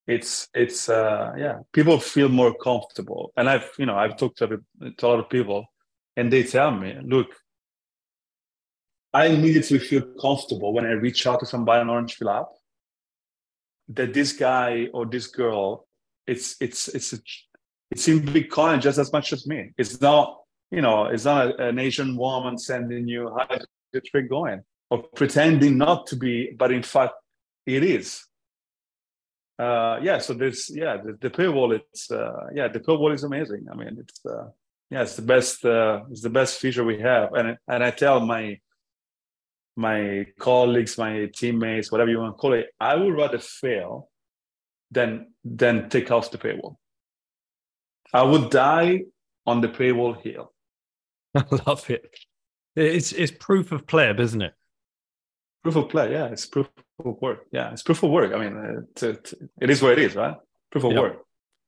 It's, 0.07 0.49
it's, 0.55 0.89
uh, 0.89 1.33
yeah, 1.37 1.59
people 1.73 1.99
feel 1.99 2.29
more 2.29 2.55
comfortable. 2.55 3.33
And 3.37 3.49
I've, 3.49 3.69
you 3.79 3.87
know, 3.87 3.97
I've 3.97 4.17
talked 4.17 4.39
to, 4.39 4.49
to 4.49 5.07
a 5.07 5.09
lot 5.09 5.19
of 5.19 5.29
people 5.29 5.67
and 6.17 6.33
they 6.33 6.45
tell 6.45 6.71
me, 6.71 6.97
look, 7.03 7.29
I 9.13 9.27
immediately 9.27 9.79
feel 9.79 10.03
comfortable 10.21 10.73
when 10.73 10.87
I 10.87 10.93
reach 10.93 11.27
out 11.27 11.41
to 11.41 11.47
somebody 11.47 11.81
on 11.81 11.91
Orange 11.91 12.19
Pill 12.19 12.31
app 12.31 12.49
that 13.89 14.13
this 14.13 14.33
guy 14.33 14.89
or 14.93 15.07
this 15.07 15.29
girl, 15.29 15.87
it's 16.27 16.57
it's 16.61 16.89
it's 16.89 17.13
a, 17.13 17.19
it's 17.91 18.09
in 18.09 18.21
Bitcoin 18.21 18.81
just 18.81 18.99
as 18.99 19.13
much 19.13 19.33
as 19.33 19.47
me. 19.47 19.73
It's 19.79 20.01
not 20.01 20.41
you 20.71 20.81
know 20.81 21.07
it's 21.07 21.25
not 21.25 21.61
an 21.61 21.79
Asian 21.79 22.17
woman 22.17 22.59
sending 22.59 23.09
you 23.09 23.35
how's 23.37 23.65
the 23.93 24.01
trick 24.01 24.29
going 24.29 24.63
or 24.91 25.03
pretending 25.15 25.77
not 25.79 26.07
to 26.07 26.17
be, 26.17 26.53
but 26.57 26.71
in 26.71 26.83
fact 26.83 27.15
it 27.67 27.83
is. 27.83 28.25
Uh, 29.59 29.99
yeah, 30.03 30.19
so 30.19 30.35
this 30.35 30.71
yeah 30.75 30.97
the, 30.99 31.17
the 31.21 31.31
paywall 31.31 31.75
it's 31.75 32.11
uh, 32.11 32.47
yeah 32.55 32.69
the 32.69 32.81
paywall 32.81 33.15
is 33.15 33.25
amazing. 33.25 33.67
I 33.71 33.75
mean 33.75 33.97
it's 33.99 34.25
uh, 34.27 34.49
yeah 34.91 35.03
it's 35.03 35.17
the 35.17 35.23
best 35.23 35.65
uh, 35.65 36.03
it's 36.11 36.23
the 36.23 36.31
best 36.31 36.61
feature 36.61 36.85
we 36.85 37.01
have 37.01 37.33
and 37.33 37.57
and 37.67 37.83
I 37.83 37.91
tell 37.91 38.21
my 38.21 38.59
my 39.77 40.27
colleagues, 40.39 40.97
my 40.97 41.31
teammates, 41.35 41.93
whatever 41.93 42.11
you 42.11 42.19
want 42.19 42.35
to 42.35 42.39
call 42.39 42.55
it, 42.55 42.69
I 42.81 42.97
would 42.97 43.15
rather 43.15 43.39
fail 43.39 44.09
than 44.91 45.33
than 45.45 45.89
take 45.89 46.11
off 46.11 46.31
the 46.31 46.39
paywall. 46.39 46.77
I 48.13 48.23
would 48.23 48.51
die 48.51 49.03
on 49.47 49.61
the 49.61 49.69
paywall 49.69 50.21
hill. 50.21 50.53
I 51.53 51.59
love 51.67 51.89
it. 51.91 52.15
It's 52.75 53.13
it's 53.13 53.33
proof 53.33 53.73
of 53.73 53.87
pleb, 53.87 54.21
isn't 54.21 54.43
it? 54.43 54.55
Proof 55.63 55.77
of 55.77 55.89
play, 55.89 56.13
yeah. 56.13 56.27
It's 56.27 56.47
proof 56.47 56.69
of 57.05 57.17
work. 57.21 57.47
Yeah, 57.53 57.73
it's 57.73 57.83
proof 57.83 58.03
of 58.03 58.11
work. 58.11 58.33
I 58.33 58.39
mean, 58.39 58.85
it, 58.97 59.03
it, 59.03 59.35
it 59.61 59.71
is 59.71 59.83
what 59.83 59.93
it 59.93 59.99
is, 59.99 60.15
right? 60.15 60.37
Proof 60.71 60.85
of 60.85 60.93
yep. 60.93 61.01
work. 61.01 61.19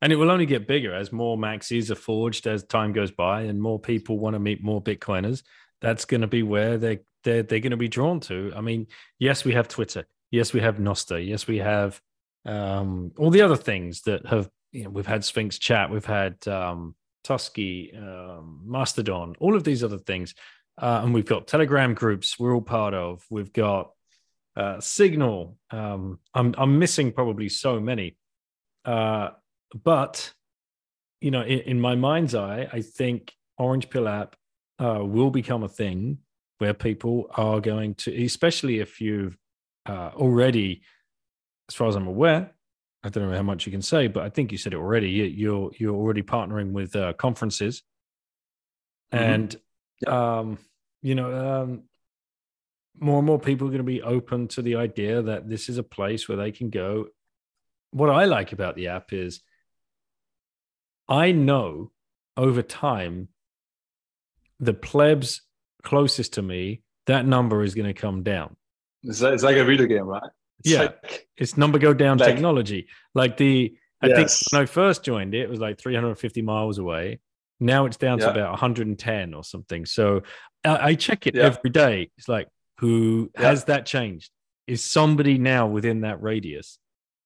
And 0.00 0.12
it 0.12 0.16
will 0.16 0.30
only 0.30 0.46
get 0.46 0.68
bigger 0.68 0.94
as 0.94 1.10
more 1.10 1.36
maxis 1.36 1.90
are 1.90 1.96
forged 1.96 2.46
as 2.46 2.62
time 2.64 2.92
goes 2.92 3.10
by, 3.10 3.42
and 3.42 3.60
more 3.60 3.78
people 3.78 4.18
want 4.18 4.34
to 4.34 4.40
meet 4.40 4.62
more 4.62 4.82
Bitcoiners. 4.82 5.42
That's 5.80 6.04
going 6.04 6.20
to 6.20 6.26
be 6.26 6.42
where 6.42 6.78
they 6.78 7.00
they're 7.24 7.42
they're 7.42 7.60
going 7.60 7.72
to 7.72 7.76
be 7.76 7.88
drawn 7.88 8.20
to. 8.20 8.52
I 8.56 8.60
mean, 8.60 8.86
yes, 9.18 9.44
we 9.44 9.52
have 9.52 9.68
Twitter. 9.68 10.06
Yes, 10.30 10.52
we 10.52 10.60
have 10.60 10.76
Nostr. 10.76 11.26
Yes, 11.26 11.46
we 11.46 11.58
have 11.58 12.00
um, 12.46 13.12
all 13.18 13.30
the 13.30 13.42
other 13.42 13.56
things 13.56 14.02
that 14.02 14.26
have. 14.26 14.48
You 14.70 14.84
know, 14.84 14.90
we've 14.90 15.06
had 15.06 15.24
Sphinx 15.24 15.58
Chat. 15.58 15.90
We've 15.90 16.04
had 16.04 16.46
um, 16.46 16.94
Tusky, 17.28 17.92
um, 17.94 18.62
Mastodon. 18.64 19.34
All 19.38 19.54
of 19.54 19.62
these 19.62 19.84
other 19.84 19.98
things, 19.98 20.34
uh, 20.80 21.02
and 21.04 21.12
we've 21.12 21.26
got 21.26 21.46
Telegram 21.46 21.92
groups. 21.92 22.38
We're 22.38 22.54
all 22.54 22.62
part 22.62 22.94
of. 22.94 23.22
We've 23.28 23.52
got 23.52 23.90
uh, 24.56 24.80
Signal. 24.80 25.58
Um, 25.70 26.20
I'm 26.32 26.54
I'm 26.56 26.78
missing 26.78 27.12
probably 27.12 27.50
so 27.50 27.80
many, 27.80 28.16
uh, 28.86 29.30
but 29.84 30.32
you 31.20 31.30
know, 31.30 31.42
in, 31.42 31.60
in 31.60 31.80
my 31.80 31.96
mind's 31.96 32.34
eye, 32.34 32.66
I 32.72 32.80
think 32.80 33.34
Orange 33.58 33.90
Pill 33.90 34.08
app 34.08 34.34
uh, 34.78 35.04
will 35.04 35.30
become 35.30 35.64
a 35.64 35.68
thing 35.68 36.18
where 36.58 36.72
people 36.72 37.30
are 37.36 37.60
going 37.60 37.94
to, 37.96 38.24
especially 38.24 38.80
if 38.80 39.02
you've 39.02 39.36
uh, 39.84 40.12
already, 40.14 40.80
as 41.68 41.74
far 41.74 41.88
as 41.88 41.94
I'm 41.94 42.06
aware, 42.06 42.54
I 43.08 43.10
don't 43.10 43.30
know 43.30 43.36
how 43.36 43.42
much 43.42 43.64
you 43.64 43.72
can 43.72 43.80
say, 43.80 44.06
but 44.06 44.22
I 44.22 44.28
think 44.28 44.52
you 44.52 44.58
said 44.58 44.74
it 44.74 44.76
already. 44.76 45.08
You're 45.08 45.70
you're 45.78 45.94
already 45.94 46.22
partnering 46.22 46.72
with 46.72 46.94
uh, 46.94 47.14
conferences, 47.14 47.82
mm-hmm. 49.12 49.24
and 49.24 49.56
um, 50.06 50.58
you 51.00 51.14
know, 51.14 51.62
um, 51.62 51.84
more 53.00 53.16
and 53.18 53.26
more 53.26 53.38
people 53.38 53.66
are 53.66 53.70
going 53.70 53.78
to 53.78 53.84
be 53.84 54.02
open 54.02 54.46
to 54.48 54.62
the 54.62 54.76
idea 54.76 55.22
that 55.22 55.48
this 55.48 55.70
is 55.70 55.78
a 55.78 55.82
place 55.82 56.28
where 56.28 56.36
they 56.36 56.52
can 56.52 56.68
go. 56.68 57.06
What 57.92 58.10
I 58.10 58.26
like 58.26 58.52
about 58.52 58.76
the 58.76 58.88
app 58.88 59.14
is, 59.14 59.40
I 61.08 61.32
know 61.32 61.90
over 62.36 62.60
time, 62.60 63.28
the 64.60 64.74
plebs 64.74 65.40
closest 65.82 66.34
to 66.34 66.42
me, 66.42 66.82
that 67.06 67.24
number 67.24 67.62
is 67.62 67.74
going 67.74 67.86
to 67.86 67.94
come 67.94 68.22
down. 68.22 68.54
It's 69.02 69.22
like, 69.22 69.32
it's 69.32 69.42
like 69.42 69.56
a 69.56 69.64
video 69.64 69.86
game, 69.86 70.04
right? 70.04 70.30
It's 70.60 70.70
yeah, 70.70 70.80
like, 70.80 71.28
it's 71.36 71.56
number 71.56 71.78
go 71.78 71.94
down 71.94 72.18
like, 72.18 72.28
technology. 72.28 72.88
Like 73.14 73.36
the, 73.36 73.76
I 74.02 74.08
yes. 74.08 74.16
think 74.16 74.52
when 74.52 74.62
I 74.62 74.66
first 74.66 75.04
joined 75.04 75.34
it, 75.34 75.42
it 75.42 75.50
was 75.50 75.60
like 75.60 75.78
350 75.78 76.42
miles 76.42 76.78
away. 76.78 77.20
Now 77.60 77.86
it's 77.86 77.96
down 77.96 78.18
yeah. 78.18 78.26
to 78.26 78.30
about 78.30 78.50
110 78.50 79.34
or 79.34 79.44
something. 79.44 79.86
So 79.86 80.22
I, 80.64 80.88
I 80.88 80.94
check 80.94 81.26
it 81.26 81.34
yeah. 81.34 81.44
every 81.44 81.70
day. 81.70 82.10
It's 82.18 82.28
like, 82.28 82.48
who 82.78 83.30
has 83.34 83.64
that 83.64 83.86
changed? 83.86 84.30
Is 84.66 84.84
somebody 84.84 85.38
now 85.38 85.66
within 85.66 86.02
that 86.02 86.22
radius? 86.22 86.78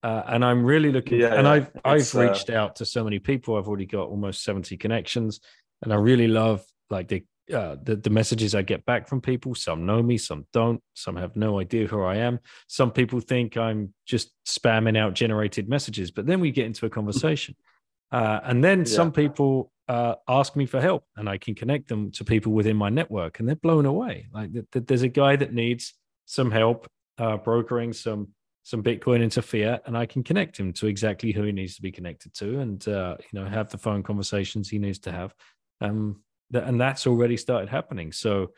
Uh, 0.02 0.22
and 0.26 0.44
I'm 0.44 0.64
really 0.64 0.90
looking. 0.90 1.20
Yeah, 1.20 1.34
and 1.34 1.46
I've 1.46 1.70
I've 1.84 2.14
uh, 2.14 2.20
reached 2.20 2.50
uh, 2.50 2.54
out 2.54 2.76
to 2.76 2.84
so 2.84 3.04
many 3.04 3.18
people. 3.20 3.56
I've 3.56 3.68
already 3.68 3.86
got 3.86 4.09
almost 4.09 4.42
70 4.42 4.76
connections, 4.76 5.40
and 5.82 5.92
I 5.92 5.96
really 5.96 6.26
love 6.26 6.64
like 6.90 7.09
the 7.09 7.24
uh, 7.52 7.77
the, 7.82 7.97
the 7.97 8.10
messages 8.10 8.55
I 8.55 8.62
get 8.62 8.85
back 8.85 9.09
from 9.09 9.20
people. 9.20 9.55
Some 9.55 9.86
know 9.86 10.02
me, 10.02 10.19
some 10.19 10.47
don't. 10.52 10.82
Some 10.94 11.16
have 11.16 11.36
no 11.36 11.60
idea 11.60 11.86
who 11.86 12.02
I 12.02 12.16
am. 12.16 12.39
Some 12.69 12.93
people 12.93 13.20
think 13.20 13.56
I'm 13.56 13.94
just 14.06 14.32
spamming 14.47 14.97
out 14.97 15.14
generated 15.14 15.69
messages. 15.69 16.10
But 16.10 16.27
then 16.27 16.40
we 16.40 16.51
get 16.51 16.66
into 16.66 16.86
a 16.86 16.90
conversation. 16.90 17.56
Uh, 18.12 18.40
and 18.44 18.62
then 18.62 18.81
yeah. 18.81 18.85
some 18.85 19.10
people 19.10 19.73
uh, 19.89 20.16
ask 20.28 20.55
me 20.55 20.66
for 20.66 20.82
help, 20.82 21.02
and 21.16 21.27
I 21.27 21.39
can 21.39 21.55
connect 21.55 21.89
them 21.89 22.10
to 22.12 22.24
people 22.24 22.52
within 22.52 22.77
my 22.77 22.90
network, 22.90 23.39
and 23.39 23.48
they're 23.48 23.56
blown 23.56 23.86
away. 23.86 24.27
Like 24.35 24.52
th- 24.52 24.66
th- 24.70 24.85
there's 24.85 25.01
a 25.01 25.09
guy 25.09 25.35
that 25.36 25.55
needs 25.55 25.94
some 26.27 26.51
help 26.51 26.86
uh, 27.16 27.39
brokering 27.39 27.94
some 27.94 28.28
some 28.64 28.82
Bitcoin 28.82 29.23
into 29.23 29.43
fiat, 29.43 29.82
and 29.86 29.97
I 29.97 30.06
can 30.06 30.23
connect 30.23 30.59
him 30.59 30.73
to 30.74 30.86
exactly 30.86 31.32
who 31.32 31.43
he 31.43 31.52
needs 31.52 31.74
to 31.77 31.82
be 31.82 31.90
connected 31.90 32.35
to, 32.35 32.60
and 32.60 32.86
uh, 32.86 33.16
you 33.19 33.40
know 33.40 33.48
have 33.48 33.70
the 33.70 33.78
phone 33.78 34.02
conversations 34.02 34.69
he 34.69 34.78
needs 34.78 34.98
to 35.01 35.12
have. 35.12 35.35
Um, 35.81 36.23
and 36.53 36.81
that's 36.81 37.07
already 37.07 37.37
started 37.37 37.69
happening. 37.69 38.12
So 38.12 38.53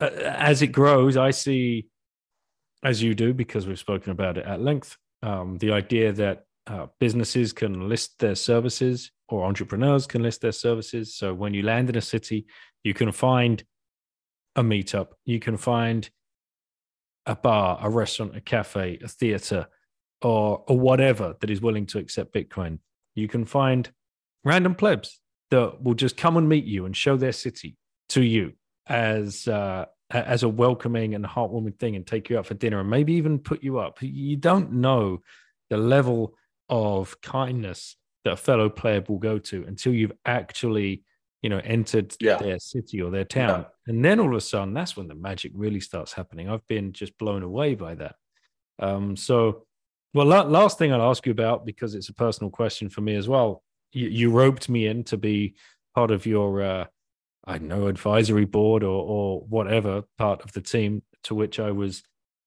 uh, 0.00 0.10
as 0.24 0.62
it 0.62 0.68
grows, 0.68 1.16
I 1.16 1.30
see 1.30 1.86
as 2.82 3.02
you 3.02 3.14
do, 3.14 3.32
because 3.32 3.66
we've 3.66 3.78
spoken 3.78 4.12
about 4.12 4.38
it 4.38 4.44
at 4.44 4.60
length. 4.60 4.96
Um, 5.22 5.56
the 5.58 5.72
idea 5.72 6.12
that 6.12 6.46
uh, 6.66 6.86
businesses 6.98 7.52
can 7.52 7.88
list 7.88 8.18
their 8.18 8.34
services 8.34 9.12
or 9.28 9.44
entrepreneurs 9.44 10.06
can 10.06 10.22
list 10.22 10.40
their 10.40 10.52
services. 10.52 11.14
So 11.14 11.32
when 11.32 11.54
you 11.54 11.62
land 11.62 11.88
in 11.88 11.96
a 11.96 12.00
city, 12.00 12.46
you 12.82 12.94
can 12.94 13.12
find 13.12 13.62
a 14.56 14.62
meetup, 14.62 15.08
you 15.24 15.40
can 15.40 15.56
find 15.56 16.10
a 17.24 17.36
bar, 17.36 17.78
a 17.80 17.88
restaurant, 17.88 18.36
a 18.36 18.40
cafe, 18.40 18.98
a 19.02 19.08
theater, 19.08 19.68
or, 20.20 20.64
or 20.66 20.78
whatever 20.78 21.36
that 21.40 21.50
is 21.50 21.62
willing 21.62 21.86
to 21.86 21.98
accept 21.98 22.34
Bitcoin. 22.34 22.78
You 23.14 23.28
can 23.28 23.44
find 23.44 23.90
random 24.44 24.74
plebs 24.74 25.20
that 25.52 25.82
will 25.82 25.94
just 25.94 26.16
come 26.16 26.38
and 26.38 26.48
meet 26.48 26.64
you 26.64 26.86
and 26.86 26.96
show 26.96 27.14
their 27.16 27.32
city 27.32 27.76
to 28.08 28.22
you 28.22 28.54
as 28.86 29.46
uh, 29.46 29.84
as 30.10 30.42
a 30.42 30.48
welcoming 30.48 31.14
and 31.14 31.24
heartwarming 31.24 31.78
thing 31.78 31.94
and 31.94 32.06
take 32.06 32.30
you 32.30 32.38
out 32.38 32.46
for 32.46 32.54
dinner 32.54 32.80
and 32.80 32.88
maybe 32.88 33.12
even 33.14 33.38
put 33.38 33.62
you 33.62 33.78
up. 33.78 33.98
You 34.00 34.36
don't 34.36 34.72
know 34.72 35.20
the 35.68 35.76
level 35.76 36.34
of 36.70 37.20
kindness 37.20 37.96
that 38.24 38.32
a 38.32 38.36
fellow 38.36 38.70
player 38.70 39.04
will 39.06 39.18
go 39.18 39.38
to 39.38 39.64
until 39.66 39.92
you've 39.92 40.12
actually, 40.24 41.02
you 41.42 41.50
know, 41.50 41.60
entered 41.64 42.14
Yeah. 42.18 42.38
their 42.38 42.58
city 42.58 43.02
or 43.02 43.10
their 43.10 43.24
town. 43.24 43.60
Yeah. 43.60 43.92
And 43.92 44.02
then 44.04 44.20
all 44.20 44.28
of 44.30 44.36
a 44.36 44.40
sudden, 44.40 44.72
that's 44.72 44.96
when 44.96 45.08
the 45.08 45.14
magic 45.14 45.52
really 45.54 45.80
starts 45.80 46.12
happening. 46.14 46.48
I've 46.48 46.66
been 46.66 46.92
just 46.92 47.16
blown 47.18 47.42
away 47.42 47.74
by 47.74 47.94
that. 47.96 48.14
Um, 48.78 49.16
so, 49.16 49.66
well, 50.14 50.26
la- 50.26 50.42
last 50.60 50.78
thing 50.78 50.92
I'll 50.92 51.10
ask 51.10 51.26
you 51.26 51.32
about 51.32 51.66
because 51.66 51.94
it's 51.94 52.08
a 52.08 52.14
personal 52.14 52.50
question 52.50 52.88
for 52.88 53.00
me 53.02 53.16
as 53.16 53.28
well. 53.28 53.62
You, 53.92 54.08
you 54.08 54.30
roped 54.30 54.68
me 54.68 54.86
in 54.86 55.04
to 55.04 55.16
be 55.16 55.54
part 55.94 56.10
of 56.10 56.26
your, 56.26 56.62
uh, 56.62 56.86
I 57.44 57.58
don't 57.58 57.68
know, 57.68 57.86
advisory 57.88 58.44
board 58.44 58.82
or 58.82 59.02
or 59.04 59.40
whatever 59.42 60.04
part 60.18 60.42
of 60.42 60.52
the 60.52 60.60
team, 60.60 61.02
to 61.24 61.34
which 61.34 61.58
I 61.60 61.70
was 61.72 62.02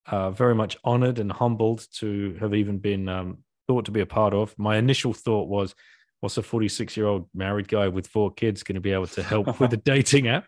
uh, 0.07 0.31
very 0.31 0.55
much 0.55 0.77
honored 0.83 1.19
and 1.19 1.31
humbled 1.31 1.85
to 1.99 2.37
have 2.39 2.53
even 2.53 2.77
been 2.79 3.09
um, 3.09 3.39
thought 3.67 3.85
to 3.85 3.91
be 3.91 4.01
a 4.01 4.05
part 4.05 4.33
of. 4.33 4.53
My 4.57 4.77
initial 4.77 5.13
thought 5.13 5.47
was, 5.47 5.73
what's 6.19 6.37
a 6.37 6.43
46 6.43 6.95
year 6.97 7.07
old 7.07 7.27
married 7.33 7.67
guy 7.67 7.87
with 7.87 8.07
four 8.07 8.31
kids 8.33 8.63
going 8.63 8.75
to 8.75 8.81
be 8.81 8.91
able 8.91 9.07
to 9.07 9.23
help 9.23 9.59
with 9.59 9.73
a 9.73 9.77
dating 9.93 10.27
app? 10.27 10.45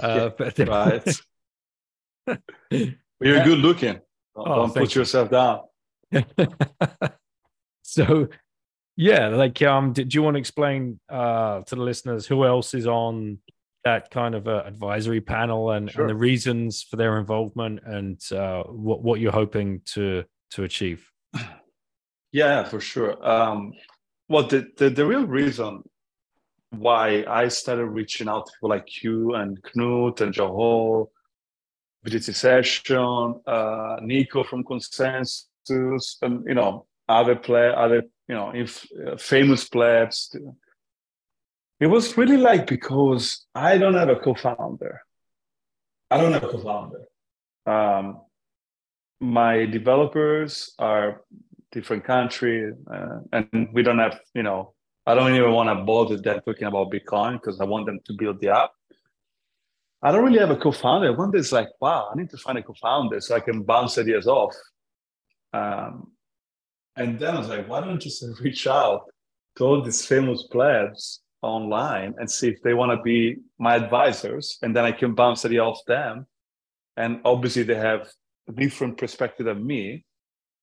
Uh, 0.00 0.30
but 0.36 0.58
right. 0.58 1.20
You're 2.70 3.44
good 3.44 3.58
looking. 3.58 3.94
Don't, 3.94 4.02
Oh, 4.36 4.56
don't 4.56 4.74
put 4.74 4.94
you. 4.94 5.00
yourself 5.02 5.30
down. 5.30 5.60
so 7.82 8.28
yeah 8.96 9.28
like 9.28 9.60
um 9.62 9.92
do, 9.92 10.04
do 10.04 10.14
you 10.16 10.22
want 10.22 10.34
to 10.34 10.38
explain 10.38 11.00
uh 11.08 11.60
to 11.62 11.74
the 11.74 11.82
listeners 11.82 12.26
who 12.26 12.44
else 12.44 12.74
is 12.74 12.86
on 12.86 13.38
that 13.84 14.10
kind 14.10 14.34
of 14.34 14.48
uh, 14.48 14.62
advisory 14.64 15.20
panel 15.20 15.72
and, 15.72 15.90
Sure. 15.90 16.02
and 16.02 16.10
the 16.10 16.14
reasons 16.14 16.82
for 16.82 16.96
their 16.96 17.18
involvement 17.18 17.80
and 17.84 18.20
uh 18.32 18.62
what 18.64 19.02
what 19.02 19.20
you're 19.20 19.32
hoping 19.32 19.80
to 19.94 20.24
to 20.50 20.64
achieve 20.64 21.10
Yeah, 22.32 22.64
for 22.64 22.80
sure. 22.80 23.14
Um, 23.24 23.74
well, 24.28 24.42
the, 24.48 24.66
the 24.76 24.90
the 24.90 25.06
real 25.06 25.24
reason 25.24 25.84
why 26.70 27.24
I 27.28 27.46
started 27.46 27.86
reaching 27.86 28.28
out 28.28 28.46
to 28.46 28.52
people 28.54 28.70
like 28.70 29.04
you 29.04 29.34
and 29.36 29.62
Knut 29.62 30.20
and 30.20 30.32
Joe 30.34 30.48
Hall, 30.48 31.12
BTC 32.04 32.34
Session, 32.34 33.40
uh, 33.46 33.98
Nico 34.02 34.42
from 34.42 34.64
Consensus, 34.64 36.18
and 36.22 36.44
you 36.48 36.54
know 36.54 36.86
other 37.08 37.36
play 37.36 37.72
other 37.72 38.02
you 38.28 38.34
know 38.34 38.50
if 38.54 38.86
uh, 39.06 39.16
famous 39.16 39.68
players. 39.68 40.34
It 41.80 41.88
was 41.88 42.16
really 42.16 42.36
like 42.36 42.66
because 42.66 43.46
I 43.54 43.78
don't 43.78 43.94
have 43.94 44.08
a 44.08 44.16
co-founder. 44.16 45.02
I 46.10 46.20
don't 46.20 46.32
have 46.32 46.44
a 46.44 46.48
co-founder. 46.48 47.02
Um, 47.66 48.20
my 49.20 49.66
developers 49.66 50.74
are 50.78 51.22
different 51.72 52.04
country 52.04 52.72
uh, 52.92 53.18
and 53.32 53.68
we 53.72 53.82
don't 53.82 53.98
have 53.98 54.20
you 54.34 54.42
know 54.42 54.72
i 55.06 55.14
don't 55.14 55.34
even 55.34 55.52
want 55.52 55.68
to 55.68 55.84
bother 55.84 56.16
them 56.16 56.40
talking 56.46 56.68
about 56.68 56.90
bitcoin 56.90 57.32
because 57.32 57.60
i 57.60 57.64
want 57.64 57.84
them 57.86 57.98
to 58.04 58.12
build 58.14 58.40
the 58.40 58.48
app 58.48 58.70
i 60.02 60.12
don't 60.12 60.24
really 60.24 60.38
have 60.38 60.50
a 60.50 60.56
co-founder 60.56 61.12
one 61.12 61.30
day 61.32 61.38
it's 61.38 61.52
like 61.52 61.68
wow 61.80 62.08
i 62.12 62.16
need 62.16 62.30
to 62.30 62.36
find 62.36 62.58
a 62.58 62.62
co-founder 62.62 63.20
so 63.20 63.34
i 63.34 63.40
can 63.40 63.62
bounce 63.62 63.98
ideas 63.98 64.26
off 64.26 64.54
um, 65.52 66.12
and 66.96 67.18
then 67.18 67.34
i 67.34 67.38
was 67.38 67.48
like 67.48 67.68
why 67.68 67.80
don't 67.80 68.04
you 68.04 68.10
just 68.10 68.24
reach 68.40 68.66
out 68.66 69.02
to 69.56 69.64
all 69.64 69.82
these 69.82 70.04
famous 70.04 70.44
plebs 70.44 71.20
online 71.42 72.14
and 72.18 72.30
see 72.30 72.48
if 72.48 72.62
they 72.62 72.74
want 72.74 72.90
to 72.90 73.02
be 73.02 73.36
my 73.58 73.74
advisors 73.76 74.58
and 74.62 74.74
then 74.74 74.84
i 74.84 74.92
can 74.92 75.14
bounce 75.14 75.44
ideas 75.44 75.60
off 75.60 75.78
them 75.86 76.26
and 76.96 77.20
obviously 77.24 77.62
they 77.62 77.74
have 77.74 78.08
a 78.48 78.52
different 78.52 78.96
perspective 78.96 79.46
than 79.46 79.66
me 79.66 80.04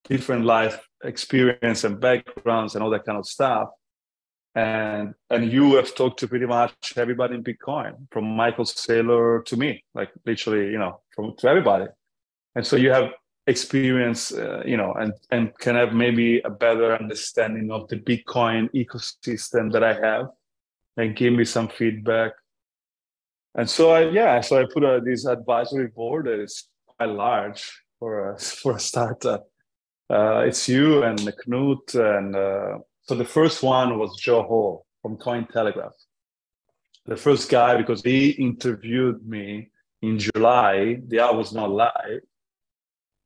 different 0.08 0.46
life 0.46 0.88
experience 1.04 1.84
and 1.84 2.00
backgrounds 2.00 2.76
and 2.76 2.84
all 2.84 2.90
that 2.90 3.06
kind 3.06 3.18
of 3.18 3.28
stuff. 3.28 3.70
And 4.54 5.14
and 5.30 5.52
you 5.52 5.76
have 5.76 5.96
talked 5.96 6.20
to 6.20 6.28
pretty 6.28 6.46
much 6.46 6.94
everybody 6.98 7.36
in 7.36 7.44
Bitcoin, 7.44 8.08
from 8.12 8.26
Michael 8.26 8.66
Saylor 8.66 9.46
to 9.46 9.56
me, 9.56 9.84
like 9.96 10.10
literally, 10.26 10.72
you 10.72 10.78
know, 10.78 11.02
from 11.16 11.36
to 11.38 11.48
everybody. 11.48 11.86
And 12.56 12.68
so 12.68 12.76
you 12.76 12.92
have 12.92 13.12
experience, 13.48 14.32
uh, 14.32 14.64
you 14.66 14.78
know, 14.78 14.94
and 14.94 15.14
and 15.32 15.58
can 15.58 15.76
have 15.76 15.94
maybe 15.94 16.40
a 16.42 16.50
better 16.50 16.96
understanding 16.96 17.72
of 17.72 17.88
the 17.90 17.98
Bitcoin 17.98 18.70
ecosystem 18.74 19.72
that 19.74 19.84
I 19.84 19.94
have, 19.94 20.28
and 20.98 21.16
give 21.16 21.34
me 21.34 21.46
some 21.46 21.68
feedback. 21.68 22.34
And 23.56 23.70
so 23.70 23.92
I 23.92 24.10
yeah, 24.10 24.42
so 24.42 24.60
I 24.60 24.66
put 24.72 24.84
a, 24.84 25.02
this 25.04 25.26
advisory 25.26 25.88
board 25.88 26.26
that 26.26 26.40
is 26.40 26.68
quite 26.86 27.10
large 27.10 27.84
for 28.00 28.32
a 28.32 28.40
for 28.62 28.76
a 28.76 28.80
startup 28.80 29.48
uh, 30.12 30.44
it's 30.46 30.68
you 30.68 31.04
and 31.04 31.20
Knut. 31.20 31.96
And 31.96 32.36
uh, 32.36 32.80
so 33.04 33.16
the 33.16 33.26
first 33.26 33.64
one 33.64 33.98
was 33.98 34.16
Joe 34.20 34.44
Hall 34.44 34.86
from 35.02 35.18
Cointelegraph. 35.18 35.94
The 37.06 37.16
first 37.16 37.50
guy, 37.50 37.78
because 37.78 38.02
he 38.02 38.32
interviewed 38.32 39.26
me 39.26 39.70
in 40.02 40.20
July, 40.20 41.00
the 41.08 41.20
app 41.20 41.36
was 41.36 41.54
not 41.54 41.72
live. 41.72 42.22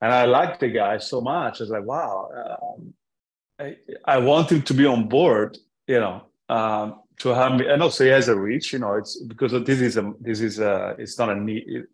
And 0.02 0.12
I 0.14 0.26
liked 0.26 0.60
the 0.60 0.70
guy 0.70 0.98
so 0.98 1.22
much. 1.22 1.60
I 1.60 1.64
was 1.64 1.70
like, 1.70 1.86
wow, 1.86 2.30
um, 2.62 2.94
I, 3.60 3.78
I 4.06 4.18
want 4.18 4.52
him 4.52 4.62
to 4.64 4.74
be 4.74 4.86
on 4.86 5.08
board, 5.08 5.58
you 5.88 6.00
know, 6.00 6.24
um, 6.50 7.02
to 7.20 7.30
have 7.30 7.54
me. 7.60 7.68
And 7.68 7.82
also 7.82 8.04
he 8.04 8.10
has 8.10 8.28
a 8.28 8.36
reach, 8.38 8.74
you 8.74 8.80
know, 8.80 8.94
it's 8.96 9.22
because 9.24 9.52
this 9.64 9.80
is 9.82 9.98
a, 9.98 10.14
this 10.20 10.42
is 10.42 10.60
a, 10.60 10.96
it's 11.00 11.18
not 11.18 11.30
a 11.30 11.36
need. 11.36 11.64
It, 11.68 11.86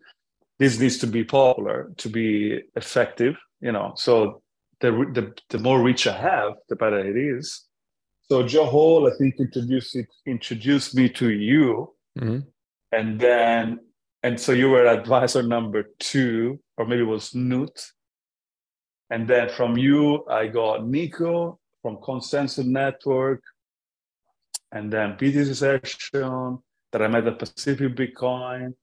this 0.58 0.78
needs 0.78 0.98
to 0.98 1.06
be 1.06 1.24
popular 1.24 1.90
to 1.96 2.08
be 2.08 2.60
effective, 2.76 3.36
you 3.60 3.72
know. 3.72 3.92
So 3.96 4.42
the, 4.80 4.90
the 4.90 5.32
the 5.48 5.58
more 5.58 5.82
reach 5.82 6.06
I 6.06 6.16
have, 6.18 6.52
the 6.68 6.76
better 6.76 6.98
it 6.98 7.16
is. 7.16 7.66
So 8.28 8.42
Joe 8.46 8.66
Hall, 8.66 9.10
I 9.12 9.16
think, 9.16 9.36
introduced 9.40 9.96
it, 9.96 10.06
introduced 10.26 10.94
me 10.94 11.08
to 11.10 11.30
you, 11.30 11.94
Mhm. 12.18 12.46
and 12.92 13.18
then 13.20 13.80
and 14.22 14.38
so 14.38 14.52
you 14.52 14.70
were 14.70 14.86
advisor 14.86 15.42
number 15.42 15.84
two, 15.98 16.60
or 16.76 16.86
maybe 16.86 17.02
it 17.02 17.06
was 17.06 17.30
Knut. 17.30 17.90
And 19.10 19.26
then 19.28 19.48
from 19.50 19.76
you, 19.76 20.24
I 20.28 20.46
got 20.46 20.86
Nico 20.86 21.58
from 21.82 21.98
Consensus 22.02 22.64
Network, 22.64 23.42
and 24.70 24.92
then 24.92 25.16
BTC 25.18 25.54
Session 25.54 26.58
that 26.92 27.02
I 27.02 27.08
met 27.08 27.26
at 27.26 27.38
Pacific 27.38 27.94
Bitcoin. 27.94 28.74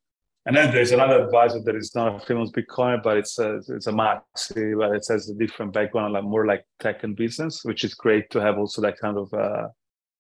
And 0.46 0.56
then 0.56 0.72
there's 0.72 0.92
another 0.92 1.24
advisor 1.24 1.62
that 1.62 1.76
is 1.76 1.94
not 1.96 2.16
a 2.16 2.26
famous 2.26 2.52
Bitcoin, 2.52 3.02
but 3.02 3.18
it's 3.18 3.40
a, 3.40 3.58
it's 3.70 3.88
a 3.88 3.92
maxi, 3.92 4.78
but 4.78 4.96
it 4.96 5.06
has 5.10 5.30
a 5.30 5.36
different 5.36 5.74
background, 5.74 6.14
like 6.14 6.24
more 6.24 6.46
like 6.46 6.66
tech 6.80 7.04
and 7.04 7.16
business, 7.16 7.64
which 7.64 7.84
is 7.84 7.94
great 7.94 8.30
to 8.32 8.40
have 8.40 8.58
also 8.58 8.82
that 8.82 9.00
kind 9.00 9.18
of 9.18 9.34
uh, 9.34 9.68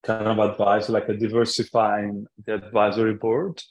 kind 0.03 0.27
of 0.27 0.39
advisor, 0.39 0.93
like 0.93 1.09
a 1.09 1.13
diversifying 1.13 2.25
the 2.45 2.55
advisory 2.55 3.15
board. 3.15 3.61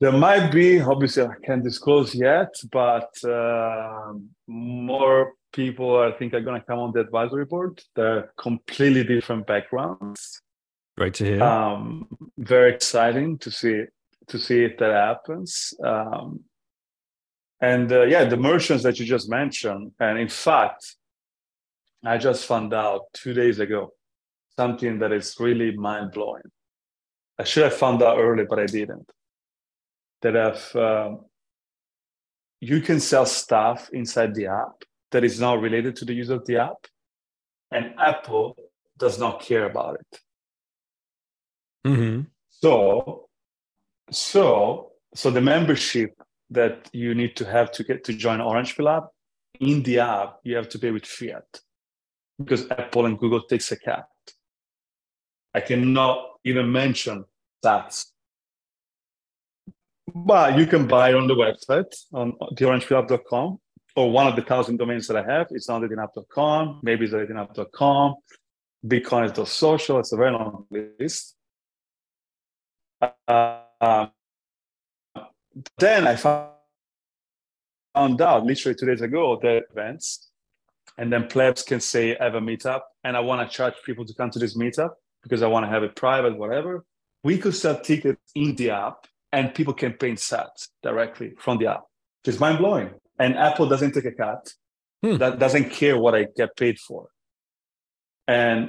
There 0.00 0.12
might 0.12 0.50
be, 0.50 0.80
obviously, 0.80 1.22
I 1.22 1.34
can't 1.44 1.64
disclose 1.64 2.14
yet, 2.14 2.52
but 2.70 3.10
um 3.24 4.30
more 4.46 5.32
people 5.52 5.98
I 5.98 6.10
think 6.18 6.34
are 6.34 6.40
going 6.40 6.60
to 6.60 6.66
come 6.66 6.80
on 6.80 6.92
the 6.92 7.00
advisory 7.00 7.44
board. 7.44 7.80
They're 7.94 8.32
completely 8.36 9.04
different 9.04 9.46
backgrounds. 9.46 10.42
great 10.98 11.14
to 11.14 11.24
hear 11.24 11.42
Um, 11.42 12.08
very 12.36 12.74
exciting 12.74 13.38
to 13.38 13.50
see 13.50 13.84
to 14.28 14.38
see 14.38 14.64
if 14.64 14.78
that 14.78 14.92
happens. 14.92 15.74
Um, 15.82 16.40
and 17.60 17.90
uh, 17.92 18.02
yeah, 18.02 18.24
the 18.24 18.36
merchants 18.36 18.82
that 18.84 18.98
you 18.98 19.06
just 19.06 19.28
mentioned, 19.30 19.92
and 20.00 20.18
in 20.18 20.28
fact, 20.28 20.96
I 22.04 22.18
just 22.18 22.46
found 22.46 22.74
out 22.74 23.02
two 23.14 23.32
days 23.32 23.58
ago 23.60 23.92
something 24.56 24.98
that 24.98 25.12
is 25.12 25.36
really 25.38 25.76
mind 25.76 26.12
blowing. 26.12 26.48
I 27.38 27.44
should 27.44 27.64
have 27.64 27.74
found 27.74 28.02
out 28.02 28.18
early, 28.18 28.44
but 28.44 28.58
I 28.58 28.66
didn't. 28.66 29.08
That 30.24 30.34
have 30.34 30.74
um, 30.74 31.26
you 32.60 32.80
can 32.80 32.98
sell 32.98 33.26
stuff 33.26 33.90
inside 33.92 34.34
the 34.34 34.46
app 34.46 34.84
that 35.12 35.22
is 35.22 35.38
not 35.38 35.60
related 35.60 35.96
to 35.96 36.06
the 36.06 36.14
use 36.14 36.30
of 36.30 36.46
the 36.46 36.56
app, 36.56 36.86
and 37.70 37.94
Apple 37.98 38.56
does 38.98 39.18
not 39.18 39.40
care 39.40 39.66
about 39.66 40.00
it. 40.00 40.20
hmm 41.86 42.20
So, 42.48 43.28
so, 44.10 44.92
so 45.14 45.30
the 45.30 45.42
membership 45.42 46.14
that 46.50 46.88
you 46.92 47.14
need 47.14 47.36
to 47.36 47.44
have 47.44 47.70
to 47.72 47.84
get 47.84 48.04
to 48.04 48.14
join 48.14 48.40
Orange 48.40 48.76
Pill 48.76 48.88
app 48.88 49.08
in 49.60 49.82
the 49.82 49.98
app 49.98 50.38
you 50.42 50.56
have 50.56 50.68
to 50.70 50.78
pay 50.78 50.90
with 50.90 51.04
fiat 51.04 51.60
because 52.38 52.70
Apple 52.70 53.06
and 53.06 53.18
Google 53.18 53.42
takes 53.42 53.70
a 53.72 53.76
cut. 53.76 54.08
I 55.52 55.60
cannot 55.60 56.16
even 56.44 56.72
mention 56.72 57.24
that. 57.62 58.04
But 60.14 60.56
you 60.56 60.66
can 60.66 60.86
buy 60.86 61.12
on 61.12 61.26
the 61.26 61.34
website 61.34 61.92
on 62.12 62.34
theorangepillapp.com 62.52 63.58
or 63.96 64.10
one 64.12 64.28
of 64.28 64.36
the 64.36 64.42
thousand 64.42 64.76
domains 64.76 65.08
that 65.08 65.16
I 65.16 65.24
have. 65.24 65.48
It's 65.50 65.68
on 65.68 65.82
datingapp.com, 65.82 66.80
maybe 66.84 67.06
it's 67.06 67.14
datingapp.com, 67.14 68.14
bitcoin.social. 68.86 69.98
It's 69.98 70.12
a 70.12 70.16
very 70.16 70.30
long 70.30 70.66
list. 70.70 71.34
Uh, 73.26 74.06
then 75.78 76.06
I 76.06 76.14
found 76.14 76.52
out 77.96 78.44
literally 78.44 78.76
two 78.76 78.86
days 78.86 79.00
ago 79.00 79.38
that 79.42 79.64
events, 79.72 80.30
and 80.96 81.12
then 81.12 81.26
plebs 81.26 81.62
can 81.62 81.80
say, 81.80 82.16
I 82.16 82.24
have 82.24 82.36
a 82.36 82.40
meetup 82.40 82.82
and 83.02 83.16
I 83.16 83.20
want 83.20 83.48
to 83.48 83.56
charge 83.56 83.74
people 83.84 84.04
to 84.04 84.14
come 84.14 84.30
to 84.30 84.38
this 84.38 84.56
meetup 84.56 84.90
because 85.24 85.42
I 85.42 85.48
want 85.48 85.66
to 85.66 85.70
have 85.70 85.82
it 85.82 85.96
private, 85.96 86.38
whatever. 86.38 86.84
We 87.24 87.36
could 87.36 87.56
sell 87.56 87.80
tickets 87.80 88.20
in 88.36 88.54
the 88.54 88.70
app 88.70 89.06
and 89.34 89.52
people 89.52 89.74
can 89.74 89.92
pay 89.94 90.10
in 90.10 90.16
sats 90.16 90.68
directly 90.82 91.32
from 91.38 91.58
the 91.58 91.66
app. 91.66 91.82
It's 92.24 92.38
mind 92.38 92.58
blowing. 92.58 92.90
And 93.18 93.36
Apple 93.36 93.68
doesn't 93.68 93.92
take 93.92 94.04
a 94.04 94.12
cut. 94.12 94.52
Hmm. 95.02 95.16
That 95.16 95.38
doesn't 95.38 95.70
care 95.70 95.98
what 95.98 96.14
I 96.14 96.28
get 96.36 96.56
paid 96.56 96.78
for. 96.78 97.08
And 98.26 98.60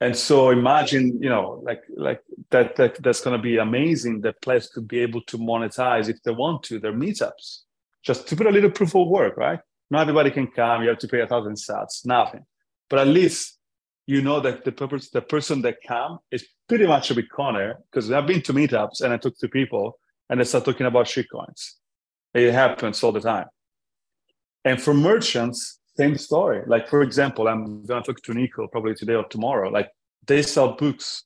and 0.00 0.14
so 0.14 0.50
imagine, 0.50 1.04
you 1.22 1.30
know, 1.30 1.62
like 1.64 1.82
like 1.96 2.20
that, 2.50 2.76
that 2.76 3.02
that's 3.02 3.22
going 3.22 3.36
to 3.38 3.42
be 3.42 3.56
amazing. 3.56 4.20
That 4.20 4.40
place 4.42 4.68
could 4.68 4.86
be 4.86 5.00
able 5.00 5.22
to 5.22 5.38
monetize 5.38 6.08
if 6.08 6.22
they 6.22 6.30
want 6.30 6.62
to 6.64 6.78
their 6.78 6.92
meetups, 6.92 7.62
just 8.04 8.28
to 8.28 8.36
put 8.36 8.46
a 8.46 8.50
little 8.50 8.70
proof 8.70 8.94
of 8.94 9.08
work, 9.08 9.36
right? 9.38 9.60
Not 9.90 10.02
everybody 10.02 10.30
can 10.30 10.48
come. 10.48 10.82
You 10.82 10.90
have 10.90 10.98
to 10.98 11.08
pay 11.08 11.22
a 11.22 11.26
thousand 11.26 11.54
sats, 11.54 12.04
nothing. 12.04 12.44
But 12.90 12.98
at 12.98 13.08
least 13.08 13.55
you 14.06 14.22
know 14.22 14.40
that 14.40 14.64
the 14.64 14.72
purpose, 14.72 15.10
the 15.10 15.20
person 15.20 15.62
that 15.62 15.78
come 15.86 16.18
is 16.30 16.46
pretty 16.68 16.86
much 16.86 17.10
a 17.10 17.14
Bitcoiner 17.14 17.74
because 17.90 18.10
I've 18.10 18.26
been 18.26 18.42
to 18.42 18.52
meetups 18.52 19.00
and 19.00 19.12
I 19.12 19.16
talk 19.16 19.36
to 19.38 19.48
people 19.48 19.98
and 20.30 20.40
they 20.40 20.44
start 20.44 20.64
talking 20.64 20.86
about 20.86 21.06
shitcoins. 21.06 21.72
It 22.32 22.52
happens 22.52 23.02
all 23.02 23.12
the 23.12 23.20
time. 23.20 23.46
And 24.64 24.80
for 24.80 24.94
merchants, 24.94 25.80
same 25.96 26.16
story. 26.16 26.62
Like 26.66 26.88
for 26.88 27.02
example, 27.02 27.48
I'm 27.48 27.84
gonna 27.84 28.02
talk 28.02 28.22
to 28.22 28.34
Nico 28.34 28.68
probably 28.68 28.94
today 28.94 29.14
or 29.14 29.24
tomorrow. 29.24 29.70
Like 29.70 29.90
they 30.26 30.42
sell 30.42 30.74
books, 30.74 31.24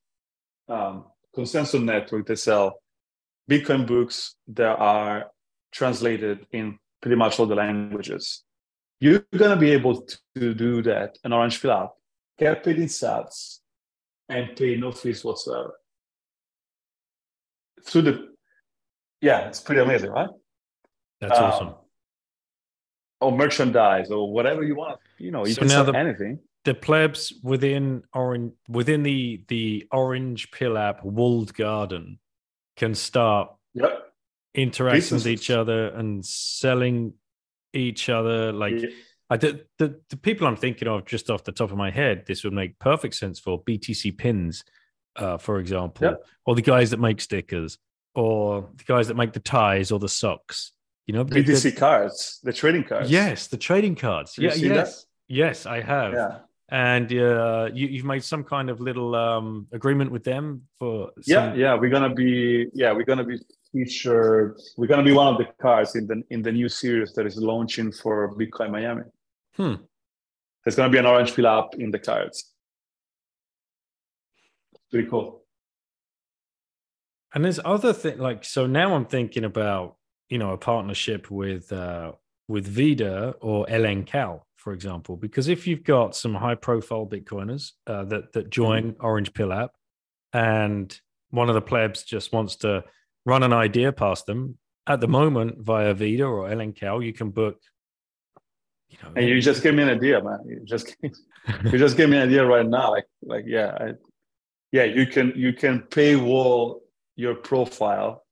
um, 0.68 1.04
Consensus 1.34 1.80
Network. 1.80 2.26
They 2.26 2.36
sell 2.36 2.80
Bitcoin 3.50 3.86
books 3.86 4.36
that 4.48 4.78
are 4.78 5.30
translated 5.72 6.46
in 6.52 6.78
pretty 7.02 7.16
much 7.16 7.38
all 7.38 7.46
the 7.46 7.54
languages. 7.54 8.44
You're 9.00 9.24
gonna 9.36 9.56
be 9.56 9.70
able 9.72 10.06
to 10.36 10.54
do 10.54 10.82
that 10.82 11.18
in 11.24 11.32
Orange 11.32 11.60
Pill 11.60 11.72
app 11.72 11.90
get 12.40 12.64
paid 12.64 12.78
in 12.78 12.86
sats 12.86 13.58
and 14.28 14.56
pay 14.56 14.76
no 14.76 14.92
fees 14.92 15.24
whatsoever. 15.24 15.74
Through 17.84 18.02
the, 18.02 18.28
yeah, 19.20 19.48
it's 19.48 19.60
pretty 19.60 19.80
amazing, 19.80 20.10
right? 20.10 20.28
That's 21.20 21.38
um, 21.38 21.44
awesome. 21.44 21.74
Or 23.20 23.32
merchandise 23.32 24.10
or 24.10 24.32
whatever 24.32 24.62
you 24.62 24.74
want. 24.74 24.98
You 25.18 25.30
know, 25.30 25.46
you 25.46 25.52
so 25.52 25.60
can 25.60 25.68
sell 25.68 25.84
the, 25.84 25.92
anything. 25.92 26.38
The 26.64 26.74
plebs 26.74 27.34
within 27.42 28.02
orange 28.14 28.52
within 28.68 29.02
the 29.02 29.44
the 29.48 29.86
Orange 29.92 30.50
Pill 30.50 30.78
app 30.78 31.04
walled 31.04 31.52
garden 31.54 32.18
can 32.76 32.94
start 32.94 33.50
yep. 33.74 34.12
interacting 34.54 35.00
Businesses. 35.00 35.24
with 35.26 35.32
each 35.32 35.50
other 35.50 35.88
and 35.88 36.24
selling 36.24 37.14
each 37.74 38.08
other 38.08 38.52
like 38.52 38.74
yeah 38.80 38.88
I 39.30 39.36
the, 39.36 39.64
the 39.78 40.00
the 40.10 40.16
people 40.16 40.46
I'm 40.46 40.56
thinking 40.56 40.88
of 40.88 41.06
just 41.06 41.30
off 41.30 41.44
the 41.44 41.52
top 41.52 41.70
of 41.70 41.78
my 41.78 41.90
head, 41.90 42.24
this 42.26 42.42
would 42.42 42.52
make 42.52 42.78
perfect 42.80 43.14
sense 43.14 43.38
for 43.38 43.62
BTC 43.62 44.18
pins, 44.18 44.64
uh, 45.14 45.38
for 45.38 45.60
example, 45.60 46.08
yep. 46.08 46.26
or 46.44 46.56
the 46.56 46.62
guys 46.62 46.90
that 46.90 46.98
make 46.98 47.20
stickers, 47.20 47.78
or 48.16 48.68
the 48.76 48.84
guys 48.84 49.06
that 49.06 49.16
make 49.16 49.32
the 49.32 49.40
ties 49.40 49.92
or 49.92 50.00
the 50.00 50.08
socks. 50.08 50.72
You 51.06 51.14
know, 51.14 51.24
BTC 51.24 51.76
cards, 51.76 52.40
the 52.42 52.52
trading 52.52 52.84
cards. 52.84 53.08
Yes, 53.08 53.46
the 53.46 53.56
trading 53.56 53.94
cards. 53.94 54.36
yeah, 54.36 54.52
yes, 54.54 54.96
that? 54.96 55.04
yes, 55.28 55.66
I 55.66 55.80
have. 55.80 56.12
Yeah. 56.12 56.38
And 56.72 57.12
uh, 57.12 57.70
you, 57.72 57.96
have 57.96 58.06
made 58.06 58.22
some 58.22 58.44
kind 58.44 58.70
of 58.70 58.80
little 58.80 59.16
um, 59.16 59.66
agreement 59.72 60.12
with 60.12 60.22
them 60.22 60.62
for. 60.78 61.10
Some... 61.20 61.22
Yeah, 61.24 61.54
yeah, 61.54 61.74
we're 61.74 61.90
gonna 61.90 62.14
be 62.14 62.66
yeah 62.74 62.92
we're 62.92 63.04
gonna 63.04 63.24
be 63.24 63.38
featured. 63.72 64.60
We're 64.76 64.88
gonna 64.88 65.04
be 65.04 65.12
one 65.12 65.28
of 65.28 65.38
the 65.38 65.48
cards 65.60 65.94
in 65.94 66.06
the 66.08 66.22
in 66.30 66.42
the 66.42 66.52
new 66.52 66.68
series 66.68 67.12
that 67.14 67.26
is 67.26 67.36
launching 67.36 67.92
for 67.92 68.34
Bitcoin 68.36 68.70
Miami. 68.70 69.02
Hmm. 69.60 69.74
There's 70.64 70.76
going 70.76 70.90
to 70.90 70.92
be 70.92 70.98
an 70.98 71.04
orange 71.04 71.34
pill 71.34 71.46
app 71.46 71.74
in 71.74 71.90
the 71.90 71.98
cards. 71.98 72.50
Pretty 74.90 75.06
cool. 75.08 75.42
And 77.34 77.44
there's 77.44 77.60
other 77.62 77.92
thing 77.92 78.18
like 78.18 78.42
so 78.42 78.66
now 78.66 78.94
I'm 78.94 79.04
thinking 79.04 79.44
about 79.44 79.96
you 80.30 80.38
know 80.38 80.52
a 80.52 80.58
partnership 80.58 81.30
with 81.30 81.70
uh, 81.72 82.12
with 82.48 82.66
Vida 82.66 83.34
or 83.40 83.66
LNCal, 83.66 84.40
for 84.56 84.72
example, 84.72 85.16
because 85.16 85.48
if 85.48 85.66
you've 85.66 85.84
got 85.84 86.16
some 86.16 86.34
high 86.34 86.54
profile 86.54 87.06
Bitcoiners 87.06 87.72
uh, 87.86 88.04
that 88.04 88.32
that 88.32 88.48
join 88.50 88.92
mm-hmm. 88.92 89.04
Orange 89.04 89.34
Pill 89.34 89.52
app, 89.52 89.72
and 90.32 90.98
one 91.28 91.48
of 91.48 91.54
the 91.54 91.60
plebs 91.60 92.02
just 92.02 92.32
wants 92.32 92.56
to 92.56 92.82
run 93.26 93.42
an 93.42 93.52
idea 93.52 93.92
past 93.92 94.24
them, 94.24 94.56
at 94.86 95.00
the 95.00 95.06
moment 95.06 95.58
via 95.60 95.94
Vida 95.94 96.24
or 96.24 96.48
LNCal, 96.48 97.04
you 97.04 97.12
can 97.12 97.30
book 97.30 97.60
you 98.90 98.98
know, 99.02 99.12
and 99.16 99.26
you 99.26 99.40
just 99.40 99.62
gave 99.62 99.74
me 99.74 99.82
an 99.82 99.90
idea, 99.90 100.22
man. 100.22 100.40
You 100.46 100.60
just 100.64 100.96
you 101.02 101.78
just 101.78 101.96
gave 101.96 102.08
me 102.08 102.16
an 102.16 102.28
idea 102.28 102.44
right 102.44 102.66
now. 102.66 102.90
Like 102.90 103.06
like 103.22 103.44
yeah, 103.46 103.76
I, 103.80 103.92
yeah. 104.72 104.84
You 104.84 105.06
can 105.06 105.32
you 105.36 105.52
can 105.52 105.80
paywall 105.80 106.80
your 107.16 107.34
profile 107.34 108.24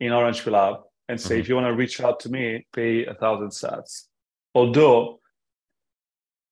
in 0.00 0.12
Orange 0.12 0.42
Collab 0.42 0.82
and 1.08 1.20
say 1.20 1.34
mm-hmm. 1.34 1.40
if 1.40 1.48
you 1.48 1.54
want 1.54 1.66
to 1.66 1.74
reach 1.74 2.00
out 2.00 2.20
to 2.20 2.28
me, 2.28 2.66
pay 2.72 3.06
a 3.06 3.14
thousand 3.14 3.50
sats. 3.50 4.06
Although 4.54 5.20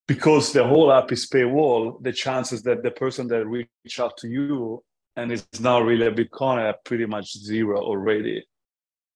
because 0.07 0.53
the 0.53 0.67
whole 0.67 0.91
app 0.91 1.13
is 1.13 1.29
paywall, 1.29 2.03
the 2.03 2.13
chances 2.13 2.63
that 2.63 2.83
the 2.83 2.91
person 2.91 3.29
that 3.29 3.47
reach 3.47 4.01
out 4.01 4.17
to 4.17 4.29
you 4.29 4.83
and 5.17 5.31
is 5.31 5.47
now 5.61 5.81
really 5.81 6.07
a 6.07 6.13
Bitcoin 6.13 6.57
are 6.59 6.75
pretty 6.85 7.05
much 7.05 7.37
zero 7.37 7.79
already, 7.81 8.45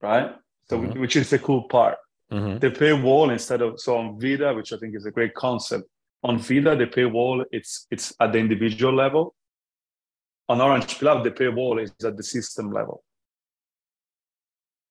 right? 0.01 0.35
So 0.69 0.79
mm-hmm. 0.79 0.99
which 0.99 1.15
is 1.15 1.29
the 1.29 1.39
cool 1.39 1.63
part. 1.63 1.97
Mm-hmm. 2.33 2.57
They 2.59 2.71
pay 2.71 2.93
wall 2.93 3.29
instead 3.29 3.61
of 3.61 3.79
so 3.79 3.97
on 3.97 4.19
Vida, 4.19 4.53
which 4.53 4.73
I 4.73 4.77
think 4.77 4.95
is 4.95 5.05
a 5.05 5.11
great 5.11 5.33
concept. 5.35 5.85
On 6.23 6.37
Vida, 6.37 6.75
they 6.75 6.87
pay 6.87 7.05
wall 7.05 7.45
it's 7.51 7.85
it's 7.91 8.13
at 8.19 8.31
the 8.33 8.39
individual 8.39 8.93
level. 8.93 9.35
On 10.49 10.59
Orange 10.59 10.97
Club, 10.97 11.23
the 11.23 11.31
pay 11.31 11.49
wall 11.49 11.79
is 11.79 11.91
at 12.03 12.17
the 12.17 12.23
system 12.23 12.71
level. 12.71 13.03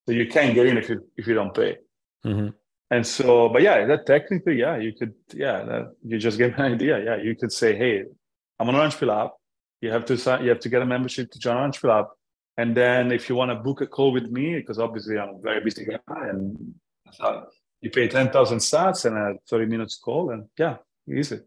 So 0.06 0.12
you 0.12 0.26
can't 0.28 0.54
get 0.54 0.66
in 0.66 0.78
if 0.78 0.88
you 0.88 1.06
if 1.16 1.26
you 1.26 1.34
don't 1.34 1.54
pay. 1.54 1.78
Mm-hmm. 2.24 2.48
And 2.92 3.06
so, 3.06 3.48
but 3.48 3.62
yeah, 3.62 3.86
that 3.86 4.04
technically, 4.04 4.58
yeah, 4.58 4.76
you 4.76 4.92
could, 4.92 5.14
yeah, 5.32 5.64
that, 5.64 5.94
you 6.04 6.18
just 6.18 6.36
gave 6.36 6.52
an 6.58 6.74
idea. 6.74 7.02
Yeah, 7.02 7.16
you 7.16 7.34
could 7.34 7.50
say, 7.50 7.74
hey, 7.74 8.04
I'm 8.58 8.68
on 8.68 8.74
Orange 8.74 9.02
app. 9.04 9.30
You 9.80 9.90
have 9.90 10.04
to 10.04 10.18
sign, 10.18 10.44
you 10.44 10.50
have 10.50 10.60
to 10.60 10.68
get 10.68 10.82
a 10.82 10.86
membership 10.86 11.30
to 11.30 11.38
join 11.38 11.56
Orange 11.56 11.82
app. 11.86 12.08
And 12.58 12.76
then 12.76 13.10
if 13.10 13.30
you 13.30 13.34
want 13.34 13.50
to 13.50 13.54
book 13.54 13.80
a 13.80 13.86
call 13.86 14.12
with 14.12 14.30
me, 14.30 14.56
because 14.56 14.78
obviously 14.78 15.18
I'm 15.18 15.36
a 15.36 15.38
very 15.38 15.64
busy 15.64 15.86
guy 15.86 16.28
and 16.28 16.74
so 17.12 17.46
you 17.80 17.90
pay 17.90 18.08
10,000 18.08 18.58
sats 18.58 19.04
and 19.04 19.16
a 19.16 19.38
30 19.48 19.66
minutes 19.66 19.98
call, 19.98 20.30
and 20.30 20.48
yeah, 20.58 20.76
easy. 21.12 21.40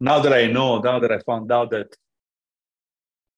Now 0.00 0.20
that 0.20 0.32
I 0.32 0.46
know, 0.46 0.80
now 0.80 0.98
that 0.98 1.10
I 1.10 1.18
found 1.20 1.50
out 1.50 1.70
that 1.70 1.96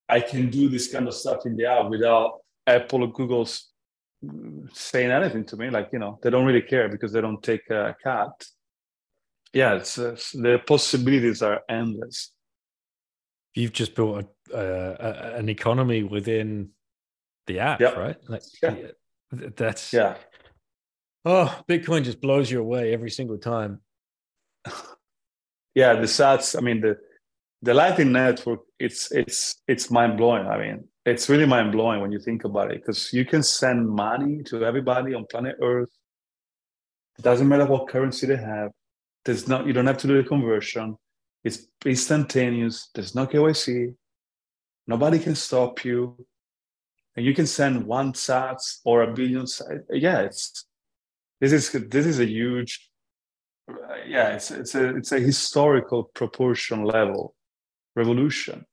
I 0.09 0.21
can 0.21 0.51
do 0.51 0.69
this 0.69 0.93
kind 0.93 1.07
of 1.09 1.15
stuff 1.15 1.47
in 1.47 1.57
the 1.57 1.67
app 1.67 1.89
without 1.89 2.41
Apple 2.67 3.05
or 3.05 3.13
Google's 3.13 3.69
saying 4.73 5.11
anything 5.11 5.45
to 5.47 5.57
me, 5.57 5.71
like, 5.71 5.91
you 5.93 6.01
know, 6.01 6.19
they 6.23 6.29
don't 6.29 6.45
really 6.45 6.63
care 6.63 6.89
because 6.89 7.13
they 7.13 7.21
don't 7.21 7.43
take 7.43 7.71
a 7.71 7.97
cut. 8.03 8.45
Yeah, 9.55 9.75
it's, 9.75 9.99
uh, 9.99 10.17
the 10.35 10.61
possibilities 10.67 11.43
are 11.43 11.63
endless. 11.69 12.33
You've 13.55 13.73
just 13.73 13.95
built 13.95 14.27
a, 14.53 14.57
uh, 14.57 15.33
an 15.37 15.49
economy 15.49 16.03
within 16.03 16.71
the 17.47 17.61
app, 17.61 17.81
right? 17.81 18.17
Like, 18.29 18.43
yeah. 18.63 18.75
That's 19.33 19.93
yeah 19.93 20.17
Oh, 21.25 21.61
Bitcoin 21.69 22.05
just 22.05 22.21
blows 22.21 22.51
you 22.51 22.61
away 22.61 22.93
every 22.93 23.11
single 23.11 23.39
time. 23.39 23.81
yeah, 25.75 25.95
the 25.95 26.07
sats. 26.07 26.57
I 26.57 26.61
mean, 26.61 26.81
the 26.81 26.97
the 27.63 27.75
Lightning 27.75 28.13
Network. 28.13 28.61
It's 28.79 29.13
it's 29.13 29.57
it's 29.69 29.91
mind 29.91 30.17
blowing. 30.17 30.47
I 30.47 30.59
mean, 30.59 30.85
it's 31.05 31.29
really 31.29 31.47
mind 31.47 31.73
blowing 31.73 32.01
when 32.01 32.13
you 32.13 32.19
think 32.19 32.45
about 32.45 32.71
it 32.73 32.81
because 32.81 33.13
you 33.13 33.25
can 33.25 33.43
send 33.43 33.89
money 33.89 34.43
to 34.45 34.65
everybody 34.65 35.15
on 35.15 35.27
planet 35.31 35.57
Earth. 35.63 35.91
It 37.19 37.23
doesn't 37.23 37.49
matter 37.49 37.67
what 37.67 37.89
currency 37.89 38.27
they 38.27 38.37
have. 38.37 38.71
There's 39.27 39.47
not. 39.47 39.67
You 39.67 39.75
don't 39.75 39.87
have 39.87 39.99
to 39.99 40.07
do 40.07 40.23
the 40.23 40.29
conversion. 40.29 40.97
It's 41.45 41.67
instantaneous. 41.85 42.89
There's 42.95 43.15
no 43.15 43.27
KYC. 43.27 43.95
Nobody 44.87 45.19
can 45.19 45.35
stop 45.35 45.85
you. 45.85 46.17
And 47.17 47.27
you 47.27 47.35
can 47.35 47.47
send 47.47 47.87
one 47.87 48.13
sats 48.15 48.79
or 48.85 49.03
a 49.03 49.13
billion 49.13 49.45
sats. 49.45 49.83
Yeah, 49.91 50.21
it's 50.21 50.65
this 51.41 51.53
is 51.53 51.71
this 51.89 52.07
is 52.07 52.21
a 52.21 52.27
huge 52.27 52.91
yeah, 54.07 54.29
it's 54.31 54.51
it's 54.51 54.75
a 54.75 54.97
it's 54.97 55.13
a 55.13 55.21
historical 55.21 56.05
proportion 56.05 56.85
level 56.85 57.35
revolution. 57.97 58.65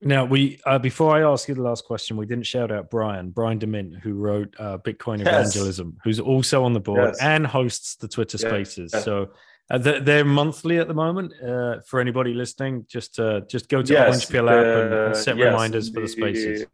Now, 0.00 0.24
we 0.24 0.60
uh, 0.64 0.78
before 0.78 1.16
I 1.16 1.28
ask 1.28 1.48
you 1.48 1.54
the 1.54 1.62
last 1.62 1.84
question, 1.84 2.16
we 2.16 2.26
didn't 2.26 2.46
shout 2.46 2.70
out 2.70 2.88
Brian, 2.88 3.30
Brian 3.30 3.58
DeMint, 3.58 3.98
who 4.00 4.14
wrote 4.14 4.54
uh, 4.58 4.78
Bitcoin 4.78 5.18
Yes. 5.18 5.28
Evangelism, 5.28 5.98
who's 6.04 6.20
also 6.20 6.62
on 6.62 6.72
the 6.72 6.80
board 6.80 7.08
Yes. 7.08 7.18
and 7.20 7.46
hosts 7.46 7.96
the 7.96 8.06
Twitter 8.06 8.38
Yeah. 8.40 8.48
Spaces. 8.48 8.92
So 8.92 9.30
uh, 9.70 9.78
they're, 9.78 10.24
monthly 10.24 10.78
at 10.78 10.86
the 10.88 10.94
moment. 10.94 11.32
Uh, 11.42 11.80
for 11.84 12.00
anybody 12.00 12.32
listening, 12.32 12.86
just 12.88 13.18
uh, 13.18 13.40
just 13.48 13.68
go 13.68 13.82
to 13.82 13.92
Yes, 13.92 14.06
Orange 14.06 14.48
app 14.48 14.54
and, 14.54 14.94
and 14.94 14.94
uh, 14.94 15.14
set 15.14 15.36
yes, 15.36 15.46
reminders 15.46 15.90
for 15.90 16.00
the 16.00 16.08
Spaces. 16.08 16.66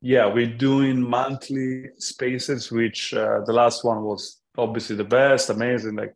Yeah, 0.00 0.26
we're 0.26 0.46
doing 0.56 1.00
monthly 1.02 1.86
spaces, 1.98 2.70
which 2.70 3.12
uh, 3.14 3.40
the 3.44 3.52
last 3.52 3.84
one 3.84 4.02
was 4.02 4.40
obviously 4.56 4.96
the 4.96 5.04
best, 5.04 5.50
amazing. 5.50 5.96
Like 5.96 6.14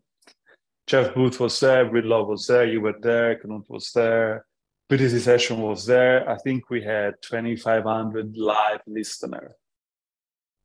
Jeff 0.87 1.15
Booth 1.15 1.41
was 1.41 1.59
there, 1.59 1.89
Gridlock 1.91 2.29
was 2.29 2.47
there, 2.47 2.67
you 2.67 2.81
were 2.81 2.95
there, 3.01 3.41
Knut 3.41 3.69
was 3.69 3.91
there, 3.93 4.47
BTC 4.91 5.21
session 5.21 5.61
was 5.61 5.87
there. 5.87 6.29
I 6.29 6.37
think 6.39 6.71
we 6.71 6.83
had 6.83 7.15
2,500 7.23 8.37
live 8.37 8.81
listener. 8.87 9.57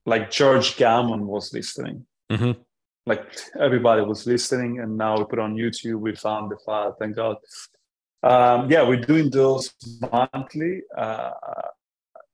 Like 0.06 0.30
George 0.32 0.78
Gammon 0.78 1.26
was 1.26 1.54
listening. 1.54 2.06
hmm 2.32 2.52
Like 3.06 3.26
everybody 3.60 4.02
was 4.02 4.28
listening, 4.28 4.80
and 4.80 4.98
now 4.98 5.18
we 5.18 5.26
put 5.26 5.40
on 5.40 5.56
YouTube. 5.56 6.00
We 6.02 6.16
found 6.16 6.52
the 6.52 6.58
file, 6.66 6.96
thank 7.00 7.16
God. 7.16 7.38
Um, 8.22 8.70
yeah, 8.70 8.88
we're 8.88 9.02
doing 9.02 9.30
those 9.30 9.74
monthly. 10.12 10.82
Uh, 10.96 11.32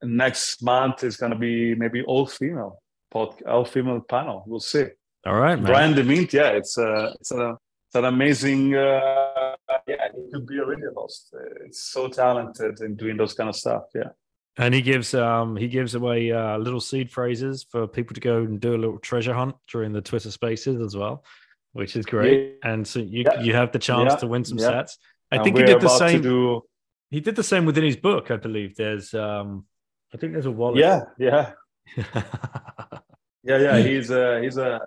next 0.03 0.61
month 0.61 1.03
is 1.03 1.17
going 1.17 1.31
to 1.31 1.37
be 1.37 1.75
maybe 1.75 2.03
all 2.03 2.25
female 2.25 2.81
pod, 3.11 3.41
all 3.47 3.65
female 3.65 4.01
panel. 4.01 4.43
We'll 4.47 4.59
see. 4.59 4.85
All 5.25 5.35
right, 5.39 5.55
man. 5.55 5.65
Brian 5.65 5.93
DeMint, 5.93 6.33
yeah, 6.33 6.49
it's 6.49 6.77
a 6.77 7.13
it's 7.19 7.31
a 7.31 7.57
it's 7.87 7.95
an 7.95 8.05
amazing. 8.05 8.75
Uh, 8.75 9.55
yeah, 9.87 10.07
he 10.15 10.31
could 10.31 10.45
be 10.47 10.57
a 10.57 10.65
radio 10.65 10.93
host. 10.95 11.33
It's 11.65 11.83
so 11.83 12.07
talented 12.07 12.79
in 12.81 12.95
doing 12.95 13.17
those 13.17 13.33
kind 13.33 13.49
of 13.49 13.55
stuff. 13.55 13.83
Yeah. 13.95 14.09
And 14.57 14.73
he 14.73 14.81
gives 14.81 15.13
um 15.13 15.55
he 15.55 15.67
gives 15.67 15.95
away 15.95 16.31
uh, 16.31 16.57
little 16.57 16.81
seed 16.81 17.11
phrases 17.11 17.65
for 17.71 17.87
people 17.87 18.13
to 18.13 18.21
go 18.21 18.37
and 18.39 18.59
do 18.59 18.75
a 18.75 18.77
little 18.83 18.99
treasure 18.99 19.33
hunt 19.33 19.55
during 19.71 19.93
the 19.93 20.01
Twitter 20.01 20.29
Spaces 20.29 20.79
as 20.81 20.95
well, 20.95 21.23
which 21.71 21.95
is 21.95 22.05
great. 22.05 22.57
And 22.63 22.85
so 22.87 22.99
you 22.99 23.23
Yeah. 23.25 23.41
you 23.41 23.53
have 23.55 23.71
the 23.71 23.79
chance 23.79 24.11
Yeah. 24.13 24.17
to 24.17 24.27
win 24.27 24.43
some 24.45 24.59
Yeah. 24.59 24.71
sats. 24.71 24.97
I 25.31 25.35
And 25.37 25.43
think 25.43 25.57
he 25.57 25.63
did 25.63 25.81
the 25.81 25.89
same. 25.89 26.21
do- 26.21 26.63
He 27.09 27.19
did 27.19 27.35
the 27.35 27.43
same 27.43 27.65
within 27.65 27.83
his 27.83 27.95
book, 27.97 28.29
I 28.31 28.37
believe. 28.37 28.75
There's 28.75 29.13
um 29.13 29.65
I 30.13 30.17
think 30.17 30.33
there's 30.33 30.45
a 30.45 30.51
wallet. 30.51 30.79
yeah, 30.79 31.01
yeah. 31.17 31.51
Yeah, 33.45 33.57
yeah, 33.57 33.77
he's 33.79 34.09
a 34.09 34.41
he's 34.41 34.55
a 34.57 34.79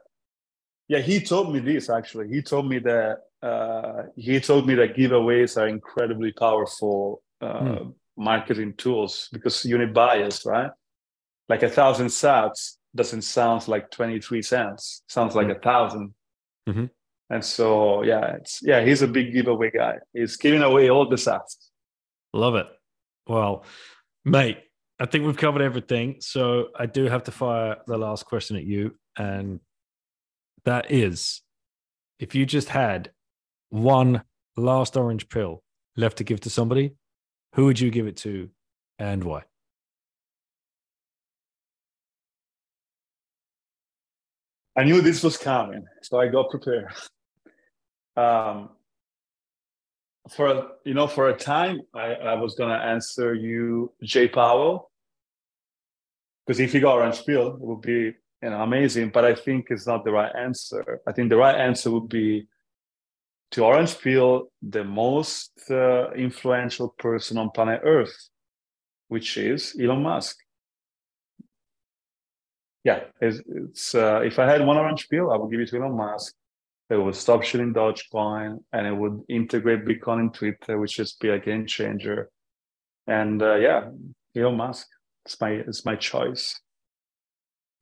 yeah. 0.89 1.01
He 1.01 1.21
told 1.21 1.53
me 1.53 1.59
this 1.61 1.91
actually. 1.91 2.29
He 2.29 2.41
told 2.41 2.67
me 2.67 2.79
that 2.79 3.19
uh, 3.43 4.05
he 4.17 4.41
told 4.41 4.67
me 4.67 4.75
that 4.77 4.97
giveaways 4.97 5.61
are 5.61 5.69
incredibly 5.69 6.33
powerful 6.33 7.23
uh, 7.43 7.81
marketing 8.17 8.73
tools 8.79 9.29
because 9.31 9.63
you 9.67 9.77
need 9.77 9.93
bias, 9.93 10.47
right? 10.47 10.71
Like 11.51 11.65
a 11.65 11.69
thousand 11.69 12.07
sats 12.07 12.77
doesn't 12.95 13.23
sound 13.23 13.69
like 13.69 13.91
twenty 13.91 14.23
three 14.23 14.41
cents. 14.41 15.03
Sounds 15.07 15.35
like 15.35 15.49
a 15.49 15.59
1000 15.61 16.15
Mhm. 16.67 16.89
And 17.29 17.45
so 17.45 18.03
yeah, 18.05 18.37
it's 18.37 18.61
yeah. 18.63 18.83
He's 18.83 19.03
a 19.03 19.07
big 19.09 19.35
giveaway 19.35 19.71
guy. 19.71 19.99
He's 20.15 20.37
giving 20.39 20.63
away 20.63 20.89
all 20.89 21.07
the 21.11 21.17
sats. 21.17 21.57
Love 22.33 22.55
it. 22.55 22.69
Well, 23.29 23.65
mate, 24.25 24.59
I 24.99 25.07
think 25.07 25.27
we've 25.27 25.37
covered 25.37 25.63
everything. 25.63 26.17
So 26.21 26.69
I 26.79 26.87
do 26.87 27.05
have 27.05 27.25
to 27.25 27.31
fire 27.31 27.77
the 27.87 27.99
last 27.99 28.25
question 28.25 28.57
at 28.57 28.65
you. 28.65 28.97
And 29.19 29.61
that 30.65 30.91
is 30.91 31.43
if 32.19 32.35
you 32.35 32.47
just 32.47 32.69
had 32.69 33.11
one 33.69 34.23
last 34.57 34.97
orange 34.97 35.29
pill 35.29 35.63
left 35.97 36.19
to 36.19 36.25
give 36.25 36.41
to 36.41 36.51
somebody, 36.51 36.95
who 37.55 37.67
would 37.67 37.79
you 37.79 37.91
give 37.91 38.07
it 38.07 38.17
to 38.19 38.49
and 38.99 39.23
why? 39.23 39.43
I 44.79 44.85
knew 44.85 45.01
this 45.01 45.23
was 45.23 45.39
coming, 45.39 45.87
so 46.03 46.21
I 46.21 46.29
got 46.29 46.51
prepared. 46.51 46.93
Um, 48.15 48.71
for 50.31 50.47
a, 50.49 50.69
you 50.85 50.95
know, 50.95 51.07
for 51.07 51.29
a 51.29 51.37
time, 51.37 51.81
I, 51.95 52.15
I 52.15 52.35
was 52.35 52.55
gonna 52.55 52.75
answer 52.75 53.35
you, 53.35 53.93
Jay 54.03 54.29
Powell, 54.29 54.91
because 56.47 56.61
if 56.61 56.75
you 56.75 56.81
got 56.81 56.95
orange 56.95 57.25
peel 57.25 57.55
it 57.55 57.61
would 57.61 57.81
be 57.81 58.15
you 58.43 58.51
know 58.51 58.61
amazing. 58.61 59.11
But 59.11 59.25
I 59.25 59.35
think 59.35 59.67
it's 59.71 59.87
not 59.87 60.05
the 60.05 60.13
right 60.13 60.35
answer. 60.35 61.01
I 61.07 61.13
think 61.13 61.29
the 61.31 61.37
right 61.37 61.55
answer 61.55 61.91
would 61.91 62.09
be 62.09 62.49
to 63.53 63.65
orange 63.65 63.99
peel 64.01 64.49
the 64.63 64.85
most 64.85 65.53
uh, 65.71 66.11
influential 66.13 66.95
person 66.99 67.39
on 67.39 67.51
planet 67.51 67.81
Earth, 67.85 68.29
which 69.09 69.37
is 69.37 69.77
Elon 69.81 70.03
Musk 70.03 70.37
yeah, 72.87 73.01
it's, 73.21 73.41
it's 73.49 73.97
uh, 73.97 74.21
if 74.25 74.39
I 74.39 74.49
had 74.49 74.65
one 74.65 74.77
orange 74.77 75.09
peel 75.09 75.33
I 75.33 75.37
would 75.37 75.51
give 75.51 75.59
it 75.59 75.69
to 75.71 75.77
Elon 75.77 75.97
Musk. 75.97 76.33
It 76.89 76.97
would 76.97 77.17
stop 77.17 77.43
shooting 77.43 77.75
Dogecoin 77.75 78.59
and 78.73 78.87
it 78.87 78.93
would 78.97 79.23
integrate 79.29 79.85
Bitcoin 79.85 80.21
in 80.21 80.31
Twitter, 80.31 80.79
which 80.79 80.99
is 81.01 81.15
be 81.21 81.31
a 81.31 81.39
game 81.39 81.67
changer. 81.67 82.31
And 83.09 83.43
uh, 83.43 83.57
yeah, 83.57 83.89
Elon 84.37 84.57
Musk. 84.57 84.87
It's 85.25 85.41
my 85.41 85.51
it's 85.51 85.85
my 85.85 85.97
choice. 85.97 86.61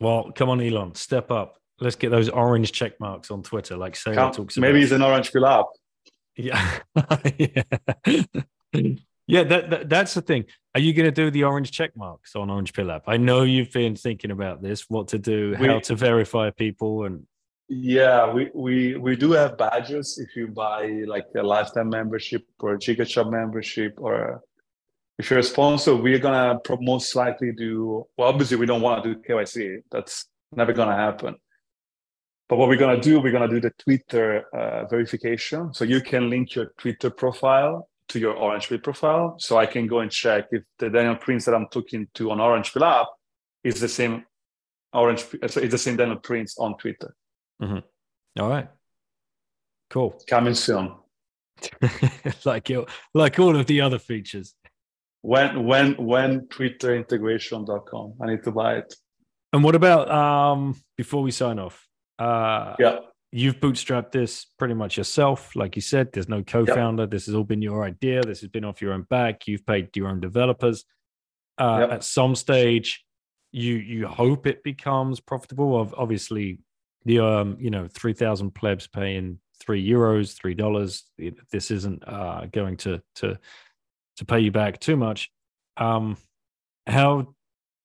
Well, 0.01 0.33
come 0.35 0.49
on, 0.49 0.61
Elon, 0.61 0.95
step 0.95 1.31
up. 1.31 1.59
Let's 1.81 1.97
get 1.97 2.11
those 2.11 2.29
orange 2.31 2.73
check 2.73 2.99
marks 3.01 3.31
on 3.31 3.43
Twitter, 3.43 3.77
like 3.77 3.95
Saylor 3.95 4.15
Come- 4.15 4.33
talks 4.33 4.57
maybe 4.57 4.79
about. 4.79 4.83
it's 4.85 4.93
an 4.93 5.03
orange 5.03 5.33
pill 5.33 5.47
app. 5.47 5.67
Yeah. 6.37 6.79
yeah. 7.39 8.23
Yeah, 9.27 9.43
that, 9.45 9.71
that 9.71 9.89
that's 9.89 10.13
the 10.13 10.21
thing. 10.21 10.45
Are 10.75 10.81
you 10.81 10.93
going 10.93 11.07
to 11.07 11.11
do 11.11 11.31
the 11.31 11.45
orange 11.45 11.71
check 11.71 11.97
marks 11.97 12.37
on 12.37 12.51
Orange 12.51 12.75
Pill 12.75 12.91
app? 12.91 13.05
I 13.07 13.17
know 13.17 13.41
you've 13.43 13.73
been 13.73 13.97
thinking 13.97 14.31
about 14.31 14.61
this, 14.61 14.85
what 14.89 15.09
to 15.09 15.19
do, 15.19 15.55
how 15.55 15.77
We- 15.77 15.81
to 15.81 15.95
verify 15.95 16.51
people, 16.51 17.05
and 17.07 17.27
Yeah, 17.69 18.33
we, 18.33 18.51
we 18.55 18.97
we 18.97 19.17
do 19.17 19.33
have 19.33 19.57
badges 19.57 20.19
if 20.19 20.37
you 20.37 20.49
buy 20.49 20.87
like 21.07 21.25
a 21.35 21.43
lifetime 21.43 21.89
membership 21.89 22.43
or 22.61 22.75
a 22.75 22.79
GigaChad 22.79 23.31
membership 23.31 23.95
or 23.97 24.43
if 25.19 25.31
you're 25.31 25.39
a 25.39 25.43
sponsor, 25.43 25.97
we're 25.97 26.19
gonna 26.19 26.59
most 26.81 27.17
likely 27.17 27.53
do 27.53 28.07
well 28.19 28.29
obviously 28.29 28.59
we 28.59 28.67
don't 28.67 28.83
want 28.83 29.03
to 29.03 29.15
do 29.15 29.21
KYC. 29.21 29.79
That's 29.91 30.27
never 30.53 30.75
gonna 30.75 30.97
happen. 30.97 31.37
But 32.49 32.57
what 32.59 32.69
we're 32.69 32.77
gonna 32.77 33.01
do, 33.01 33.19
we're 33.21 33.33
gonna 33.33 33.49
do 33.49 33.61
the 33.61 33.73
Twitter 33.79 34.45
uh, 34.55 34.85
verification. 34.87 35.73
So 35.73 35.85
you 35.85 36.03
can 36.03 36.29
link 36.29 36.55
your 36.55 36.73
Twitter 36.77 37.09
profile 37.09 37.89
to 38.09 38.19
your 38.19 38.35
Orange 38.35 38.69
Pill 38.69 38.79
profile. 38.79 39.37
So 39.39 39.57
I 39.57 39.65
can 39.65 39.87
go 39.87 40.01
and 40.01 40.11
check 40.11 40.49
if 40.51 40.65
the 40.79 40.91
Daniel 40.91 41.17
Prince 41.17 41.47
that 41.47 41.55
I'm 41.55 41.69
talking 41.69 42.09
to 42.15 42.31
on 42.31 42.41
Orange 42.41 42.75
Pill 42.75 42.85
app 42.85 43.07
is 43.63 43.81
the 43.81 43.89
same 43.89 44.27
Orange 44.93 45.21
so 45.49 45.61
it's 45.61 45.73
the 45.73 45.79
same 45.79 45.97
Daniel 45.97 46.19
Prince 46.19 46.59
on 46.59 46.77
Twitter. 46.77 47.15
All 47.61 48.49
right, 48.49 48.69
cool. 49.91 50.21
Coming 50.29 50.55
soon. 50.55 50.95
like 52.45 52.69
you, 52.69 52.87
like 53.15 53.39
all 53.39 53.57
of 53.57 53.67
the 53.67 53.81
other 53.81 53.99
features. 53.99 54.55
When 55.23 55.65
when 55.65 55.95
when 55.97 56.49
twitterintegration.com. 56.49 58.15
I 58.21 58.27
need 58.27 58.43
to 58.45 58.51
buy 58.53 58.77
it. 58.77 58.95
And 59.53 59.63
what 59.65 59.75
about 59.75 60.11
um 60.11 60.75
before 60.97 61.23
we 61.23 61.31
sign 61.31 61.59
off? 61.59 61.87
Uh, 62.19 62.75
Yeah. 62.79 62.99
you've 63.33 63.61
bootstrapped 63.61 64.13
this 64.13 64.47
pretty 64.59 64.75
much 64.75 64.97
yourself. 64.97 65.57
Like 65.57 65.77
you 65.77 65.83
said, 65.83 66.13
there's 66.13 66.29
no 66.29 66.43
co 66.43 66.67
founder. 66.67 67.07
This 67.07 67.27
has 67.27 67.35
all 67.35 67.45
been 67.45 67.63
your 67.63 67.85
idea. 67.85 68.23
This 68.23 68.41
has 68.41 68.51
been 68.51 68.65
off 68.65 68.83
your 68.83 68.93
own 68.93 69.03
back. 69.09 69.47
You've 69.49 69.65
paid 69.65 69.97
your 69.97 70.09
own 70.09 70.21
developers. 70.21 70.85
Uh, 71.57 71.79
Yep. 71.81 71.91
At 71.93 72.05
some 72.05 72.35
stage, 72.35 73.05
you 73.53 73.77
you 73.77 74.09
hope 74.09 74.47
it 74.47 74.63
becomes 74.65 75.21
profitable. 75.21 75.91
Obviously, 75.97 76.59
the 77.05 77.21
um 77.21 77.57
you 77.61 77.71
know 77.71 77.89
three 77.89 78.13
thousand 78.13 78.55
plebs 78.55 78.87
paying 78.87 79.39
three 79.61 79.87
euros, 79.87 80.37
three 80.37 80.55
dollars. 80.55 81.05
This 81.51 81.71
isn't 81.71 82.03
uh 82.07 82.47
going 82.53 82.77
to 82.79 83.03
to 83.17 83.39
to 84.17 84.25
pay 84.25 84.41
you 84.41 84.53
back 84.53 84.81
too 84.81 84.97
much. 84.97 85.31
Um, 85.77 86.17
how 86.87 87.35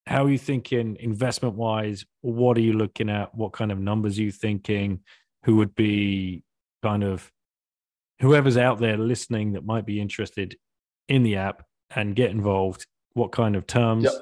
how 0.06 0.26
are 0.26 0.30
you 0.30 0.38
thinking 0.38 0.98
investment 1.00 1.56
wise? 1.56 2.06
What 2.22 2.58
are 2.58 2.62
you 2.62 2.74
looking 2.74 3.10
at? 3.10 3.34
What 3.36 3.54
kind 3.54 3.72
of 3.72 3.80
numbers 3.80 4.18
are 4.18 4.24
you 4.24 4.32
thinking? 4.32 5.02
Who 5.46 5.58
would 5.58 5.76
be 5.76 6.44
kind 6.84 7.04
of 7.04 7.32
whoever's 8.22 8.58
out 8.58 8.80
there 8.80 8.98
listening 8.98 9.54
that 9.54 9.66
might 9.66 9.86
be 9.86 10.02
interested 10.02 10.58
in 11.08 11.24
the 11.24 11.36
app 11.38 11.64
and 11.96 12.16
get 12.16 12.32
involved? 12.32 12.86
What 13.14 13.32
kind 13.32 13.56
of 13.56 13.68
terms? 13.68 14.06
Yep. 14.06 14.14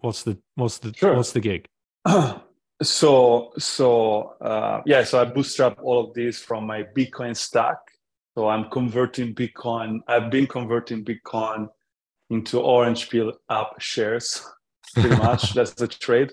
What's 0.00 0.22
the 0.22 0.38
what's 0.54 0.78
the 0.78 0.94
Sure. 0.94 1.14
what's 1.16 1.32
the 1.32 1.40
gig? 1.40 1.66
so 2.82 3.52
so 3.58 4.34
uh, 4.40 4.82
yeah, 4.86 5.04
so 5.04 5.20
I 5.20 5.24
bootstrap 5.24 5.78
all 5.82 6.08
of 6.08 6.14
this 6.14 6.38
from 6.40 6.66
my 6.66 6.84
Bitcoin 6.96 7.36
stack. 7.36 7.76
So 8.36 8.48
I'm 8.48 8.70
converting 8.70 9.34
Bitcoin. 9.34 9.98
I've 10.06 10.30
been 10.30 10.46
converting 10.46 11.04
Bitcoin 11.04 11.68
into 12.30 12.60
Orange 12.60 13.10
Pill 13.10 13.32
app 13.50 13.80
shares. 13.80 14.44
Pretty 14.94 15.16
much 15.16 15.54
that's 15.54 15.74
the 15.74 15.88
trade. 15.88 16.32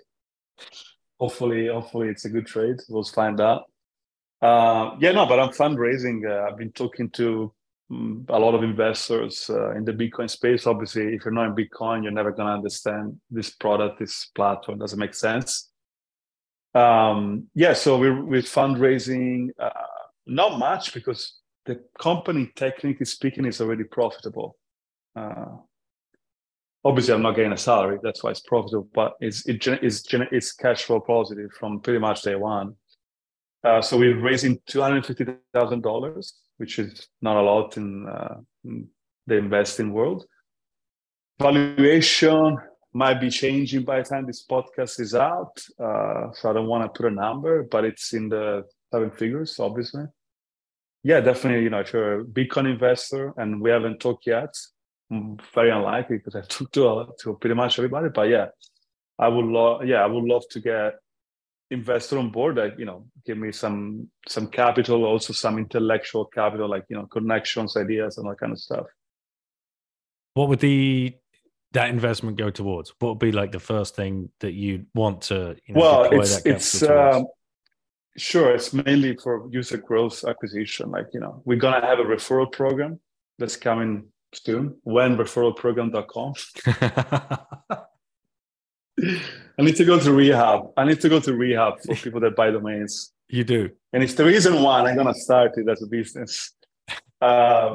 hopefully, 1.20 1.68
hopefully 1.68 2.10
it's 2.10 2.26
a 2.26 2.30
good 2.30 2.46
trade. 2.46 2.78
We'll 2.90 3.04
find 3.04 3.42
out. 3.42 3.64
Uh, 4.42 4.96
yeah, 5.00 5.12
no, 5.14 5.26
but 5.26 5.40
I'm 5.40 5.50
fundraising. 5.50 6.30
Uh, 6.30 6.48
I've 6.48 6.58
been 6.58 6.72
talking 6.72 7.10
to 7.12 7.52
um, 7.90 8.26
a 8.30 8.38
lot 8.38 8.54
of 8.54 8.64
investors 8.64 9.50
uh, 9.50 9.72
in 9.72 9.86
the 9.86 9.94
Bitcoin 9.94 10.30
space. 10.30 10.68
Obviously, 10.68 11.16
if 11.16 11.26
you're 11.26 11.34
not 11.34 11.48
in 11.48 11.56
Bitcoin, 11.56 12.04
you're 12.04 12.12
never 12.12 12.32
going 12.32 12.48
to 12.48 12.54
understand 12.54 13.20
this 13.32 13.50
product, 13.50 14.00
this 14.00 14.26
platform 14.36 14.78
doesn't 14.78 15.00
make 15.00 15.16
sense. 15.16 15.72
Um, 16.76 17.48
yeah, 17.56 17.72
so 17.72 17.98
we're, 17.98 18.22
we're 18.22 18.42
fundraising, 18.42 19.50
uh, 19.58 19.70
not 20.28 20.60
much 20.60 20.94
because 20.94 21.40
the 21.66 21.82
company, 21.98 22.52
technically 22.54 23.06
speaking, 23.06 23.46
is 23.46 23.62
already 23.62 23.86
profitable. 23.86 24.58
Uh, 25.16 25.56
obviously, 26.84 27.14
I'm 27.14 27.22
not 27.22 27.38
getting 27.38 27.54
a 27.54 27.58
salary, 27.58 27.98
that's 28.04 28.22
why 28.24 28.32
it's 28.32 28.42
profitable, 28.42 28.90
but 28.94 29.14
it's, 29.22 29.48
it, 29.48 29.66
it's, 29.66 30.04
it's 30.12 30.52
cash 30.52 30.84
flow 30.84 31.00
positive 31.00 31.52
from 31.58 31.80
pretty 31.80 32.00
much 32.00 32.24
day 32.24 32.36
one. 32.36 32.76
Uh, 33.64 33.82
so 33.82 33.98
we're 33.98 34.20
raising 34.20 34.60
$250,000, 34.70 36.34
which 36.58 36.78
is 36.78 37.08
not 37.22 37.38
a 37.38 37.42
lot 37.42 37.78
in, 37.78 38.06
uh, 38.06 38.36
in 38.66 38.88
the 39.28 39.36
investing 39.36 39.94
world. 39.94 40.26
Valuation 41.40 42.58
might 42.96 43.20
be 43.20 43.30
changing 43.30 43.84
by 43.84 43.98
the 43.98 44.06
time 44.06 44.26
this 44.26 44.46
podcast 44.46 45.02
is 45.02 45.14
out. 45.14 45.62
Uh, 45.78 46.32
so 46.32 46.50
I 46.50 46.54
don't 46.54 46.68
want 46.68 46.82
to 46.86 46.98
put 46.98 47.12
a 47.12 47.14
number, 47.14 47.64
but 47.64 47.84
it's 47.84 48.14
in 48.14 48.30
the 48.30 48.64
seven 48.90 49.12
figures, 49.12 49.60
obviously. 49.60 50.06
Yeah, 51.04 51.20
definitely. 51.20 51.64
You 51.66 51.72
know, 51.72 51.82
if 51.82 51.92
you're 51.92 52.22
a 52.22 52.24
Bitcoin 52.24 52.72
investor 52.72 53.34
and 53.36 53.60
we 53.60 53.70
haven't 53.70 54.00
talked 54.00 54.26
yet, 54.26 54.56
mm, 55.12 55.38
very 55.54 55.72
unlikely 55.72 56.20
because 56.20 56.36
I 56.36 56.42
talked 56.48 56.74
to, 56.76 57.08
to 57.20 57.34
pretty 57.36 57.54
much 57.54 57.78
everybody. 57.78 58.08
But 58.16 58.30
yeah, 58.30 58.48
I 59.20 59.28
would 59.28 59.46
love. 59.46 59.86
Yeah, 59.86 60.02
I 60.02 60.08
would 60.08 60.24
love 60.24 60.44
to 60.52 60.62
get 60.62 60.94
investor 61.72 62.18
on 62.18 62.30
board 62.30 62.56
that 62.56 62.80
you 62.80 62.86
know 62.86 63.08
give 63.26 63.40
me 63.40 63.52
some 63.52 64.08
some 64.28 64.48
capital 64.48 65.04
also 65.04 65.34
some 65.34 65.58
intellectual 65.58 66.24
capital 66.24 66.70
like 66.70 66.86
you 66.90 66.96
know 66.96 67.08
connections 67.08 67.76
ideas 67.76 68.20
and 68.20 68.30
that 68.30 68.38
kind 68.38 68.52
of 68.52 68.60
stuff 68.60 68.86
what 70.36 70.48
would 70.48 70.60
the 70.60 71.12
that 71.76 71.90
investment 71.90 72.38
go 72.38 72.50
towards 72.50 72.94
what 73.00 73.10
would 73.10 73.20
be 73.20 73.32
like 73.32 73.52
the 73.52 73.60
first 73.60 73.96
thing 73.96 74.30
that 74.40 74.54
you 74.54 74.86
want 74.94 75.22
to 75.22 75.56
you 75.66 75.74
know, 75.74 75.82
well 75.82 76.04
it's 76.12 76.46
it's 76.46 76.84
um, 76.84 77.26
sure 78.18 78.54
it's 78.56 78.74
mainly 78.74 79.16
for 79.18 79.48
user 79.52 79.78
growth 79.78 80.24
acquisition 80.26 80.90
like 80.90 81.08
you 81.14 81.20
know 81.20 81.42
we're 81.46 81.58
gonna 81.58 81.86
have 81.86 82.00
a 82.00 82.04
referral 82.04 82.50
program 82.50 83.00
that's 83.40 83.58
coming 83.58 84.06
soon 84.34 84.76
when 84.84 85.18
referralprogram.com 85.18 86.34
I 89.58 89.62
need 89.62 89.76
to 89.78 89.86
go 89.86 90.00
to 90.00 90.12
rehab. 90.12 90.72
I 90.78 90.86
need 90.86 91.02
to 91.02 91.10
go 91.10 91.20
to 91.20 91.34
rehab 91.34 91.82
for 91.82 91.96
people 92.04 92.20
that 92.22 92.36
buy 92.36 92.52
domains. 92.52 93.14
You 93.28 93.44
do. 93.44 93.70
And 93.94 94.04
it's 94.04 94.14
the 94.14 94.26
reason 94.26 94.62
why 94.62 94.82
I'm 94.82 94.96
going 94.96 95.08
to 95.08 95.20
start 95.20 95.52
it 95.58 95.68
as 95.70 95.82
a 95.82 95.88
business. 95.88 96.54
Uh, 97.22 97.74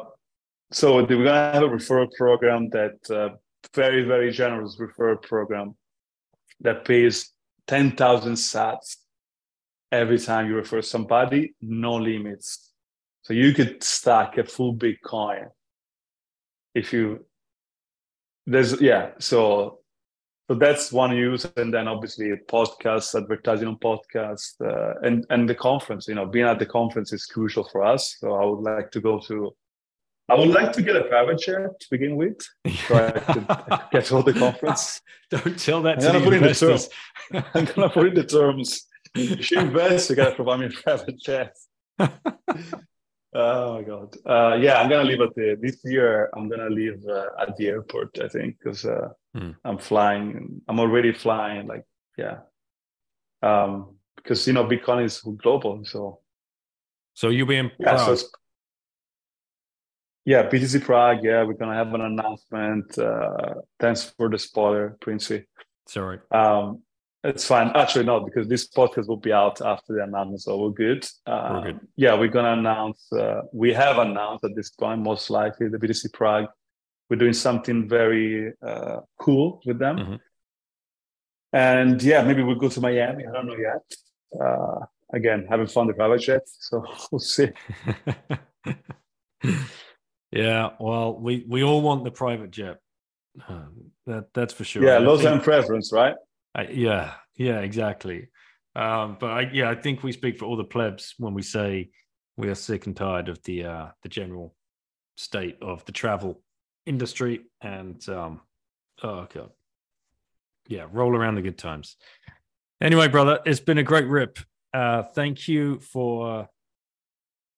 so 0.71 0.97
we're 0.97 1.07
going 1.07 1.25
to 1.25 1.33
have 1.33 1.63
a 1.63 1.69
referral 1.69 2.07
program 2.17 2.69
that 2.71 2.99
uh, 3.11 3.35
very, 3.75 4.05
very 4.05 4.31
generous 4.31 4.79
referral 4.81 5.21
program 5.21 5.75
that 6.61 6.85
pays 6.85 7.33
10,000 7.67 8.35
sats 8.35 8.97
every 9.93 10.19
time 10.19 10.49
you 10.49 10.57
refer 10.57 10.83
somebody, 10.83 11.55
no 11.61 11.95
limits. 11.95 12.73
So 13.23 13.35
you 13.35 13.53
could 13.53 13.83
stack 13.83 14.39
a 14.39 14.45
full 14.45 14.75
Bitcoin 14.75 15.49
if 16.75 16.93
you, 16.93 17.27
there's, 18.47 18.81
yeah. 18.81 19.11
So 19.19 19.81
so 20.51 20.57
that's 20.57 20.91
one 20.91 21.17
use 21.17 21.47
and 21.57 21.73
then 21.73 21.87
obviously 21.87 22.33
podcasts 22.49 23.15
advertising 23.15 23.69
on 23.69 23.77
podcasts 23.77 24.61
uh, 24.61 24.99
and 25.07 25.25
and 25.31 25.49
the 25.49 25.55
conference 25.55 26.09
you 26.09 26.17
know 26.17 26.27
being 26.27 26.45
at 26.45 26.59
the 26.59 26.67
conference 26.67 27.13
is 27.13 27.25
crucial 27.25 27.63
for 27.71 27.85
us 27.85 28.17
so 28.19 28.33
i 28.35 28.45
would 28.45 28.59
like 28.59 28.91
to 28.91 29.01
go 29.01 29.21
to 29.21 29.55
i 30.31 30.35
would 30.35 30.49
like 30.49 30.73
to 30.73 30.83
get 30.83 30.97
a 30.97 31.05
private 31.05 31.39
jet 31.39 31.79
to 31.81 31.87
begin 31.91 32.17
with 32.17 32.41
so 32.87 32.95
i 32.95 33.11
could 33.11 33.47
get 33.93 34.13
all 34.13 34.23
the 34.23 34.33
conference 34.33 35.01
don't 35.31 35.59
tell 35.59 35.83
that 35.83 36.03
I'm 36.05 36.23
to 36.23 36.31
the 36.31 36.37
investors 36.37 36.89
the 37.31 37.45
i'm 37.55 37.65
gonna 37.65 37.91
put 37.91 38.07
in 38.09 38.15
the 38.15 38.25
terms 38.25 38.87
if 39.15 39.51
you 39.51 39.61
invest 39.61 40.11
you 40.11 40.17
gotta 40.17 40.35
provide 40.35 40.61
me 40.61 40.67
a 40.67 40.71
private 40.71 41.19
jet 41.21 41.57
Oh 43.33 43.75
my 43.75 43.83
god! 43.83 44.17
Uh, 44.27 44.57
yeah, 44.57 44.81
I'm 44.81 44.91
gonna 44.91 45.05
leave 45.05 45.21
at 45.21 45.35
the 45.37 45.57
this 45.61 45.79
year. 45.85 46.31
I'm 46.35 46.49
gonna 46.49 46.69
leave 46.69 47.01
uh, 47.09 47.27
at 47.39 47.57
the 47.57 47.69
airport. 47.69 48.19
I 48.21 48.27
think 48.27 48.59
because 48.59 48.85
uh, 48.85 49.11
hmm. 49.33 49.53
I'm 49.65 49.79
flying. 49.79 50.61
I'm 50.67 50.81
already 50.81 51.13
flying. 51.13 51.69
Like 51.69 51.85
yeah, 52.19 52.39
um, 53.41 53.95
because 54.17 54.45
you 54.49 54.53
know 54.53 54.65
Bitcoin 54.65 55.05
is 55.05 55.21
global. 55.21 55.85
So 55.85 56.19
so 57.15 57.29
you'll 57.29 57.47
be 57.47 57.59
in 57.59 57.71
yeah, 57.79 58.05
so 58.05 58.17
yeah, 60.25 60.49
BTC 60.49 60.83
Prague. 60.83 61.25
Yeah, 61.25 61.43
we're 61.45 61.55
gonna 61.55 61.75
have 61.75 61.95
an 61.95 62.03
announcement. 62.03 62.99
Uh, 62.99 63.55
thanks 63.79 64.13
for 64.17 64.29
the 64.29 64.39
spoiler, 64.39 64.97
Princey. 65.01 65.47
Sorry. 65.87 66.19
Um, 66.31 66.83
it's 67.23 67.45
fine. 67.45 67.73
Actually, 67.75 68.07
no, 68.07 68.21
because 68.21 68.49
this 68.49 68.69
podcast 68.69 69.07
will 69.09 69.17
be 69.17 69.33
out 69.33 69.61
after 69.61 69.95
the 69.95 70.05
announcement, 70.05 70.41
so 70.41 70.57
we're 70.59 70.71
good. 70.71 71.07
Uh, 71.27 71.51
we're 71.53 71.73
good. 71.73 71.81
Yeah, 71.97 72.15
we're 72.19 72.29
gonna 72.29 72.53
announce. 72.53 73.13
Uh, 73.13 73.43
we 73.53 73.73
have 73.73 73.99
announced 73.99 74.45
at 74.45 74.55
this 74.55 74.71
point, 74.71 75.01
most 75.03 75.31
likely, 75.31 75.69
the 75.69 75.79
BTC 75.79 76.13
Prague. 76.13 76.47
We're 77.09 77.17
doing 77.17 77.33
something 77.33 77.89
very 77.89 78.53
uh, 78.67 79.01
cool 79.19 79.61
with 79.67 79.79
them, 79.79 79.97
mm-hmm. 79.97 80.15
and 81.53 82.03
yeah, 82.03 82.23
maybe 82.23 82.43
we'll 82.43 82.55
go 82.57 82.69
to 82.69 82.81
Miami. 82.81 83.27
I 83.27 83.33
don't 83.33 83.47
know 83.47 83.57
yet. 83.57 83.83
Uh, 84.41 84.87
again, 85.13 85.47
haven't 85.49 85.71
found 85.71 85.91
the 85.91 85.95
private 85.95 86.21
jet, 86.21 86.43
so 86.47 86.85
we'll 87.13 87.19
see. 87.19 87.49
yeah, 90.33 90.71
well, 90.79 91.19
we 91.19 91.45
we 91.49 91.65
all 91.65 91.83
want 91.83 92.05
the 92.05 92.11
private 92.11 92.51
jet. 92.51 92.79
Um, 93.49 93.91
that 94.07 94.33
that's 94.33 94.55
for 94.55 94.65
sure. 94.65 94.85
Yeah, 94.85 94.99
Los 94.99 95.25
Angeles 95.25 95.45
preference, 95.45 95.93
right? 95.93 96.15
I, 96.55 96.69
yeah, 96.69 97.15
yeah, 97.37 97.61
exactly. 97.61 98.29
Um, 98.77 99.17
but 99.19 99.31
I, 99.31 99.51
yeah, 99.53 99.69
I 99.69 99.75
think 99.75 100.03
we 100.03 100.13
speak 100.13 100.39
for 100.39 100.45
all 100.45 100.57
the 100.57 100.65
plebs 100.65 101.15
when 101.19 101.35
we 101.35 101.43
say 101.43 101.91
we 102.37 102.49
are 102.49 102.55
sick 102.55 102.87
and 102.87 102.97
tired 102.97 103.29
of 103.29 103.43
the 103.43 103.65
uh, 103.65 103.87
the 104.03 104.09
general 104.09 104.55
state 105.17 105.59
of 105.61 105.85
the 105.85 105.93
travel 105.93 106.41
industry 106.87 107.41
and 107.61 108.09
um, 108.09 108.41
oh 109.03 109.27
god, 109.33 109.51
yeah, 110.69 110.87
roll 110.93 111.17
around 111.17 111.35
the 111.35 111.43
good 111.43 111.59
times. 111.59 111.97
Anyway, 112.81 113.09
brother, 113.09 113.41
it's 113.45 113.61
been 113.61 113.79
a 113.79 113.83
great 113.83 114.07
rip. 114.07 114.39
Uh, 114.73 115.03
thank 115.03 115.49
you 115.49 115.81
for 115.81 116.49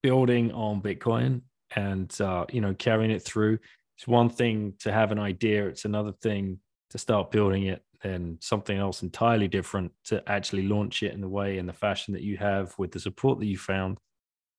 building 0.03 0.51
on 0.53 0.81
Bitcoin 0.81 1.43
and 1.77 2.21
uh, 2.21 2.47
you 2.51 2.61
know 2.61 2.75
carrying 2.75 3.11
it 3.11 3.23
through. 3.23 3.59
It's 3.97 4.07
one 4.07 4.29
thing 4.29 4.75
to 4.81 4.93
have 4.93 5.13
an 5.13 5.19
idea; 5.19 5.67
it's 5.67 5.85
another 5.85 6.13
thing 6.13 6.59
to 6.91 6.99
start 6.99 7.31
building 7.31 7.65
it 7.65 7.83
and 8.05 8.37
something 8.41 8.77
else 8.77 9.03
entirely 9.03 9.49
different 9.49 9.93
to 10.05 10.23
actually 10.29 10.65
launch 10.65 11.03
it 11.03 11.13
in 11.13 11.21
the 11.21 11.29
way 11.29 11.59
and 11.59 11.69
the 11.69 11.73
fashion 11.73 12.13
that 12.15 12.23
you 12.23 12.37
have 12.37 12.75
with 12.79 12.91
the 12.91 13.01
support 13.01 13.39
that 13.39 13.47
you 13.47 13.57
found. 13.57 13.99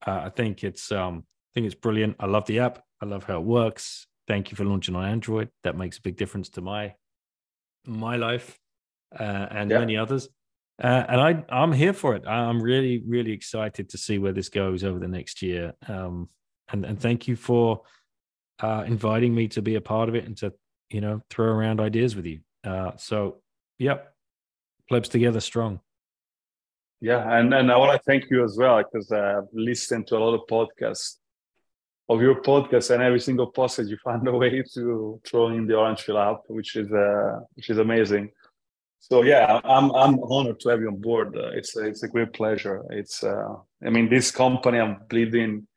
Uh, 0.06 0.22
I 0.26 0.30
think 0.30 0.64
it's 0.64 0.91
um, 0.91 1.23
I 1.26 1.49
think 1.53 1.65
it's 1.65 1.76
brilliant. 1.76 2.15
I 2.19 2.26
love 2.26 2.45
the 2.45 2.60
app. 2.60 2.84
I 3.02 3.06
love 3.06 3.26
how 3.26 3.38
it 3.38 3.45
works. 3.45 4.07
Thank 4.27 4.52
you 4.52 4.57
for 4.57 4.64
launching 4.64 4.95
on 4.95 5.06
Android. 5.06 5.49
That 5.64 5.77
makes 5.77 5.98
a 5.98 6.02
big 6.02 6.15
difference 6.15 6.49
to 6.49 6.61
my 6.61 6.95
my 7.85 8.15
life 8.15 8.57
uh, 9.19 9.48
and 9.52 9.69
yeah. 9.69 9.80
many 9.80 9.98
others. 9.98 10.30
Uh, 10.81 11.03
and 11.07 11.22
I 11.22 11.44
I'm 11.49 11.72
here 11.72 11.94
for 11.94 12.15
it. 12.15 12.26
I'm 12.26 12.61
really 12.61 13.03
really 13.06 13.31
excited 13.31 13.90
to 13.90 13.98
see 13.98 14.18
where 14.18 14.34
this 14.34 14.49
goes 14.49 14.84
over 14.84 14.99
the 14.99 15.07
next 15.07 15.41
year. 15.41 15.73
Um, 15.88 16.30
and 16.72 16.85
and 16.85 16.99
thank 16.99 17.27
you 17.27 17.35
for 17.35 17.81
uh, 18.60 18.84
inviting 18.85 19.34
me 19.34 19.48
to 19.49 19.61
be 19.61 19.76
a 19.76 19.81
part 19.81 20.10
of 20.10 20.15
it 20.15 20.26
and 20.26 20.38
to 20.38 20.53
you 20.90 21.02
know 21.02 21.22
throw 21.30 21.48
around 21.48 21.80
ideas 21.80 22.15
with 22.15 22.26
you. 22.26 22.40
Uh, 22.64 22.91
so, 22.98 23.41
yep, 23.80 24.14
plebs 24.88 25.10
together 25.10 25.40
strong. 25.40 25.80
Yeah, 27.02 27.38
and 27.38 27.53
and 27.53 27.72
I 27.72 27.77
want 27.77 27.91
to 27.91 28.03
thank 28.06 28.30
you 28.30 28.44
as 28.44 28.57
well 28.57 28.81
because 28.81 29.11
I've 29.11 29.49
listened 29.53 30.07
to 30.07 30.18
a 30.18 30.19
lot 30.19 30.34
of 30.34 30.41
podcasts 30.49 31.18
of 32.10 32.22
your 32.22 32.41
podcast, 32.41 32.91
and 32.91 33.03
every 33.03 33.19
single 33.19 33.52
podcast 33.52 33.90
you 33.90 33.98
find 33.98 34.26
a 34.27 34.31
way 34.31 34.64
to 34.73 35.22
throw 35.26 35.48
in 35.49 35.68
the 35.68 35.76
Orange 35.76 36.06
Pill 36.06 36.18
app, 36.18 36.41
which 36.48 36.76
is 36.76 36.91
uh, 36.91 37.40
which 37.56 37.69
is 37.69 37.77
amazing. 37.77 38.31
So 38.99 39.23
yeah, 39.23 39.60
I'm 39.65 39.91
I'm 39.91 40.18
honored 40.23 40.61
to 40.61 40.69
have 40.69 40.80
you 40.80 40.88
on 40.88 41.02
board. 41.02 41.35
Uh, 41.35 41.49
it's 41.49 41.76
it's 41.76 42.03
a 42.03 42.07
great 42.07 42.31
pleasure. 42.31 42.84
It's 42.90 43.22
uh, 43.22 43.56
I 43.85 43.90
mean 43.90 44.10
this 44.10 44.31
company 44.31 44.80
I'm 44.80 44.99
bleeding 45.10 45.68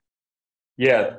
yeah 0.76 1.16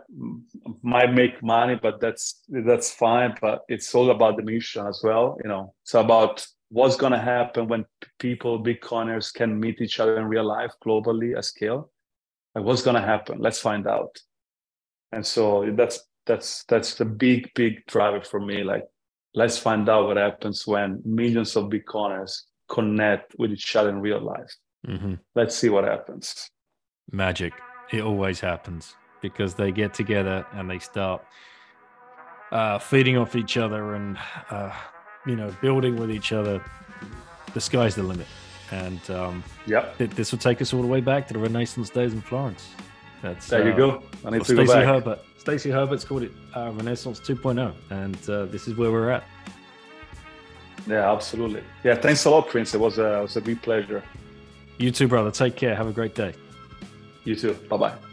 might 0.82 1.14
make 1.14 1.42
money 1.44 1.76
but 1.82 2.00
that's 2.00 2.42
that's 2.50 2.92
fine 2.92 3.36
but 3.42 3.62
it's 3.68 3.94
all 3.96 4.12
about 4.12 4.38
the 4.38 4.44
mission 4.44 4.86
as 4.86 5.02
well 5.04 5.38
you 5.44 5.50
know 5.50 5.74
it's 5.84 5.94
about 5.94 6.46
what's 6.70 6.96
going 6.96 7.14
to 7.14 7.20
happen 7.20 7.68
when 7.68 7.86
people 8.20 8.64
bitcoiners 8.64 9.34
can 9.34 9.60
meet 9.60 9.82
each 9.82 10.00
other 10.00 10.18
in 10.18 10.26
real 10.26 10.44
life 10.44 10.74
globally 10.86 11.36
at 11.36 11.46
scale 11.46 11.90
like 12.54 12.64
what's 12.64 12.84
going 12.84 12.96
to 12.96 13.02
happen 13.02 13.40
let's 13.40 13.60
find 13.60 13.88
out 13.88 14.16
and 15.12 15.26
so 15.26 15.72
that's 15.76 16.02
that's 16.26 16.64
that's 16.66 16.96
the 16.96 17.06
big 17.06 17.50
big 17.56 17.84
driver 17.88 18.22
for 18.22 18.40
me 18.40 18.64
like 18.64 18.84
let's 19.34 19.58
find 19.58 19.88
out 19.88 20.08
what 20.08 20.18
happens 20.18 20.68
when 20.68 21.02
millions 21.06 21.56
of 21.56 21.66
bitcoiners 21.66 22.42
connect 22.70 23.36
with 23.38 23.52
each 23.52 23.76
other 23.76 23.90
in 23.90 24.02
real 24.02 24.22
life. 24.22 24.54
Mm-hmm. 24.88 25.14
Let's 25.36 25.56
see 25.56 25.70
what 25.70 25.84
happens. 25.84 26.50
Magic. 27.12 27.54
It 27.92 28.02
always 28.02 28.40
happens 28.42 28.96
because 29.22 29.56
they 29.56 29.72
get 29.72 29.94
together 29.94 30.46
and 30.54 30.70
they 30.70 30.80
start 30.80 31.24
uh, 32.52 32.80
feeding 32.80 33.18
off 33.18 33.36
each 33.36 33.58
other 33.58 33.96
and 33.96 34.18
uh, 34.50 34.72
you 35.26 35.36
know 35.36 35.54
building 35.62 35.98
with 35.98 36.12
each 36.12 36.32
other. 36.32 36.64
The 37.54 37.62
sky's 37.62 37.96
the 37.96 38.04
limit, 38.04 38.28
and 38.72 39.10
um, 39.10 39.44
Yeah, 39.66 39.86
th- 39.98 40.12
this 40.12 40.32
will 40.32 40.40
take 40.40 40.62
us 40.62 40.74
all 40.74 40.82
the 40.82 40.88
way 40.88 41.02
back 41.02 41.28
to 41.28 41.34
the 41.34 41.40
Renaissance 41.40 41.90
days 41.90 42.14
in 42.14 42.22
Florence. 42.22 42.70
That's 43.22 43.48
there 43.48 43.66
you 43.66 43.74
uh, 43.74 43.78
go. 43.78 44.04
I 44.26 44.30
need 44.30 44.44
to 44.44 44.56
go 44.56 44.66
Stacy 44.66 44.74
back. 44.74 44.86
Herbert. 44.86 45.20
Stacy 45.38 45.70
Herbert's 45.72 46.04
called 46.04 46.24
it 46.24 46.32
uh, 46.56 46.72
Renaissance 46.74 47.20
2.0, 47.22 47.74
and 47.90 48.30
uh, 48.30 48.46
this 48.46 48.68
is 48.68 48.76
where 48.76 48.92
we're 48.92 49.10
at. 49.10 49.24
Yeah, 50.88 51.12
absolutely. 51.12 51.64
Yeah, 51.84 51.96
thanks 51.96 52.26
a 52.26 52.30
lot, 52.30 52.48
Prince. 52.50 52.74
It 52.76 52.80
was 52.80 52.98
a, 52.98 53.20
it 53.20 53.22
was 53.22 53.38
a 53.38 53.42
big 53.42 53.62
pleasure. 53.62 54.04
You 54.78 54.92
too, 54.92 55.08
brother. 55.08 55.32
Take 55.32 55.56
care. 55.56 55.76
Have 55.76 55.88
a 55.88 55.94
great 55.94 56.16
day. 56.16 56.34
You 57.24 57.36
too. 57.36 57.54
Bye 57.70 57.78
bye. 57.78 58.07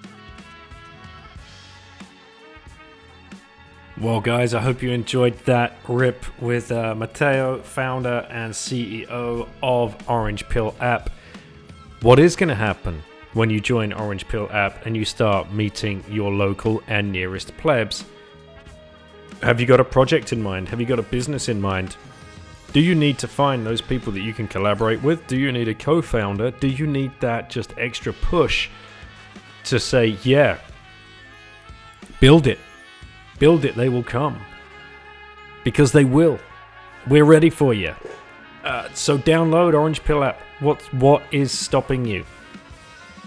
Well, 4.01 4.21
guys, 4.21 4.55
I 4.55 4.61
hope 4.61 4.83
you 4.83 4.91
enjoyed 4.91 5.39
that 5.45 5.77
rip 5.89 6.25
with 6.43 6.73
uh, 6.73 6.97
Matteo, 6.97 7.63
founder 7.63 8.27
and 8.29 8.53
CEO 8.53 9.49
of 9.63 10.11
Orange 10.11 10.49
Pill 10.49 10.75
app. 10.81 11.11
What 12.03 12.19
is 12.19 12.35
going 12.35 12.49
to 12.49 12.57
happen 12.57 13.05
when 13.35 13.51
you 13.51 13.61
join 13.61 13.93
Orange 13.93 14.27
Pill 14.27 14.51
app 14.51 14.85
and 14.85 14.97
you 14.97 15.05
start 15.05 15.53
meeting 15.53 16.03
your 16.09 16.33
local 16.33 16.83
and 16.89 17.13
nearest 17.13 17.57
plebs? 17.57 18.05
Have 19.43 19.61
you 19.61 19.67
got 19.67 19.79
a 19.79 19.85
project 19.85 20.33
in 20.33 20.43
mind? 20.43 20.69
Have 20.71 20.81
you 20.81 20.87
got 20.87 20.99
a 20.99 21.03
business 21.03 21.49
in 21.49 21.61
mind? 21.61 21.97
Do 22.73 22.81
you 22.81 22.97
need 22.97 23.17
to 23.19 23.29
find 23.29 23.65
those 23.65 23.81
people 23.81 24.13
that 24.15 24.23
you 24.23 24.35
can 24.35 24.49
collaborate 24.49 25.05
with? 25.05 25.25
Do 25.29 25.37
you 25.37 25.53
need 25.53 25.69
a 25.69 25.75
co 25.75 26.03
founder? 26.03 26.51
Do 26.51 26.67
you 26.67 26.89
need 26.89 27.13
that 27.21 27.49
just 27.49 27.73
extra 27.79 28.13
push 28.13 28.69
to 29.67 29.79
say, 29.79 30.19
yeah, 30.25 30.59
build 32.19 32.49
it? 32.49 32.59
Build 33.39 33.65
it, 33.65 33.75
they 33.75 33.89
will 33.89 34.03
come. 34.03 34.41
Because 35.65 35.93
they 35.93 36.05
will. 36.05 36.39
We're 37.07 37.25
ready 37.25 37.51
for 37.51 37.75
you. 37.75 37.95
Uh, 38.63 38.89
so 38.95 39.19
download 39.19 39.75
Orange 39.75 40.03
Pill 40.05 40.25
app. 40.25 40.41
What 40.61 40.81
what 40.95 41.23
is 41.31 41.53
stopping 41.53 42.07
you? 42.07 42.25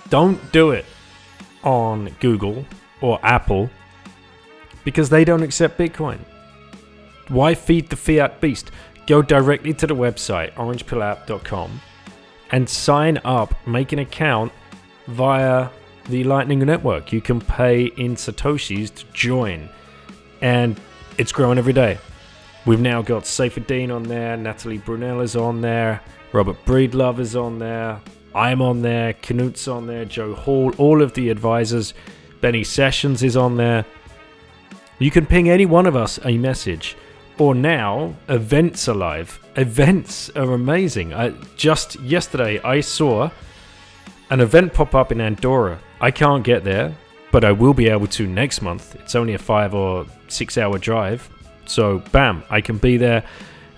Don't 0.09 0.51
do 0.51 0.71
it 0.71 0.85
on 1.63 2.15
Google 2.19 2.65
or 3.01 3.19
Apple 3.23 3.69
because 4.83 5.09
they 5.09 5.25
don't 5.25 5.43
accept 5.43 5.77
Bitcoin. 5.77 6.19
Why 7.27 7.53
feed 7.53 7.89
the 7.89 7.97
fiat 7.97 8.39
beast? 8.39 8.71
Go 9.05 9.21
directly 9.21 9.73
to 9.75 9.87
the 9.87 9.95
website 9.95 10.53
orangepillapp.com 10.53 11.81
and 12.51 12.69
sign 12.69 13.19
up, 13.23 13.67
make 13.67 13.91
an 13.91 13.99
account 13.99 14.51
via 15.07 15.69
the 16.05 16.23
Lightning 16.23 16.59
Network. 16.59 17.11
You 17.11 17.21
can 17.21 17.41
pay 17.41 17.85
in 17.85 18.15
Satoshis 18.15 18.93
to 18.95 19.05
join 19.13 19.69
and 20.41 20.79
it's 21.17 21.31
growing 21.31 21.57
every 21.57 21.73
day. 21.73 21.97
We've 22.65 22.79
now 22.81 23.01
got 23.01 23.23
Saifedean 23.23 23.95
on 23.95 24.03
there, 24.03 24.35
Natalie 24.35 24.79
Brunell 24.79 25.23
is 25.23 25.35
on 25.35 25.61
there, 25.61 26.01
Robert 26.33 26.57
Breedlove 26.65 27.19
is 27.19 27.35
on 27.35 27.59
there, 27.59 28.01
I'm 28.35 28.61
on 28.61 28.81
there, 28.81 29.13
Knut's 29.13 29.67
on 29.67 29.87
there, 29.87 30.05
Joe 30.05 30.35
Hall, 30.35 30.73
all 30.77 31.01
of 31.01 31.13
the 31.13 31.29
advisors, 31.29 31.93
Benny 32.41 32.63
Sessions 32.63 33.23
is 33.23 33.37
on 33.37 33.57
there. 33.57 33.85
You 34.99 35.11
can 35.11 35.25
ping 35.25 35.49
any 35.49 35.65
one 35.65 35.85
of 35.85 35.95
us 35.95 36.19
a 36.25 36.37
message. 36.37 36.95
Or 37.39 37.53
now, 37.53 38.15
events 38.29 38.87
are 38.89 38.95
live. 38.95 39.39
Events 39.55 40.29
are 40.31 40.53
amazing. 40.53 41.13
I, 41.13 41.29
just 41.55 41.99
yesterday, 41.99 42.59
I 42.61 42.81
saw 42.81 43.29
an 44.29 44.41
event 44.41 44.73
pop 44.73 44.95
up 44.95 45.11
in 45.11 45.21
Andorra. 45.21 45.79
I 46.01 46.09
can't 46.11 46.43
get 46.43 46.63
there, 46.63 46.95
but 47.31 47.43
I 47.43 47.51
will 47.51 47.73
be 47.75 47.89
able 47.89 48.07
to 48.07 48.27
next 48.27 48.61
month. 48.61 48.95
It's 48.95 49.15
only 49.15 49.35
a 49.35 49.39
five 49.39 49.75
or 49.75 50.07
six 50.31 50.57
hour 50.57 50.77
drive. 50.77 51.29
So, 51.65 51.99
bam, 52.11 52.43
I 52.49 52.61
can 52.61 52.77
be 52.77 52.97
there 52.97 53.23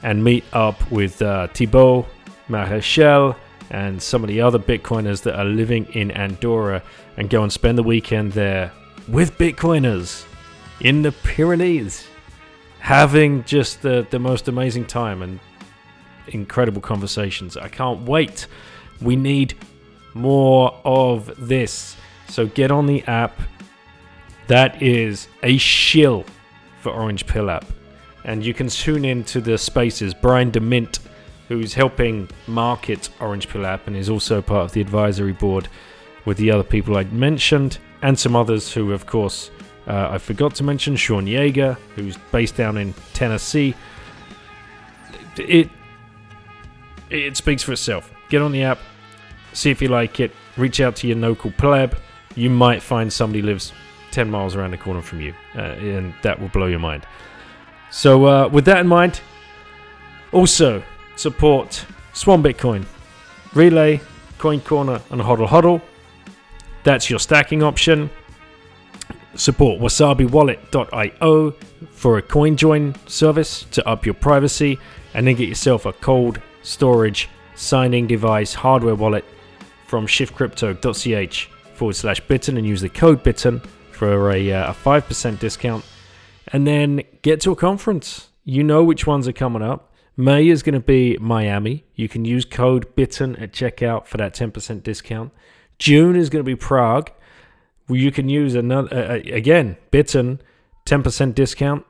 and 0.03 0.23
meet 0.23 0.43
up 0.53 0.91
with 0.91 1.21
uh, 1.21 1.47
Thibaut, 1.47 2.05
Marechal, 2.47 3.35
and 3.69 4.01
some 4.01 4.23
of 4.23 4.27
the 4.27 4.41
other 4.41 4.59
Bitcoiners 4.59 5.21
that 5.23 5.37
are 5.37 5.45
living 5.45 5.85
in 5.93 6.11
Andorra 6.11 6.81
and 7.17 7.29
go 7.29 7.43
and 7.43 7.51
spend 7.51 7.77
the 7.77 7.83
weekend 7.83 8.33
there 8.33 8.71
with 9.07 9.37
Bitcoiners 9.37 10.25
in 10.81 11.01
the 11.01 11.11
Pyrenees, 11.11 12.07
having 12.79 13.43
just 13.43 13.81
the, 13.81 14.07
the 14.09 14.19
most 14.19 14.47
amazing 14.47 14.85
time 14.85 15.21
and 15.21 15.39
incredible 16.27 16.81
conversations. 16.81 17.57
I 17.57 17.67
can't 17.67 18.01
wait. 18.01 18.47
We 19.01 19.15
need 19.15 19.55
more 20.13 20.79
of 20.85 21.47
this. 21.47 21.95
So 22.27 22.47
get 22.47 22.71
on 22.71 22.85
the 22.85 23.03
app. 23.03 23.39
That 24.47 24.81
is 24.81 25.27
a 25.43 25.57
shill 25.57 26.25
for 26.81 26.91
Orange 26.91 27.25
Pill 27.25 27.49
app. 27.49 27.65
And 28.23 28.43
you 28.43 28.53
can 28.53 28.67
tune 28.67 29.05
in 29.05 29.23
to 29.25 29.41
the 29.41 29.57
spaces. 29.57 30.13
Brian 30.13 30.51
DeMint, 30.51 30.99
who's 31.47 31.73
helping 31.73 32.29
market 32.47 33.09
Orange 33.19 33.47
Pill 33.47 33.65
app 33.65 33.87
and 33.87 33.95
is 33.95 34.09
also 34.09 34.41
part 34.41 34.65
of 34.65 34.71
the 34.73 34.81
advisory 34.81 35.33
board 35.33 35.67
with 36.25 36.37
the 36.37 36.51
other 36.51 36.63
people 36.63 36.97
I 36.97 37.05
mentioned, 37.05 37.79
and 38.01 38.17
some 38.17 38.35
others 38.35 38.73
who, 38.73 38.91
of 38.91 39.05
course, 39.05 39.51
uh, 39.87 40.09
I 40.11 40.17
forgot 40.17 40.53
to 40.55 40.63
mention 40.63 40.95
Sean 40.95 41.25
Yeager, 41.25 41.75
who's 41.95 42.17
based 42.31 42.55
down 42.55 42.77
in 42.77 42.93
Tennessee. 43.13 43.73
It 45.37 45.69
it 47.09 47.35
speaks 47.37 47.63
for 47.63 47.71
itself. 47.71 48.11
Get 48.29 48.41
on 48.41 48.51
the 48.51 48.61
app, 48.63 48.77
see 49.53 49.71
if 49.71 49.81
you 49.81 49.87
like 49.87 50.19
it. 50.19 50.31
Reach 50.57 50.79
out 50.79 50.95
to 50.97 51.07
your 51.07 51.17
local 51.17 51.51
pleb. 51.51 51.97
You 52.35 52.49
might 52.49 52.83
find 52.83 53.11
somebody 53.11 53.41
lives 53.41 53.73
10 54.11 54.29
miles 54.29 54.55
around 54.55 54.71
the 54.71 54.77
corner 54.77 55.01
from 55.01 55.21
you, 55.21 55.33
uh, 55.55 55.61
and 55.61 56.13
that 56.23 56.39
will 56.39 56.49
blow 56.49 56.67
your 56.67 56.79
mind. 56.79 57.05
So, 57.91 58.25
uh, 58.25 58.49
with 58.49 58.65
that 58.65 58.79
in 58.79 58.87
mind, 58.87 59.21
also 60.31 60.83
support 61.15 61.85
Swan 62.13 62.43
Bitcoin, 62.43 62.85
Relai, 63.51 64.01
Coin 64.37 64.61
Corner, 64.61 65.01
and 65.09 65.21
Hodl 65.21 65.47
Hodl. 65.47 65.81
That's 66.83 67.09
your 67.09 67.19
stacking 67.19 67.63
option. 67.63 68.09
Support 69.35 69.79
wasabiwallet.io 69.81 71.51
for 71.91 72.17
a 72.17 72.21
coin 72.21 72.55
join 72.55 72.95
service 73.07 73.63
to 73.71 73.87
up 73.87 74.05
your 74.05 74.15
privacy, 74.15 74.79
and 75.13 75.25
then 75.27 75.35
get 75.35 75.49
yourself 75.49 75.85
a 75.85 75.93
cold 75.93 76.41
storage 76.61 77.29
signing 77.55 78.07
device 78.07 78.53
hardware 78.53 78.95
wallet 78.95 79.25
from 79.87 80.07
shiftcrypto.ch 80.07 81.49
forward 81.73 81.95
slash 81.95 82.19
bitten 82.21 82.57
and 82.57 82.65
use 82.65 82.81
the 82.81 82.89
code 82.89 83.23
bitten 83.23 83.61
for 83.99 84.31
a, 84.31 84.51
uh, 84.51 84.71
a 84.71 84.73
5% 84.73 85.39
discount. 85.39 85.83
And 86.47 86.65
then 86.65 87.01
get 87.21 87.41
to 87.41 87.51
a 87.51 87.55
conference. 87.55 88.29
You 88.45 88.63
know 88.63 88.81
which 88.83 89.05
ones 89.05 89.27
are 89.27 89.33
coming 89.33 89.61
up. 89.61 89.93
May 90.15 90.47
is 90.47 90.63
going 90.63 90.73
to 90.73 90.79
be 90.79 91.17
Miami. 91.19 91.83
You 91.95 92.07
can 92.07 92.23
use 92.23 92.45
code 92.45 92.95
bitten 92.95 93.35
at 93.35 93.51
checkout 93.51 94.07
for 94.07 94.17
that 94.17 94.33
10% 94.33 94.83
discount. 94.83 95.33
June 95.77 96.15
is 96.15 96.29
going 96.29 96.43
to 96.43 96.47
be 96.47 96.55
Prague. 96.55 97.11
You 97.89 98.11
can 98.11 98.29
use 98.29 98.55
another, 98.55 98.89
uh, 98.91 99.13
uh, 99.15 99.35
again, 99.35 99.77
bitten, 99.91 100.41
10% 100.85 101.35
discount 101.35 101.85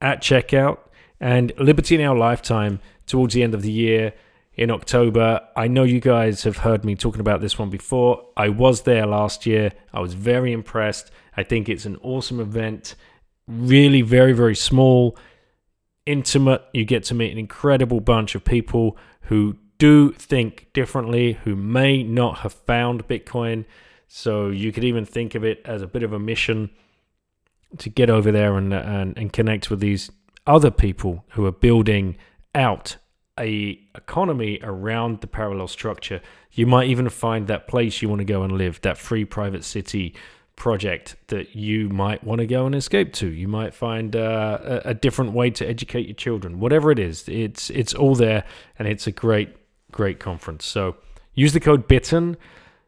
at 0.00 0.22
checkout. 0.22 0.78
And 1.20 1.52
Liberty 1.58 1.94
in 1.94 2.00
Our 2.00 2.16
Lifetime 2.16 2.80
towards 3.06 3.34
the 3.34 3.42
end 3.42 3.54
of 3.54 3.62
the 3.62 3.72
year 3.72 4.14
in 4.56 4.70
October. 4.70 5.40
I 5.56 5.68
know 5.68 5.84
you 5.84 6.00
guys 6.00 6.44
have 6.44 6.58
heard 6.58 6.84
me 6.84 6.94
talking 6.94 7.20
about 7.20 7.40
this 7.40 7.58
one 7.58 7.70
before. 7.70 8.26
I 8.36 8.48
was 8.48 8.82
there 8.82 9.06
last 9.06 9.46
year. 9.46 9.72
I 9.92 10.00
was 10.00 10.14
very 10.14 10.52
impressed. 10.52 11.10
I 11.36 11.42
think 11.42 11.68
it's 11.68 11.86
an 11.86 11.96
awesome 12.02 12.40
event. 12.40 12.94
Really, 13.46 14.02
very, 14.02 14.32
very 14.32 14.56
small, 14.56 15.16
intimate. 16.06 16.62
You 16.72 16.84
get 16.84 17.04
to 17.04 17.14
meet 17.14 17.32
an 17.32 17.38
incredible 17.38 18.00
bunch 18.00 18.34
of 18.34 18.44
people 18.44 18.96
who 19.22 19.56
do 19.78 20.12
think 20.12 20.68
differently, 20.72 21.34
who 21.44 21.56
may 21.56 22.02
not 22.02 22.38
have 22.38 22.52
found 22.52 23.08
Bitcoin. 23.08 23.64
So 24.06 24.48
you 24.48 24.72
could 24.72 24.84
even 24.84 25.04
think 25.04 25.34
of 25.34 25.44
it 25.44 25.60
as 25.64 25.82
a 25.82 25.86
bit 25.86 26.02
of 26.02 26.12
a 26.12 26.18
mission 26.18 26.70
to 27.78 27.90
get 27.90 28.08
over 28.08 28.30
there 28.30 28.56
and, 28.56 28.72
and, 28.72 29.18
and 29.18 29.32
connect 29.32 29.70
with 29.70 29.80
these 29.80 30.10
other 30.46 30.70
people 30.70 31.24
who 31.30 31.44
are 31.46 31.52
building 31.52 32.16
out 32.54 32.96
a 33.38 33.80
economy 33.96 34.60
around 34.62 35.20
the 35.20 35.26
parallel 35.26 35.66
structure. 35.66 36.20
You 36.52 36.66
might 36.66 36.88
even 36.88 37.08
find 37.08 37.48
that 37.48 37.66
place 37.66 38.00
you 38.00 38.08
want 38.08 38.20
to 38.20 38.24
go 38.24 38.42
and 38.42 38.56
live, 38.56 38.80
that 38.82 38.98
free 38.98 39.24
private 39.24 39.64
city 39.64 40.14
project 40.56 41.16
that 41.28 41.54
you 41.54 41.88
might 41.88 42.22
want 42.22 42.40
to 42.40 42.46
go 42.46 42.66
and 42.66 42.74
escape 42.74 43.12
to. 43.14 43.26
You 43.26 43.48
might 43.48 43.74
find 43.74 44.14
uh, 44.14 44.58
a, 44.62 44.90
a 44.90 44.94
different 44.94 45.32
way 45.32 45.50
to 45.50 45.66
educate 45.66 46.06
your 46.06 46.14
children. 46.14 46.60
Whatever 46.60 46.90
it 46.90 46.98
is, 46.98 47.28
it's 47.28 47.70
it's 47.70 47.94
all 47.94 48.14
there, 48.14 48.44
and 48.78 48.88
it's 48.88 49.06
a 49.06 49.12
great 49.12 49.56
great 49.92 50.20
conference. 50.20 50.64
So 50.64 50.96
use 51.34 51.52
the 51.52 51.60
code 51.60 51.88
Bitten. 51.88 52.36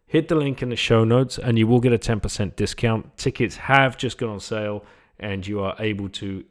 Hit 0.09 0.29
the 0.29 0.37
link 0.37 0.63
in 0.63 0.69
the 0.69 0.77
show 0.77 1.03
notes, 1.03 1.37
and 1.37 1.59
you 1.59 1.67
will 1.67 1.81
get 1.81 1.93
a 1.93 1.99
ten 1.99 2.21
percent 2.21 2.57
discount. 2.57 3.17
Tickets 3.17 3.57
have 3.57 3.97
just 3.97 4.19
gone 4.19 4.31
on 4.31 4.41
sale, 4.41 4.85
and 5.19 5.45
you 5.45 5.61
are 5.61 5.75
able 5.81 6.09
to 6.11 6.45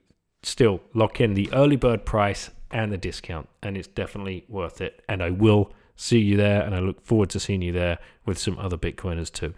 still 0.44 0.82
lock 0.94 1.22
in 1.22 1.34
the 1.34 1.50
early 1.54 1.78
bird 1.78 2.06
price 2.06 2.52
and 2.72 2.92
the 2.92 2.98
discount, 2.98 3.48
and 3.64 3.78
it's 3.78 3.88
definitely 3.88 4.44
worth 4.50 4.82
it. 4.82 5.02
And 5.08 5.24
I 5.24 5.30
will 5.30 5.72
see 5.96 6.20
you 6.20 6.36
there, 6.36 6.62
and 6.64 6.76
I 6.76 6.80
look 6.80 7.02
forward 7.06 7.30
to 7.30 7.40
seeing 7.40 7.62
you 7.62 7.72
there 7.72 7.98
with 8.26 8.38
some 8.38 8.60
other 8.60 8.78
Bitcoiners 8.78 9.32
too. 9.32 9.54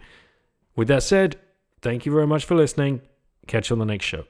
With 0.76 0.86
that 0.86 1.02
said, 1.02 1.36
Thank 1.80 2.06
you 2.06 2.12
very 2.12 2.26
much 2.26 2.44
for 2.44 2.54
listening. 2.54 3.02
Catch 3.46 3.70
you 3.70 3.74
on 3.74 3.78
the 3.78 3.86
next 3.86 4.04
show. 4.04 4.24